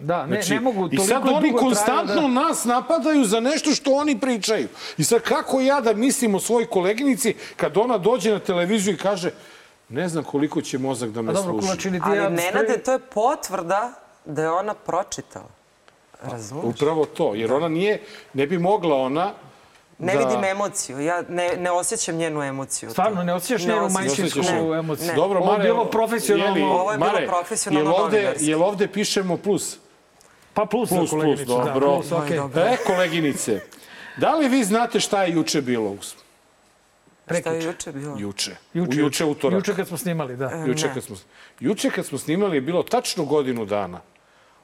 Da, 0.00 0.26
ne, 0.26 0.40
ne 0.50 0.60
mogu, 0.60 0.88
Znači, 0.88 0.94
I 0.94 0.96
toliko 0.96 1.26
sad 1.26 1.36
oni 1.36 1.52
konstantno 1.52 2.22
da- 2.22 2.28
nas 2.28 2.64
napadaju 2.64 3.24
za 3.24 3.40
nešto 3.40 3.70
što 3.70 3.92
oni 3.92 4.20
pričaju. 4.20 4.68
I 4.98 5.04
sad 5.04 5.22
kako 5.22 5.60
ja 5.60 5.80
da 5.80 5.94
mislim 5.94 6.34
o 6.34 6.40
svojoj 6.40 6.66
koleginici 6.66 7.34
kad 7.56 7.76
ona 7.76 7.98
dođe 7.98 8.30
na 8.30 8.38
televiziju 8.38 8.94
i 8.94 8.98
kaže 8.98 9.30
ne 9.88 10.08
znam 10.08 10.24
koliko 10.24 10.60
će 10.62 10.78
mozak 10.78 11.10
da 11.10 11.22
me 11.22 11.32
dobro, 11.32 11.52
služi. 11.52 11.66
Kulač, 11.66 11.84
ili 11.84 11.98
ti 11.98 12.04
Ali 12.06 12.18
ja 12.18 12.28
Nenade, 12.28 12.78
to 12.84 12.92
je 12.92 12.98
potvrda 12.98 13.92
da 14.24 14.42
je 14.42 14.50
ona 14.50 14.74
pročitala. 14.74 15.48
Razumeš? 16.22 16.64
Upravo 16.64 17.04
to, 17.04 17.34
jer 17.34 17.52
ona 17.52 17.68
nije, 17.68 18.02
ne 18.34 18.46
bi 18.46 18.58
mogla 18.58 18.96
ona 18.96 19.32
Ne 19.98 20.12
da... 20.12 20.18
vidim 20.18 20.44
emociju. 20.44 21.00
Ja 21.00 21.22
ne, 21.28 21.56
ne 21.58 21.70
osjećam 21.70 22.16
njenu 22.16 22.42
emociju. 22.42 22.90
Stvarno, 22.90 23.22
ne 23.22 23.34
osjećaš 23.34 23.62
Ne 23.62 23.74
njenu 23.74 23.88
majčinsku 23.88 24.40
emociju? 24.74 25.06
Ne. 25.06 25.14
Dobro, 25.14 25.38
Ovo 25.40 25.52
je 25.52 25.58
Mare, 25.58 25.68
bilo 25.68 25.84
profesionalno. 25.84 26.56
jeli, 26.56 26.70
Ovo 26.70 26.92
je 26.92 26.98
bilo 26.98 27.12
Mare, 27.12 27.26
profesionalno 27.26 27.90
Jel 27.90 28.00
ovde, 28.02 28.16
novinarski. 28.16 28.46
jel 28.46 28.62
ovde 28.62 28.88
pišemo 28.88 29.36
plus? 29.36 29.78
Pa 30.54 30.64
plus, 30.64 30.88
Plus, 30.88 30.98
plus, 31.00 31.10
koleginice, 31.10 31.44
da, 31.44 31.64
dobro. 31.64 31.86
plus, 31.86 32.12
okej. 32.12 32.36
Dobro. 32.36 32.62
E, 32.62 32.76
koleginice, 32.86 33.60
da 34.16 34.34
li 34.34 34.48
vi 34.48 34.64
znate 34.64 35.00
šta 35.00 35.22
je 35.22 35.32
juče 35.32 35.62
bilo? 35.62 35.96
Šta 37.40 37.50
je 37.50 37.64
juče 37.64 37.92
bilo? 37.92 38.16
Juče. 38.18 38.56
Juče, 38.74 39.00
juče 39.00 39.24
utorak. 39.24 39.58
Juče 39.58 39.74
kad 39.76 39.88
smo 39.88 39.96
snimali, 39.96 40.36
da. 40.36 40.50
Juče 40.66 40.86
Ne. 40.86 40.94
kad 40.94 41.02
smo, 41.02 41.16
juče 41.60 41.90
kad 41.90 42.06
smo 42.06 42.18
snimali 42.18 42.56
je 42.56 42.60
bilo 42.60 42.82
tačno 42.82 43.24
godinu 43.24 43.64
dana 43.64 44.00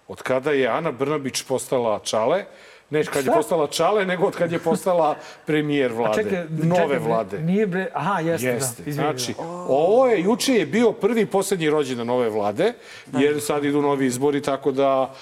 od 0.08 0.22
kada 0.22 0.50
je 0.50 0.68
Ana 0.68 0.92
Brnabić 0.92 1.42
postala 1.42 2.00
čale, 2.04 2.44
ne 2.92 3.04
kad 3.04 3.26
je 3.26 3.32
postala 3.32 3.66
čale, 3.66 4.06
nego 4.06 4.26
od 4.26 4.36
kad 4.36 4.52
je 4.52 4.58
postala 4.58 5.16
premijer 5.46 5.92
vlade, 5.92 6.22
Čekaj, 6.22 6.44
nove 6.50 6.82
čekaj, 6.82 6.98
vlade. 6.98 7.38
Nije 7.38 7.66
bre, 7.66 7.88
aha, 7.94 8.20
jeste, 8.20 8.46
Jeste. 8.46 8.82
da. 8.82 8.90
Izvini, 8.90 9.08
znači, 9.08 9.34
da. 9.38 9.44
ovo 9.68 10.06
je, 10.06 10.20
juče 10.22 10.54
je 10.54 10.66
bio 10.66 10.92
prvi 10.92 11.20
i 11.20 11.26
poslednji 11.26 11.70
rođendan 11.70 12.06
nove 12.06 12.28
vlade, 12.30 12.72
jer 13.12 13.40
sad 13.40 13.64
idu 13.64 13.82
novi 13.82 14.06
izbori, 14.06 14.42
tako 14.42 14.72
da 14.72 15.14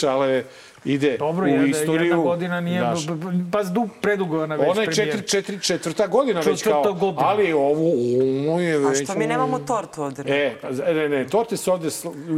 Čale 0.00 0.44
ide 0.92 1.16
Dobro, 1.18 1.44
u 1.44 1.48
jedna, 1.48 1.66
istoriju. 1.66 2.10
jedna 2.10 2.16
godina 2.16 2.60
nije, 2.60 2.80
Znaš, 2.80 3.06
pa 3.52 3.62
du, 3.62 3.88
predugo 4.00 4.42
ona 4.42 4.54
već 4.54 4.70
Ona 4.70 4.82
je 4.82 4.92
četiri, 4.92 5.28
četiri, 5.28 5.60
četvrta 5.60 6.06
godina 6.06 6.40
već 6.40 6.62
kao, 6.62 6.92
godina. 6.94 7.28
ali 7.28 7.52
ovo, 7.52 7.92
ovo 8.48 8.60
je 8.60 8.74
A 8.74 8.78
već... 8.78 9.04
što 9.04 9.18
mi 9.18 9.26
nemamo 9.26 9.58
tortu 9.58 10.02
ovde? 10.02 10.22
E, 10.26 10.54
pa, 10.62 10.92
ne, 10.92 11.08
ne, 11.08 11.26
torte 11.26 11.56
se 11.56 11.70
ovde 11.70 11.88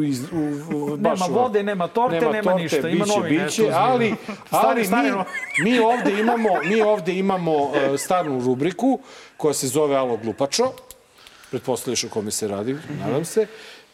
iz, 0.06 0.22
u, 0.32 0.36
u, 0.76 0.96
baš 0.96 1.20
Nema 1.20 1.40
vode, 1.40 1.62
nema 1.62 1.88
torte, 1.88 2.30
nema 2.32 2.54
ništa, 2.54 2.88
ima 2.88 3.04
biće, 3.04 3.18
novine, 3.18 3.44
Biće, 3.44 3.62
eto, 3.62 3.76
ali, 3.76 4.14
ali 4.50 4.84
stane, 4.84 5.12
mi, 5.12 5.70
mi 5.70 5.78
ovde 5.78 6.20
imamo, 6.20 6.48
mi 6.64 6.82
ovde 6.82 7.14
imamo 7.14 7.56
uh, 7.56 7.72
starnu 7.98 8.40
rubriku 8.40 8.98
koja 9.36 9.54
se 9.54 9.68
zove 9.68 9.96
Alo 9.96 10.16
Glupačo. 10.16 10.72
Pretpostavljaš 11.50 12.04
o 12.04 12.08
kome 12.08 12.30
se 12.30 12.48
radi, 12.48 12.76
nadam 13.04 13.24
se. 13.24 13.46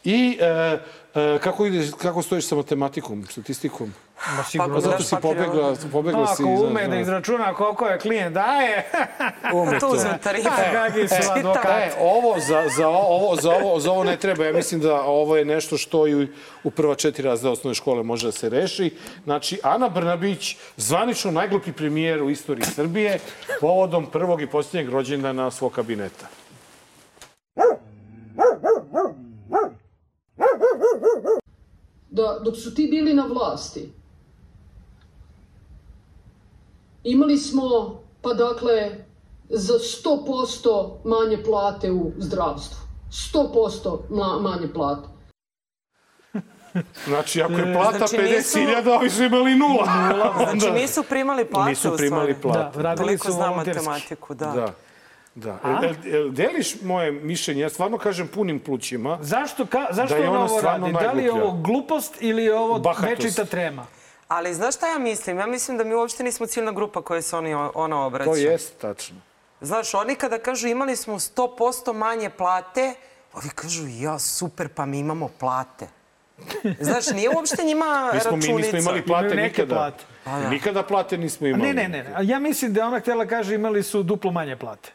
I 0.04 0.38
uh, 0.40 0.80
uh, 1.14 1.40
kako, 1.40 1.66
ide, 1.66 1.90
kako 1.98 2.22
stojiš 2.22 2.46
sa 2.46 2.54
matematikom, 2.54 3.26
statistikom? 3.30 3.94
Ma 4.36 4.44
sigurno. 4.44 4.74
Pa 4.74 4.80
zato 4.80 4.96
daš 4.96 5.06
si 5.06 5.16
pobegla, 5.22 5.76
pobegla 5.92 6.26
si. 6.26 6.42
Ako 6.42 6.50
ume 6.50 6.88
da 6.88 6.96
izračuna 6.96 7.54
koliko 7.54 7.86
je 7.86 7.98
klijent 7.98 8.34
daje, 8.34 8.90
Ume 9.54 9.78
To 9.80 9.88
uzme 9.88 10.18
tarife. 10.22 10.48
kakvi 10.72 11.08
su 11.08 11.14
Čita. 11.14 11.34
advokati. 11.36 11.68
E, 11.68 11.92
ovo 12.00 12.40
za, 12.40 12.64
za, 12.76 12.88
ovo, 12.88 13.36
za, 13.36 13.50
ovo, 13.50 13.80
za 13.80 13.92
ovo 13.92 14.04
ne 14.04 14.16
treba. 14.16 14.44
Ja 14.44 14.52
mislim 14.52 14.80
da 14.80 15.02
ovo 15.02 15.36
je 15.36 15.44
nešto 15.44 15.78
što 15.78 16.06
i 16.06 16.28
u 16.64 16.70
prva 16.70 16.94
četiri 16.94 17.24
razreda 17.24 17.52
osnovne 17.52 17.74
škole 17.74 18.02
može 18.02 18.26
da 18.26 18.32
se 18.32 18.48
reši. 18.48 18.90
Znači, 19.24 19.60
Ana 19.62 19.88
Brnabić, 19.88 20.56
zvanično 20.76 21.30
najglupi 21.30 21.72
premijer 21.72 22.22
u 22.22 22.30
istoriji 22.30 22.64
Srbije, 22.64 23.18
povodom 23.60 24.06
prvog 24.06 24.42
i 24.42 24.46
posljednjeg 24.46 24.92
rođendana 24.92 25.50
svog 25.50 25.72
kabineta. 25.72 26.26
da 32.10 32.40
dok 32.44 32.56
su 32.56 32.74
ti 32.74 32.88
bili 32.90 33.14
na 33.14 33.26
vlasti, 33.26 33.92
imali 37.06 37.38
smo, 37.38 37.62
pa 38.22 38.32
dakle, 38.32 38.90
za 39.48 39.74
100% 39.74 40.68
manje 41.04 41.42
plate 41.44 41.90
u 41.90 42.12
zdravstvu. 42.18 42.78
100% 43.10 43.98
mla- 44.10 44.40
manje 44.40 44.68
plate. 44.68 45.08
Znači, 47.06 47.42
ako 47.42 47.52
je 47.52 47.72
plata 47.74 47.98
Znači, 47.98 48.18
nisu- 48.18 48.58
50.000, 48.58 48.90
ovi 48.90 49.10
su 49.10 49.22
imali 49.24 49.54
nula. 49.54 49.86
Znači 50.36 50.66
Onda- 50.66 50.70
nisu 50.72 51.02
primali 51.02 51.44
plate 51.44 51.70
Nisu 51.70 51.96
primali 51.96 52.34
plate. 52.34 52.76
Da, 52.76 52.82
radili 52.82 53.06
Toliko 53.06 53.26
su 53.26 53.32
znam 53.32 53.50
volonterski. 53.50 53.84
matematiku, 53.84 54.34
da. 54.34 54.46
Da. 54.46 54.74
Da. 55.34 55.58
E, 55.82 55.86
e, 55.86 55.90
e, 56.10 56.30
deliš 56.30 56.82
moje 56.82 57.12
mišljenje? 57.12 57.60
Ja 57.60 57.68
stvarno 57.68 57.98
kažem 57.98 58.28
punim 58.28 58.60
plućima. 58.60 59.18
Zašto, 59.22 59.66
ka, 59.66 59.86
zašto 59.90 60.14
Da 60.14 60.20
je 60.20 60.28
ona 60.28 60.32
ona 60.32 60.44
ovo 60.44 60.58
stvarno 60.58 60.86
radi? 60.88 60.98
Da 61.00 61.12
li 61.12 61.24
je 61.24 61.32
ovo 61.32 61.52
glupost 61.52 62.14
ili 62.20 62.44
je 62.44 62.54
ovo 62.54 62.78
Bahatost. 62.78 63.08
večita 63.18 63.44
trema? 63.44 63.86
Ali 64.28 64.54
znaš 64.54 64.74
šta 64.74 64.88
ja 64.88 64.98
mislim? 64.98 65.38
Ja 65.38 65.46
mislim 65.46 65.78
da 65.78 65.84
mi 65.84 65.94
uopšte 65.94 66.22
nismo 66.24 66.46
ciljna 66.46 66.72
grupa 66.72 67.02
koja 67.02 67.22
se 67.22 67.36
oni, 67.36 67.54
ona 67.54 68.06
obraća. 68.06 68.30
To 68.30 68.36
jest 68.36 68.78
tačno. 68.78 69.16
Znaš, 69.60 69.94
oni 69.94 70.14
kada 70.14 70.38
kažu 70.38 70.68
imali 70.68 70.96
smo 70.96 71.14
100% 71.14 71.92
manje 71.92 72.30
plate, 72.30 72.94
ovi 73.32 73.48
kažu 73.54 73.86
ja 73.88 74.18
super, 74.18 74.68
pa 74.68 74.86
mi 74.86 74.98
imamo 74.98 75.28
plate. 75.28 75.86
Znaš, 76.80 77.10
nije 77.10 77.30
uopšte 77.30 77.64
njima 77.64 77.84
Mi 78.14 78.20
smo, 78.20 78.30
mi 78.30 78.36
računica. 78.36 78.72
nismo 78.72 78.78
imali 78.78 79.02
plate 79.02 79.26
Imaju 79.26 79.36
neke 79.36 79.62
nikada. 79.62 79.74
plate. 79.74 80.04
Pa 80.24 80.30
da. 80.30 80.48
Nikada 80.48 80.82
plate 80.82 81.18
nismo 81.18 81.46
imali. 81.46 81.72
Ne, 81.72 81.88
ne, 81.88 81.88
ne. 81.88 82.14
Ja 82.22 82.38
mislim 82.38 82.72
da 82.72 82.80
je 82.80 82.86
ona 82.86 83.00
htjela 83.00 83.26
kaže 83.26 83.54
imali 83.54 83.82
su 83.82 84.02
duplo 84.02 84.30
manje 84.30 84.56
plate. 84.56 84.92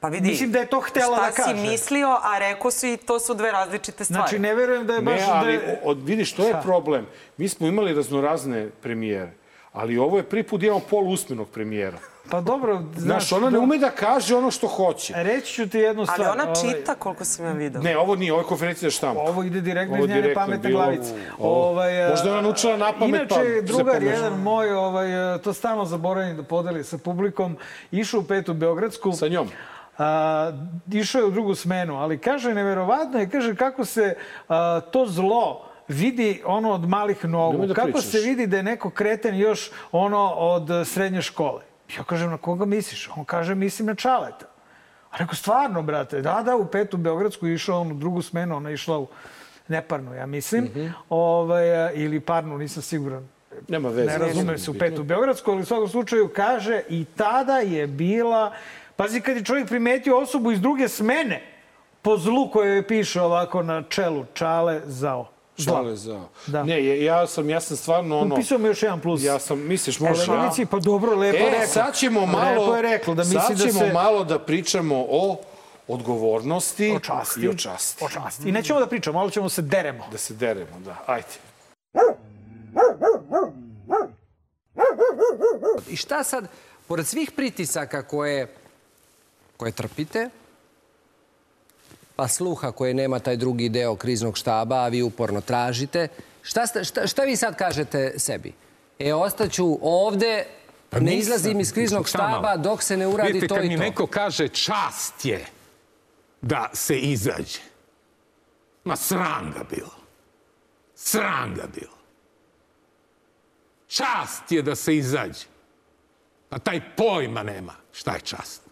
Pa 0.00 0.08
vidi, 0.08 0.28
Mislim 0.28 0.52
da 0.52 0.58
je 0.58 0.66
to 0.66 0.80
htela 0.80 1.16
da 1.16 1.22
Šta 1.22 1.42
kaže. 1.42 1.56
si 1.56 1.62
mislio, 1.62 2.08
a 2.22 2.38
rekao 2.38 2.70
su 2.70 2.86
i 2.86 2.96
to 2.96 3.18
su 3.20 3.34
dve 3.34 3.52
različite 3.52 4.04
stvari. 4.04 4.20
Znači, 4.20 4.38
ne 4.38 4.54
verujem 4.54 4.86
da 4.86 4.94
je 4.94 5.00
baš... 5.00 5.20
Ne, 5.20 5.26
da 5.26 5.32
ali 5.34 5.52
je... 5.52 5.80
od, 5.84 6.02
vidiš, 6.02 6.32
to 6.32 6.42
je 6.42 6.50
Šta? 6.50 6.60
problem. 6.60 7.06
Mi 7.36 7.48
smo 7.48 7.66
imali 7.66 7.94
raznorazne 7.94 8.68
premijere, 8.72 9.30
ali 9.72 9.98
ovo 9.98 10.16
je 10.16 10.22
prvi 10.22 10.42
put 10.42 10.60
da 10.60 10.66
imamo 10.66 10.80
poluusmenog 10.80 11.48
premijera. 11.48 11.98
Pa 12.30 12.40
dobro, 12.40 12.82
znaš... 12.96 13.02
Znaš, 13.22 13.32
ona 13.32 13.46
ne 13.46 13.52
da- 13.52 13.60
ume 13.60 13.78
da 13.78 13.90
kaže 13.90 14.36
ono 14.36 14.50
što 14.50 14.66
hoće. 14.66 15.12
Reći 15.16 15.52
ću 15.54 15.68
ti 15.68 15.78
jednu 15.78 16.06
stvar. 16.06 16.20
Ali 16.20 16.30
ona 16.32 16.50
ovaj, 16.50 16.54
čita 16.74 16.94
koliko 16.94 17.24
sam 17.24 17.46
ja 17.46 17.52
vidio. 17.52 17.80
Ne, 17.80 17.98
ovo 17.98 18.16
nije, 18.16 18.32
ovo 18.32 18.42
je 18.42 18.46
konferencija 18.46 18.86
za 18.86 18.96
štampu. 18.96 19.20
Ovo 19.20 19.42
ide 19.42 19.60
direktno 19.60 19.96
Ovo 19.96 20.04
iz 20.04 20.10
njene 20.10 20.34
pametne 20.34 20.70
glavice. 20.70 21.12
ovo. 21.38 21.68
Ovaj, 21.68 22.06
a, 22.06 22.10
Možda 22.10 22.28
je 22.28 22.32
ona 22.32 22.42
naučila 22.42 22.76
napamet, 22.76 23.28
pa 23.28 23.34
Inače, 23.34 23.54
se 23.56 23.62
drugar 23.62 23.94
pomeša. 23.94 24.14
jedan 24.14 24.40
moj, 24.40 24.70
ovaj, 24.72 25.14
a, 25.24 25.38
to 25.38 25.52
stalno 25.52 25.84
zaboravim 25.84 26.36
da 26.36 26.42
podeli 26.42 26.84
sa 26.84 26.98
publikom, 26.98 27.56
išao 27.90 28.20
u 28.20 28.24
petu 28.24 28.54
Beogradsku. 28.54 29.12
Sa 29.12 29.28
njom? 29.28 29.48
A, 29.98 30.52
išao 30.92 31.18
je 31.18 31.24
u 31.24 31.30
drugu 31.30 31.54
smenu, 31.54 31.96
ali 31.96 32.18
kaže, 32.18 32.54
neverovatno 32.54 33.18
je, 33.18 33.28
kaže, 33.28 33.56
kako 33.56 33.84
se 33.84 34.14
a, 34.48 34.80
to 34.82 35.06
zlo 35.06 35.60
vidi 35.88 36.42
ono 36.44 36.72
od 36.72 36.88
malih 36.88 37.24
nogu. 37.24 37.66
Da 37.66 37.74
kako 37.74 37.86
pričaš. 37.86 38.04
se 38.04 38.20
vidi 38.20 38.46
da 38.46 38.56
je 38.56 38.62
neko 38.62 38.90
kreten 38.90 39.36
još 39.36 39.70
ono 39.92 40.28
od 40.28 40.68
srednje 40.84 41.22
škole. 41.22 41.62
Ja 41.98 42.04
kažem, 42.04 42.30
na 42.30 42.36
koga 42.36 42.64
misliš? 42.64 43.08
On 43.16 43.24
kaže, 43.24 43.54
mislim 43.54 43.86
na 43.86 43.94
Čaleta. 43.94 44.46
A 45.10 45.16
rekao, 45.16 45.34
stvarno, 45.34 45.82
brate, 45.82 46.20
da, 46.20 46.42
da, 46.42 46.56
u 46.56 46.66
petu 46.66 46.96
Beogradsku 46.96 47.46
išao 47.46 47.80
on 47.80 47.90
u 47.90 47.94
drugu 47.94 48.22
smenu, 48.22 48.56
ona 48.56 48.70
išla 48.70 48.98
u 48.98 49.06
Neparnu, 49.68 50.14
ja 50.14 50.26
mislim, 50.26 50.64
Mhm. 50.64 50.86
ovaj, 51.08 51.76
a, 51.76 51.92
ili 51.92 52.20
Parnu, 52.20 52.58
nisam 52.58 52.82
siguran. 52.82 53.28
Nema 53.68 53.88
veze. 53.88 54.06
Ne 54.06 54.18
razume 54.18 54.58
se 54.58 54.70
u 54.70 54.74
petu 54.74 55.02
Beogradsku, 55.02 55.50
ali 55.50 55.62
u 55.62 55.66
svakom 55.66 55.88
slučaju 55.88 56.28
kaže 56.28 56.82
i 56.88 57.04
tada 57.16 57.58
je 57.58 57.86
bila... 57.86 58.52
Pazi, 58.98 59.20
kad 59.20 59.36
je 59.36 59.44
čovjek 59.44 59.68
primetio 59.68 60.18
osobu 60.18 60.52
iz 60.52 60.60
druge 60.60 60.88
smene, 60.88 61.42
po 62.02 62.16
zlu 62.16 62.50
koje 62.50 62.72
joj 62.74 62.86
piše 62.86 63.20
ovako 63.20 63.62
na 63.62 63.82
čelu, 63.88 64.24
čale, 64.34 64.80
zao. 64.84 65.28
Čale 65.64 65.96
za... 65.96 66.20
Da. 66.46 66.64
Ne, 66.64 67.04
ja 67.04 67.26
sam, 67.26 67.50
ja 67.50 67.60
sam 67.60 67.76
stvarno 67.76 68.18
ono... 68.18 68.34
Upisao 68.34 68.58
mi 68.58 68.68
još 68.68 68.82
jedan 68.82 69.00
plus. 69.00 69.22
Ja 69.22 69.38
sam, 69.38 69.58
misliš, 69.58 70.00
može... 70.00 70.26
Koleginici, 70.26 70.66
pa 70.66 70.78
dobro, 70.78 71.16
lepo 71.16 71.38
E, 71.38 71.50
rekla. 71.50 71.66
sad 71.66 71.94
ćemo 71.96 72.26
malo... 72.26 72.60
Lepo 72.62 72.76
je 72.76 72.82
rekla 72.82 73.14
da 73.14 73.22
misli 73.22 73.40
sad 73.40 73.56
da 73.56 73.66
ćemo 73.66 73.78
se... 73.78 73.92
malo 73.92 74.24
da 74.24 74.38
pričamo 74.38 75.06
o 75.10 75.36
odgovornosti 75.88 76.92
O 76.96 77.00
časti. 77.00 77.40
i 77.40 77.48
o 77.48 77.54
časti. 77.54 78.04
O 78.04 78.08
časti. 78.08 78.48
I 78.48 78.52
nećemo 78.52 78.80
da 78.80 78.86
pričamo, 78.86 79.18
malo 79.18 79.30
ćemo 79.30 79.48
se 79.48 79.62
deremo. 79.62 80.04
Da 80.12 80.18
se 80.18 80.34
deremo, 80.34 80.80
da. 80.84 80.96
Ajde. 81.06 81.26
I 85.88 85.96
šta 85.96 86.24
sad, 86.24 86.48
pored 86.88 87.06
svih 87.06 87.30
pritisaka 87.30 88.02
koje, 88.02 88.54
koje 89.58 89.72
trpite, 89.72 90.30
pa 92.16 92.28
sluha 92.28 92.72
koje 92.72 92.94
nema 92.94 93.18
taj 93.18 93.36
drugi 93.36 93.68
deo 93.68 93.96
kriznog 93.96 94.38
štaba, 94.38 94.76
a 94.76 94.88
vi 94.88 95.02
uporno 95.02 95.40
tražite. 95.40 96.08
Šta, 96.42 96.66
šta, 96.84 97.06
šta 97.06 97.22
vi 97.22 97.36
sad 97.36 97.56
kažete 97.56 98.14
sebi? 98.18 98.52
E, 98.98 99.14
ostaću 99.14 99.78
ovde, 99.82 100.44
Pa 100.90 101.00
ne 101.00 101.16
izlazim 101.16 101.60
iz 101.60 101.72
kriznog 101.72 102.08
štaba 102.08 102.56
dok 102.56 102.82
se 102.82 102.96
ne 102.96 103.06
uradi 103.06 103.32
Vidite, 103.32 103.46
to 103.46 103.54
kad 103.54 103.64
i 103.64 103.68
mi 103.68 103.76
to. 103.76 103.82
neko 103.82 104.06
kaže 104.06 104.48
čast 104.48 105.24
je 105.24 105.46
da 106.40 106.70
se 106.72 106.98
izađe. 106.98 107.60
Ma 108.84 108.96
sram 108.96 109.52
ga 109.56 109.64
bilo. 109.70 109.94
Sram 110.94 111.54
ga 111.54 111.66
bilo. 111.74 111.98
Čast 113.86 114.52
je 114.52 114.62
da 114.62 114.74
se 114.74 114.96
izađe. 114.96 115.44
A 116.50 116.58
taj 116.58 116.96
pojma 116.96 117.42
nema. 117.42 117.74
Šta 117.92 118.14
je 118.14 118.20
čast? 118.20 118.62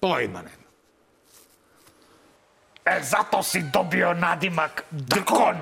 Pojma 0.00 0.42
nema. 0.42 0.66
E, 2.86 3.02
zato 3.02 3.42
si 3.42 3.62
dobio 3.72 4.14
nadimak 4.14 4.84
Drkon 4.90 5.56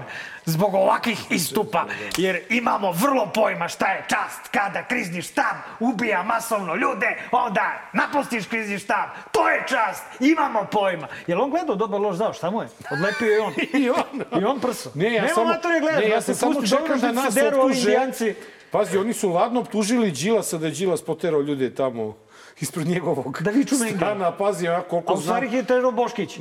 zbog 0.45 0.75
ovakvih 0.75 1.19
istupa, 1.31 1.85
jer 2.17 2.41
imamo 2.51 2.93
vrlo 2.93 3.31
pojma 3.35 3.69
šta 3.69 3.87
je 3.87 4.05
čast 4.09 4.49
kada 4.53 4.85
krizni 4.85 5.23
štab 5.23 5.57
ubija 5.81 6.23
masovno 6.23 6.75
ljude, 6.75 7.17
onda 7.33 7.73
napustiš 7.93 8.47
krizni 8.47 8.79
štab, 8.79 9.09
to 9.33 9.49
je 9.49 9.65
čast, 9.69 10.05
imamo 10.21 10.67
pojma. 10.73 11.09
Jel 11.27 11.43
on 11.43 11.51
gledao 11.51 11.77
dobar 11.77 12.01
loš 12.01 12.17
zao, 12.17 12.33
šta 12.33 12.51
mu 12.51 12.63
je? 12.63 12.69
Odlepio 12.91 13.29
je 13.29 13.41
on. 13.41 13.53
I 13.83 13.91
on. 13.91 14.41
I 14.41 14.45
on 14.45 14.61
prso. 14.61 14.91
Ne, 14.95 15.15
ja 15.15 15.23
Nema 15.23 15.35
samo, 15.35 15.47
matere 15.47 15.81
gledaš, 15.81 16.05
ne, 16.05 16.11
ja 16.11 16.21
sam 16.21 16.35
samo 16.35 16.67
čekam 16.67 17.01
da 17.01 17.13
nas 17.13 17.37
optuže. 17.37 18.35
Pazi, 18.71 18.99
oni 18.99 19.13
su 19.13 19.33
ladno 19.33 19.61
optužili 19.61 20.11
Đilasa 20.11 20.59
da 20.59 20.67
je 20.67 20.73
Đilas 20.73 21.03
poterao 21.03 21.41
ljude 21.41 21.75
tamo 21.75 22.24
ispred 22.61 22.87
njegovog 22.87 23.43
Da 23.43 23.51
viču 23.51 23.75
Mengele. 23.75 23.97
stana. 23.99 24.33
Pazi, 24.33 24.65
ja 24.67 24.83
koliko 24.83 25.13
A 25.13 25.15
u 25.15 25.19
znam. 25.19 25.25
stvari 25.37 25.57
je 25.57 25.65
terao 25.65 25.93
Boškić. 25.93 26.39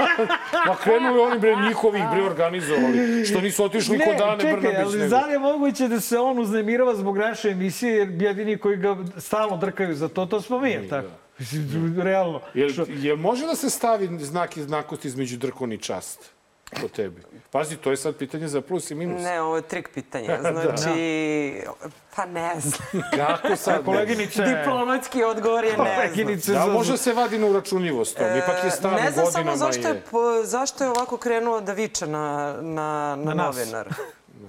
Ma 0.66 0.76
krenuli 0.76 1.20
oni 1.20 1.38
bre 1.38 1.56
njihovih 1.58 2.02
bre 2.12 2.22
organizovali. 2.22 3.24
Što 3.24 3.40
nisu 3.40 3.64
otišli 3.64 3.98
kod 3.98 4.16
Dane 4.18 4.40
čekaj, 4.40 4.52
Brnabić. 4.52 4.80
ali 4.80 4.96
nego. 4.96 5.08
zar 5.08 5.30
je 5.30 5.38
moguće 5.38 5.88
da 5.88 6.00
se 6.00 6.18
on 6.18 6.38
uznemirava 6.38 6.94
zbog 6.94 7.18
naše 7.18 7.48
emisije, 7.50 7.92
jer 7.92 8.22
jedini 8.22 8.58
koji 8.58 8.76
ga 8.76 8.96
stalno 9.18 9.56
drkaju 9.56 9.94
za 9.94 10.08
to, 10.08 10.26
to 10.26 10.40
smo 10.40 10.58
mi, 10.60 10.70
je 10.70 10.88
tako? 10.88 11.08
Mislim, 11.38 11.66
realno. 11.98 12.40
Jel, 12.54 12.70
jel 12.88 13.16
može 13.16 13.46
da 13.46 13.54
se 13.54 13.70
stavi 13.70 14.08
znak 14.18 14.56
jednakosti 14.56 15.08
između 15.08 15.36
drkon 15.36 15.72
i 15.72 15.78
čast? 15.78 16.30
Po 16.72 16.88
tebi. 16.88 17.22
Pazi, 17.50 17.76
to 17.76 17.90
je 17.90 17.96
sad 17.96 18.16
pitanje 18.16 18.48
za 18.48 18.60
plus 18.60 18.90
i 18.90 18.94
minus. 18.94 19.22
Ne, 19.22 19.40
ovo 19.40 19.56
je 19.56 19.62
trik 19.62 19.88
pitanja. 19.88 20.36
Da. 20.42 20.52
Znači, 20.52 21.62
pa 22.16 22.26
ne 22.26 22.52
znam. 22.56 23.02
Kako 23.16 23.56
sad? 23.56 23.84
Koleginice. 23.84 24.42
Diplomatski 24.44 25.24
odgovor 25.24 25.64
je 25.64 25.76
ne 25.76 26.36
znam. 26.36 26.56
Da, 26.56 26.66
može 26.66 26.96
se 26.96 27.12
vadi 27.12 27.38
na 27.38 27.46
uračunljivost. 27.46 28.16
To. 28.16 28.22
Ipak 28.28 28.56
je 28.56 28.68
E, 28.68 28.70
ne 28.94 29.10
znam 29.10 29.24
godinama. 29.24 29.30
samo 29.30 29.56
zašto 29.56 29.88
je, 29.88 30.02
zašto 30.44 30.84
je 30.84 30.90
ovako 30.90 31.16
krenuo 31.16 31.60
da 31.60 31.72
viče 31.72 32.06
na, 32.06 32.18
na, 32.54 33.16
na, 33.16 33.34
Na 33.34 33.44
novinar. 33.44 33.88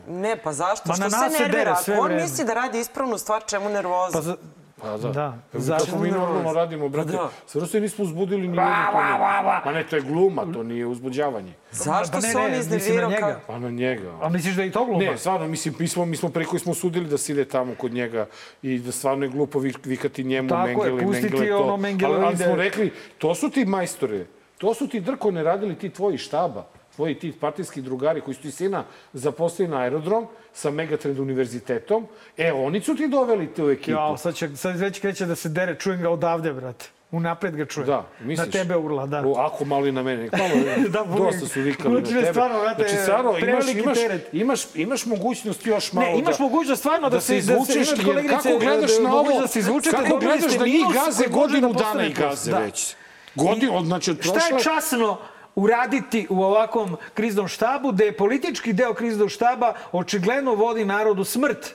Ne, 0.07 0.37
pa 0.37 0.53
zašto? 0.53 0.89
Ma 0.89 0.95
Što 0.95 1.03
na 1.03 1.09
se 1.09 1.17
nervira? 1.29 1.47
dere 1.49 1.71
Ako 1.71 1.91
on 1.93 2.05
vreme. 2.05 2.21
misli 2.21 2.45
da 2.45 2.53
radi 2.53 2.79
ispravnu 2.79 3.17
stvar, 3.17 3.43
čemu 3.45 3.69
nervoza? 3.69 4.13
Pa 4.13 4.21
za... 4.21 4.35
Pa 4.77 4.97
da. 4.97 5.09
Da. 5.09 5.37
Kako 5.43 5.61
Zašto 5.61 5.91
mi 5.93 6.09
normalno 6.09 6.33
nervozno? 6.33 6.53
radimo, 6.53 6.89
brate. 6.89 7.11
Pa 7.11 7.17
da. 7.17 7.29
Stvarno 7.45 7.67
se 7.67 7.79
nismo 7.79 8.03
uzbudili 8.03 8.41
ni 8.41 8.47
jednu 8.47 8.61
va. 8.61 9.61
Ma 9.65 9.71
ne, 9.71 9.83
to 9.83 9.95
je 9.95 10.01
gluma, 10.01 10.45
to 10.45 10.63
nije 10.63 10.85
uzbuđavanje. 10.85 11.53
Zašto 11.71 12.11
Pa 12.11 12.17
ne, 12.17 12.21
se 12.23 12.37
on 12.37 12.53
iznervirao? 12.53 13.09
njega. 13.09 13.21
kao- 13.21 13.39
Pa 13.47 13.59
na 13.59 13.69
njega. 13.69 14.11
A 14.21 14.29
misliš 14.29 14.55
da 14.55 14.61
je 14.61 14.67
i 14.67 14.71
to 14.71 14.85
gluma? 14.85 14.99
Ne, 15.01 15.17
stvarno, 15.17 15.47
mislim, 15.47 15.75
mi 15.79 15.87
smo, 15.87 16.05
mi 16.05 16.15
smo 16.15 16.29
preko 16.29 16.59
smo 16.59 16.73
sudili 16.73 17.05
da 17.05 17.17
se 17.17 17.31
ide 17.31 17.45
tamo 17.45 17.75
kod 17.75 17.93
njega 17.93 18.27
i 18.61 18.79
da 18.79 18.91
stvarno 18.91 19.25
je 19.25 19.29
glupo 19.29 19.59
vik- 19.59 19.85
vikati 19.85 20.23
njemu 20.23 20.49
Tako 20.49 20.61
je, 20.63 20.75
Mengele, 20.75 21.03
pustiti 21.03 21.33
Mengele 21.33 21.55
ono 21.55 21.77
Mengele 21.77 22.15
ali, 22.15 22.25
ali 22.25 22.37
smo 22.37 22.55
rekli, 22.55 22.89
to 23.17 23.35
su 23.35 23.49
ti 23.49 23.65
majstore, 23.65 24.25
to 24.57 24.73
su 24.73 24.87
ti 24.87 24.99
drkone 25.01 25.43
radili 25.43 25.75
ti 25.75 25.89
tvoji 25.89 26.17
štaba, 26.17 26.65
tvoji 26.97 27.15
ti 27.15 27.31
partijski 27.31 27.81
drugari 27.81 28.21
koji 28.21 28.35
su 28.35 28.41
ti 28.41 28.51
sina 28.51 28.83
zaposlili 29.13 29.69
na 29.69 29.77
aerodrom 29.77 30.25
sa 30.53 30.71
Megatrend 30.71 31.19
univerzitetom. 31.19 32.07
E, 32.37 32.51
oni 32.53 32.81
su 32.81 32.95
ti 32.95 33.07
doveli 33.07 33.47
tu 33.47 33.69
ekipu. 33.69 33.91
Ja, 33.91 34.17
sad, 34.17 34.35
će, 34.35 34.49
sad 34.49 34.77
već 34.77 34.99
kreće 34.99 35.25
da 35.25 35.35
se 35.35 35.49
dere, 35.49 35.75
čujem 35.75 36.01
ga 36.01 36.09
odavde, 36.09 36.53
brate. 36.53 36.85
Unapred 37.11 37.55
ga 37.55 37.65
čujem. 37.65 37.87
Da, 37.87 38.05
misliš? 38.21 38.45
Na 38.45 38.51
tebe 38.53 38.75
urla, 38.77 39.05
da. 39.05 39.21
O, 39.21 39.33
ako 39.33 39.65
malo 39.65 39.85
i 39.85 39.91
na 39.91 40.03
mene. 40.03 40.29
Malo, 40.31 40.49
Da, 40.89 41.03
dosta 41.17 41.47
su 41.47 41.61
vikali 41.61 42.01
na 42.01 42.07
tebe. 42.07 42.25
stvarno, 42.25 42.59
brate, 42.61 42.83
znači, 42.83 43.05
Saro, 43.05 43.37
imaš, 43.39 43.65
imaš, 43.67 43.97
imaš, 44.33 44.61
imaš 44.75 45.05
mogućnost 45.05 45.65
još 45.65 45.93
malo 45.93 46.07
Ne, 46.07 46.19
imaš 46.19 46.37
da, 46.37 46.43
mogućnost 46.43 46.79
stvarno 46.79 47.09
da, 47.09 47.15
da 47.15 47.21
se 47.21 47.27
se 47.27 47.33
da 47.33 47.37
izvučeš, 47.53 47.75
imaš 47.75 48.05
jer 48.07 48.29
kako 48.29 48.59
gledaš 48.59 48.97
da- 48.97 49.03
na 49.03 49.15
ovo, 49.15 49.41
da 49.41 49.47
se 49.47 49.59
izvučete, 49.59 49.97
kako 49.97 50.17
gledaš 50.17 50.53
da 50.53 50.65
njih 50.65 50.85
gaze 50.95 51.27
godinu 51.27 51.73
da 51.73 51.79
dana 51.79 52.05
i 52.05 52.13
gaze 52.13 52.51
Da. 52.51 52.57
već. 52.59 52.95
Godinu, 53.35 53.77
od- 53.77 53.85
znači 53.85 54.11
od 54.11 54.17
Šta 54.21 54.39
je 54.47 54.63
časno 54.63 55.17
uraditi 55.57 56.27
u 56.29 56.43
ovakvom 56.43 56.97
kriznom 57.13 57.47
štabu, 57.47 57.91
da 57.91 58.03
je 58.03 58.17
politički 58.17 58.73
deo 58.73 58.93
kriznog 58.93 59.29
štaba 59.29 59.73
očigledno 59.91 60.53
vodi 60.53 60.85
narodu 60.85 61.23
smrt? 61.23 61.73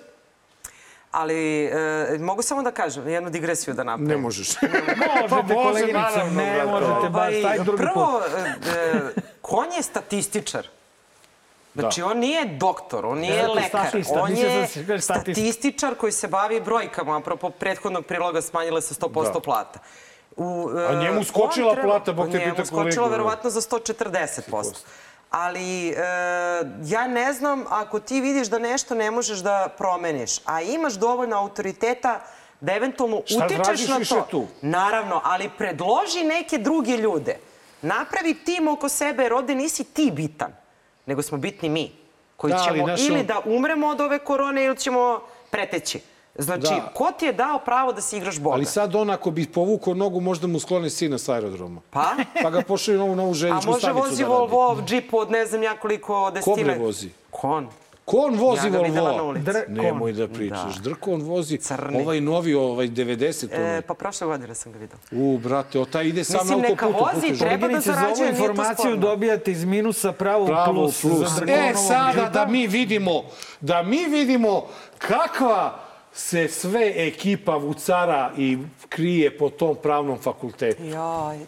Ali 1.10 1.64
e, 1.64 1.72
mogu 2.20 2.42
samo 2.42 2.62
da 2.62 2.70
kažem, 2.70 3.08
jednu 3.08 3.30
digresiju 3.30 3.74
da 3.74 3.84
napravim. 3.84 4.08
Ne 4.08 4.16
možeš. 4.16 4.48
Možete, 5.30 5.54
koleginice, 5.64 6.24
ne 6.26 6.64
možete 6.64 7.08
baš, 7.10 7.34
taj 7.42 7.58
drugi 7.58 7.76
Prvo, 7.78 8.22
e, 8.68 9.00
konj 9.42 9.74
je 9.76 9.82
statističar. 9.82 10.66
Znači, 11.74 12.02
on 12.02 12.18
nije 12.18 12.44
doktor, 12.46 13.06
on 13.06 13.18
nije 13.18 13.36
Ja, 13.36 13.48
lekar. 13.48 13.68
statista, 13.68 14.14
On 14.14 14.30
mislio 14.30 14.66
je 14.88 15.00
statističar 15.00 15.94
koji 15.94 16.12
se 16.12 16.28
bavi 16.28 16.60
brojkama. 16.60 17.16
Apropo 17.16 17.50
prethodnog 17.50 18.06
priloga 18.06 18.42
smanjile 18.42 18.82
se 18.82 18.94
100% 18.94 19.32
Da. 19.32 19.40
plata. 19.40 19.78
U, 20.36 20.68
A 20.80 20.94
njemu 20.94 21.20
e, 21.20 21.24
skočila 21.24 21.68
on 21.68 21.74
treba- 21.74 21.88
plata, 21.88 22.12
Bog 22.12 22.26
te 22.26 22.38
Njemu 22.38 22.50
pita 22.50 22.64
skočila 22.64 22.84
kolegu. 22.86 23.10
verovatno 23.10 23.50
za 23.50 23.60
140%. 23.60 24.78
Ali 25.30 25.88
e, 25.88 25.94
ja 26.84 27.06
ne 27.06 27.32
znam 27.32 27.64
ako 27.68 28.00
ti 28.00 28.20
vidiš 28.20 28.48
da 28.48 28.58
nešto 28.60 28.94
ne 28.94 29.10
možeš 29.10 29.38
da 29.38 29.74
promeniš, 29.78 30.38
a 30.44 30.62
imaš 30.62 30.92
dovoljno 30.94 31.36
autoriteta 31.38 32.20
da 32.60 32.72
eventualno 32.72 33.22
Šta 33.26 33.46
utičeš 33.46 33.88
na 33.88 33.98
to. 34.00 34.26
tu? 34.30 34.46
Naravno, 34.62 35.20
ali 35.24 35.50
predloži 35.50 36.24
neke 36.24 36.58
druge 36.58 36.92
ljude. 36.92 37.36
Napravi 37.82 38.34
tim 38.36 38.68
oko 38.68 38.88
sebe, 38.88 39.22
jer 39.22 39.32
ovde 39.32 39.54
nisi 39.54 39.84
ti 39.84 40.10
bitan, 40.10 40.52
nego 41.06 41.22
smo 41.22 41.38
bitni 41.38 41.68
mi. 41.68 41.92
Koji 42.36 42.52
Da, 42.52 42.58
ćemo 42.60 42.86
naš 42.86 43.00
ili 43.00 43.22
da 43.22 43.40
umremo 43.40 43.86
od 43.86 44.00
ove 44.00 44.18
korone 44.18 44.64
ili 44.64 44.76
ćemo 44.76 45.20
preteći. 45.50 46.00
Znači, 46.36 46.62
Da. 46.62 46.90
ko 46.94 47.12
ti 47.12 47.26
je 47.26 47.32
dao 47.32 47.58
pravo 47.58 47.92
da 47.92 48.00
si 48.00 48.16
igraš 48.16 48.38
Boga? 48.38 48.54
Ali 48.54 48.64
sad 48.64 48.94
on 48.94 49.10
ako 49.10 49.30
bi 49.30 49.46
povukao 49.46 49.94
nogu, 49.94 50.20
možda 50.20 50.46
mu 50.46 50.60
sklone 50.60 50.90
sina 50.90 51.18
s 51.18 51.28
aerodroma. 51.28 51.80
Pa? 51.90 52.06
Pa 52.42 52.50
ga 52.50 52.62
ovu 52.96 53.16
novu 53.16 53.30
A 53.30 53.34
željezničku 53.34 53.70
može 53.70 53.80
stanicu 53.80 54.00
vozi 54.00 54.16
da 54.16 54.28
radi. 54.28 54.34
Volvo, 54.50 54.82
džip 54.82 55.14
od 55.14 55.30
ne 55.30 55.46
znam 55.46 55.62
ja 55.62 55.76
koliko 55.76 56.06
Ko 56.24 56.30
desetine. 56.30 56.64
bre 56.64 56.74
vozi? 56.76 57.08
Kon. 57.30 57.68
Kon 58.04 58.34
vozi 58.36 58.66
Ja 58.68 58.80
videla 58.80 59.10
Volvo. 59.12 59.32
Dr- 59.34 59.68
Nemoj 59.68 60.12
da 60.12 60.28
pričaš. 60.28 60.74
Da. 60.74 60.82
Drkon 60.82 61.22
vozi 61.22 61.58
Crni. 61.58 62.00
ovaj 62.00 62.20
novi, 62.20 62.54
ovaj 62.54 62.88
90. 62.88 63.48
E, 63.52 63.56
onaj. 63.58 63.82
pa 63.82 63.94
prošle 63.94 64.26
godine 64.26 64.54
sam 64.54 64.72
ga 64.72 64.78
vidio. 64.78 64.96
U, 65.12 65.38
brate, 65.38 65.80
o 65.80 65.84
taj 65.84 66.04
ide 66.04 66.24
sam 66.24 66.40
Mislim, 66.40 66.60
na 66.60 66.68
neka 66.68 66.86
autoputu. 66.86 67.04
vozi, 67.06 67.20
puteš. 67.22 67.38
treba 67.38 67.56
da 67.56 67.60
Koleginice, 67.60 67.86
za 67.86 67.96
ovu 67.96 68.02
zarađuje, 68.06 68.28
informaciju 68.30 68.96
dobijate 68.96 69.52
iz 69.52 69.64
minusa 69.64 70.12
pravo, 70.12 70.46
Pravo 70.46 70.72
plus. 70.74 71.00
plus. 71.00 71.28
Za 71.30 71.44
E, 71.44 71.72
sada 71.78 72.30
da 72.30 72.46
mi 72.46 72.66
vidimo, 72.66 73.22
da 73.60 73.82
mi 73.82 74.04
vidimo 74.06 74.62
kakva 74.98 75.78
se 76.12 76.48
sve 76.48 76.92
ekipa 76.96 77.56
vucara 77.56 78.32
i 78.38 78.58
krije 78.88 79.38
po 79.38 79.50
tom 79.50 79.76
pravnom 79.82 80.18
fakultetu. 80.18 80.82
Jaj. 80.84 81.38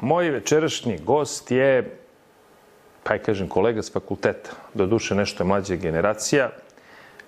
Moj 0.00 0.30
večerašnji 0.30 0.98
gost 0.98 1.50
je, 1.50 1.98
pa 3.02 3.14
ja 3.14 3.22
kažem, 3.22 3.48
kolega 3.48 3.82
s 3.82 3.92
fakulteta. 3.92 4.50
Doduše 4.74 5.14
nešto 5.14 5.42
je 5.42 5.48
mlađa 5.48 5.74
generacija, 5.74 6.50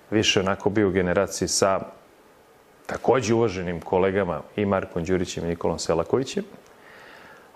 više 0.09 0.39
onako 0.39 0.69
bio 0.69 0.87
u 0.87 0.91
generaciji 0.91 1.47
sa 1.47 1.79
takođe 2.85 3.33
uvaženim 3.33 3.81
kolegama 3.81 4.41
i 4.55 4.65
Markom 4.65 5.03
Đurićem 5.03 5.45
i 5.45 5.47
Nikolom 5.47 5.79
Selakovićem. 5.79 6.43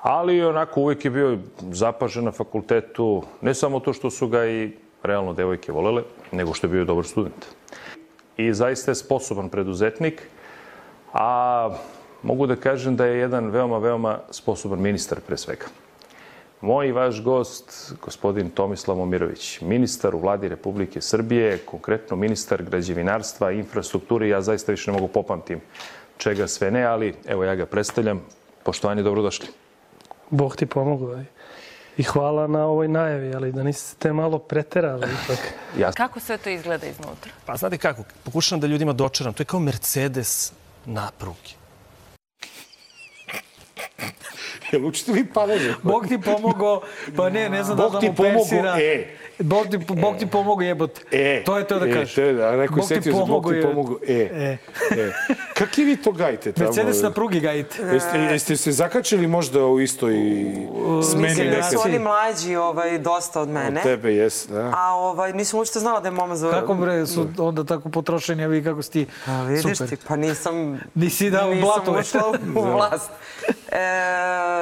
Ali 0.05 0.43
onako 0.43 0.81
uvijek 0.81 1.05
je 1.05 1.11
bio 1.11 1.37
zapažen 1.71 2.23
na 2.23 2.31
fakultetu, 2.31 3.23
ne 3.41 3.53
samo 3.53 3.79
to 3.79 3.93
što 3.93 4.09
su 4.09 4.27
ga 4.27 4.45
i 4.45 4.71
realno 5.03 5.33
devojke 5.33 5.71
volele, 5.71 6.03
nego 6.31 6.53
što 6.53 6.67
je 6.67 6.71
bio 6.71 6.85
dobar 6.85 7.05
student. 7.05 7.45
I 8.37 8.53
zaista 8.53 8.91
je 8.91 8.95
sposoban 8.95 9.49
preduzetnik, 9.49 10.21
a 11.13 11.69
mogu 12.23 12.47
da 12.47 12.55
kažem 12.55 12.95
da 12.95 13.05
je 13.05 13.17
jedan 13.17 13.49
veoma, 13.49 13.77
veoma 13.77 14.19
sposoban 14.29 14.79
ministar 14.79 15.19
pre 15.25 15.37
svega. 15.37 15.65
Moj 16.61 16.87
i 16.87 16.91
vaš 16.91 17.23
gost, 17.23 17.93
gospodin 18.01 18.49
Tomislav 18.49 18.97
Momirović, 18.97 19.61
ministar 19.61 20.15
u 20.15 20.19
vladi 20.19 20.53
Republike 20.53 21.01
Srbije, 21.01 21.57
konkretno 21.65 22.17
ministar 22.17 22.63
građevinarstva 22.63 23.51
infrastrukture, 23.51 24.29
ja 24.29 24.41
zaista 24.41 24.71
više 24.71 24.91
ne 24.91 24.97
mogu 25.01 25.13
popamtim 25.13 25.61
čega 26.17 26.47
sve 26.47 26.71
ne, 26.71 26.83
ali 26.83 27.13
evo 27.25 27.43
ja 27.43 27.55
ga 27.55 27.65
predstavljam. 27.65 28.21
Poštovanje, 28.63 29.03
dobrodošli. 29.03 29.64
Bog 30.29 30.55
ti 30.55 30.65
pomogao. 30.65 31.23
I 31.97 32.03
hvala 32.03 32.47
na 32.47 32.65
ovoj 32.65 32.87
najavi, 32.87 33.35
ali 33.35 33.51
da 33.51 33.63
niste 33.63 33.95
te 33.99 34.13
malo 34.13 34.39
preterali 34.39 35.07
ipak. 35.23 35.39
kako 35.95 36.19
sve 36.19 36.37
to 36.37 36.49
izgleda 36.49 36.87
iznutra? 36.87 37.31
Pa 37.45 37.55
znate 37.55 37.77
kako, 37.77 38.03
pokušavam 38.23 38.59
da 38.59 38.67
ljudima 38.67 38.93
dočeram. 38.93 39.33
To 39.33 39.41
je 39.41 39.45
kao 39.45 39.59
Mercedes 39.59 40.53
na 40.85 41.11
prugi. 41.17 41.55
Jel 44.71 44.85
učite 44.85 45.11
vi 45.11 45.25
palenje? 45.25 45.73
Bog 45.83 46.07
ti 46.07 46.21
pomogao, 46.21 46.81
pa 47.15 47.29
ne, 47.29 47.49
ne 47.49 47.63
znam 47.63 47.77
da 47.77 47.89
da 47.89 47.89
mu 47.89 47.99
persira. 47.99 48.33
Bog 48.33 48.47
ti 48.47 48.55
pomogao, 48.55 48.77
e, 48.79 49.17
Bog 49.39 49.67
ti, 49.67 49.77
Bog 49.77 50.17
ti 50.17 50.27
pomogao 50.27 50.63
jebote. 50.63 51.01
E, 51.11 51.43
to 51.43 51.57
je 51.57 51.67
to 51.67 51.79
da 51.79 51.87
e, 51.87 51.93
kažeš. 51.93 52.17
Je 52.17 52.33
da, 52.33 52.51
neko 52.51 52.73
je 52.73 52.77
Bog 52.77 52.87
ti 52.87 52.95
setio 52.95 53.13
za 53.13 53.25
Bog 53.25 53.45
ti 53.45 53.61
pomogao. 53.63 53.97
E, 54.07 54.13
E. 54.13 54.57
e. 54.91 55.11
Kakvi 55.53 55.83
vi 55.83 55.97
to 55.97 56.11
gajte 56.11 56.51
tamo? 56.51 56.65
Mercedes 56.65 57.01
na 57.01 57.11
prugi 57.11 57.39
gajite. 57.39 57.81
Jeste, 57.83 58.17
jeste 58.19 58.57
se 58.57 58.71
zakačili 58.71 59.27
možda 59.27 59.65
u 59.65 59.79
istoj 59.79 60.13
smeni 61.03 61.23
Mislim 61.23 61.49
da 61.49 61.63
su 61.63 61.69
nekad? 61.69 61.85
oni 61.85 61.99
mlađi 61.99 62.55
ovaj, 62.55 62.97
dosta 62.99 63.41
od 63.41 63.49
mene. 63.49 63.77
Od 63.77 63.83
tebe, 63.83 64.13
jes, 64.13 64.47
da. 64.47 64.71
A 64.77 64.93
ovaj, 64.93 65.33
nisam 65.33 65.57
uopšte 65.59 65.79
znala 65.79 65.99
da 65.99 66.07
je 66.07 66.11
mama 66.11 66.35
za... 66.35 66.51
Kako 66.51 66.73
bre 66.73 67.05
su 67.07 67.27
onda 67.37 67.63
tako 67.63 67.89
potrošeni, 67.89 68.43
a 68.43 68.47
vi 68.47 68.63
kako 68.63 68.81
si 68.81 68.91
ti 68.91 69.05
Pa 69.25 69.41
vidiš 69.41 69.77
super. 69.77 69.89
ti, 69.89 70.05
pa 70.07 70.15
nisam... 70.15 70.79
Nisi 70.95 71.29
dao 71.29 71.49
nisam 71.49 71.61
blatove. 71.61 71.99
ušla 71.99 72.21
u, 72.27 72.31
u 72.51 72.63
Da. 72.65 72.71
vlast. 72.71 73.11
E, 73.69 73.79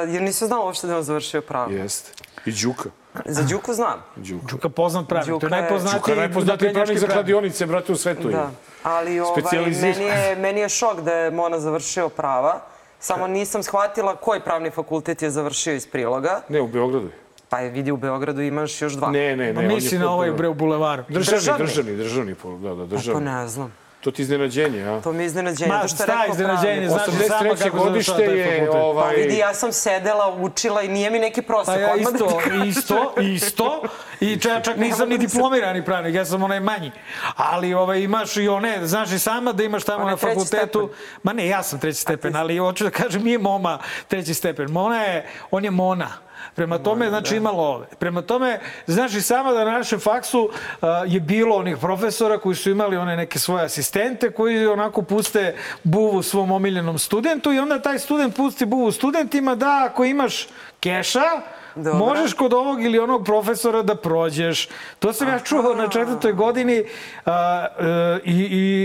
jer 0.08 0.22
nisam 0.22 0.48
znala 0.48 0.64
uopšte 0.64 0.86
da 0.86 0.92
je 0.92 0.96
on 0.96 1.02
završio 1.02 1.40
pravo. 1.40 1.70
Jeste. 1.70 2.10
I 2.46 2.52
Đuka. 2.52 2.88
Za 3.24 3.42
Đuku 3.44 3.74
znam. 3.74 4.02
Đuka. 4.16 4.46
Đuka 4.46 4.68
poznat 4.68 5.08
pravnik, 5.08 5.26
to 5.30 5.34
je 5.36 5.40
Đuka 5.40 5.56
je- 5.56 5.62
najpoznatiji 5.62 6.00
Đuka 6.00 6.14
najpoznatiji 6.16 6.72
pravnik 6.74 6.98
za 6.98 7.06
kladionice, 7.06 7.66
brate, 7.66 7.92
u 7.92 7.96
svetu. 7.96 8.28
Da. 8.28 8.50
Ali 8.82 9.20
ovaj, 9.20 9.42
meni, 9.72 10.04
je, 10.04 10.36
meni 10.36 10.60
je 10.60 10.68
šok 10.68 11.00
da 11.00 11.12
je 11.12 11.30
Mona 11.30 11.60
završio 11.60 12.08
prava. 12.08 12.60
Samo 13.00 13.26
nisam 13.26 13.62
shvatila 13.62 14.16
koji 14.16 14.40
pravni 14.40 14.70
fakultet 14.70 15.22
je 15.22 15.30
završio 15.30 15.74
iz 15.74 15.86
priloga. 15.86 16.40
Ne, 16.48 16.60
u 16.60 16.66
Beogradu. 16.68 17.06
je. 17.06 17.12
Pa 17.48 17.58
je 17.58 17.70
vidi 17.70 17.90
u 17.90 17.96
Beogradu 17.96 18.40
imaš 18.42 18.82
još 18.82 18.92
dva. 18.92 19.10
Ne, 19.10 19.36
ne, 19.36 19.52
ne. 19.52 19.62
Je 19.62 19.68
misli 19.68 19.98
na 19.98 20.10
ovaj 20.10 20.30
bre 20.30 20.48
u 20.48 20.54
bulevaru. 20.54 21.02
Državni, 21.08 21.38
Državni? 21.38 21.64
državni, 21.66 21.96
državni, 21.96 22.34
pol- 22.34 22.58
da, 22.58 22.68
da, 22.70 22.76
Pa 22.76 22.84
državni. 22.86 23.24
ne 23.24 23.48
znam. 23.48 23.72
To 24.04 24.10
ti 24.10 24.22
iznenađenje, 24.22 24.82
a? 24.82 25.00
To 25.00 25.12
mi 25.12 25.22
je 25.22 25.26
iznenađenje. 25.26 25.72
Ma, 25.72 25.88
šta 25.88 26.04
rekao 26.04 26.32
iznenađenje, 26.32 26.88
pravnik. 26.88 26.90
znaš 26.90 27.08
i 27.08 27.28
sama 27.28 27.50
83. 27.50 27.62
kako 27.62 27.78
godište 27.78 28.22
je, 28.22 28.70
ovaj- 28.70 29.14
Pa 29.14 29.20
vidi, 29.20 29.38
ja 29.38 29.54
sam 29.54 29.72
sedela, 29.72 30.36
učila 30.40 30.82
i 30.82 30.88
nije 30.88 31.10
mi 31.10 31.18
neki 31.18 31.42
prosek. 31.42 31.74
Pa 31.74 31.80
ja 31.80 31.94
da 31.94 32.00
isto, 32.00 32.40
isto, 32.66 33.14
isto. 33.20 33.82
I 34.20 34.36
čak, 34.36 34.64
čak 34.64 34.76
nisam 34.76 35.08
ni 35.08 35.18
diplomirani 35.18 35.84
pravnik, 35.84 36.14
ja 36.14 36.24
sam 36.24 36.42
onaj 36.42 36.60
manji. 36.60 36.90
Ali 37.36 37.74
ovaj, 37.74 38.00
imaš 38.00 38.36
i 38.36 38.48
one, 38.48 38.86
znaš 38.86 39.12
i 39.12 39.18
sama 39.18 39.52
da 39.52 39.62
imaš 39.62 39.84
tamo 39.84 40.04
na 40.04 40.16
fakultetu. 40.16 40.90
Ma 41.22 41.32
ne, 41.32 41.46
ja 41.46 41.62
sam 41.62 41.78
treći 41.78 42.00
stepen, 42.00 42.36
ali 42.36 42.58
hoću 42.58 42.84
da 42.84 42.90
kažem, 42.90 43.22
nije 43.22 43.38
Moma 43.38 43.78
treći 44.08 44.34
stepen. 44.34 44.70
Mona 44.70 45.02
je, 45.02 45.26
on 45.50 45.64
je 45.64 45.70
Mona. 45.70 46.23
Prema 46.54 46.78
tome, 46.78 47.08
znači 47.08 47.36
ima 47.36 47.50
love. 47.50 47.86
Prema 47.98 48.22
tome, 48.22 48.60
znaš 48.86 49.14
i 49.14 49.20
sama 49.20 49.52
da 49.52 49.64
na 49.64 49.70
našem 49.70 50.00
faksu 50.00 50.50
a, 50.80 51.04
je 51.06 51.20
bilo 51.20 51.56
onih 51.56 51.76
profesora 51.76 52.38
koji 52.38 52.56
su 52.56 52.70
imali 52.70 52.96
one 52.96 53.16
neke 53.16 53.38
svoje 53.38 53.64
asistente 53.64 54.30
koji 54.30 54.66
onako 54.66 55.02
puste 55.02 55.56
buvu 55.82 56.22
svom 56.22 56.52
omiljenom 56.52 56.98
studentu 56.98 57.52
i 57.52 57.58
onda 57.58 57.82
taj 57.82 57.98
student 57.98 58.36
pusti 58.36 58.66
buvu 58.66 58.92
studentima 58.92 59.54
da 59.54 59.88
ako 59.90 60.04
imaš 60.04 60.48
keša, 60.80 61.40
Dobro. 61.76 61.98
možeš 61.98 62.32
kod 62.32 62.52
ovog 62.52 62.82
ili 62.84 62.98
onog 62.98 63.24
profesora 63.24 63.82
da 63.82 63.94
prođeš. 63.94 64.68
To 64.98 65.12
sam 65.12 65.28
ja 65.28 65.38
čuo 65.38 65.74
na 65.74 65.88
četvrtoj 65.88 66.32
godini 66.32 66.84
a, 67.26 67.66
e, 67.78 68.20
i, 68.24 68.34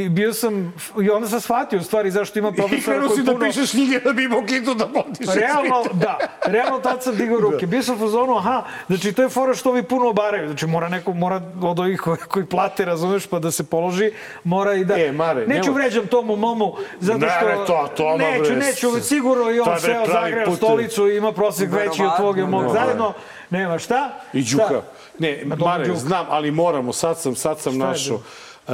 i 0.05 0.09
bio 0.09 0.33
sam, 0.33 0.73
i 1.03 1.09
onda 1.09 1.27
sam 1.27 1.41
shvatio 1.41 1.79
u 1.79 1.83
stvari 1.83 2.11
zašto 2.11 2.39
ima 2.39 2.49
I 2.49 2.55
profesora 2.55 2.81
krenuo 2.83 3.07
koji 3.07 3.17
si 3.17 3.23
da 3.23 3.31
puno... 3.31 3.45
pišeš 3.45 3.71
knjige 3.71 3.99
da 3.99 4.13
bi 4.13 4.23
imao 4.23 4.41
kitu 4.45 4.73
da 4.73 4.87
podišeš. 4.87 5.35
Realno, 5.35 5.83
da. 5.93 6.17
Realno 6.45 6.79
tad 6.79 7.03
sam 7.03 7.15
digao 7.15 7.39
ruke. 7.39 7.67
Bio 7.67 7.83
sam 7.83 7.95
u 7.95 7.99
fazonu, 7.99 8.37
aha, 8.37 8.63
znači 8.87 9.13
to 9.13 9.21
je 9.21 9.29
fora 9.29 9.53
što 9.53 9.69
ovi 9.69 9.83
puno 9.83 10.09
obaraju. 10.09 10.47
Znači 10.47 10.67
mora 10.67 10.89
neko, 10.89 11.13
mora 11.13 11.41
od 11.61 11.79
ovih 11.79 11.99
koji, 11.99 12.17
koji 12.17 12.45
plate, 12.45 12.85
razumeš, 12.85 13.27
pa 13.27 13.39
da 13.39 13.51
se 13.51 13.63
položi, 13.63 14.11
mora 14.43 14.73
i 14.73 14.85
da... 14.85 14.99
E, 14.99 15.11
Mare, 15.11 15.47
neću 15.47 15.71
nemoj- 15.71 15.75
vređam 15.75 16.07
tomu 16.07 16.35
momu, 16.35 16.73
zato 16.99 17.19
što... 17.19 17.47
ne, 17.47 17.55
to- 17.67 17.89
to, 17.97 18.17
neću, 18.17 18.53
neću, 18.53 18.99
sigurno 19.01 19.51
i 19.51 19.59
on 19.59 19.79
seo 19.79 20.05
put. 20.45 20.57
stolicu 20.57 21.07
i 21.07 21.17
ima 21.17 21.31
prosek 21.31 21.71
veći 21.71 22.03
od 22.03 22.17
tvog 22.17 22.37
i 22.37 22.43
mog. 22.43 22.78
Zajedno. 22.85 23.13
Nema 23.49 23.79
šta? 23.79 24.09
I 24.33 24.43
Šta? 24.43 24.57
Đuka. 24.57 24.81
Ne, 25.19 25.43
Mare, 25.45 25.85
Đuka. 25.85 25.99
znam, 25.99 26.25
ali 26.29 26.51
moramo, 26.51 26.93
sad 26.93 27.19
sam, 27.19 27.35
sad 27.35 27.59
sam 27.59 27.73
Šta 27.73 27.85
našao. 27.85 28.15
Uh, 28.15 28.73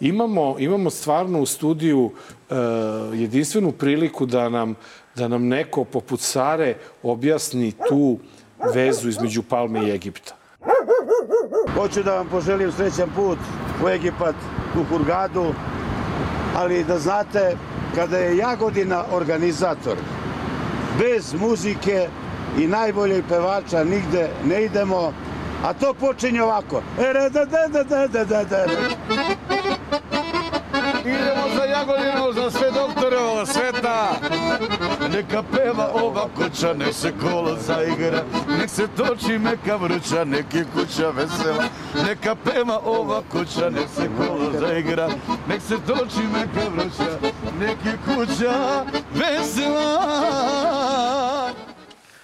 imamo, 0.00 0.56
imamo 0.58 0.90
stvarno 0.90 1.40
u 1.40 1.46
studiju 1.46 2.00
uh, 2.04 2.56
jedinstvenu 3.12 3.72
priliku 3.72 4.26
da 4.26 4.48
nam, 4.48 4.74
da 5.14 5.28
nam 5.28 5.48
neko 5.48 5.84
poput 5.84 6.20
Sare 6.20 6.74
objasni 7.02 7.72
tu 7.88 8.18
vezu 8.74 9.08
između 9.08 9.42
Palme 9.42 9.86
i 9.88 9.90
Egipta. 9.90 10.34
Hoću 11.74 12.02
da 12.02 12.14
vam 12.14 12.28
poželim 12.28 12.72
srećan 12.72 13.10
put 13.16 13.38
u 13.84 13.88
Egipat, 13.88 14.34
u 14.80 14.84
Hurgadu, 14.84 15.54
ali 16.56 16.84
da 16.84 16.98
znate, 16.98 17.56
kada 17.94 18.18
je 18.18 18.36
Jagodina 18.36 19.04
organizator, 19.12 19.96
bez 20.98 21.34
muzike 21.34 22.08
i 22.58 22.66
najboljeg 22.66 23.24
pevača 23.28 23.84
nigde 23.84 24.28
ne 24.44 24.64
idemo, 24.64 25.12
a 25.64 25.72
to 25.72 25.94
počinje 25.94 26.42
ovako. 26.42 26.82
Da. 28.50 28.66
Idemo 31.04 31.48
za 31.56 31.64
Jagodinu, 31.64 32.32
za 32.32 32.50
sve 32.50 32.70
doktore 32.70 33.16
ovog 33.18 33.48
sveta. 33.48 34.08
Neka 35.12 35.42
peva 35.42 35.90
ova 36.02 36.28
kuća, 36.36 36.74
nek 36.74 36.94
se 36.94 37.12
kolo 37.20 37.56
zaigra, 37.66 38.22
nek 38.58 38.70
se 38.70 38.86
toči 38.96 39.38
meka 39.38 39.76
vruća, 39.76 40.24
nek 40.24 40.54
je 40.54 40.64
kuća 40.74 41.10
vesela. 41.10 41.64
Neka 42.06 42.34
peva 42.34 42.80
ova 42.84 43.22
kuća, 43.32 43.70
nek 43.70 43.88
se 43.96 44.08
kolo 44.18 44.50
zaigra, 44.60 45.08
nek 45.48 45.62
se 45.62 45.76
toči 45.86 46.22
meka 46.32 46.68
vruća, 46.74 47.18
nek 47.60 47.78
je 47.84 47.98
kuća 48.06 48.84
vesela. 49.14 50.14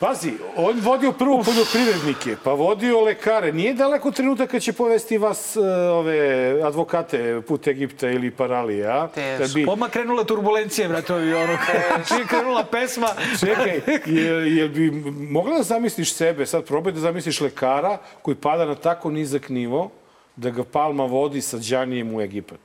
Pazi, 0.01 0.33
on 0.57 0.81
vodio 0.81 1.13
prvo 1.13 1.43
poljoprivrednike, 1.43 2.37
pa 2.45 2.53
vodio 2.53 3.01
lekare. 3.01 3.53
Nije 3.53 3.75
daleko 3.75 4.11
trenutak 4.11 4.51
kad 4.51 4.63
će 4.63 4.73
povesti 4.73 5.19
vas 5.19 5.57
uh, 5.57 5.65
ove 5.93 6.21
advokate 6.63 7.43
put 7.49 7.67
Egipta 7.67 8.11
ili 8.11 8.31
Paralije, 8.31 8.87
a? 8.87 9.09
Kad 9.39 9.55
bi- 9.55 9.67
Odmah 9.69 9.91
krenula 9.91 10.25
turbulencije, 10.25 10.89
brate, 10.89 11.15
ovi 11.15 11.35
ono. 11.35 11.59
Čim 12.09 12.17
je 12.21 12.27
krenula 12.27 12.65
pesma. 12.65 13.07
Čekaj, 13.41 13.81
jel, 14.07 14.47
jel 14.47 14.69
bi 14.69 14.91
mogla 15.31 15.57
da 15.57 15.63
zamisliš 15.63 16.13
sebe, 16.15 16.47
sad 16.47 16.65
probaj 16.65 16.93
da 16.93 17.01
zamisliš 17.01 17.41
lekara 17.41 17.99
koji 18.23 18.35
pada 18.35 18.65
na 18.65 18.75
tako 18.75 19.11
nizak 19.11 19.49
nivo 19.49 19.91
da 20.37 20.51
ga 20.51 20.65
Palma 20.65 21.05
vodi 21.05 21.41
sa 21.41 21.59
Đanijem 21.71 22.15
u 22.15 22.21
Egipat. 22.21 22.61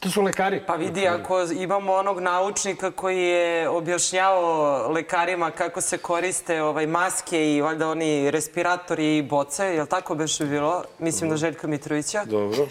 To 0.00 0.10
su 0.10 0.22
lekari. 0.22 0.62
Pa 0.66 0.74
vidi, 0.74 1.08
ako 1.08 1.42
imamo 1.42 1.92
onog 1.92 2.20
naučnika 2.20 2.90
koji 2.90 3.22
je 3.22 3.68
objašnjavao 3.68 4.88
lekarima 4.88 5.50
kako 5.50 5.80
se 5.80 5.98
koriste 5.98 6.62
ovaj, 6.62 6.86
maske 6.86 7.56
i 7.56 7.60
valjda 7.60 7.88
oni 7.88 8.30
respiratori 8.30 9.16
i 9.16 9.22
boce, 9.22 9.64
je 9.64 9.82
li 9.82 9.88
tako 9.88 10.14
beše 10.14 10.44
bilo? 10.44 10.84
Mislim 10.98 11.30
na 11.30 11.36
Željka 11.36 11.66
Mitrovića. 11.66 12.24
Dobro. 12.24 12.66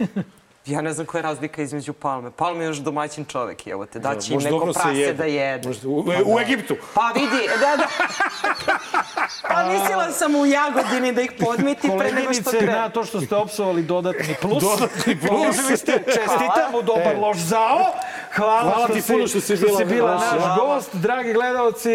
Ja 0.70 0.82
ne 0.82 0.94
znam 0.94 1.06
koja 1.06 1.20
je 1.20 1.24
razlika 1.24 1.62
između 1.62 1.94
Palme. 1.94 2.32
Palme 2.32 2.64
je 2.64 2.68
još 2.68 2.78
domaćin 2.78 3.26
čovek, 3.26 3.68
evo 3.68 3.86
te, 3.86 4.00
da 4.00 4.20
će 4.20 4.34
im 4.34 4.40
neko 4.40 4.72
prase 4.74 4.98
jede. 5.00 5.14
da 5.14 5.24
jede. 5.24 5.68
Možda 5.68 5.88
u, 5.90 6.06
u 6.26 6.40
Egiptu. 6.40 6.76
Pa 6.94 7.12
vidi, 7.16 7.50
da, 7.60 7.78
da. 7.78 7.88
Pa 9.48 9.64
mislila 9.74 10.12
sam 10.12 10.36
u 10.36 10.46
Jagodini 10.46 11.12
da 11.14 11.22
ih 11.22 11.32
podmiti 11.40 11.88
pre 12.00 12.12
nego 12.12 12.34
što 12.34 12.44
Koleginice, 12.44 12.58
gre. 12.62 12.72
na 12.74 12.90
to 12.90 13.04
što 13.06 13.22
ste 13.22 13.36
opsovali 13.36 13.84
dodatni 13.84 14.36
plus. 14.42 14.64
Dodatni 14.64 15.20
plus. 15.22 15.30
Položili 15.30 15.78
ste, 15.78 16.04
čestitam 16.06 16.76
u 16.76 16.82
dobar 16.82 17.16
E. 17.16 17.18
loš 17.18 17.38
zao. 17.38 17.86
Hvala, 18.40 18.62
Hvala 18.64 18.86
što, 18.86 18.94
ti 18.94 19.02
si, 19.02 19.14
puno 19.14 19.28
što 19.28 19.40
si 19.40 19.56
bila- 19.56 19.86
bila 19.86 20.14
loš 20.14 20.22
naš 20.24 20.42
zao. 20.42 20.56
gost. 20.58 20.96
Dragi 20.96 21.34
gledalci, 21.34 21.90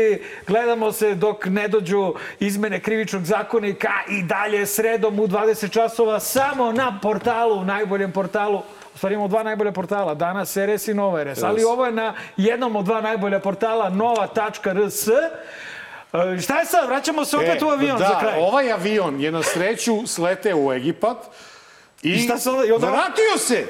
gledamo 0.46 0.92
se 0.92 1.14
dok 1.14 1.46
ne 1.46 1.68
dođu 1.68 2.04
izmene 2.40 2.80
krivičnog 2.80 3.24
zakonika 3.24 3.88
i 4.10 4.22
dalje 4.22 4.66
sredom 4.66 5.20
u 5.20 5.26
20 5.26 5.70
časova 5.70 6.20
samo 6.20 6.72
na 6.72 6.98
portalu, 7.02 7.64
najboljem 7.64 8.12
portalu 8.12 8.62
U 8.94 8.96
stvari 8.96 9.14
imamo 9.14 9.28
dva 9.28 9.42
najbolja 9.42 9.72
portala, 9.72 10.14
danas 10.14 10.56
RS 10.58 10.88
i 10.88 10.94
Nova 10.94 11.24
RS, 11.24 11.42
ali 11.42 11.64
ovo 11.64 11.86
je 11.86 11.92
na 11.92 12.14
jednom 12.36 12.76
od 12.76 12.84
dva 12.84 13.00
najbolja 13.00 13.40
portala 13.40 13.88
nova.rs. 13.90 15.08
E, 15.08 15.12
Šta 16.38 16.58
je 16.58 16.66
sad? 16.66 16.88
Vraćamo 16.88 17.24
se 17.24 17.36
opet 17.36 17.62
u 17.62 17.68
avion 17.68 17.98
da, 17.98 18.04
za 18.06 18.18
kraj. 18.20 18.38
ovaj 18.38 18.72
avion 18.72 19.20
je 19.20 19.32
na 19.32 19.42
sreću 19.42 20.06
sleteo 20.06 20.56
u 20.58 20.72
Egipat 20.72 21.16
i, 22.04 22.10
I 22.10 22.18
šta 22.18 22.38
se 22.38 22.50
onda- 22.50 22.64
i 22.64 22.72
onda- 22.72 22.90
vratio 22.90 23.38
se 23.38 23.66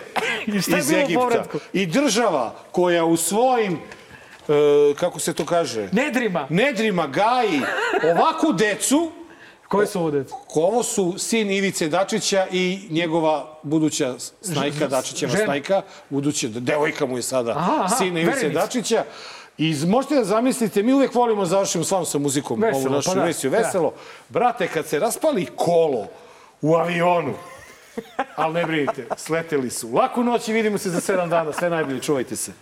I 0.47 0.61
šta 0.61 0.77
je 0.77 0.78
iz 0.78 0.89
bilo 0.89 1.02
Egipta. 1.02 1.20
povratku? 1.20 1.59
I 1.73 1.86
država 1.86 2.55
koja 2.73 3.05
u 3.05 3.16
svojim 3.16 3.73
e, 3.73 4.52
kako 4.94 5.19
se 5.19 5.32
to 5.32 5.44
kaže? 5.47 5.89
Nedrima. 5.93 6.47
Nedrima 6.51 7.06
gaji 7.06 7.61
ovakvu 8.12 8.52
decu. 8.52 9.11
Koji 9.69 9.86
su 9.86 10.01
ovo 10.01 10.11
deca? 10.11 10.35
Ovo 10.55 10.82
su 10.82 11.15
sin 11.19 11.51
Ivice 11.51 11.89
Dačića 11.89 12.47
i 12.52 12.86
njegova 12.90 13.59
buduća 13.62 14.15
snajka, 14.43 14.86
Dačićeva 14.86 15.32
snajka, 15.36 15.82
buduća 16.11 16.48
devojka 16.48 17.06
mu 17.06 17.16
je 17.19 17.23
sada 17.23 17.51
Aha, 17.51 17.74
aha, 17.74 17.97
sin 17.97 18.16
Ivice 18.16 18.31
verenica. 18.31 18.61
Dačića. 18.61 19.05
I 19.59 19.77
možete 19.86 20.15
da 20.15 20.24
zamislite, 20.24 20.82
mi 20.82 20.93
uvek 20.93 21.15
volimo 21.15 21.40
da 21.43 21.47
završimo 21.47 21.85
stvarno 21.85 22.06
sa 22.06 22.19
muzikom 22.19 22.61
Veselo, 22.61 22.81
ovu 22.81 22.90
našu 22.90 23.09
pa 23.11 23.15
da, 23.15 23.51
da. 23.51 23.56
Veselo. 23.56 23.93
Brate, 24.28 24.69
kad 24.69 24.86
se 24.86 24.98
raspali 24.98 25.47
kolo 25.56 26.06
u 26.62 26.77
avionu, 26.77 27.35
ali 28.37 28.55
ne 28.55 28.65
brinite, 28.66 29.07
sleteli 29.16 29.71
su. 29.71 29.95
Laku 29.95 30.25
noć 30.25 30.49
i 30.49 30.53
vidimo 30.53 30.79
se 30.79 30.91
za 30.91 31.01
7 31.01 31.29
dana. 31.29 31.53
Sve 31.53 31.71
najbolje, 31.71 32.01
čuvajte 32.01 32.37
se. 32.37 32.53